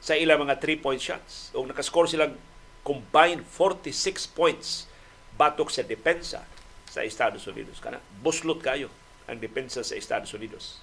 sa 0.00 0.16
ilang 0.16 0.48
mga 0.48 0.58
3-point 0.58 1.02
shots. 1.02 1.52
O 1.52 1.66
nakascore 1.66 2.08
silang 2.08 2.40
combined 2.82 3.44
46 3.44 4.30
points 4.32 4.88
batok 5.36 5.68
sa 5.68 5.84
depensa 5.84 6.48
sa 6.88 7.04
Estados 7.04 7.44
Unidos. 7.46 7.78
Kana, 7.78 8.00
buslot 8.24 8.64
kayo 8.64 8.88
ang 9.28 9.38
depensa 9.38 9.84
sa 9.84 9.94
Estados 9.94 10.32
Unidos. 10.32 10.80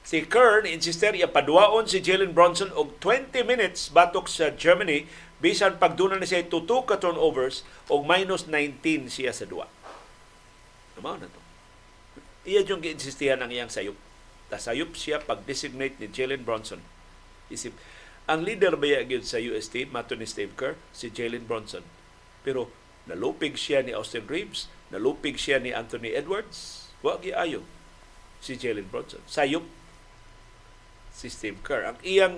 Si 0.00 0.26
Kern, 0.26 0.66
insister, 0.66 1.14
paduaon 1.14 1.86
si 1.86 2.02
Jalen 2.02 2.34
Bronson 2.34 2.72
og 2.74 2.98
20 2.98 3.46
minutes 3.46 3.92
batok 3.92 4.26
sa 4.26 4.50
Germany 4.50 5.06
bisan 5.38 5.78
pagduna 5.78 6.18
na 6.18 6.26
siya 6.26 6.44
tuto 6.44 6.82
ka 6.82 6.98
turnovers 6.98 7.62
og 7.86 8.04
minus 8.08 8.48
19 8.48 9.06
siya 9.06 9.30
sa 9.30 9.46
duwa. 9.46 9.70
Tama 10.98 11.20
na 11.20 11.28
to. 11.30 11.40
Iya 12.48 12.64
yung 12.66 12.80
giinsistihan 12.80 13.38
ang 13.38 13.52
iyang 13.52 13.70
sayop 13.70 14.09
Tasayop 14.50 14.98
siya 14.98 15.22
pag-designate 15.22 15.96
ni 16.02 16.10
Jalen 16.10 16.42
Bronson. 16.42 16.82
Isip, 17.48 17.72
ang 18.26 18.42
leader 18.46 18.74
ba 18.74 18.86
yun 18.86 19.22
sa 19.22 19.38
UST, 19.38 19.90
mato 19.90 20.14
ni 20.14 20.26
Steve 20.26 20.54
Kerr, 20.54 20.78
si 20.90 21.10
Jalen 21.10 21.46
Bronson. 21.46 21.86
Pero 22.42 22.70
nalupig 23.06 23.54
siya 23.56 23.82
ni 23.82 23.94
Austin 23.94 24.26
Reeves, 24.26 24.70
nalupig 24.90 25.38
siya 25.38 25.62
ni 25.62 25.74
Anthony 25.74 26.14
Edwards. 26.14 26.90
Wag 27.00 27.24
ayo 27.26 27.64
si 28.38 28.54
Jalen 28.58 28.86
Bronson. 28.90 29.22
Sayop 29.24 29.64
si 31.10 31.26
Steve 31.32 31.58
Kerr. 31.64 31.90
Ang 31.94 31.98
iyang 32.04 32.36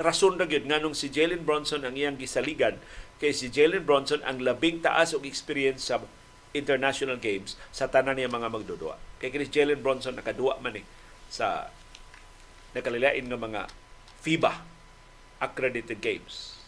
Rason 0.00 0.40
ra 0.40 0.48
gyud 0.48 0.64
nganong 0.64 0.96
si 0.96 1.12
Jalen 1.12 1.44
Bronson 1.44 1.84
ang 1.84 1.92
iyang 1.92 2.16
gisaligan 2.16 2.80
kay 3.20 3.36
si 3.36 3.52
Jalen 3.52 3.84
Bronson 3.84 4.24
ang 4.24 4.40
labing 4.40 4.80
taas 4.80 5.12
og 5.12 5.28
experience 5.28 5.92
sa 5.92 6.00
international 6.54 7.18
games 7.18 7.58
sa 7.74 7.90
tanan 7.90 8.18
niya 8.18 8.30
mga 8.30 8.52
magdudua. 8.52 8.98
Kay 9.18 9.32
kini 9.32 9.48
si 9.48 9.54
Jalen 9.54 9.80
Bronson 9.80 10.14
nakaduwa 10.14 10.60
man 10.62 10.78
eh 10.78 10.84
sa 11.26 11.70
nakalilain 12.76 13.24
nga 13.26 13.40
mga 13.40 13.62
FIBA 14.22 14.52
accredited 15.40 15.98
games. 15.98 16.60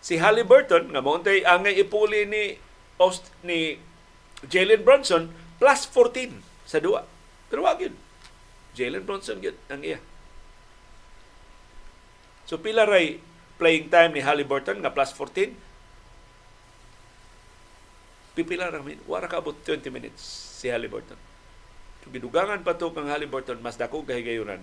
Si 0.00 0.22
Halliburton 0.22 0.94
nga 0.94 1.02
mo 1.02 1.18
untay 1.18 1.42
angay 1.42 1.82
ipuli 1.82 2.24
ni 2.26 2.56
Aust 2.96 3.28
ni 3.42 3.76
Jalen 4.46 4.86
Bronson 4.86 5.34
plus 5.58 5.84
14 5.90 6.40
sa 6.64 6.78
duwa. 6.78 7.04
Pero 7.50 7.66
wag 7.66 7.82
yun. 7.82 7.96
Jalen 8.76 9.02
Bronson 9.02 9.42
yun 9.42 9.56
ang 9.66 9.82
iya. 9.82 9.98
So 12.46 12.62
pila 12.62 12.86
ray 12.86 13.18
playing 13.58 13.88
time 13.90 14.14
ni 14.14 14.22
Halliburton 14.22 14.84
nga 14.84 14.92
plus 14.92 15.10
14? 15.12 15.65
Pipila 18.36 18.68
ra 18.68 18.84
min, 18.84 19.00
wara 19.08 19.24
ka 19.32 19.40
abot 19.40 19.56
20 19.56 19.88
minutes 19.88 20.20
si 20.60 20.68
Halliburton. 20.68 21.16
So 22.04 22.12
gidugangan 22.12 22.60
pa 22.60 22.76
to 22.76 22.92
kang 22.92 23.08
Halliburton 23.08 23.64
mas 23.64 23.80
dako 23.80 24.04
kahigayunan 24.04 24.60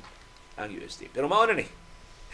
ang 0.53 0.69
US 0.77 1.01
team. 1.01 1.09
Pero 1.09 1.25
mao 1.25 1.41
na 1.49 1.57
ni. 1.57 1.65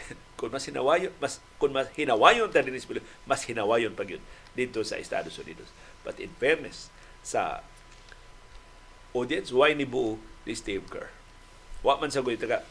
kung 0.38 0.52
mas 0.52 0.68
hinawayon 0.68 1.12
mas 1.16 1.40
kung 1.56 1.72
mas 1.72 1.88
hinawayon 1.96 2.52
ta 2.52 2.60
Pilipinas, 2.60 3.04
mas 3.24 3.40
hinawayon 3.48 3.96
pa 3.96 4.04
gyud 4.04 4.20
dito 4.52 4.84
sa 4.84 5.00
Estados 5.00 5.36
Unidos. 5.40 5.72
But 6.04 6.20
in 6.20 6.32
fairness 6.36 6.92
sa 7.24 7.64
audience, 9.16 9.48
why 9.52 9.72
ni 9.72 9.88
buo 9.88 10.20
ni 10.44 10.52
Steve 10.52 10.84
Kerr? 10.92 11.08
Wa 11.80 11.96
man 11.96 12.12
sa 12.12 12.20
taga 12.20 12.68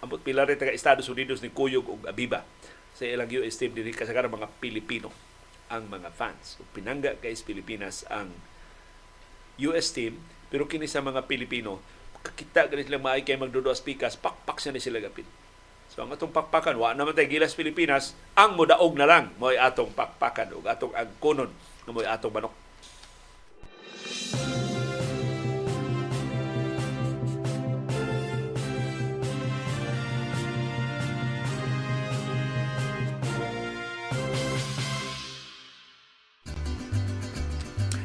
ambot 0.00 0.24
pila 0.24 0.48
rin 0.48 0.56
taga 0.56 0.72
Estados 0.72 1.08
Unidos 1.12 1.44
ni 1.44 1.52
Kuyog 1.52 1.84
ug 1.84 2.00
Abiba 2.08 2.48
sa 2.96 3.04
ilang 3.04 3.28
US 3.28 3.60
team 3.60 3.76
dinhi 3.76 3.92
kasagaran 3.92 4.32
mga 4.32 4.48
Pilipino 4.56 5.12
ang 5.68 5.88
mga 5.88 6.12
fans. 6.12 6.60
Pinangga 6.72 7.16
kay 7.20 7.36
Pilipinas 7.40 8.04
ang 8.08 8.32
US 9.60 9.92
team 9.92 10.20
pero 10.48 10.64
kini 10.64 10.88
sa 10.88 11.04
mga 11.04 11.28
Pilipino 11.28 11.80
kakita 12.24 12.66
gani 12.66 12.82
sila 12.84 12.98
maay 12.98 13.22
kay 13.22 13.38
magdudo 13.38 13.70
as 13.70 13.84
pikas 13.84 14.18
pakpak 14.18 14.58
sa 14.58 14.74
ni 14.74 14.82
sila 14.82 14.98
gapit. 14.98 15.24
So 15.88 16.04
ang 16.04 16.12
atong 16.12 16.34
pakpakan 16.34 16.76
wa 16.76 16.92
naman 16.92 17.16
tay 17.16 17.30
gilas 17.30 17.56
Pilipinas 17.56 18.12
ang 18.36 18.58
modaog 18.58 18.94
na 18.98 19.08
lang 19.08 19.32
mo 19.40 19.48
atong 19.48 19.94
pakpakan 19.94 20.52
ug 20.58 20.64
atong 20.68 20.92
agkunon 20.92 21.50
nga 21.86 21.92
mo 21.94 22.00
atong 22.04 22.34
manok. 22.34 22.54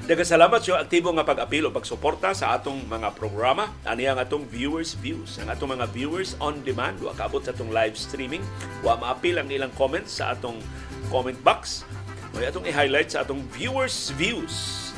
Daghang 0.03 0.27
salamat 0.27 0.59
sa 0.59 0.83
aktibo 0.83 1.15
nga 1.15 1.23
pag-apil 1.23 1.63
o 1.63 1.71
pagsuporta 1.71 2.35
sa 2.35 2.59
atong 2.59 2.75
mga 2.91 3.15
programa. 3.15 3.71
Ani 3.87 4.03
ang 4.03 4.19
atong 4.19 4.43
viewers 4.43 4.99
views, 4.99 5.39
ang 5.39 5.47
atong 5.47 5.79
mga 5.79 5.87
viewers 5.95 6.35
on 6.43 6.59
demand, 6.67 6.99
wa 6.99 7.15
kaabot 7.15 7.39
sa 7.39 7.55
atong 7.55 7.71
live 7.71 7.95
streaming, 7.95 8.43
wa 8.83 8.99
maapil 8.99 9.39
ang 9.39 9.47
ilang 9.47 9.71
comments 9.79 10.19
sa 10.19 10.35
atong 10.35 10.59
comment 11.07 11.39
box. 11.39 11.87
May 12.35 12.51
atong 12.51 12.67
i-highlight 12.67 13.15
sa 13.15 13.23
atong 13.23 13.47
viewers 13.55 14.11
views. 14.19 14.91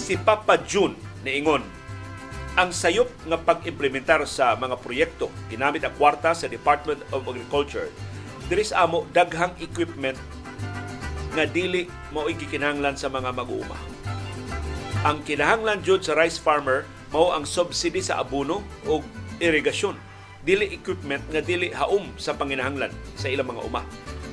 Si 0.00 0.16
Papa 0.16 0.56
June 0.64 0.96
niingon 1.20 1.60
ang 2.56 2.72
sayop 2.72 3.12
nga 3.28 3.36
pag-implementar 3.36 4.24
sa 4.24 4.56
mga 4.56 4.80
proyekto 4.80 5.28
ginamit 5.52 5.84
ang 5.84 5.92
kwarta 6.00 6.32
sa 6.32 6.48
Department 6.48 7.00
of 7.12 7.28
Agriculture 7.28 7.92
diri 8.48 8.64
sa 8.64 8.88
amo 8.88 9.04
daghang 9.12 9.56
equipment 9.60 10.16
nga 11.32 11.44
dili 11.48 11.88
mao 12.12 12.28
gikinahanglan 12.28 12.96
sa 12.96 13.08
mga 13.08 13.32
mag-uuma. 13.32 13.76
Ang 15.02 15.24
kinahanglan 15.26 15.82
jud 15.82 16.04
sa 16.04 16.14
rice 16.14 16.38
farmer 16.38 16.86
mao 17.10 17.34
ang 17.34 17.44
subsidy 17.44 18.00
sa 18.00 18.22
abono 18.22 18.62
o 18.86 19.02
irigasyon. 19.42 19.96
Dili 20.42 20.74
equipment 20.74 21.22
nga 21.30 21.42
dili 21.42 21.70
haum 21.70 22.10
sa 22.18 22.34
panginahanglan 22.34 22.90
sa 23.14 23.30
ilang 23.30 23.50
mga 23.50 23.62
uma. 23.62 23.82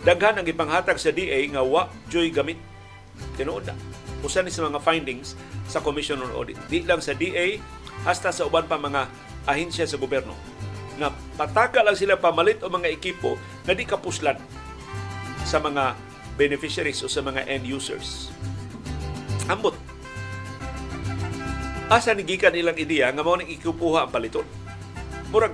Daghan 0.02 0.42
ang 0.42 0.48
ipanghatag 0.48 0.98
sa 0.98 1.12
DA 1.14 1.44
nga 1.52 1.62
wa 1.62 1.92
joy 2.08 2.32
gamit. 2.34 2.58
Tinuod 3.36 3.68
na. 3.68 3.76
Usa 4.24 4.44
ni 4.44 4.52
sa 4.52 4.66
mga 4.66 4.80
findings 4.80 5.36
sa 5.68 5.84
Commission 5.84 6.20
on 6.24 6.34
Audit. 6.34 6.58
Di 6.72 6.84
lang 6.88 7.04
sa 7.04 7.16
DA, 7.16 7.60
hasta 8.08 8.32
sa 8.32 8.48
uban 8.48 8.66
pa 8.66 8.80
mga 8.80 9.12
ahensya 9.48 9.88
sa 9.88 10.00
gobyerno 10.00 10.36
nga 11.00 11.16
pataka 11.40 11.80
lang 11.80 11.96
sila 11.96 12.20
pamalit 12.20 12.60
o 12.60 12.68
mga 12.68 12.92
ekipo 12.92 13.40
na 13.64 13.72
di 13.72 13.88
kapuslan 13.88 14.36
sa 15.48 15.64
mga 15.64 15.96
beneficiaries 16.40 17.04
o 17.04 17.12
sa 17.12 17.20
mga 17.20 17.44
end 17.52 17.68
users. 17.68 18.32
Ambot. 19.52 19.76
Asa 21.92 22.16
ni 22.16 22.24
gikan 22.24 22.56
ilang 22.56 22.80
ideya 22.80 23.12
nga 23.12 23.26
mao 23.26 23.36
ning 23.36 23.52
ikupuha 23.52 24.08
ang 24.08 24.12
paliton. 24.14 24.48
Murag 25.36 25.52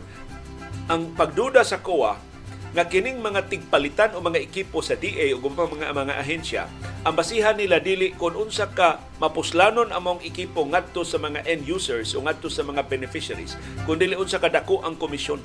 ang 0.86 1.18
pagduda 1.18 1.66
sa 1.66 1.82
COA 1.82 2.36
nga 2.76 2.92
kining 2.92 3.24
mga 3.24 3.48
tigpalitan 3.48 4.14
o 4.14 4.22
mga 4.22 4.44
ekipo 4.44 4.84
sa 4.84 5.00
DA 5.00 5.32
o 5.32 5.40
mga 5.40 5.96
mga 5.96 6.14
ahensya 6.20 6.68
ang 7.08 7.16
basihan 7.16 7.56
nila 7.56 7.80
dili 7.80 8.12
kung 8.12 8.36
unsa 8.36 8.68
ka 8.68 9.00
mapuslanon 9.16 9.96
among 9.96 10.20
ekipo 10.20 10.68
ngadto 10.68 11.08
sa 11.08 11.16
mga 11.16 11.48
end 11.48 11.64
users 11.64 12.12
o 12.14 12.20
ngadto 12.20 12.52
sa 12.52 12.68
mga 12.68 12.84
beneficiaries 12.84 13.56
kung 13.88 13.96
dili 13.96 14.20
unsa 14.20 14.44
ka 14.44 14.52
dako 14.52 14.84
ang 14.84 15.00
komisyon 15.00 15.40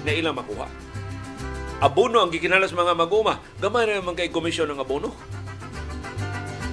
na 0.00 0.16
ilang 0.16 0.32
makuha 0.32 0.64
abono 1.80 2.20
ang 2.20 2.30
gikinalas 2.30 2.76
mga 2.76 2.92
mag-uma. 2.92 3.40
Gamay 3.58 3.88
na 3.88 4.04
naman 4.04 4.14
kay 4.14 4.28
komisyon 4.28 4.68
ng 4.70 4.80
abono. 4.80 5.16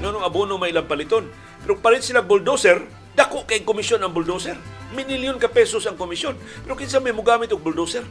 Nganong 0.04 0.28
abono 0.28 0.60
may 0.60 0.76
ilang 0.76 0.86
paliton. 0.86 1.26
Pero 1.64 1.80
palit 1.80 2.06
sila 2.06 2.22
bulldozer, 2.22 2.84
dako 3.18 3.48
kay 3.48 3.64
komisyon 3.64 4.04
ang 4.04 4.14
bulldozer. 4.14 4.60
Minilyon 4.94 5.42
ka 5.42 5.50
pesos 5.50 5.88
ang 5.88 5.98
komisyon. 5.98 6.38
Pero 6.64 6.78
kinsa 6.78 7.02
may 7.02 7.16
mugamit 7.16 7.50
og 7.56 7.64
bulldozer 7.64 8.06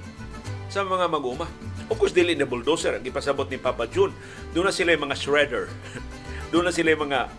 sa 0.72 0.82
mga 0.82 1.06
mag-uma. 1.06 1.46
Of 1.86 2.02
course, 2.02 2.10
dili 2.10 2.34
na 2.34 2.48
bulldozer 2.48 2.98
ang 2.98 3.04
ipasabot 3.06 3.46
ni 3.46 3.60
Papa 3.60 3.86
June. 3.86 4.10
Doon 4.50 4.68
na 4.68 4.74
sila 4.74 4.90
yung 4.96 5.06
mga 5.06 5.16
shredder. 5.16 5.70
Doon 6.52 6.66
na 6.66 6.74
sila 6.74 6.90
yung 6.90 7.06
mga 7.06 7.30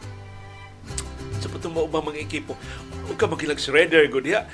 sa 1.38 1.48
patong 1.52 1.76
maubang 1.76 2.08
mga 2.08 2.24
ekipo. 2.24 2.56
Huwag 3.10 3.20
ka 3.20 3.28
magilag 3.28 3.62
shredder, 3.62 4.08
good 4.10 4.26
diha. 4.26 4.48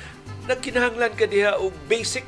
Nagkinahanglan 0.49 1.13
ka 1.15 1.29
diha 1.29 1.55
og 1.61 1.71
basic 1.87 2.25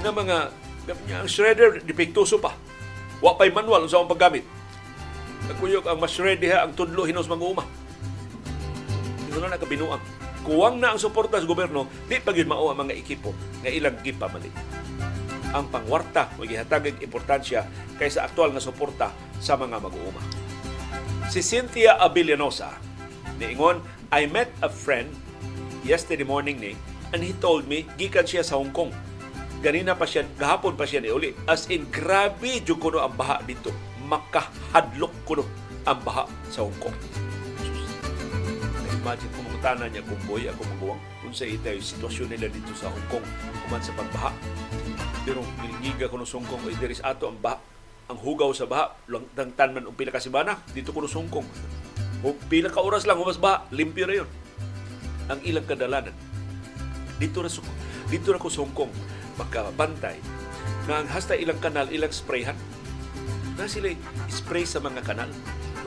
na 0.00 0.14
mga 0.14 0.54
ang 0.94 1.28
shredder, 1.28 1.84
dipektuso 1.84 2.40
pa. 2.40 2.54
Wa 3.18 3.34
pa'y 3.34 3.50
manual 3.50 3.84
sa 3.90 4.00
akong 4.00 4.14
paggamit. 4.14 4.46
Nagkuyok 5.50 5.84
ang 5.90 5.98
mas 5.98 6.14
shredder 6.14 6.62
ang 6.62 6.72
tudlo 6.72 7.04
hinos 7.04 7.26
mag-uuma. 7.26 7.66
Hindi 9.26 9.38
na 9.38 9.54
nakabinuang. 9.54 10.02
Kuwang 10.46 10.80
na 10.80 10.94
ang 10.94 11.00
suporta 11.02 11.36
sa 11.36 11.44
gobyerno, 11.44 11.84
di 12.08 12.22
pa 12.22 12.32
yun 12.32 12.48
mao 12.48 12.72
ang 12.72 12.80
mga 12.80 12.96
ekipo 12.96 13.36
nga 13.60 13.68
ilang 13.68 14.00
gipamali. 14.00 14.48
Ang 15.52 15.68
pangwarta 15.68 16.32
o 16.40 16.44
gihatag 16.44 17.00
importansya 17.04 17.68
kaysa 18.00 18.24
aktual 18.24 18.52
nga 18.52 18.62
suporta 18.62 19.12
sa 19.40 19.56
mga 19.60 19.76
mag-uuma. 19.80 20.22
Si 21.28 21.44
Cynthia 21.44 22.00
Abilianosa, 22.00 22.72
niingon, 23.36 23.84
I 24.08 24.24
met 24.24 24.48
a 24.64 24.72
friend 24.72 25.12
yesterday 25.84 26.24
morning 26.24 26.56
ni 26.56 26.72
and 27.12 27.20
he 27.20 27.36
told 27.36 27.68
me 27.68 27.84
gikan 28.00 28.24
siya 28.24 28.40
sa 28.40 28.56
Hong 28.56 28.72
Kong 28.72 28.92
ganina 29.58 29.98
pa 29.98 30.06
siya, 30.06 30.26
gahapon 30.38 30.78
pa 30.78 30.86
siya 30.86 31.02
ni 31.02 31.10
uli. 31.10 31.34
As 31.44 31.66
in, 31.70 31.86
grabe 31.90 32.62
jud 32.62 32.78
kuno 32.78 33.02
ang 33.02 33.14
baha 33.14 33.42
dito. 33.42 33.74
Makahadlok 34.06 35.14
kuno 35.26 35.44
ang 35.84 36.00
baha 36.02 36.24
sa 36.48 36.64
Hong 36.64 36.78
Kong. 36.80 36.96
Imagine 38.98 39.30
kung 39.32 39.46
makutana 39.46 39.84
niya 39.88 40.04
kung 40.04 40.20
boy 40.28 40.42
ako 40.50 40.62
maguwang 40.76 41.00
kung 41.22 41.32
sa 41.32 41.48
ita 41.48 41.72
yung 41.72 41.86
sitwasyon 41.86 42.28
nila 42.34 42.46
dito 42.50 42.72
sa 42.76 42.92
Hong 42.92 43.06
Kong 43.08 43.26
kuman 43.66 43.82
sa 43.82 43.94
pagbaha. 43.96 44.30
Pero 45.24 45.44
gilingiga 45.60 46.08
ko 46.08 46.20
sa 46.24 46.40
Hong 46.40 46.48
Kong, 46.48 46.62
ay 46.68 46.76
diris 46.76 47.04
ato 47.04 47.28
ang 47.28 47.38
baha 47.40 47.60
ang 48.08 48.16
hugaw 48.16 48.48
sa 48.56 48.64
baha, 48.64 48.96
lang 49.04 49.52
tanman 49.52 49.84
ang 49.84 49.92
pila 49.92 50.08
ka 50.08 50.16
simana, 50.16 50.56
dito 50.72 50.96
ko 50.96 51.04
sa 51.04 51.20
Hong 51.20 51.28
Kong. 51.28 51.44
O 52.24 52.32
pila 52.48 52.72
ka 52.72 52.80
oras 52.80 53.04
lang, 53.04 53.20
humas 53.20 53.36
baha, 53.36 53.68
limpyo 53.68 54.08
na 54.08 54.24
yun. 54.24 54.28
Ang 55.28 55.44
ilang 55.44 55.68
kadalanan. 55.68 56.16
Dito 57.20 57.44
na, 57.44 57.52
dito 58.08 58.28
na 58.32 58.40
ko 58.40 58.48
sa 58.48 58.64
Hong 58.64 58.72
Kong 58.72 58.88
makabantay 59.38 60.18
na 60.90 61.04
ang 61.04 61.08
hasta 61.08 61.36
ilang 61.36 61.60
kanal, 61.62 61.86
ilang 61.88 62.10
sprayhan. 62.10 62.56
Na 63.54 63.70
sila 63.70 63.92
spray 64.30 64.64
sa 64.64 64.82
mga 64.82 65.04
kanal. 65.04 65.30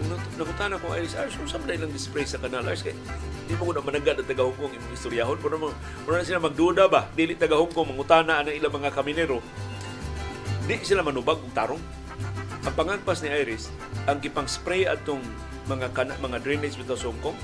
Nung 0.02 0.18
nakutan 0.40 0.73
ako, 0.73 0.98
Iris, 0.98 1.14
Iris, 1.14 1.38
kung 1.38 1.49
saan 1.49 1.65
na 1.69 1.78
ilang 1.78 1.94
spray 1.94 2.26
sa 2.26 2.41
kanal? 2.41 2.65
Iris, 2.65 2.82
kaya 2.82 2.98
hindi 3.45 3.53
mo 3.57 3.69
ko 3.69 3.72
na 3.76 3.84
managad 3.84 4.18
at 4.18 4.26
taga 4.26 4.48
Hong 4.48 4.57
Kong 4.57 4.73
imong 4.73 4.94
istoryahon. 4.95 5.38
Pero 5.41 5.56
mo, 5.60 5.68
na 6.07 6.26
sila 6.26 6.40
magduda 6.40 6.88
ba? 6.88 7.10
Dili 7.14 7.36
taga 7.36 7.60
Hong 7.60 7.73
Kong, 7.73 7.94
mangutana 7.94 8.41
ang 8.41 8.49
ilang 8.49 8.73
mga 8.73 8.95
kaminero. 8.95 9.44
Di 10.65 10.80
sila 10.86 11.03
manubag 11.03 11.41
og 11.41 11.53
tarong. 11.53 11.84
Ang 12.61 12.73
panganpas 12.78 13.26
ni 13.26 13.30
Iris, 13.34 13.73
ang 14.06 14.22
gipang 14.22 14.45
spray 14.45 14.86
atong 14.86 15.22
mga 15.65 15.90
kana, 15.98 16.14
mga 16.22 16.38
drainage 16.45 16.78
bitaw 16.78 16.95
sa 16.95 17.10
Hong 17.10 17.22
Kong, 17.26 17.38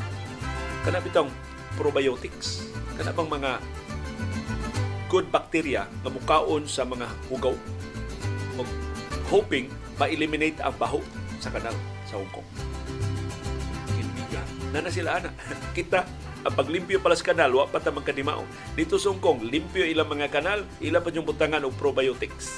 kana 0.85 1.01
bitong 1.01 1.33
probiotics. 1.75 2.69
Kana 2.97 3.13
bang 3.13 3.29
mga 3.29 3.51
good 5.07 5.27
bacteria 5.31 5.87
nga 6.03 6.11
mukaon 6.11 6.67
sa 6.67 6.83
mga 6.83 7.07
hugaw 7.31 7.55
ug 8.57 8.67
hoping 9.31 9.71
ma-eliminate 9.99 10.59
ang 10.63 10.75
baho 10.75 10.99
sa 11.39 11.51
kanal 11.51 11.73
sa 12.07 12.19
Hong 12.19 12.31
Kong. 12.31 12.47
Kinbiga. 13.91 14.41
Na 14.71 14.79
na 14.83 14.91
sila 14.91 15.19
ana. 15.19 15.31
Kita 15.77 16.07
ang 16.47 16.53
paglimpyo 16.55 17.03
pala 17.03 17.17
sa 17.17 17.27
kanal, 17.27 17.51
wa 17.51 17.67
pa 17.67 17.83
ta 17.83 17.91
magkadimao. 17.91 18.47
Dito 18.77 18.95
sa 18.95 19.11
Hong 19.11 19.19
Kong, 19.19 19.43
limpyo 19.47 19.83
ilang 19.83 20.07
mga 20.07 20.31
kanal, 20.31 20.63
ila 20.79 21.03
pa 21.03 21.11
yung 21.11 21.27
butangan 21.27 21.65
og 21.67 21.75
probiotics. 21.75 22.55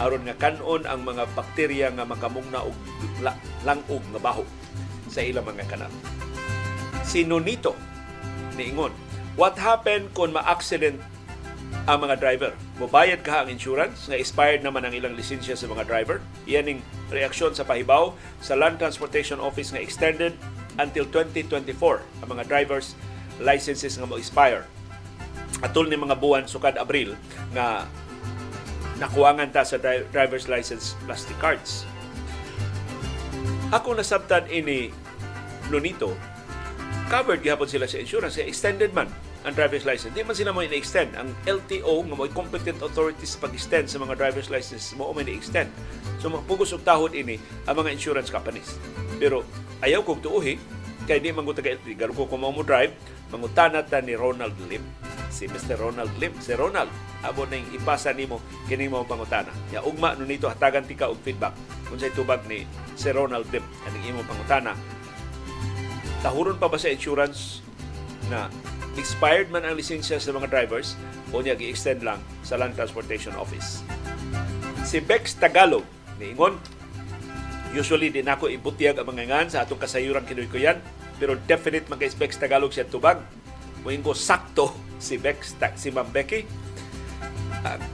aron 0.00 0.24
nga 0.24 0.36
kanon 0.38 0.88
ang 0.88 1.04
mga 1.04 1.28
bakterya 1.36 1.92
nga 1.92 2.08
makamungna 2.08 2.64
og 2.64 2.76
la, 3.20 3.36
langog 3.66 4.00
nga 4.16 4.20
baho 4.20 4.44
sa 5.12 5.20
ilang 5.20 5.44
mga 5.44 5.68
kanal. 5.68 5.92
Si 7.04 7.28
Nonito 7.28 7.76
niingon, 8.56 8.92
what 9.36 9.56
happened 9.60 10.08
kung 10.16 10.32
ma-accident 10.32 10.96
ang 11.82 11.98
mga 11.98 12.22
driver? 12.22 12.52
Mubayad 12.78 13.26
ka 13.26 13.42
ang 13.42 13.50
insurance 13.50 14.06
nga 14.06 14.14
expired 14.14 14.62
naman 14.62 14.86
ang 14.86 14.94
ilang 14.94 15.18
lisensya 15.18 15.58
sa 15.58 15.66
mga 15.66 15.82
driver. 15.82 16.22
Iyan 16.46 16.78
ang 16.78 16.80
reaksyon 17.10 17.58
sa 17.58 17.66
pahibaw 17.66 18.14
sa 18.38 18.54
Land 18.54 18.78
Transportation 18.78 19.42
Office 19.42 19.74
nga 19.74 19.82
extended 19.82 20.38
until 20.78 21.02
2024 21.10 22.22
ang 22.22 22.28
mga 22.30 22.46
drivers 22.46 22.94
licenses 23.42 23.98
nga 23.98 24.06
mo-expire. 24.06 24.62
Atol 25.58 25.90
ni 25.90 25.98
mga 25.98 26.14
buwan 26.22 26.46
sukad 26.46 26.78
Abril 26.78 27.18
nga 27.50 27.90
nakuwangan 29.02 29.50
ta 29.50 29.66
sa 29.66 29.78
driver's 30.14 30.46
license 30.46 30.94
plastic 31.02 31.34
cards. 31.42 31.82
Ako 33.74 33.98
nasabtan 33.98 34.46
ini 34.46 34.94
Nonito, 35.66 36.14
covered 37.10 37.42
gihapon 37.42 37.66
sila 37.66 37.90
sa 37.90 37.98
insurance, 37.98 38.38
extended 38.38 38.94
man 38.94 39.10
ang 39.42 39.54
driver's 39.58 39.82
license. 39.82 40.14
Di 40.14 40.22
man 40.22 40.34
sila 40.38 40.54
mo 40.54 40.62
ina-extend. 40.62 41.18
Ang 41.18 41.34
LTO, 41.44 42.06
nga 42.06 42.14
mo 42.14 42.24
competent 42.30 42.78
authorities 42.78 43.34
pag-extend 43.38 43.90
sa 43.90 43.98
mga 43.98 44.14
driver's 44.14 44.48
license, 44.48 44.94
mo 44.94 45.10
may 45.10 45.26
extend 45.30 45.68
So 46.22 46.30
mapugos 46.30 46.70
og 46.70 46.86
tahod 46.86 47.18
ini 47.18 47.38
ang 47.66 47.74
mga 47.82 47.90
insurance 47.90 48.30
companies. 48.30 48.78
Pero 49.18 49.42
ayaw 49.82 50.06
kong 50.06 50.22
tuuhi, 50.22 50.54
kay 51.10 51.18
di 51.18 51.34
man 51.34 51.42
ko 51.42 51.50
taga 51.50 51.74
LTO. 51.74 51.98
Garo 51.98 52.12
ko 52.14 52.30
kung 52.30 52.46
mo 52.46 52.62
drive, 52.62 52.94
mangutana 53.34 53.82
ta 53.82 53.98
ni 53.98 54.14
Ronald 54.14 54.54
Lim. 54.70 54.86
Si 55.34 55.50
Mr. 55.50 55.82
Ronald 55.82 56.14
Lim. 56.22 56.38
Si 56.38 56.54
Ronald, 56.54 56.92
abo 57.26 57.42
na 57.50 57.58
ipasa 57.58 58.14
nimo 58.14 58.38
kini 58.70 58.86
mo 58.86 59.02
pangutana. 59.02 59.50
Ya 59.74 59.82
ugma 59.82 60.14
no 60.14 60.22
nito 60.22 60.46
hatagan 60.46 60.86
tika 60.86 61.10
og 61.10 61.18
feedback 61.26 61.58
kung 61.90 61.98
sa 61.98 62.06
tubag 62.14 62.46
ni 62.46 62.62
si 62.94 63.10
Ronald 63.10 63.50
Lim 63.50 63.66
aning 63.84 64.14
imo 64.14 64.22
pangutana 64.24 64.72
tahuron 66.22 66.54
pa 66.56 66.70
ba 66.70 66.78
sa 66.78 66.86
insurance 66.86 67.60
na 68.30 68.46
expired 69.00 69.48
man 69.48 69.64
ang 69.64 69.76
lisensya 69.76 70.20
sa 70.20 70.32
mga 70.32 70.48
drivers 70.52 70.98
o 71.32 71.40
niya 71.40 71.56
gi-extend 71.56 72.04
lang 72.04 72.20
sa 72.44 72.60
Land 72.60 72.76
Transportation 72.76 73.32
Office. 73.36 73.80
Si 74.84 75.00
Bex 75.00 75.38
Tagalog, 75.38 75.86
niingon, 76.20 76.58
usually 77.72 78.12
din 78.12 78.28
ako 78.28 78.52
ibutyag 78.52 79.00
ang 79.00 79.08
mga 79.08 79.24
ngan 79.28 79.48
sa 79.48 79.64
atong 79.64 79.80
kasayuran 79.80 80.26
kinoy 80.28 80.48
ko 80.50 80.60
yan, 80.60 80.76
pero 81.16 81.38
definite 81.48 81.88
man 81.88 81.96
kay 81.96 82.12
Bex 82.12 82.36
Tagalog 82.36 82.74
siya 82.74 82.88
tubag. 82.88 83.22
Muing 83.82 84.04
ko 84.04 84.12
sakto 84.14 84.70
si 85.02 85.18
Bex, 85.18 85.58
si 85.78 85.88
Ma'am 85.90 86.10
Becky. 86.12 86.46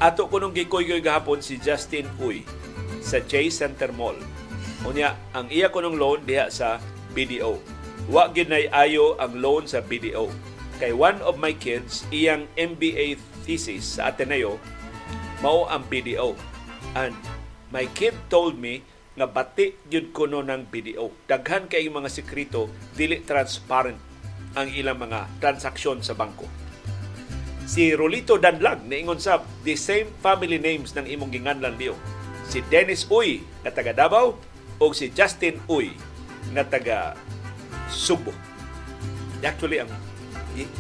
Ato 0.01 0.29
ko 0.29 0.41
nung 0.41 0.57
gikoy 0.57 0.89
gahapon 1.01 1.45
si 1.45 1.61
Justin 1.61 2.09
Uy 2.21 2.45
sa 3.05 3.21
J 3.21 3.49
Center 3.53 3.93
Mall. 3.93 4.17
Unya, 4.85 5.17
ang 5.37 5.49
iya 5.53 5.69
ko 5.69 5.85
nung 5.85 5.97
loan 6.01 6.25
diha 6.25 6.49
sa 6.49 6.81
BDO 7.13 7.79
wa 8.09 8.25
ginay 8.33 8.73
ayo 8.73 9.21
ang 9.21 9.37
loan 9.37 9.69
sa 9.69 9.85
BDO. 9.85 10.33
Kay 10.79 10.95
one 10.95 11.19
of 11.27 11.43
my 11.43 11.51
kids, 11.59 12.07
iyang 12.15 12.47
MBA 12.55 13.19
thesis 13.43 13.99
sa 13.99 14.15
Ateneo, 14.15 14.63
mao 15.43 15.67
ang 15.67 15.83
BDO. 15.91 16.39
And 16.95 17.19
my 17.75 17.91
kid 17.99 18.15
told 18.31 18.55
me 18.55 18.87
nga 19.19 19.27
bati 19.27 19.75
gyud 19.91 20.15
kuno 20.15 20.39
ng 20.47 20.71
BDO. 20.71 21.27
Daghan 21.27 21.67
kay 21.67 21.91
mga 21.91 22.07
sekreto 22.07 22.71
dili 22.95 23.19
transparent 23.27 23.99
ang 24.55 24.71
ilang 24.71 25.03
mga 25.03 25.27
transaksyon 25.43 25.99
sa 26.07 26.15
bangko. 26.15 26.47
Si 27.67 27.91
Rolito 27.93 28.39
Danlag 28.39 28.87
niingon 28.87 29.19
sab 29.19 29.45
the 29.67 29.75
same 29.75 30.09
family 30.23 30.63
names 30.63 30.95
ng 30.95 31.05
imong 31.05 31.35
ginganlan 31.35 31.75
liyo. 31.75 31.99
Si 32.47 32.63
Dennis 32.71 33.05
Uy 33.11 33.43
nga 33.67 33.75
taga 33.75 33.93
Davao 33.93 34.39
o 34.79 34.85
si 34.95 35.11
Justin 35.11 35.59
Uy 35.67 35.93
nga 36.55 36.63
taga 36.63 37.19
Subo. 37.91 38.31
Actually, 39.43 39.83
ang 39.83 39.91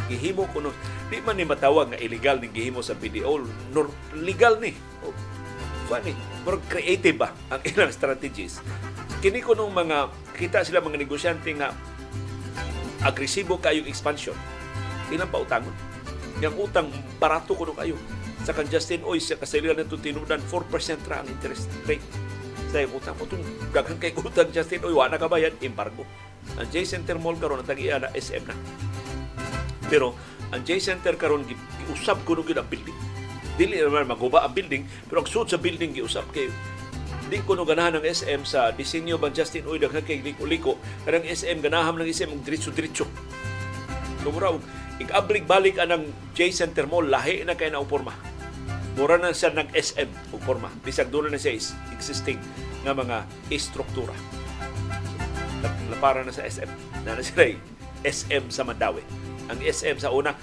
gihimo 0.09 0.49
ko 0.51 0.65
no, 0.65 0.73
di 1.13 1.21
man 1.21 1.37
ni 1.37 1.45
matawag 1.45 1.93
nga 1.93 1.99
illegal 2.01 2.41
ni 2.41 2.49
gihimo 2.49 2.81
sa 2.81 2.97
BDO, 2.97 3.45
nor 3.71 3.93
legal 4.17 4.57
ni. 4.59 4.73
O, 5.05 5.13
funny, 5.87 6.17
more 6.43 6.59
creative 6.67 7.21
ba 7.21 7.31
ang 7.53 7.61
ilang 7.71 7.93
strategies. 7.93 8.59
Kini 9.21 9.43
ko 9.43 9.55
nung 9.55 9.75
mga, 9.75 10.11
kita 10.35 10.63
sila 10.65 10.83
mga 10.83 10.99
negosyante 10.99 11.51
nga 11.55 11.75
agresibo 13.05 13.59
kayong 13.59 13.87
expansion. 13.87 14.35
Ilang 15.13 15.31
pa 15.31 15.43
utangon. 15.43 15.75
Yang 16.39 16.55
utang 16.71 16.89
barato 17.19 17.55
ko 17.55 17.67
kayo. 17.75 17.99
Sa 18.47 18.55
kan 18.55 18.67
Justin 18.71 19.03
Oy, 19.03 19.19
sa 19.19 19.35
kasaliran 19.35 19.75
nito 19.75 19.99
tinudan, 19.99 20.39
4% 20.47 21.11
ra 21.11 21.21
ang 21.23 21.29
interest 21.29 21.67
rate 21.85 22.05
sa 22.71 22.85
utang. 22.87 23.19
O 23.19 23.27
itong 23.27 23.45
daghang 23.75 23.99
kay 23.99 24.15
utang 24.15 24.51
Justin 24.55 24.87
Oy, 24.87 24.95
wala 24.95 25.19
ka 25.19 25.27
bayad, 25.27 25.59
embargo 25.61 26.07
ang 26.57 26.69
J-Center 26.73 27.21
Mall 27.21 27.37
karon 27.37 27.61
ang 27.61 27.69
tagiya 27.69 28.01
na 28.01 28.09
SM 28.17 28.49
na. 28.49 28.57
Pero 29.89 30.15
ang 30.53 30.63
J-Center 30.65 31.17
karon 31.17 31.45
giusab 31.89 32.21
kuno 32.25 32.45
gyud 32.45 32.61
ang 32.61 32.69
building. 32.69 32.97
Dili 33.59 33.81
naman 33.83 34.07
maguba 34.07 34.47
ang 34.47 34.55
building, 34.55 34.87
pero 35.11 35.25
ang 35.25 35.29
suod 35.29 35.51
sa 35.51 35.59
building 35.59 35.97
giusab 35.97 36.29
kay 36.31 36.49
di 37.29 37.45
ko 37.45 37.53
no 37.53 37.69
ganahan 37.69 38.01
ng 38.01 38.09
SM 38.09 38.41
sa 38.49 38.73
disenyo 38.73 39.21
bang 39.21 39.37
Justin 39.37 39.69
Uy 39.69 39.77
daghan 39.77 40.01
kay 40.01 40.25
liko-liko 40.25 40.81
kanang 41.05 41.29
SM 41.29 41.61
ganahan 41.61 42.01
ng 42.01 42.09
SM 42.09 42.33
og 42.33 42.41
diretso-diretso. 42.41 43.05
Kumura 44.25 44.57
og 44.57 44.65
igablig 44.97 45.45
balik 45.45 45.77
anang 45.77 46.09
J 46.33 46.49
Center 46.57 46.89
Mall 46.89 47.13
lahi 47.13 47.45
na 47.45 47.53
kay 47.53 47.69
na 47.69 47.85
porma. 47.85 48.17
Mura 48.97 49.21
na 49.21 49.37
siya 49.37 49.53
ng 49.53 49.69
SM 49.77 50.33
og 50.33 50.41
porma. 50.43 50.73
Bisag 50.81 51.13
doon 51.13 51.29
na 51.29 51.37
siya 51.37 51.53
existing 51.93 52.41
nga 52.83 52.97
mga 52.97 53.29
istruktura 53.53 54.17
para 55.99 56.23
na 56.23 56.33
sa 56.33 56.47
SM. 56.47 56.71
Na 57.05 57.19
na 57.19 57.23
sila 57.23 57.59
SM 58.07 58.45
sa 58.49 58.63
Mandawi. 58.63 59.03
Ang 59.49 59.65
SM 59.65 59.97
sa 60.01 60.13
una, 60.13 60.37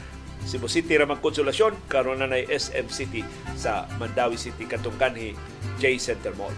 Cebu 0.45 0.69
City 0.69 0.93
ramang 0.97 1.21
konsolasyon, 1.21 1.73
karon 1.89 2.21
na 2.21 2.29
na 2.29 2.37
SM 2.37 2.89
City 2.93 3.25
sa 3.57 3.89
Mandawi 3.97 4.37
City 4.37 4.69
katong 4.69 4.97
kanhi 4.97 5.33
J 5.81 5.97
Center 5.97 6.33
Mall. 6.37 6.53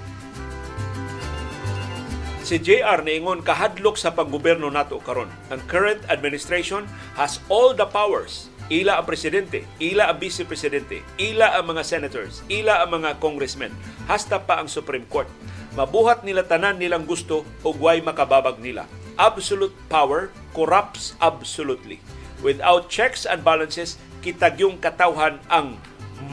Si 2.48 2.56
JR 2.64 3.03
niingon 3.03 3.44
kahadlok 3.44 3.99
sa 3.99 4.15
panggobyerno 4.15 4.72
nato 4.72 5.03
karon. 5.03 5.28
Ang 5.52 5.60
current 5.68 5.99
administration 6.07 6.88
has 7.19 7.44
all 7.52 7.76
the 7.76 7.84
powers 7.84 8.48
ila 8.68 8.99
ang 8.99 9.07
presidente, 9.07 9.64
ila 9.80 10.11
ang 10.11 10.19
vice 10.19 10.44
presidente, 10.44 10.99
ila 11.15 11.56
ang 11.56 11.72
mga 11.72 11.88
senators, 11.88 12.44
ila 12.52 12.84
ang 12.84 12.99
mga 12.99 13.15
congressmen, 13.24 13.72
hasta 14.11 14.44
pa 14.44 14.60
ang 14.60 14.68
Supreme 14.68 15.07
Court 15.07 15.32
mabuhat 15.78 16.26
nila 16.26 16.41
tanan 16.41 16.82
nilang 16.82 17.06
gusto 17.06 17.45
o 17.61 17.69
guay 17.69 18.02
makababag 18.02 18.57
nila. 18.57 18.90
Absolute 19.14 19.78
power 19.86 20.34
corrupts 20.57 21.14
absolutely. 21.22 22.02
Without 22.46 22.90
checks 22.92 23.26
and 23.26 23.42
balances, 23.42 23.98
kitagyong 24.22 24.78
katawhan 24.78 25.42
ang 25.50 25.78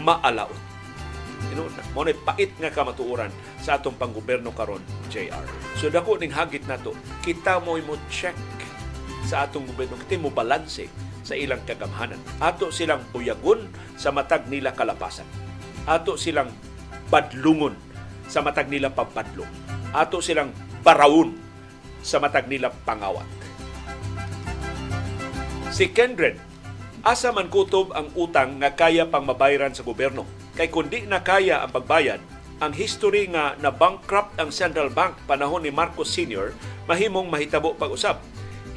maalaot. 0.04 0.56
Know, 1.54 1.70
mo 1.94 2.02
pait 2.02 2.50
nga 2.58 2.66
kamatuoran 2.66 3.30
sa 3.62 3.78
atong 3.78 3.94
panggoberno 3.94 4.50
karon 4.50 4.82
JR. 5.06 5.46
So 5.78 5.86
dako 5.86 6.18
ning 6.18 6.34
hagit 6.34 6.66
nato, 6.66 6.98
kita 7.22 7.62
mo 7.62 7.78
mo 7.78 7.94
check 8.10 8.34
sa 9.24 9.48
atong 9.48 9.64
gobyerno, 9.70 9.96
kita 10.04 10.20
mo 10.20 10.28
balanse 10.34 10.90
sa 11.24 11.32
ilang 11.32 11.64
kagamhanan. 11.64 12.20
Ato 12.42 12.68
silang 12.68 13.00
buyagon 13.08 13.64
sa 13.96 14.12
matag 14.12 14.44
nila 14.52 14.76
kalapasan. 14.76 15.24
Ato 15.88 16.20
silang 16.20 16.52
badlungon 17.08 17.72
sa 18.28 18.44
matag 18.44 18.68
nila 18.68 18.92
pagpadlo. 18.92 19.48
Ato 19.96 20.20
silang 20.20 20.52
barawon 20.84 21.32
sa 22.04 22.20
matag 22.20 22.50
nila 22.52 22.68
pangawat. 22.84 23.43
Si 25.74 25.90
Kendren, 25.90 26.38
asa 27.02 27.34
man 27.34 27.50
kutob 27.50 27.90
ang 27.98 28.06
utang 28.14 28.62
nga 28.62 28.70
kaya 28.78 29.10
pang 29.10 29.26
mabayaran 29.26 29.74
sa 29.74 29.82
gobyerno. 29.82 30.22
Kay 30.54 30.70
kundi 30.70 31.02
na 31.02 31.26
kaya 31.26 31.66
ang 31.66 31.74
pagbayad, 31.74 32.22
ang 32.62 32.70
history 32.70 33.26
nga 33.26 33.58
na 33.58 33.74
bankrupt 33.74 34.38
ang 34.38 34.54
Central 34.54 34.94
Bank 34.94 35.18
panahon 35.26 35.66
ni 35.66 35.74
Marcos 35.74 36.14
Sr. 36.14 36.54
mahimong 36.86 37.26
mahitabo 37.26 37.74
pag-usab. 37.74 38.22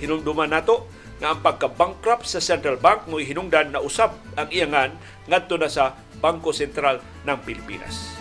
Hinumduman 0.01 0.49
nato 0.49 0.89
nga 1.21 1.37
ang 1.37 1.39
pagka-bankrupt 1.45 2.25
sa 2.25 2.41
Central 2.41 2.81
Bank 2.81 3.05
mo 3.05 3.21
hinungdan 3.21 3.77
na 3.77 3.81
usab 3.85 4.17
ang 4.33 4.49
iyangan 4.49 4.97
ngadto 5.29 5.53
na 5.61 5.69
sa 5.69 5.93
Bangko 6.17 6.49
Sentral 6.49 6.97
ng 7.29 7.37
Pilipinas. 7.45 8.17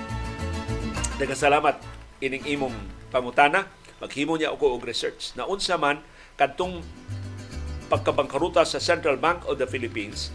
Nagasalamat 1.16 1.80
ining 2.20 2.44
imong 2.44 2.76
pangutana. 3.08 3.72
Maghimo 4.04 4.36
niya 4.36 4.52
ako 4.52 4.76
og 4.76 4.84
research 4.84 5.32
na 5.32 5.48
unsa 5.48 5.80
man 5.80 6.04
kadtong 6.36 6.84
pagkabangkaruta 7.86 8.66
sa 8.66 8.82
Central 8.82 9.18
Bank 9.18 9.46
of 9.46 9.58
the 9.58 9.68
Philippines. 9.68 10.34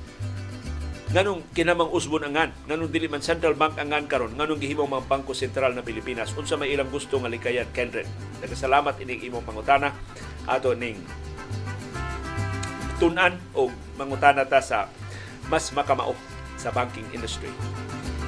Nganong 1.11 1.43
kinamang 1.51 1.91
usbon 1.91 2.23
angan? 2.23 2.55
Nganong 2.71 2.87
dili 2.87 3.11
man 3.11 3.19
central 3.19 3.51
bank 3.51 3.75
angan 3.75 4.07
karon? 4.07 4.31
Nganong 4.31 4.63
gihimo 4.63 4.87
mga 4.87 5.11
bangko 5.11 5.35
sentral 5.35 5.75
na 5.75 5.83
Pilipinas? 5.83 6.31
Unsa 6.39 6.55
may 6.55 6.71
ilang 6.71 6.87
gusto 6.87 7.19
nga 7.19 7.27
likayan 7.27 7.67
Kendren 7.75 8.07
nagasalamat 8.39 8.95
ining 9.03 9.27
imong 9.27 9.43
pangutana 9.43 9.91
ato 10.47 10.71
ning 10.71 10.95
tunan 12.95 13.35
o 13.51 13.67
mangutana 13.99 14.47
ta 14.47 14.63
sa 14.63 14.87
mas 15.51 15.67
makamao 15.75 16.15
sa 16.55 16.71
banking 16.71 17.05
industry. 17.11 17.51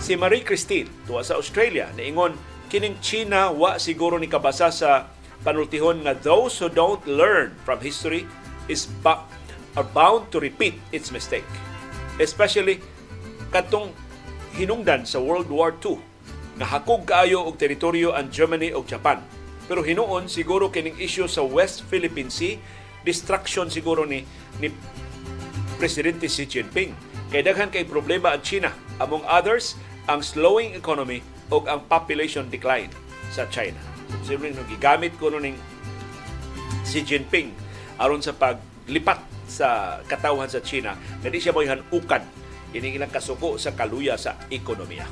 Si 0.03 0.19
Marie 0.19 0.43
Christine 0.43 0.91
tuwa 1.07 1.23
sa 1.23 1.39
Australia 1.39 1.87
niingon 1.95 2.35
kining 2.67 2.99
China 2.99 3.55
wa 3.55 3.79
siguro 3.79 4.19
ni 4.19 4.27
kabasa 4.27 4.75
sa 4.75 5.07
panultihon 5.47 6.03
nga 6.03 6.19
those 6.19 6.59
who 6.59 6.67
don't 6.67 6.99
learn 7.07 7.55
from 7.63 7.79
history 7.79 8.27
is 8.68 8.88
ba- 9.02 9.26
are 9.73 9.88
bound 9.95 10.30
to 10.30 10.38
repeat 10.38 10.77
its 10.94 11.10
mistake 11.10 11.48
especially 12.22 12.77
katong 13.49 13.90
hinungdan 14.53 15.06
sa 15.06 15.18
World 15.18 15.49
War 15.49 15.73
II 15.81 15.98
nga 16.61 16.69
hakog 16.69 17.10
kaayo 17.10 17.41
og 17.41 17.57
teritoryo 17.57 18.14
ang 18.14 18.30
Germany 18.30 18.69
ug 18.73 18.85
Japan. 18.85 19.22
Pero 19.65 19.81
hinuon 19.81 20.30
siguro 20.30 20.69
kining 20.69 20.99
issue 21.02 21.26
sa 21.26 21.41
West 21.41 21.88
Philippine 21.90 22.30
Sea 22.30 22.61
distraction 23.02 23.73
siguro 23.73 24.06
ni 24.06 24.22
ni 24.61 24.69
Presidente 25.81 26.30
Xi 26.30 26.45
Jinping. 26.45 26.94
Kay 27.34 27.41
daghan 27.41 27.73
kay 27.73 27.81
problema 27.90 28.30
ang 28.38 28.45
China, 28.45 28.69
among 29.02 29.26
others 29.26 29.73
ang 30.06 30.22
slowing 30.22 30.77
economy 30.77 31.26
ug 31.49 31.65
ang 31.65 31.81
population 31.90 32.45
decline 32.45 32.94
sa 33.34 33.49
China. 33.49 33.80
Siyempre, 34.22 34.53
nung 34.53 34.69
gigamit 34.69 35.18
ko 35.18 35.34
ning 35.34 35.57
Xi 36.85 37.02
Jinping 37.02 37.49
aron 37.99 38.22
sa 38.22 38.34
paglipat 38.34 39.20
sa 39.45 39.99
katawhan 40.07 40.49
sa 40.49 40.64
China 40.64 40.98
na 41.22 41.28
di 41.30 41.38
siya 41.38 41.53
mo'y 41.53 41.70
hanukan 41.70 42.24
ini 42.74 42.98
ilang 42.98 43.14
kasuko 43.14 43.61
sa 43.61 43.78
kaluya 43.78 44.18
sa 44.18 44.34
ekonomiya. 44.49 45.06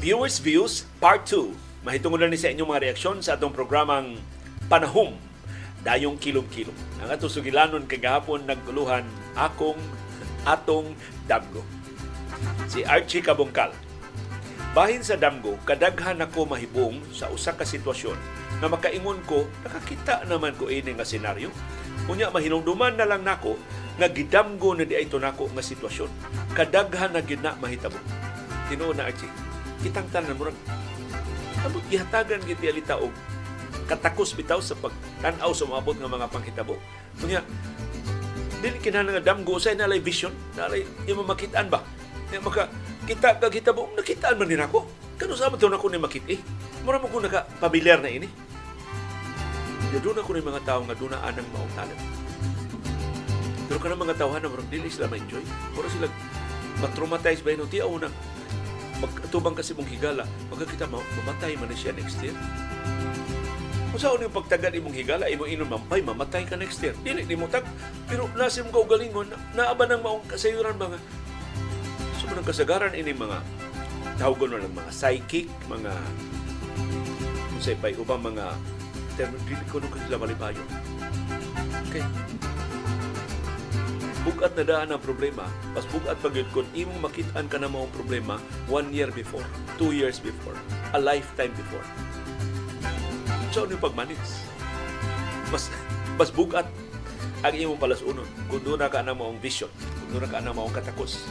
Viewers 0.00 0.40
Views 0.40 0.88
Part 0.96 1.28
2. 1.28 1.84
Mahitungod 1.84 2.24
ni 2.24 2.36
sa 2.36 2.48
inyong 2.48 2.72
mga 2.72 2.82
reaksyon 2.88 3.20
sa 3.20 3.36
atong 3.36 3.52
programang 3.52 4.16
Panahom 4.68 5.29
Dayong 5.80 6.20
Kilom-Kilom. 6.20 6.76
Ang 7.00 7.08
atong 7.08 7.32
sugilanon 7.32 7.88
kagahapon 7.88 8.44
naguluhan 8.44 9.04
akong 9.32 9.80
atong 10.44 10.92
damgo. 11.24 11.64
Si 12.68 12.84
Archie 12.84 13.24
Kabungkal. 13.24 13.72
Bahin 14.70 15.02
sa 15.02 15.18
damgo, 15.18 15.58
kadaghan 15.66 16.22
ako 16.22 16.46
mahibong 16.46 17.02
sa 17.10 17.26
usa 17.34 17.56
ka 17.58 17.66
sitwasyon 17.66 18.14
na 18.62 18.70
makaingon 18.70 19.18
ko, 19.26 19.48
nakakita 19.66 20.22
naman 20.30 20.54
ko 20.54 20.70
ini 20.70 20.94
nga 20.94 21.02
senaryo. 21.02 21.50
Unya 22.06 22.30
mahinungduman 22.30 22.94
na 22.94 23.08
lang 23.08 23.26
nako 23.26 23.58
nga 23.98 24.06
gidamgo 24.06 24.78
na 24.78 24.86
di 24.86 24.94
ay 24.94 25.10
nako 25.10 25.50
nga 25.50 25.64
sitwasyon. 25.64 26.10
Kadaghan 26.54 27.18
na 27.18 27.24
gid 27.24 27.42
na 27.42 27.58
mahitabo. 27.58 27.98
Tinuod 28.70 28.94
na 28.94 29.10
Archie. 29.10 29.32
Kitang 29.82 30.06
tanan 30.12 30.36
murag 30.36 30.54
Amot 31.60 31.84
gihatagan 31.92 32.40
gid 32.48 32.60
og 32.96 33.12
katakos 33.90 34.38
bitaw 34.38 34.62
sa 34.62 34.78
pagtanaw 34.78 35.50
sa 35.50 35.66
maabot 35.66 35.98
nga 35.98 36.06
mga 36.06 36.30
panghitabo. 36.30 36.78
Unya 37.26 37.42
dili 38.62 38.78
kinahanglan 38.78 39.18
nga 39.18 39.34
damgo 39.34 39.58
say 39.58 39.74
nalay 39.74 39.98
vision, 39.98 40.30
nalay 40.54 40.86
imo 41.10 41.26
makitaan 41.26 41.66
ba? 41.66 41.82
Nga 42.30 42.38
maka 42.38 42.70
kita 43.10 43.42
ka 43.42 43.50
kita 43.50 43.74
mo 43.74 43.90
nakitaan 43.98 44.38
man 44.38 44.46
din 44.46 44.62
ako. 44.62 44.86
Kano 45.18 45.34
sa 45.34 45.50
man 45.50 45.58
ako 45.58 45.86
ni 45.90 45.98
makit 45.98 46.24
eh. 46.30 46.38
Mura 46.86 47.02
mo 47.02 47.10
ko 47.10 47.18
naka 47.18 47.42
pamilyar 47.58 47.98
na 47.98 48.08
ini. 48.08 48.30
Yadun 49.90 50.22
ako 50.22 50.38
ni 50.38 50.42
mga 50.46 50.62
tao 50.62 50.80
nga 50.86 50.94
dunaan 50.94 51.34
ng 51.34 51.48
maong 51.50 51.72
talent. 51.74 52.02
Pero 53.66 53.78
kanang 53.82 54.02
mga 54.06 54.22
tawhan 54.22 54.38
na 54.38 54.48
murag 54.50 54.70
dili 54.70 54.86
sila 54.86 55.10
ma-enjoy. 55.10 55.42
Mura 55.74 55.90
sila 55.90 56.06
matraumatize 56.78 57.42
ba 57.42 57.52
yun? 57.52 57.66
Tiyaw 57.66 57.90
na 57.98 58.08
magtubang 59.00 59.56
kasi 59.56 59.72
mong 59.72 59.88
higala, 59.88 60.28
magkakita 60.52 60.86
mamatay 60.86 61.56
man 61.56 61.72
na 61.72 61.76
siya 61.76 61.96
next 61.96 62.20
year. 62.20 62.36
Kung 63.90 63.98
saan 63.98 64.22
yung 64.22 64.30
pagtagad 64.30 64.70
imong 64.70 64.94
higala, 64.94 65.26
imo 65.26 65.50
inom 65.50 65.66
mampay, 65.66 65.98
mamatay 65.98 66.46
ka 66.46 66.54
next 66.54 66.78
year. 66.78 66.94
Dili, 67.02 67.26
di 67.26 67.34
mo 67.34 67.50
tag. 67.50 67.66
Pero 68.06 68.30
nasim 68.38 68.70
ka 68.70 68.78
ugalingon, 68.78 69.34
na, 69.34 69.38
naaba 69.66 69.82
ng 69.90 69.98
maong 69.98 70.30
kasayuran 70.30 70.78
mga 70.78 70.98
sumunang 72.22 72.46
kasagaran 72.46 72.94
ini 72.94 73.10
mga 73.10 73.42
tawgon 74.20 74.54
mo 74.54 74.58
ng 74.62 74.76
mga 74.78 74.92
psychic, 74.94 75.50
mga 75.66 75.90
kung 77.50 77.62
sa 77.64 77.74
ipay, 77.74 77.98
ubang 77.98 78.22
mga 78.22 78.54
termo, 79.18 79.34
dili 79.42 79.64
ko 79.66 79.82
nung 79.82 79.90
kanila 79.90 80.22
malipayo. 80.22 80.62
Okay. 81.90 82.06
Bugat 84.22 84.52
na 84.54 84.64
daan 84.68 84.92
ang 84.94 85.02
problema, 85.02 85.48
pas 85.74 85.82
bugat 85.90 86.14
pag 86.20 86.36
yun 86.36 86.68
imong 86.76 87.00
makitaan 87.02 87.48
ka 87.50 87.58
na 87.58 87.66
maong 87.66 87.90
problema 87.90 88.38
one 88.70 88.92
year 88.94 89.10
before, 89.10 89.42
two 89.80 89.90
years 89.90 90.22
before, 90.22 90.54
a 90.94 91.00
lifetime 91.00 91.50
before. 91.56 91.82
Ano 93.50 93.66
yung 93.66 93.82
pagmanage? 93.82 94.30
Mas, 95.50 95.66
mas 96.14 96.30
bugat 96.30 96.70
ang 97.42 97.50
imong 97.50 97.82
palasunon 97.82 98.28
kung 98.46 98.62
doon 98.62 98.78
na 98.78 98.86
ka 98.86 99.02
na 99.02 99.10
maong 99.10 99.42
vision, 99.42 99.66
kung 99.74 100.08
doon 100.14 100.22
na 100.22 100.30
ka 100.30 100.38
na 100.38 100.54
maong 100.54 100.70
katakos. 100.70 101.26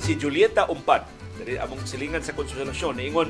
Si 0.00 0.16
Julieta 0.16 0.72
Umpad, 0.72 1.04
dali 1.36 1.60
among 1.60 1.84
silingan 1.84 2.24
sa 2.24 2.32
konsolasyon, 2.32 2.96
niingon, 2.96 3.28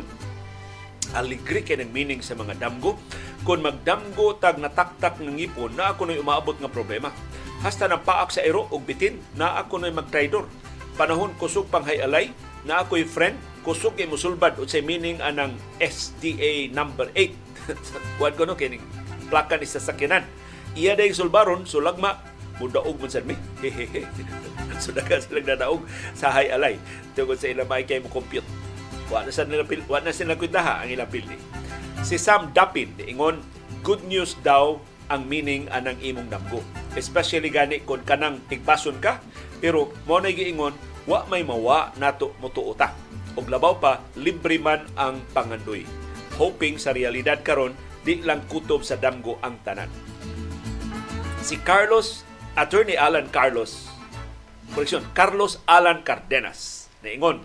aligri 1.11 1.67
kay 1.67 1.83
ng 1.83 1.91
meaning 1.91 2.23
sa 2.23 2.39
mga 2.39 2.55
damgo. 2.63 2.95
Kung 3.43 3.67
magdamgo 3.67 4.39
tag 4.39 4.63
nataktak 4.63 5.19
ng 5.19 5.43
ipon, 5.43 5.75
na 5.75 5.91
ako 5.91 6.07
na 6.07 6.23
umaabot 6.23 6.55
nga 6.55 6.71
problema. 6.71 7.11
Hasta 7.67 7.91
ng 7.91 8.07
paak 8.07 8.31
sa 8.31 8.47
ero 8.47 8.71
og 8.71 8.87
bitin, 8.87 9.19
na 9.35 9.59
ako 9.59 9.83
na 9.83 9.91
magtraidor. 9.91 10.47
Panahon 10.95 11.35
kusog 11.35 11.67
pang 11.67 11.83
hayalay, 11.83 12.31
na 12.63 12.87
ako'y 12.87 13.03
friend, 13.03 13.35
kusog 13.63 13.95
kay 13.95 14.11
musulbad 14.11 14.59
o 14.59 14.67
sa 14.67 14.83
meaning 14.83 15.23
anang 15.23 15.55
SDA 15.79 16.71
number 16.75 17.09
8. 17.15 18.19
Kuwan 18.19 18.35
ko 18.39 18.43
no, 18.45 18.59
kining 18.59 18.83
plaka 19.31 19.57
ni 19.57 19.67
sasakinan. 19.67 20.27
Iya 20.75 20.99
day 20.99 21.15
sulbaron, 21.15 21.65
sulagma, 21.65 22.19
mudaog 22.59 22.99
mo 22.99 23.07
sa 23.07 23.23
mi. 23.23 23.39
So 24.83 24.91
daga 24.91 25.23
silang 25.23 25.47
nadaog 25.47 25.87
sa 26.13 26.35
hayalay. 26.35 26.75
Tungkol 27.15 27.39
sa 27.39 27.47
ilang 27.47 27.71
may 27.71 27.87
kay 27.87 28.03
mo 28.03 28.11
compute. 28.11 28.45
Wa 29.07 29.23
na 29.23 29.31
sa 29.31 29.47
nila 29.47 29.63
pil, 29.63 29.85
wa 29.87 30.03
na 30.03 30.11
sila 30.11 30.35
kwintaha 30.35 30.83
ang 30.83 30.91
ilang 30.91 31.07
pildi. 31.07 31.39
Si 32.03 32.19
Sam 32.19 32.51
Dapin, 32.51 32.91
ingon, 32.99 33.39
good 33.87 34.03
news 34.09 34.35
daw 34.43 34.83
ang 35.07 35.29
meaning 35.29 35.71
anang 35.71 36.01
imong 36.03 36.33
damgo. 36.33 36.65
Especially 36.99 37.53
gani 37.53 37.85
kung 37.85 38.03
kanang 38.03 38.43
tigpason 38.49 38.99
ka, 38.99 39.21
pero 39.61 39.93
mo 40.09 40.19
na 40.19 40.33
giingon, 40.33 40.75
wa 41.07 41.23
may 41.29 41.45
mawa 41.45 41.93
nato 42.01 42.35
mutuota. 42.41 43.02
Og 43.37 43.49
labaw 43.49 43.81
pa, 43.81 44.05
libre 44.19 44.61
man 44.61 44.85
ang 44.97 45.25
pangandoy. 45.33 45.89
Hoping 46.37 46.77
sa 46.77 46.93
realidad 46.93 47.41
karon 47.41 47.73
di 48.03 48.21
lang 48.21 48.45
kutob 48.51 48.83
sa 48.83 48.99
damgo 48.99 49.39
ang 49.41 49.57
tanan. 49.63 49.89
Si 51.43 51.59
Carlos, 51.63 52.23
Attorney 52.55 52.95
Alan 52.95 53.27
Carlos, 53.33 53.89
koreksyon, 54.77 55.03
Carlos 55.17 55.59
Alan 55.67 56.05
Cardenas, 56.05 56.93
naingon, 57.01 57.43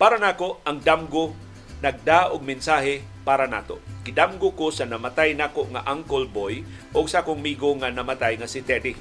para 0.00 0.16
nako 0.16 0.64
ang 0.64 0.80
damgo 0.80 1.36
nagdaog 1.80 2.40
mensahe 2.40 3.04
para 3.24 3.44
nato. 3.48 3.80
Gidamgo 4.00 4.56
ko 4.56 4.72
sa 4.72 4.88
namatay 4.88 5.36
nako 5.36 5.68
nga 5.72 5.84
uncle 5.92 6.28
boy 6.28 6.64
o 6.96 7.04
sa 7.04 7.20
akong 7.20 7.40
migo 7.40 7.72
nga 7.76 7.92
namatay 7.92 8.40
nga 8.40 8.48
si 8.48 8.64
Teddy. 8.64 8.96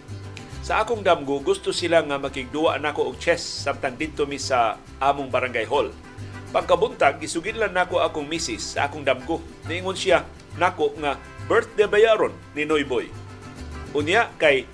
Sa 0.59 0.83
akong 0.83 1.01
damgo, 1.01 1.39
gusto 1.39 1.71
sila 1.71 2.03
nga 2.03 2.19
makigduwa 2.19 2.75
nako 2.77 3.15
og 3.15 3.17
chess 3.17 3.63
samtang 3.63 3.95
dito 3.95 4.27
mi 4.27 4.35
sa 4.35 4.75
among 4.99 5.31
barangay 5.31 5.63
hall. 5.65 5.87
Pagkabuntag, 6.49 7.21
gisugidlan 7.21 7.77
nako 7.77 8.01
akong 8.01 8.25
misis 8.25 8.73
sa 8.73 8.89
akong 8.89 9.05
damgo. 9.05 9.37
Niingon 9.69 9.93
siya 9.93 10.25
nako 10.57 10.97
nga 10.97 11.21
birthday 11.45 11.85
bayaron 11.85 12.33
ni 12.57 12.65
Noy 12.65 12.81
Boy. 12.81 13.05
Unya 13.93 14.33
kay 14.41 14.65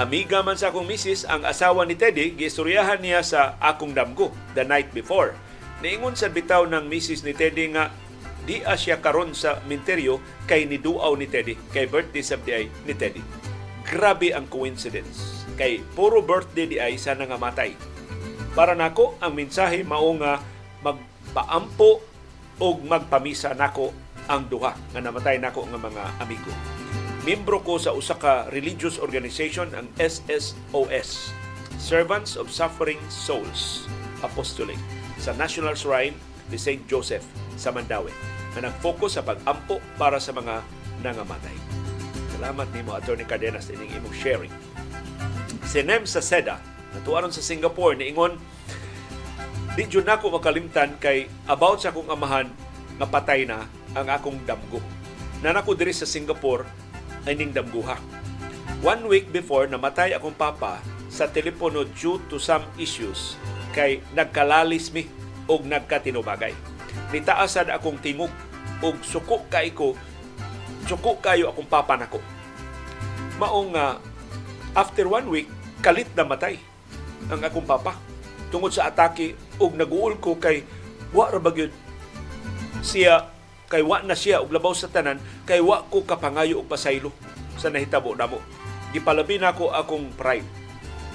amiga 0.00 0.40
man 0.40 0.56
sa 0.56 0.72
akong 0.72 0.88
misis 0.88 1.28
ang 1.28 1.44
asawa 1.44 1.84
ni 1.84 1.92
Teddy, 1.92 2.32
gistoryahan 2.32 3.04
niya 3.04 3.20
sa 3.20 3.60
akong 3.60 3.92
damgo 3.92 4.32
the 4.56 4.64
night 4.64 4.88
before. 4.96 5.36
Niingon 5.84 6.16
sa 6.16 6.32
bitaw 6.32 6.64
ng 6.64 6.88
misis 6.88 7.20
ni 7.20 7.36
Teddy 7.36 7.68
nga 7.76 7.92
di 8.48 8.64
siya 8.64 8.98
karon 9.04 9.36
sa 9.36 9.60
minteryo 9.68 10.24
kay 10.48 10.64
niduaw 10.64 11.12
ni 11.20 11.28
Teddy, 11.28 11.52
kay 11.68 11.84
birthday 11.84 12.24
sa 12.24 12.40
di 12.40 12.64
ni 12.88 12.96
Teddy. 12.96 13.20
Grabe 13.84 14.32
ang 14.32 14.48
coincidence. 14.48 15.44
Kay 15.60 15.84
puro 15.92 16.24
birthday 16.24 16.64
di 16.64 16.80
ay 16.80 16.96
sana 16.96 17.28
nga 17.28 17.36
matay. 17.36 17.76
Para 18.56 18.72
nako 18.72 19.20
ang 19.20 19.36
mensahe 19.36 19.84
mao 19.84 20.08
nga 20.16 20.40
magpaampo 20.82 21.90
o 22.62 22.66
magpamisa 22.82 23.54
nako 23.54 23.94
ang 24.30 24.46
duha 24.46 24.74
nga 24.94 25.00
namatay 25.02 25.38
nako 25.38 25.66
nga 25.66 25.78
mga 25.78 26.02
amigo. 26.22 26.52
Membro 27.22 27.62
ko 27.62 27.78
sa 27.78 27.94
usa 27.94 28.18
ka 28.18 28.50
religious 28.50 28.98
organization 28.98 29.70
ang 29.78 29.86
SSOS 29.98 31.30
Servants 31.78 32.34
of 32.34 32.50
Suffering 32.50 32.98
Souls 33.10 33.86
Apostolic 34.26 34.78
sa 35.18 35.30
National 35.34 35.78
Shrine 35.78 36.14
ni 36.50 36.58
St. 36.58 36.82
Joseph 36.90 37.22
sa 37.54 37.70
Mandawi 37.70 38.10
na 38.58 38.68
nag-focus 38.68 39.18
sa 39.18 39.22
pag-ampo 39.22 39.78
para 39.96 40.18
sa 40.18 40.34
mga 40.34 40.60
nangamatay. 41.00 41.54
Salamat 42.36 42.68
ni 42.74 42.82
mo, 42.82 42.98
Atty. 42.98 43.22
Cardenas, 43.22 43.70
ining 43.70 43.94
imong 43.96 44.16
sharing. 44.18 44.52
Si 45.62 45.78
Nem 45.86 46.02
sa 46.04 46.18
Seda, 46.18 46.58
natuaron 46.92 47.30
sa 47.30 47.40
Singapore, 47.40 47.96
niingon, 47.96 48.36
di 49.72 49.88
jud 49.88 50.04
nako 50.04 50.36
makalimtan 50.36 51.00
kay 51.00 51.32
about 51.48 51.80
sa 51.80 51.88
akong 51.88 52.12
amahan 52.12 52.44
nga 53.00 53.08
patay 53.08 53.48
na 53.48 53.64
ang 53.96 54.04
akong 54.04 54.36
damgo. 54.44 54.84
Nanako 55.40 55.72
diri 55.72 55.96
sa 55.96 56.04
Singapore 56.04 56.68
ay 57.24 57.32
ning 57.32 57.56
damguha. 57.56 57.96
One 58.84 59.08
week 59.08 59.32
before 59.32 59.64
namatay 59.64 60.12
akong 60.12 60.36
papa 60.36 60.76
sa 61.08 61.24
telepono 61.24 61.88
due 61.88 62.20
to 62.28 62.36
some 62.36 62.68
issues 62.76 63.40
kay 63.72 64.04
nagkalalis 64.12 64.92
mi 64.92 65.08
og 65.48 65.64
nagkatinubagay. 65.64 66.52
Nitaasan 67.08 67.72
akong 67.72 67.96
tingog 67.96 68.32
og 68.84 69.00
suko 69.00 69.48
kay 69.48 69.72
ko 69.72 69.96
suko 70.84 71.16
kayo 71.16 71.48
akong 71.48 71.68
papa 71.72 71.96
nako. 71.96 72.20
Maong 73.40 73.72
uh, 73.72 73.96
after 74.76 75.08
one 75.08 75.32
week 75.32 75.48
kalit 75.80 76.12
na 76.12 76.28
matay 76.28 76.60
ang 77.32 77.40
akong 77.40 77.64
papa 77.64 77.96
tungod 78.52 78.68
sa 78.68 78.92
atake 78.92 79.32
og 79.68 79.78
naguol 79.78 80.18
ko 80.18 80.36
kay 80.36 80.66
wa 81.14 81.30
ra 81.30 81.38
bagyod 81.38 81.70
siya 82.82 83.30
kay 83.70 83.80
wa 83.80 84.02
na 84.02 84.18
siya 84.18 84.42
og 84.42 84.50
labaw 84.50 84.74
sa 84.74 84.90
tanan 84.90 85.22
kay 85.46 85.62
wa 85.62 85.86
ko 85.86 86.02
kapangayo 86.02 86.60
og 86.60 86.68
pasaylo 86.68 87.14
sa 87.56 87.68
nahitabo 87.68 88.16
namo. 88.16 88.40
Gipalabi 88.92 89.40
nako 89.40 89.72
akong 89.72 90.12
pride. 90.18 90.44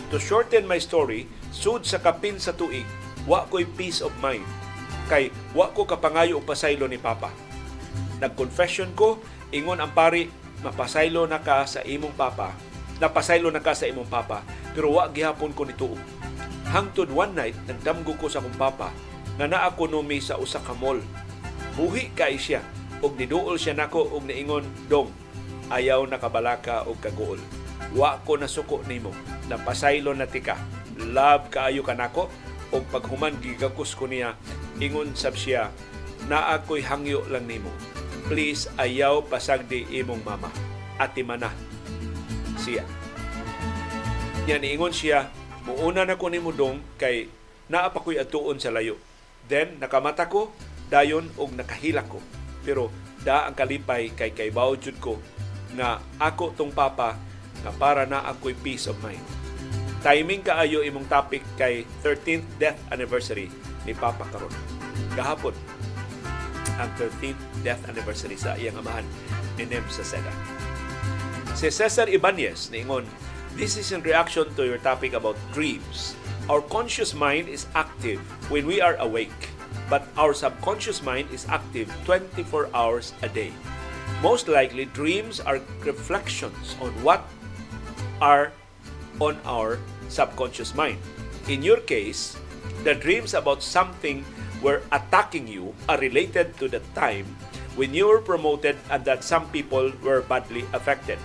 To 0.09 0.17
shorten 0.17 0.65
my 0.65 0.79
story 0.79 1.27
sud 1.53 1.83
sa 1.83 1.99
kapin 1.99 2.39
sa 2.39 2.55
tuig 2.55 2.87
wa 3.27 3.43
ko'y 3.45 3.67
peace 3.67 3.99
of 3.99 4.15
mind. 4.23 4.45
Kay 5.11 5.29
wa 5.53 5.69
ko 5.75 5.83
kapangayo 5.83 6.39
og 6.41 6.47
pasaylo 6.47 6.87
ni 6.87 6.97
papa. 6.97 7.29
Nag-confession 8.17 8.95
ko 8.97 9.21
ingon 9.53 9.77
ang 9.77 9.93
pari 9.93 10.31
mapasaylo 10.65 11.29
na 11.29 11.43
ka 11.43 11.69
sa 11.69 11.85
imong 11.85 12.17
papa 12.17 12.66
napasaylo 12.97 13.49
na 13.53 13.61
ka 13.61 13.77
sa 13.77 13.89
imong 13.89 14.09
papa 14.09 14.41
pero 14.73 14.93
wa 14.93 15.09
gihapon 15.09 15.53
ko 15.53 15.65
nituo. 15.65 15.97
Hangtod 16.67 17.07
one 17.13 17.31
night 17.31 17.57
nagdamgo 17.65 18.17
ko 18.19 18.27
sa 18.27 18.43
akong 18.43 18.57
papa 18.59 18.91
nga 19.37 19.45
naa 19.45 19.69
ko 19.73 19.87
sa 20.19 20.41
usa 20.41 20.59
ka 20.61 20.73
mall. 20.75 20.99
Buhi 21.77 22.09
kay 22.17 22.41
siya 22.41 22.61
og 23.05 23.13
niduol 23.15 23.61
siya 23.61 23.77
nako 23.77 24.09
og 24.09 24.25
niingon 24.25 24.65
dong 24.89 25.13
ayaw 25.69 26.09
nakabalaka 26.09 26.89
og 26.89 26.97
kaguol 26.97 27.37
wa 27.93 28.17
ko 28.25 28.35
nasuko 28.35 28.81
nimo. 28.89 29.13
Napasaylo 29.47 30.11
na 30.17 30.25
tika 30.27 30.57
love 30.97 31.53
kaayo 31.53 31.85
kanako 31.85 32.27
og 32.73 32.83
paghuman 32.91 33.37
gigakus 33.39 33.93
ko 33.95 34.09
niya 34.09 34.35
ingon 34.81 35.13
sab 35.15 35.37
siya 35.37 35.71
na 36.27 36.51
ako'y 36.57 36.83
hangyo 36.83 37.23
lang 37.31 37.47
nimo. 37.47 37.71
Please 38.27 38.67
ayaw 38.75 39.23
pasagdi 39.23 39.87
imong 39.87 40.19
mama. 40.27 40.51
Ati 40.99 41.23
mana 41.23 41.53
siya. 42.57 42.84
Yan 44.49 44.63
ingon 44.63 44.91
siya 44.91 45.29
muuna 45.67 46.07
na 46.07 46.15
ko 46.15 46.31
nimo 46.31 46.51
dong 46.55 46.79
kay 46.95 47.27
naa 47.67 47.91
pa 47.91 47.99
ko'y 47.99 48.17
atuon 48.19 48.59
sa 48.59 48.71
layo. 48.71 48.95
Then 49.47 49.79
nakamata 49.79 50.27
ko 50.27 50.51
dayon 50.88 51.31
og 51.39 51.55
nakahilak 51.55 52.07
ko. 52.07 52.19
Pero 52.63 52.91
da 53.23 53.47
ang 53.47 53.55
kalipay 53.55 54.11
kay 54.15 54.31
kay 54.31 54.49
jud 54.79 54.97
ko 55.03 55.19
nga 55.75 55.99
ako 56.17 56.55
tong 56.55 56.71
papa 56.71 57.19
nga 57.63 57.71
para 57.75 58.07
na 58.07 58.23
ako'y 58.23 58.55
peace 58.55 58.88
of 58.88 58.99
mind. 59.03 59.23
Timing 59.99 60.45
kaayo 60.45 60.85
imong 60.85 61.09
topic 61.09 61.43
kay 61.57 61.84
13th 62.05 62.45
death 62.61 62.79
anniversary 62.93 63.49
ni 63.84 63.97
Papa 63.97 64.29
karon 64.29 64.53
gahapon 65.17 65.57
ang 66.77 66.89
13th 66.95 67.41
death 67.65 67.81
anniversary 67.89 68.38
sa 68.38 68.53
iyang 68.55 68.77
amahan 68.77 69.03
ni 69.57 69.65
Nem 69.65 69.81
sa 69.89 70.05
Seda. 70.05 70.29
Si 71.57 71.73
Cesar 71.73 72.05
Ibanez 72.05 72.69
niingon, 72.69 73.01
This 73.57 73.81
is 73.81 73.89
in 73.89 74.05
reaction 74.05 74.45
to 74.53 74.61
your 74.61 74.77
topic 74.77 75.17
about 75.17 75.34
dreams. 75.57 76.13
Our 76.53 76.61
conscious 76.61 77.17
mind 77.17 77.49
is 77.49 77.65
active 77.73 78.21
when 78.53 78.69
we 78.69 78.77
are 78.77 78.93
awake, 79.01 79.34
but 79.89 80.05
our 80.21 80.38
subconscious 80.38 81.01
mind 81.01 81.34
is 81.34 81.49
active 81.49 81.89
24 82.05 82.69
hours 82.77 83.17
a 83.25 83.29
day. 83.34 83.49
Most 84.21 84.45
likely, 84.45 84.85
dreams 84.93 85.41
are 85.41 85.57
reflections 85.81 86.77
on 86.77 86.93
what 87.01 87.25
are 88.21 88.53
on 89.17 89.41
our 89.41 89.81
subconscious 90.13 90.77
mind. 90.77 91.01
In 91.49 91.65
your 91.65 91.81
case, 91.81 92.38
the 92.85 92.93
dreams 92.93 93.34
about 93.34 93.65
something 93.65 94.21
were 94.61 94.85
attacking 94.93 95.49
you 95.49 95.73
are 95.89 95.97
related 95.97 96.53
to 96.61 96.69
the 96.69 96.85
time 96.93 97.25
when 97.73 97.97
you 97.97 98.13
were 98.13 98.21
promoted 98.21 98.77
and 98.93 99.01
that 99.09 99.25
some 99.25 99.49
people 99.49 99.89
were 100.05 100.21
badly 100.21 100.61
affected. 100.77 101.17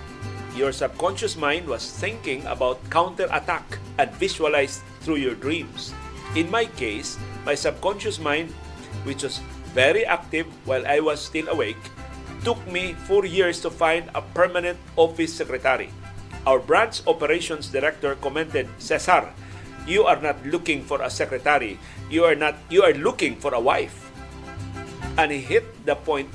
Your 0.53 0.71
subconscious 0.71 1.35
mind 1.35 1.65
was 1.65 1.89
thinking 1.89 2.45
about 2.45 2.77
counterattack 2.93 3.65
and 3.97 4.11
visualized 4.21 4.85
through 5.01 5.17
your 5.17 5.33
dreams. 5.33 5.93
In 6.37 6.49
my 6.49 6.65
case, 6.77 7.17
my 7.45 7.55
subconscious 7.55 8.19
mind, 8.19 8.53
which 9.01 9.23
was 9.23 9.41
very 9.73 10.05
active 10.05 10.45
while 10.65 10.85
I 10.85 10.99
was 10.99 11.21
still 11.21 11.49
awake, 11.49 11.81
took 12.45 12.61
me 12.69 12.93
four 13.09 13.25
years 13.25 13.61
to 13.61 13.73
find 13.73 14.09
a 14.13 14.21
permanent 14.21 14.77
office 14.95 15.33
secretary. 15.33 15.89
Our 16.45 16.59
branch 16.59 17.01
operations 17.07 17.69
director 17.73 18.13
commented, 18.21 18.69
Cesar, 18.77 19.33
you 19.87 20.05
are 20.05 20.21
not 20.21 20.37
looking 20.45 20.83
for 20.83 21.01
a 21.01 21.09
secretary. 21.09 21.79
You 22.09 22.23
are 22.23 22.35
not 22.35 22.55
you 22.69 22.83
are 22.83 22.93
looking 22.93 23.35
for 23.35 23.53
a 23.53 23.59
wife. 23.59 24.11
And 25.17 25.31
he 25.31 25.39
hit 25.39 25.65
the 25.85 25.95
point 25.95 26.29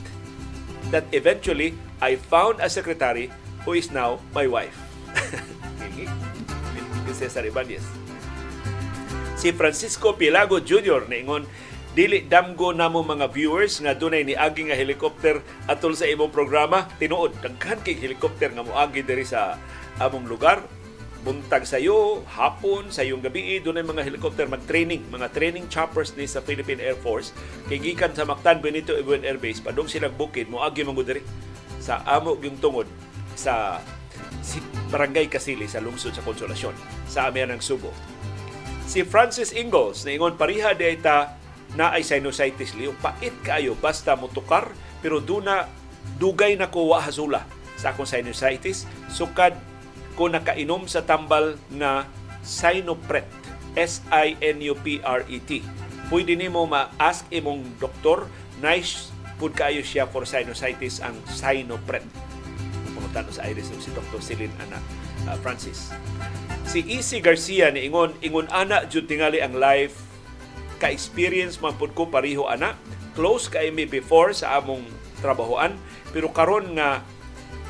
that 0.91 1.05
eventually 1.13 1.79
I 2.01 2.17
found 2.17 2.61
a 2.61 2.69
secretary 2.69 3.31
who 3.69 3.77
is 3.77 3.93
now 3.93 4.17
my 4.33 4.49
wife. 4.49 4.73
Cesar 7.13 7.45
Ibanez. 7.45 7.85
Si 9.37 9.53
Francisco 9.53 10.17
Pilago 10.17 10.57
Jr. 10.57 11.05
ingon, 11.13 11.45
dili 11.93 12.25
damgo 12.25 12.73
namo 12.73 13.05
mga 13.05 13.29
viewers 13.29 13.77
nga 13.85 13.93
dunay 13.93 14.25
ni 14.25 14.33
agi 14.33 14.73
nga 14.73 14.79
helicopter 14.79 15.45
atol 15.69 15.93
sa 15.93 16.09
imong 16.09 16.33
programa 16.33 16.89
tinuod 16.97 17.37
daghan 17.45 17.77
kay 17.85 17.99
helicopter 17.99 18.55
nga 18.55 18.65
moagi 18.65 19.03
diri 19.03 19.27
sa 19.27 19.59
among 19.99 20.31
lugar 20.31 20.63
buntag 21.27 21.67
sa 21.67 21.83
iyo, 21.83 22.23
hapon, 22.31 22.95
sa 22.95 23.03
iyong 23.03 23.19
gabi, 23.19 23.59
doon 23.59 23.83
ay 23.83 23.87
mga 23.91 24.07
helicopter 24.07 24.47
mag-training, 24.47 25.03
mga 25.11 25.35
training 25.35 25.67
choppers 25.67 26.15
ni 26.15 26.31
sa 26.31 26.39
Philippine 26.39 26.79
Air 26.79 26.95
Force, 26.95 27.35
kay 27.67 27.83
gikan 27.83 28.15
sa 28.15 28.23
Mactan 28.23 28.63
Benito 28.63 28.95
Ewan 28.95 29.27
Air 29.27 29.37
Base, 29.37 29.59
padong 29.59 29.91
silang 29.91 30.15
bukid, 30.15 30.47
mo 30.47 30.63
agi 30.63 30.87
diri 30.87 31.21
sa 31.83 32.07
amo 32.07 32.39
yung 32.39 32.55
tungod 32.63 32.87
sa 33.39 33.79
si 34.43 34.59
Barangay 34.91 35.31
Kasili 35.31 35.71
sa 35.71 35.79
lungsod 35.79 36.11
sa 36.11 36.27
Konsolasyon 36.27 36.75
sa 37.07 37.31
Amihan 37.31 37.55
ng 37.55 37.63
Subo. 37.63 37.95
Si 38.91 39.07
Francis 39.07 39.55
Ingalls, 39.55 40.03
na 40.03 40.17
ingon 40.17 40.35
pariha 40.35 40.75
data 40.75 41.39
na 41.79 41.95
ay 41.95 42.03
sinusitis 42.03 42.75
liyo. 42.75 42.97
Pait 42.99 43.35
kayo 43.47 43.79
basta 43.79 44.19
mutukar 44.19 44.75
pero 44.99 45.23
duna 45.23 45.71
dugay 46.19 46.59
na 46.59 46.73
ko 46.73 46.91
hasula 46.99 47.47
sa 47.79 47.95
akong 47.95 48.09
sinusitis 48.09 48.89
sukad 49.07 49.55
ko 50.19 50.27
nakainom 50.27 50.91
sa 50.91 51.07
tambal 51.07 51.55
nga 51.71 52.11
Sinopret. 52.43 53.29
S-I-N-U-P-R-E-T. 53.79 55.51
Pwede 56.09 56.33
nimo 56.35 56.65
ma-ask 56.65 57.29
imong 57.31 57.79
doktor, 57.79 58.27
nice 58.59 59.13
pud 59.39 59.55
kayo 59.55 59.85
siya 59.85 60.09
for 60.11 60.27
sinusitis 60.27 60.99
ang 60.99 61.15
Sinopret. 61.31 62.03
Pumunta 63.09 63.33
sa 63.33 63.49
Iris 63.49 63.73
si 63.73 63.89
Dr. 63.97 64.21
Celine 64.21 64.53
Ana 64.61 64.77
uh, 65.33 65.37
Francis. 65.41 65.97
Si 66.69 66.85
Easy 66.85 67.25
Garcia 67.25 67.73
ni 67.73 67.89
ingon 67.89 68.13
ingon 68.21 68.45
ana 68.53 68.85
jud 68.85 69.09
tingali 69.09 69.41
ang 69.41 69.57
life 69.57 69.97
ka 70.77 70.93
experience 70.93 71.57
man 71.65 71.73
ko 71.81 72.05
pariho 72.05 72.45
ana 72.45 72.77
close 73.17 73.49
kay 73.49 73.73
me 73.73 73.89
before 73.89 74.37
sa 74.37 74.61
among 74.61 74.85
trabahoan 75.25 75.81
pero 76.13 76.29
karon 76.37 76.77
nga 76.77 77.01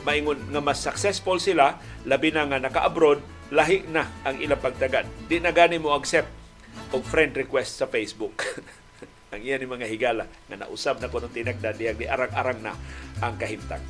maingon 0.02 0.42
nga 0.50 0.58
mas 0.58 0.82
successful 0.82 1.38
sila 1.38 1.78
labi 2.02 2.34
na 2.34 2.50
nga 2.50 2.58
naka-abroad 2.58 3.22
lahi 3.54 3.86
na 3.86 4.10
ang 4.26 4.42
ilang 4.42 4.58
pagtagad 4.58 5.06
di 5.30 5.38
na 5.38 5.54
gani 5.54 5.78
mo 5.78 5.94
accept 5.94 6.28
og 6.90 7.06
friend 7.06 7.38
request 7.38 7.78
sa 7.78 7.86
Facebook 7.86 8.42
ang 9.32 9.38
iyan 9.38 9.62
ni 9.62 9.70
mga 9.70 9.86
higala 9.86 10.26
nga 10.50 10.56
nausab 10.58 10.98
na 10.98 11.06
kuno 11.06 11.30
tinagdan 11.30 11.78
diyang 11.78 11.94
di 11.94 12.10
arang-arang 12.10 12.58
na 12.58 12.74
ang 13.22 13.38
kahimtang 13.38 13.86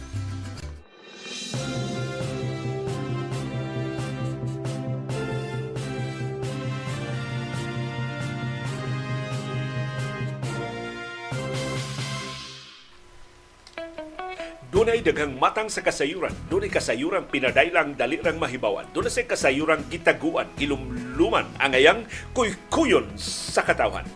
Dunay 14.79 15.03
daghang 15.03 15.35
matang 15.41 15.67
sa 15.67 15.83
kasayuran. 15.83 16.31
Dunay 16.47 16.71
kasayuran 16.71 17.27
pinadailang 17.27 17.99
dalirang 17.99 18.39
mahibawan. 18.39 18.87
Dunay 18.95 19.11
sa 19.11 19.27
kasayuran 19.27 19.83
gitaguan, 19.91 20.47
ilumluman, 20.61 21.49
angayang 21.59 22.07
kuy-kuyon 22.31 23.09
sa 23.19 23.67
katawhan. 23.67 24.07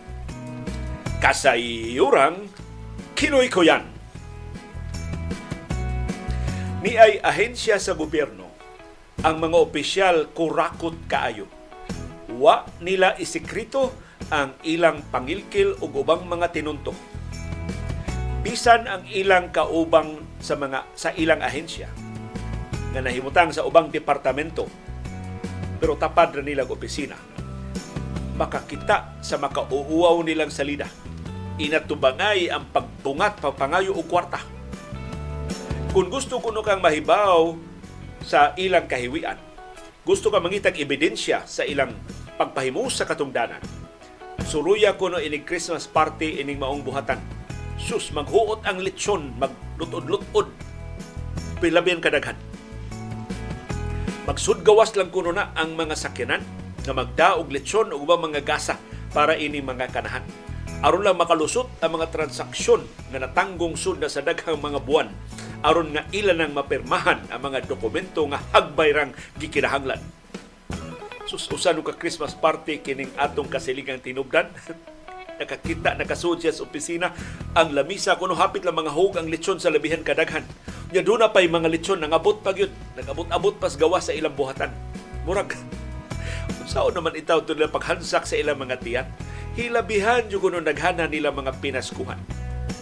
Kasayuran 1.18 2.46
kinoy-kuyan. 3.18 4.01
Ni 6.82 6.98
ay 6.98 7.22
ahensya 7.22 7.78
sa 7.78 7.94
gobyerno 7.94 8.50
ang 9.22 9.38
mga 9.38 9.54
opisyal 9.54 10.16
kurakot 10.34 11.06
kaayo. 11.06 11.46
Wa 12.34 12.66
nila 12.82 13.14
isikrito 13.22 13.94
ang 14.34 14.58
ilang 14.66 15.06
pangilkil 15.14 15.78
ug 15.78 15.94
ubang 15.94 16.26
mga 16.26 16.50
tinunto. 16.50 16.90
Bisan 18.42 18.90
ang 18.90 19.06
ilang 19.14 19.54
kaubang 19.54 20.18
sa 20.42 20.58
mga 20.58 20.82
sa 20.98 21.14
ilang 21.14 21.38
ahensya 21.38 21.86
nga 22.92 23.00
nahimutang 23.00 23.54
sa 23.54 23.64
ubang 23.64 23.88
departamento 23.88 24.68
pero 25.80 25.96
tapad 25.96 26.36
ra 26.36 26.42
nilang 26.44 26.68
opisina 26.68 27.16
makakita 28.36 29.22
sa 29.24 29.40
makauuaw 29.40 30.20
nilang 30.20 30.52
salida 30.52 30.84
inatubangay 31.56 32.52
ang 32.52 32.68
pagbungat 32.68 33.40
pagpangayo 33.40 33.96
og 33.96 34.04
kwarta 34.04 34.44
kung 35.92 36.08
gusto 36.08 36.40
kuno 36.40 36.64
kang 36.64 36.80
mahibaw 36.80 37.52
sa 38.24 38.56
ilang 38.56 38.88
kahiwian 38.88 39.36
gusto 40.08 40.32
ka 40.32 40.40
mangitag 40.40 40.80
ebidensya 40.80 41.44
sa 41.44 41.68
ilang 41.68 41.92
pagpahimus 42.40 42.96
sa 42.96 43.04
katungdanan 43.04 43.60
suluya 44.48 44.96
kuno 44.96 45.20
ini 45.20 45.44
Christmas 45.44 45.84
party 45.84 46.40
ining 46.40 46.56
maong 46.56 46.80
buhatan. 46.80 47.20
Sus 47.76 48.08
maghuot 48.12 48.64
ang 48.64 48.80
lechon 48.80 49.36
maglutod-lutod 49.36 50.48
pilabian 51.60 52.00
kadaghan 52.00 52.40
magsudgawas 54.24 54.96
lang 54.96 55.12
kuno 55.12 55.28
na 55.28 55.52
ang 55.52 55.76
mga 55.76 55.92
sakyanan 55.92 56.40
nga 56.82 56.92
magdaog 56.96 57.52
lechon 57.52 57.92
o 57.92 58.00
mga 58.00 58.40
gasa 58.40 58.80
para 59.12 59.36
ini 59.36 59.60
mga 59.60 59.92
kanahan 59.92 60.24
aron 60.82 61.06
lang 61.06 61.16
makalusot 61.16 61.78
ang 61.78 61.96
mga 61.96 62.10
transaksyon 62.10 62.82
nga 63.14 63.18
natanggong 63.22 63.78
sud 63.78 64.02
na 64.02 64.10
sa 64.10 64.20
daghang 64.20 64.58
mga 64.58 64.82
buwan. 64.82 65.08
Aron 65.62 65.94
nga 65.94 66.02
ilan 66.10 66.42
ang 66.42 66.52
mapirmahan 66.58 67.22
ang 67.30 67.40
mga 67.40 67.70
dokumento 67.70 68.26
nga 68.26 68.42
hagbay 68.50 68.90
rang 68.90 69.14
gikinahanglan 69.38 70.02
sus 71.32 71.48
ka 71.48 71.96
Christmas 71.96 72.36
party 72.36 72.84
kining 72.84 73.08
atong 73.16 73.48
kasiligang 73.48 74.04
tinubdan? 74.04 74.52
Nakakita 75.40 75.96
nakasuod 75.96 76.44
siya 76.44 76.52
sa 76.52 76.68
opisina. 76.68 77.08
Ang 77.56 77.72
lamisa 77.72 78.20
kuno 78.20 78.36
hapit 78.36 78.68
lang 78.68 78.76
mga 78.76 78.92
hog 78.92 79.16
ang 79.16 79.32
lechon 79.32 79.56
sa 79.56 79.72
labihan 79.72 80.04
kadaghan. 80.04 80.44
Nya 80.92 81.00
doon 81.00 81.24
na 81.24 81.32
pay 81.32 81.48
mga 81.48 81.72
lechon 81.72 82.04
nangabot 82.04 82.36
pa 82.44 82.52
gyud. 82.52 82.68
Nagabot-abot 83.00 83.56
pas 83.56 83.72
gawa 83.74 83.98
sa 83.98 84.12
ilang 84.12 84.36
buhatan. 84.36 84.68
Murag 85.24 85.56
sao 86.70 86.92
naman 86.92 87.16
itaw 87.16 87.42
to 87.42 87.56
paghansak 87.56 88.28
sa 88.28 88.36
ilang 88.36 88.60
mga 88.60 88.76
tiyan 88.84 89.06
hilabihan 89.54 90.26
jud 90.28 90.40
kuno 90.40 90.58
naghana 90.60 91.06
nila 91.06 91.34
mga 91.34 91.58
pinaskuhan 91.60 92.18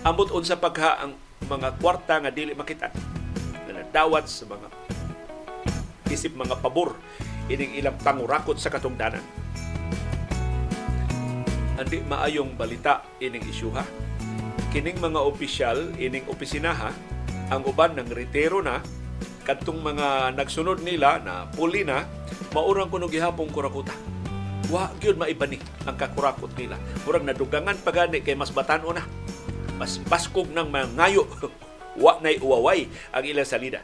ambot 0.07 0.31
unsa 0.31 0.57
pagha 0.57 1.03
ang 1.03 1.19
mga 1.51 1.77
kwarta 1.83 2.23
nga 2.23 2.31
dili 2.31 2.55
makita 2.55 2.95
na 3.71 3.83
dawat 3.91 4.31
sa 4.31 4.47
mga 4.47 4.69
isip 6.11 6.35
mga 6.35 6.59
pabor 6.63 6.95
ining 7.51 7.75
ilang 7.79 7.99
pangurakot 7.99 8.59
sa 8.59 8.71
katungdanan 8.71 9.23
andi 11.81 12.05
maayong 12.05 12.61
balita 12.61 13.01
ining 13.25 13.41
isyuha. 13.49 13.81
Kining 14.69 15.01
mga 15.01 15.17
opisyal 15.25 15.97
ining 15.97 16.29
opisinaha 16.29 16.93
ang 17.49 17.65
uban 17.65 17.97
ng 17.97 18.13
retiro 18.13 18.61
na 18.61 18.85
kadtong 19.49 19.81
mga 19.81 20.37
nagsunod 20.37 20.85
nila 20.85 21.19
na 21.25 21.49
puli 21.49 21.83
na 21.83 22.05
maurang 22.53 22.93
kuno 22.93 23.09
gihapong 23.09 23.49
kurakuta. 23.49 23.97
Wa 24.71 24.95
gyud 25.03 25.19
maibani 25.19 25.59
ang 25.85 25.99
kakurakot 25.99 26.55
nila. 26.55 26.79
Murag 27.03 27.27
nadugangan 27.27 27.77
pagani 27.83 28.23
kay 28.23 28.39
mas 28.39 28.55
batan 28.55 28.87
na. 28.95 29.03
Mas 29.77 29.99
baskog 30.07 30.49
ng 30.55 30.71
mga 30.71 30.89
ngayo. 30.95 31.27
Wa 32.03 32.23
nay 32.23 32.39
uwaway 32.39 32.87
ang 33.11 33.25
ilang 33.27 33.45
salida. 33.45 33.83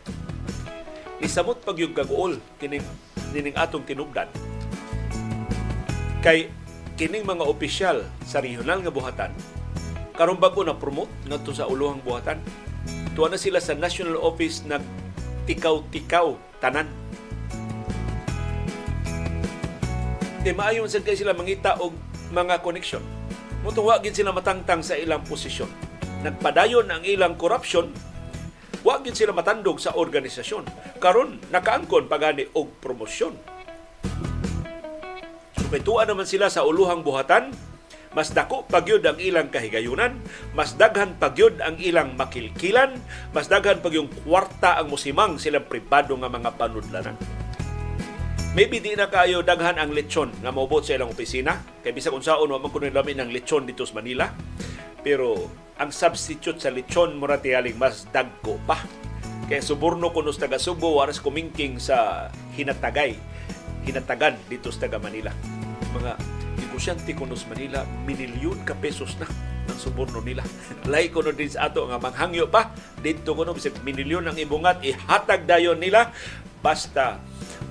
Nisamot 1.19 1.59
pag 1.67 1.75
yung 1.77 1.91
gagool 1.91 2.39
kining, 2.63 2.87
kining 3.35 3.57
atong 3.59 3.83
tinubdan 3.83 4.31
kay 6.27 6.51
kining 6.99 7.23
mga 7.23 7.47
opisyal 7.47 8.03
sa 8.27 8.43
regional 8.43 8.83
nga 8.83 8.91
buhatan 8.91 9.31
karon 10.19 10.43
bago 10.43 10.67
na 10.67 10.75
promote 10.75 11.07
ngadto 11.31 11.55
sa 11.55 11.71
ulohang 11.71 12.03
buhatan 12.03 12.43
tuwa 13.15 13.31
na 13.31 13.39
sila 13.39 13.63
sa 13.63 13.79
national 13.79 14.19
office 14.19 14.67
nag 14.67 14.83
tikaw-tikaw 15.47 16.35
tanan 16.59 16.91
kay 20.47 20.55
maayon 20.55 20.87
sad 20.87 21.03
kay 21.03 21.19
sila 21.19 21.35
mangita 21.35 21.75
og 21.83 21.91
mga 22.31 22.63
koneksyon. 22.63 23.03
Mutuwa 23.67 23.99
gid 23.99 24.15
sila 24.15 24.31
matangtang 24.31 24.79
sa 24.79 24.95
ilang 24.95 25.27
posisyon. 25.27 25.67
Nagpadayon 26.23 26.87
ang 26.87 27.03
ilang 27.03 27.35
korupsyon 27.35 27.91
wa 28.87 29.03
gid 29.03 29.19
sila 29.19 29.35
matandog 29.35 29.83
sa 29.83 29.99
organisasyon. 29.99 30.63
Karon 31.03 31.43
nakaangkon 31.51 32.07
pagani 32.07 32.47
og 32.55 32.79
promosyon. 32.79 33.35
Supetuan 35.59 36.07
naman 36.07 36.31
sila 36.31 36.47
sa 36.47 36.63
uluhang 36.63 37.03
buhatan, 37.03 37.51
mas 38.15 38.31
dako 38.31 38.71
pagyud 38.71 39.03
ang 39.03 39.19
ilang 39.19 39.51
kahigayunan, 39.51 40.15
mas 40.55 40.79
daghan 40.79 41.19
pagyud 41.19 41.59
ang 41.59 41.75
ilang 41.83 42.15
makilkilan, 42.15 42.95
mas 43.35 43.51
daghan 43.51 43.83
pag 43.83 43.99
yung 43.99 44.07
kwarta 44.23 44.79
ang 44.79 44.95
musimang 44.95 45.43
silang 45.43 45.67
pribado 45.67 46.15
nga 46.15 46.31
mga 46.31 46.55
panudlanan. 46.55 47.19
Maybe 48.57 48.81
di 48.81 48.97
na 48.97 49.05
kayo 49.13 49.45
daghan 49.45 49.77
ang 49.77 49.93
lechon 49.93 50.33
nga 50.41 50.49
maubot 50.49 50.81
sa 50.81 50.97
ilang 50.97 51.13
opisina, 51.13 51.61
kay 51.85 51.93
bisag 51.93 52.17
unsaon 52.17 52.49
wa 52.49 52.57
man 52.57 52.73
kuno 52.73 52.89
lami 52.89 53.13
ng 53.13 53.29
lechon 53.29 53.69
dito 53.69 53.85
sa 53.85 54.01
Manila. 54.01 54.33
Pero 55.05 55.53
ang 55.77 55.93
substitute 55.93 56.57
sa 56.57 56.73
lechon 56.73 57.21
mura 57.21 57.37
tiyaling 57.37 57.77
mas 57.77 58.09
dagko 58.09 58.57
pa. 58.65 58.81
Kay 59.53 59.61
suborno 59.61 60.09
kuno 60.09 60.33
sa 60.33 60.49
taga 60.49 60.57
Subo 60.57 60.97
waras 60.97 61.21
kumingking 61.21 61.77
sa 61.77 62.33
hinatagay 62.57 63.21
hinatagan 63.85 64.41
dito 64.49 64.73
sa 64.73 64.89
taga 64.89 65.05
Manila. 65.05 65.37
Mga 65.93 66.17
negosyante 66.57 67.13
kuno 67.13 67.37
sa 67.37 67.53
Manila, 67.53 67.85
minilyon 68.09 68.65
ka 68.65 68.73
pesos 68.73 69.21
na 69.21 69.29
ang 69.69 69.77
suborno 69.77 70.25
nila. 70.25 70.41
Lay 70.89 71.13
kuno 71.13 71.29
din 71.37 71.53
sa 71.53 71.69
ato 71.69 71.85
nga 71.93 72.01
manghangyo 72.01 72.49
pa 72.49 72.73
dito 73.05 73.37
kuno 73.37 73.53
bisag 73.53 73.77
minilyon 73.85 74.33
ang 74.33 74.41
ibungat 74.41 74.81
ihatag 74.81 75.45
dayon 75.45 75.77
nila 75.77 76.09
basta 76.65 77.21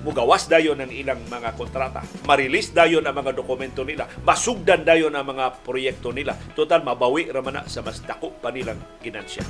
mugawas 0.02 0.50
dayon 0.50 0.82
ang 0.82 0.92
ilang 0.92 1.20
mga 1.30 1.56
kontrata, 1.56 2.02
marilis 2.28 2.74
dayon 2.74 3.04
ang 3.06 3.16
mga 3.16 3.32
dokumento 3.36 3.86
nila, 3.86 4.10
masugdan 4.26 4.82
dayon 4.82 5.14
ang 5.14 5.24
mga 5.24 5.62
proyekto 5.62 6.12
nila. 6.12 6.36
Total 6.52 6.82
mabawi 6.82 7.30
ra 7.32 7.40
man 7.40 7.64
sa 7.70 7.80
mas 7.80 8.02
dako 8.02 8.36
pa 8.36 8.52
nilang 8.52 8.78
ginansya. 9.00 9.44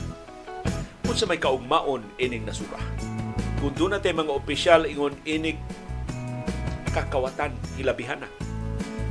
Kung 1.02 1.16
sa 1.16 1.26
may 1.26 1.40
kaugmaon 1.40 2.02
ining 2.20 2.44
nasura. 2.44 2.78
Kung 3.62 3.72
doon 3.72 3.96
natin 3.96 4.20
mga 4.20 4.32
opisyal 4.36 4.84
ingon 4.84 5.16
inig 5.24 5.56
kakawatan 6.92 7.52
hilabihan 7.76 8.20
na. 8.20 8.28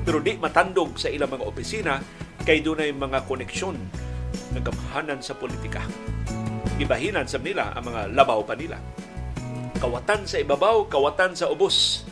Pero 0.06 0.22
di 0.22 0.38
matandog 0.38 0.98
sa 0.98 1.10
ilang 1.10 1.34
mga 1.34 1.45
opisina 1.45 1.94
kay 2.45 2.62
dunay 2.62 2.94
mga 2.94 3.26
koneksyon 3.26 3.78
ng 4.53 4.64
gamhanan 4.64 5.22
sa 5.22 5.34
politika. 5.34 5.82
Ibahinan 6.78 7.26
sa 7.26 7.41
nila 7.41 7.74
ang 7.74 7.90
mga 7.90 8.14
labaw 8.14 8.45
pa 8.45 8.53
nila. 8.53 8.78
Kawatan 9.76 10.23
sa 10.23 10.39
ibabaw, 10.39 10.88
kawatan 10.88 11.35
sa 11.35 11.52
ubos. 11.52 12.07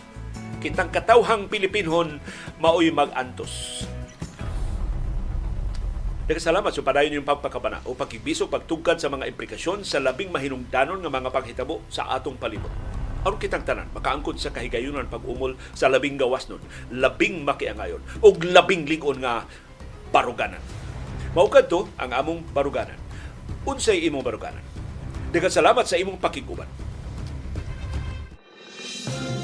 Kitang 0.59 0.91
katawhang 0.91 1.47
Pilipinhon 1.47 2.19
maoy 2.59 2.91
mag-antos. 2.91 3.87
Nagkasalamat 6.27 6.71
sa 6.75 6.83
padayon 6.83 7.19
yung 7.19 7.27
pagpakabana 7.27 7.83
o 7.87 7.95
pagkibisok 7.95 8.51
pagtugkad 8.51 8.99
sa 8.99 9.07
mga 9.07 9.31
implikasyon 9.31 9.87
sa 9.87 10.03
labing 10.03 10.31
mahinungdanon 10.31 10.99
ng 10.99 11.11
mga 11.11 11.31
paghitabo 11.31 11.83
sa 11.87 12.11
atong 12.11 12.35
palibot. 12.35 12.71
Aron 13.23 13.39
kitang 13.39 13.63
tanan 13.63 13.87
makaangkod 13.95 14.35
sa 14.35 14.51
kahigayunan 14.51 15.07
pag-umol 15.07 15.55
sa 15.71 15.87
labing 15.87 16.19
gawas 16.19 16.51
nun 16.51 16.59
labing 16.91 17.47
makiangayon 17.47 18.03
ug 18.19 18.43
labing 18.43 18.83
lingon 18.83 19.23
nga 19.23 19.47
baruganan. 20.11 20.59
Mao 21.31 21.47
kadto 21.47 21.87
ang 21.95 22.11
among 22.11 22.43
baruganan. 22.51 22.99
Unsay 23.63 24.03
imong 24.03 24.23
baruganan? 24.23 24.63
Daghang 25.31 25.55
salamat 25.55 25.87
sa 25.87 25.95
imong 25.95 26.19
pakiguban 26.19 26.67
Thank 29.05 29.37
you. 29.37 29.42